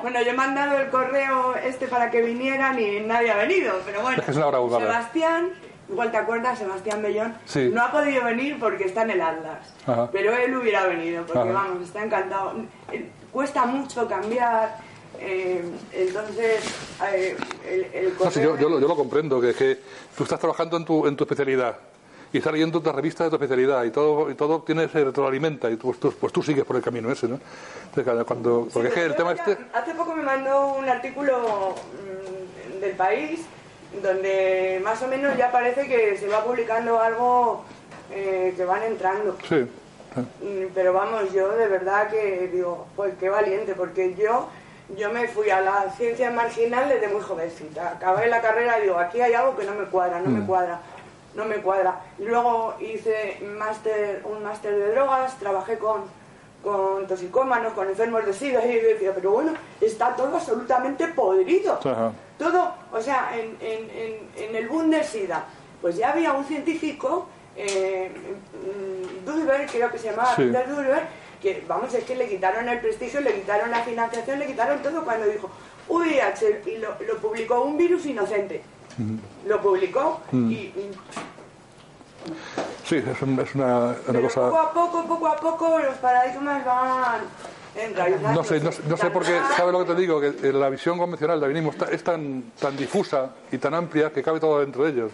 Bueno, 0.00 0.20
yo 0.22 0.30
he 0.30 0.34
mandado 0.34 0.78
el 0.78 0.88
correo 0.88 1.54
este 1.56 1.86
para 1.86 2.10
que 2.10 2.22
vinieran 2.22 2.78
y 2.78 3.00
nadie 3.00 3.30
ha 3.30 3.36
venido, 3.36 3.74
pero 3.84 4.02
bueno. 4.02 4.22
Es 4.26 4.36
una. 4.36 4.50
Sebastián, 4.50 5.50
igual 5.88 6.10
te 6.10 6.16
acuerdas, 6.16 6.58
Sebastián 6.58 7.02
Bellón, 7.02 7.34
Sí. 7.44 7.70
no 7.72 7.82
ha 7.84 7.90
podido 7.90 8.24
venir 8.24 8.58
porque 8.58 8.84
está 8.84 9.02
en 9.02 9.10
el 9.10 9.20
Atlas. 9.20 9.74
Ajá. 9.86 10.08
Pero 10.12 10.32
él 10.36 10.56
hubiera 10.56 10.86
venido, 10.86 11.24
porque 11.24 11.40
Ajá. 11.50 11.52
vamos, 11.52 11.82
está 11.82 12.04
encantado. 12.04 12.54
Cuesta 13.30 13.64
mucho 13.64 14.08
cambiar, 14.08 14.76
eh, 15.24 15.62
entonces 15.92 16.64
eh, 17.12 17.36
el, 17.68 17.84
el 17.94 18.14
No, 18.22 18.30
sí, 18.30 18.40
yo, 18.40 18.58
yo 18.58 18.68
lo, 18.68 18.80
yo 18.80 18.88
lo 18.88 18.96
comprendo, 18.96 19.40
que, 19.40 19.54
que 19.54 19.78
tú 20.16 20.24
estás 20.24 20.38
trabajando 20.40 20.76
en 20.76 20.84
tu, 20.84 21.06
en 21.06 21.16
tu 21.16 21.24
especialidad 21.24 21.76
y 22.32 22.38
estás 22.38 22.52
leyendo 22.52 22.78
otras 22.78 22.94
revistas 22.94 23.26
de 23.26 23.30
tu 23.30 23.36
especialidad 23.36 23.84
y 23.84 23.90
todo, 23.90 24.30
y 24.30 24.34
todo 24.34 24.62
tiene, 24.62 24.88
se 24.88 25.04
retroalimenta 25.04 25.70
y 25.70 25.76
tú, 25.76 25.88
pues, 25.88 26.00
tú, 26.00 26.12
pues 26.18 26.32
tú 26.32 26.42
sigues 26.42 26.64
por 26.64 26.76
el 26.76 26.82
camino 26.82 27.10
ese, 27.12 27.28
¿no? 27.28 27.38
Entonces, 27.94 28.24
cuando, 28.24 28.68
porque 28.72 28.88
es 28.88 28.94
que 28.94 29.04
el 29.04 29.10
Sí, 29.12 29.16
tema 29.18 29.32
este... 29.32 29.58
Hace 29.74 29.94
poco 29.94 30.14
me 30.14 30.22
mandó 30.22 30.74
un 30.74 30.88
artículo 30.88 31.74
mm, 31.74 32.80
del 32.80 32.92
país 32.96 33.40
donde 34.02 34.80
más 34.82 35.02
o 35.02 35.08
menos 35.08 35.36
ya 35.36 35.52
parece 35.52 35.86
que 35.86 36.16
se 36.16 36.26
va 36.26 36.42
publicando 36.42 36.98
algo 36.98 37.64
eh, 38.10 38.54
que 38.56 38.64
van 38.64 38.82
entrando. 38.84 39.36
Sí. 39.46 39.66
Mm, 40.16 40.72
Pero 40.74 40.94
vamos, 40.94 41.32
yo 41.32 41.50
de 41.50 41.68
verdad 41.68 42.08
que 42.10 42.48
digo, 42.52 42.86
pues 42.96 43.12
qué 43.20 43.28
valiente, 43.28 43.74
porque 43.74 44.14
yo 44.14 44.48
yo 44.96 45.10
me 45.12 45.28
fui 45.28 45.48
a 45.50 45.60
las 45.60 45.96
ciencias 45.96 46.32
marginales 46.34 47.00
de 47.00 47.08
muy 47.08 47.20
jovencita. 47.20 47.92
Acabé 47.92 48.26
la 48.28 48.40
carrera 48.40 48.78
y 48.78 48.82
digo, 48.82 48.98
aquí 48.98 49.20
hay 49.20 49.32
algo 49.34 49.56
que 49.56 49.64
no 49.64 49.74
me 49.74 49.84
cuadra, 49.86 50.20
no 50.20 50.28
me 50.30 50.40
Mm. 50.40 50.46
cuadra, 50.46 50.80
no 51.34 51.44
me 51.44 51.56
cuadra. 51.56 52.00
Luego 52.18 52.74
hice 52.80 53.38
máster, 53.58 54.22
un 54.24 54.42
máster 54.42 54.74
de 54.76 54.92
drogas, 54.92 55.38
trabajé 55.38 55.78
con, 55.78 56.02
con 56.62 57.06
toxicómanos, 57.06 57.72
con 57.72 57.88
enfermos 57.88 58.24
de 58.26 58.32
SIDA 58.32 58.64
y 58.66 58.80
yo 58.80 58.88
decía, 58.88 59.12
pero 59.14 59.30
bueno, 59.32 59.52
está 59.80 60.14
todo 60.14 60.34
absolutamente 60.36 61.06
podrido. 61.08 61.74
Ajá. 61.84 62.12
Todo, 62.38 62.74
o 62.92 63.00
sea, 63.00 63.30
en, 63.34 63.56
en- 63.60 63.90
en- 63.90 64.28
en 64.36 64.56
el 64.56 64.68
boom 64.68 64.90
del 64.90 65.04
SIDA, 65.04 65.44
pues 65.80 65.96
ya 65.96 66.10
había 66.12 66.32
un 66.32 66.44
científico, 66.44 67.26
eh, 67.56 68.10
mm, 68.52 69.24
Dulver, 69.24 69.66
creo 69.66 69.90
que 69.90 69.98
se 69.98 70.10
llamaba 70.10 70.34
Sí. 70.36 70.42
Peter 70.44 70.68
Dulver, 70.68 71.02
que 71.42 71.64
vamos, 71.68 71.92
es 71.92 72.04
que 72.04 72.14
le 72.14 72.28
quitaron 72.28 72.68
el 72.68 72.78
prestigio, 72.80 73.20
le 73.20 73.34
quitaron 73.34 73.70
la 73.70 73.82
financiación, 73.82 74.38
le 74.38 74.46
quitaron 74.46 74.80
todo 74.82 75.02
cuando 75.04 75.26
dijo, 75.26 75.50
VIH, 75.88 76.62
y 76.66 76.78
lo, 76.78 76.90
lo 77.06 77.16
publicó 77.18 77.60
un 77.62 77.76
virus 77.76 78.06
inocente. 78.06 78.62
Lo 79.46 79.60
publicó 79.60 80.20
Mm. 80.30 80.50
y, 80.50 80.54
y 80.54 80.90
Sí, 82.84 82.96
es, 82.96 83.22
un- 83.22 83.38
es 83.40 83.54
una, 83.54 83.94
cosa... 84.22 84.40
poco 84.42 84.58
a 84.58 84.72
poco, 84.72 85.04
poco 85.06 85.26
a 85.28 85.36
poco 85.36 85.78
los 85.78 85.94
paradigmas 85.96 86.64
van 86.64 87.20
enraizando. 87.74 88.32
No 88.32 88.44
sé, 88.44 88.60
no, 88.60 88.70
sé- 88.70 88.82
no 88.86 88.96
sé 88.96 89.10
por 89.10 89.24
qué, 89.24 89.40
¿sabes 89.56 89.72
lo 89.72 89.80
que 89.84 89.92
te 89.94 90.00
digo? 90.00 90.20
Que 90.20 90.28
eh, 90.28 90.52
la 90.52 90.68
visión 90.68 90.98
convencional 90.98 91.40
del 91.40 91.48
darwinismo 91.52 91.86
es 91.90 92.04
tan, 92.04 92.52
tan 92.60 92.76
difusa 92.76 93.30
y 93.50 93.58
tan 93.58 93.74
amplia 93.74 94.12
que 94.12 94.22
cabe 94.22 94.38
todo 94.38 94.60
dentro 94.60 94.84
de 94.84 94.90
ellos. 94.90 95.10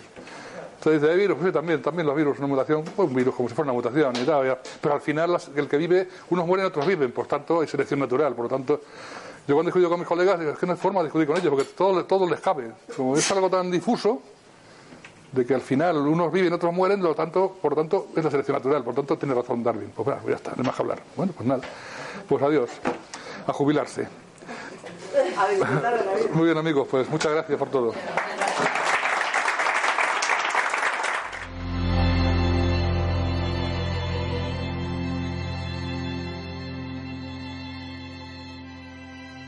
Entonces 0.79 1.03
dice, 1.03 1.13
¿hay 1.13 1.19
virus? 1.19 1.37
Pues 1.39 1.49
sí, 1.49 1.53
también, 1.53 1.83
también 1.83 2.07
los 2.07 2.15
virus, 2.17 2.39
una 2.39 2.47
mutación, 2.47 2.85
pues 2.85 3.09
un 3.09 3.15
virus 3.15 3.35
como 3.35 3.49
si 3.49 3.55
fuera 3.55 3.71
una 3.73 3.77
mutación 3.77 4.15
y 4.17 4.25
tal. 4.25 4.47
ya. 4.47 4.59
Pero 4.81 4.95
al 4.95 5.01
final 5.01 5.33
las- 5.33 5.51
el 5.57 5.69
que 5.69 5.77
vive, 5.77 6.09
unos 6.31 6.47
mueren, 6.47 6.67
otros 6.67 6.87
viven, 6.87 7.11
por 7.13 7.27
tanto 7.27 7.61
hay 7.61 7.67
selección 7.69 8.01
natural, 8.01 8.35
por 8.35 8.45
lo 8.45 8.49
tanto... 8.49 8.81
Yo 9.47 9.55
cuando 9.55 9.69
discuto 9.71 9.89
con 9.89 9.99
mis 9.99 10.07
colegas, 10.09 10.39
digo, 10.39 10.53
es 10.53 10.59
que 10.59 10.67
no 10.67 10.73
hay 10.73 10.79
forma 10.79 11.01
de 11.01 11.05
discutir 11.07 11.27
con 11.27 11.37
ellos, 11.39 11.49
porque 11.51 11.65
todo, 11.75 12.05
todo 12.05 12.29
les 12.29 12.39
cabe. 12.39 12.71
Como 12.95 13.17
es 13.17 13.31
algo 13.33 13.49
tan 13.49 13.71
difuso, 13.71 14.21
de 15.33 15.45
que 15.47 15.55
al 15.55 15.63
final 15.63 15.97
unos 15.97 16.31
viven, 16.31 16.53
otros 16.53 16.73
mueren, 16.73 17.01
por 17.01 17.09
lo 17.11 17.15
tanto, 17.15 17.57
por 17.61 17.73
lo 17.73 17.77
tanto 17.77 18.09
es 18.15 18.23
la 18.23 18.31
selección 18.31 18.57
natural, 18.59 18.85
por 18.85 18.93
lo 18.95 19.01
tanto 19.01 19.17
tiene 19.19 19.35
razón 19.35 19.63
Darwin. 19.65 19.91
Pues 19.97 20.05
bueno, 20.05 20.21
ya 20.29 20.35
está, 20.37 20.51
no 20.51 20.57
hay 20.59 20.67
más 20.67 20.77
que 20.77 20.83
hablar. 20.83 21.03
Bueno, 21.17 21.33
pues 21.35 21.49
nada. 21.49 21.63
Pues 22.29 22.43
adiós. 22.43 22.71
A 23.47 23.53
jubilarse. 23.55 24.07
A 25.39 25.47
de. 25.49 26.29
Muy 26.35 26.45
bien 26.45 26.59
amigos, 26.59 26.87
pues 26.91 27.09
muchas 27.09 27.33
gracias 27.33 27.59
por 27.59 27.69
todo. 27.71 27.95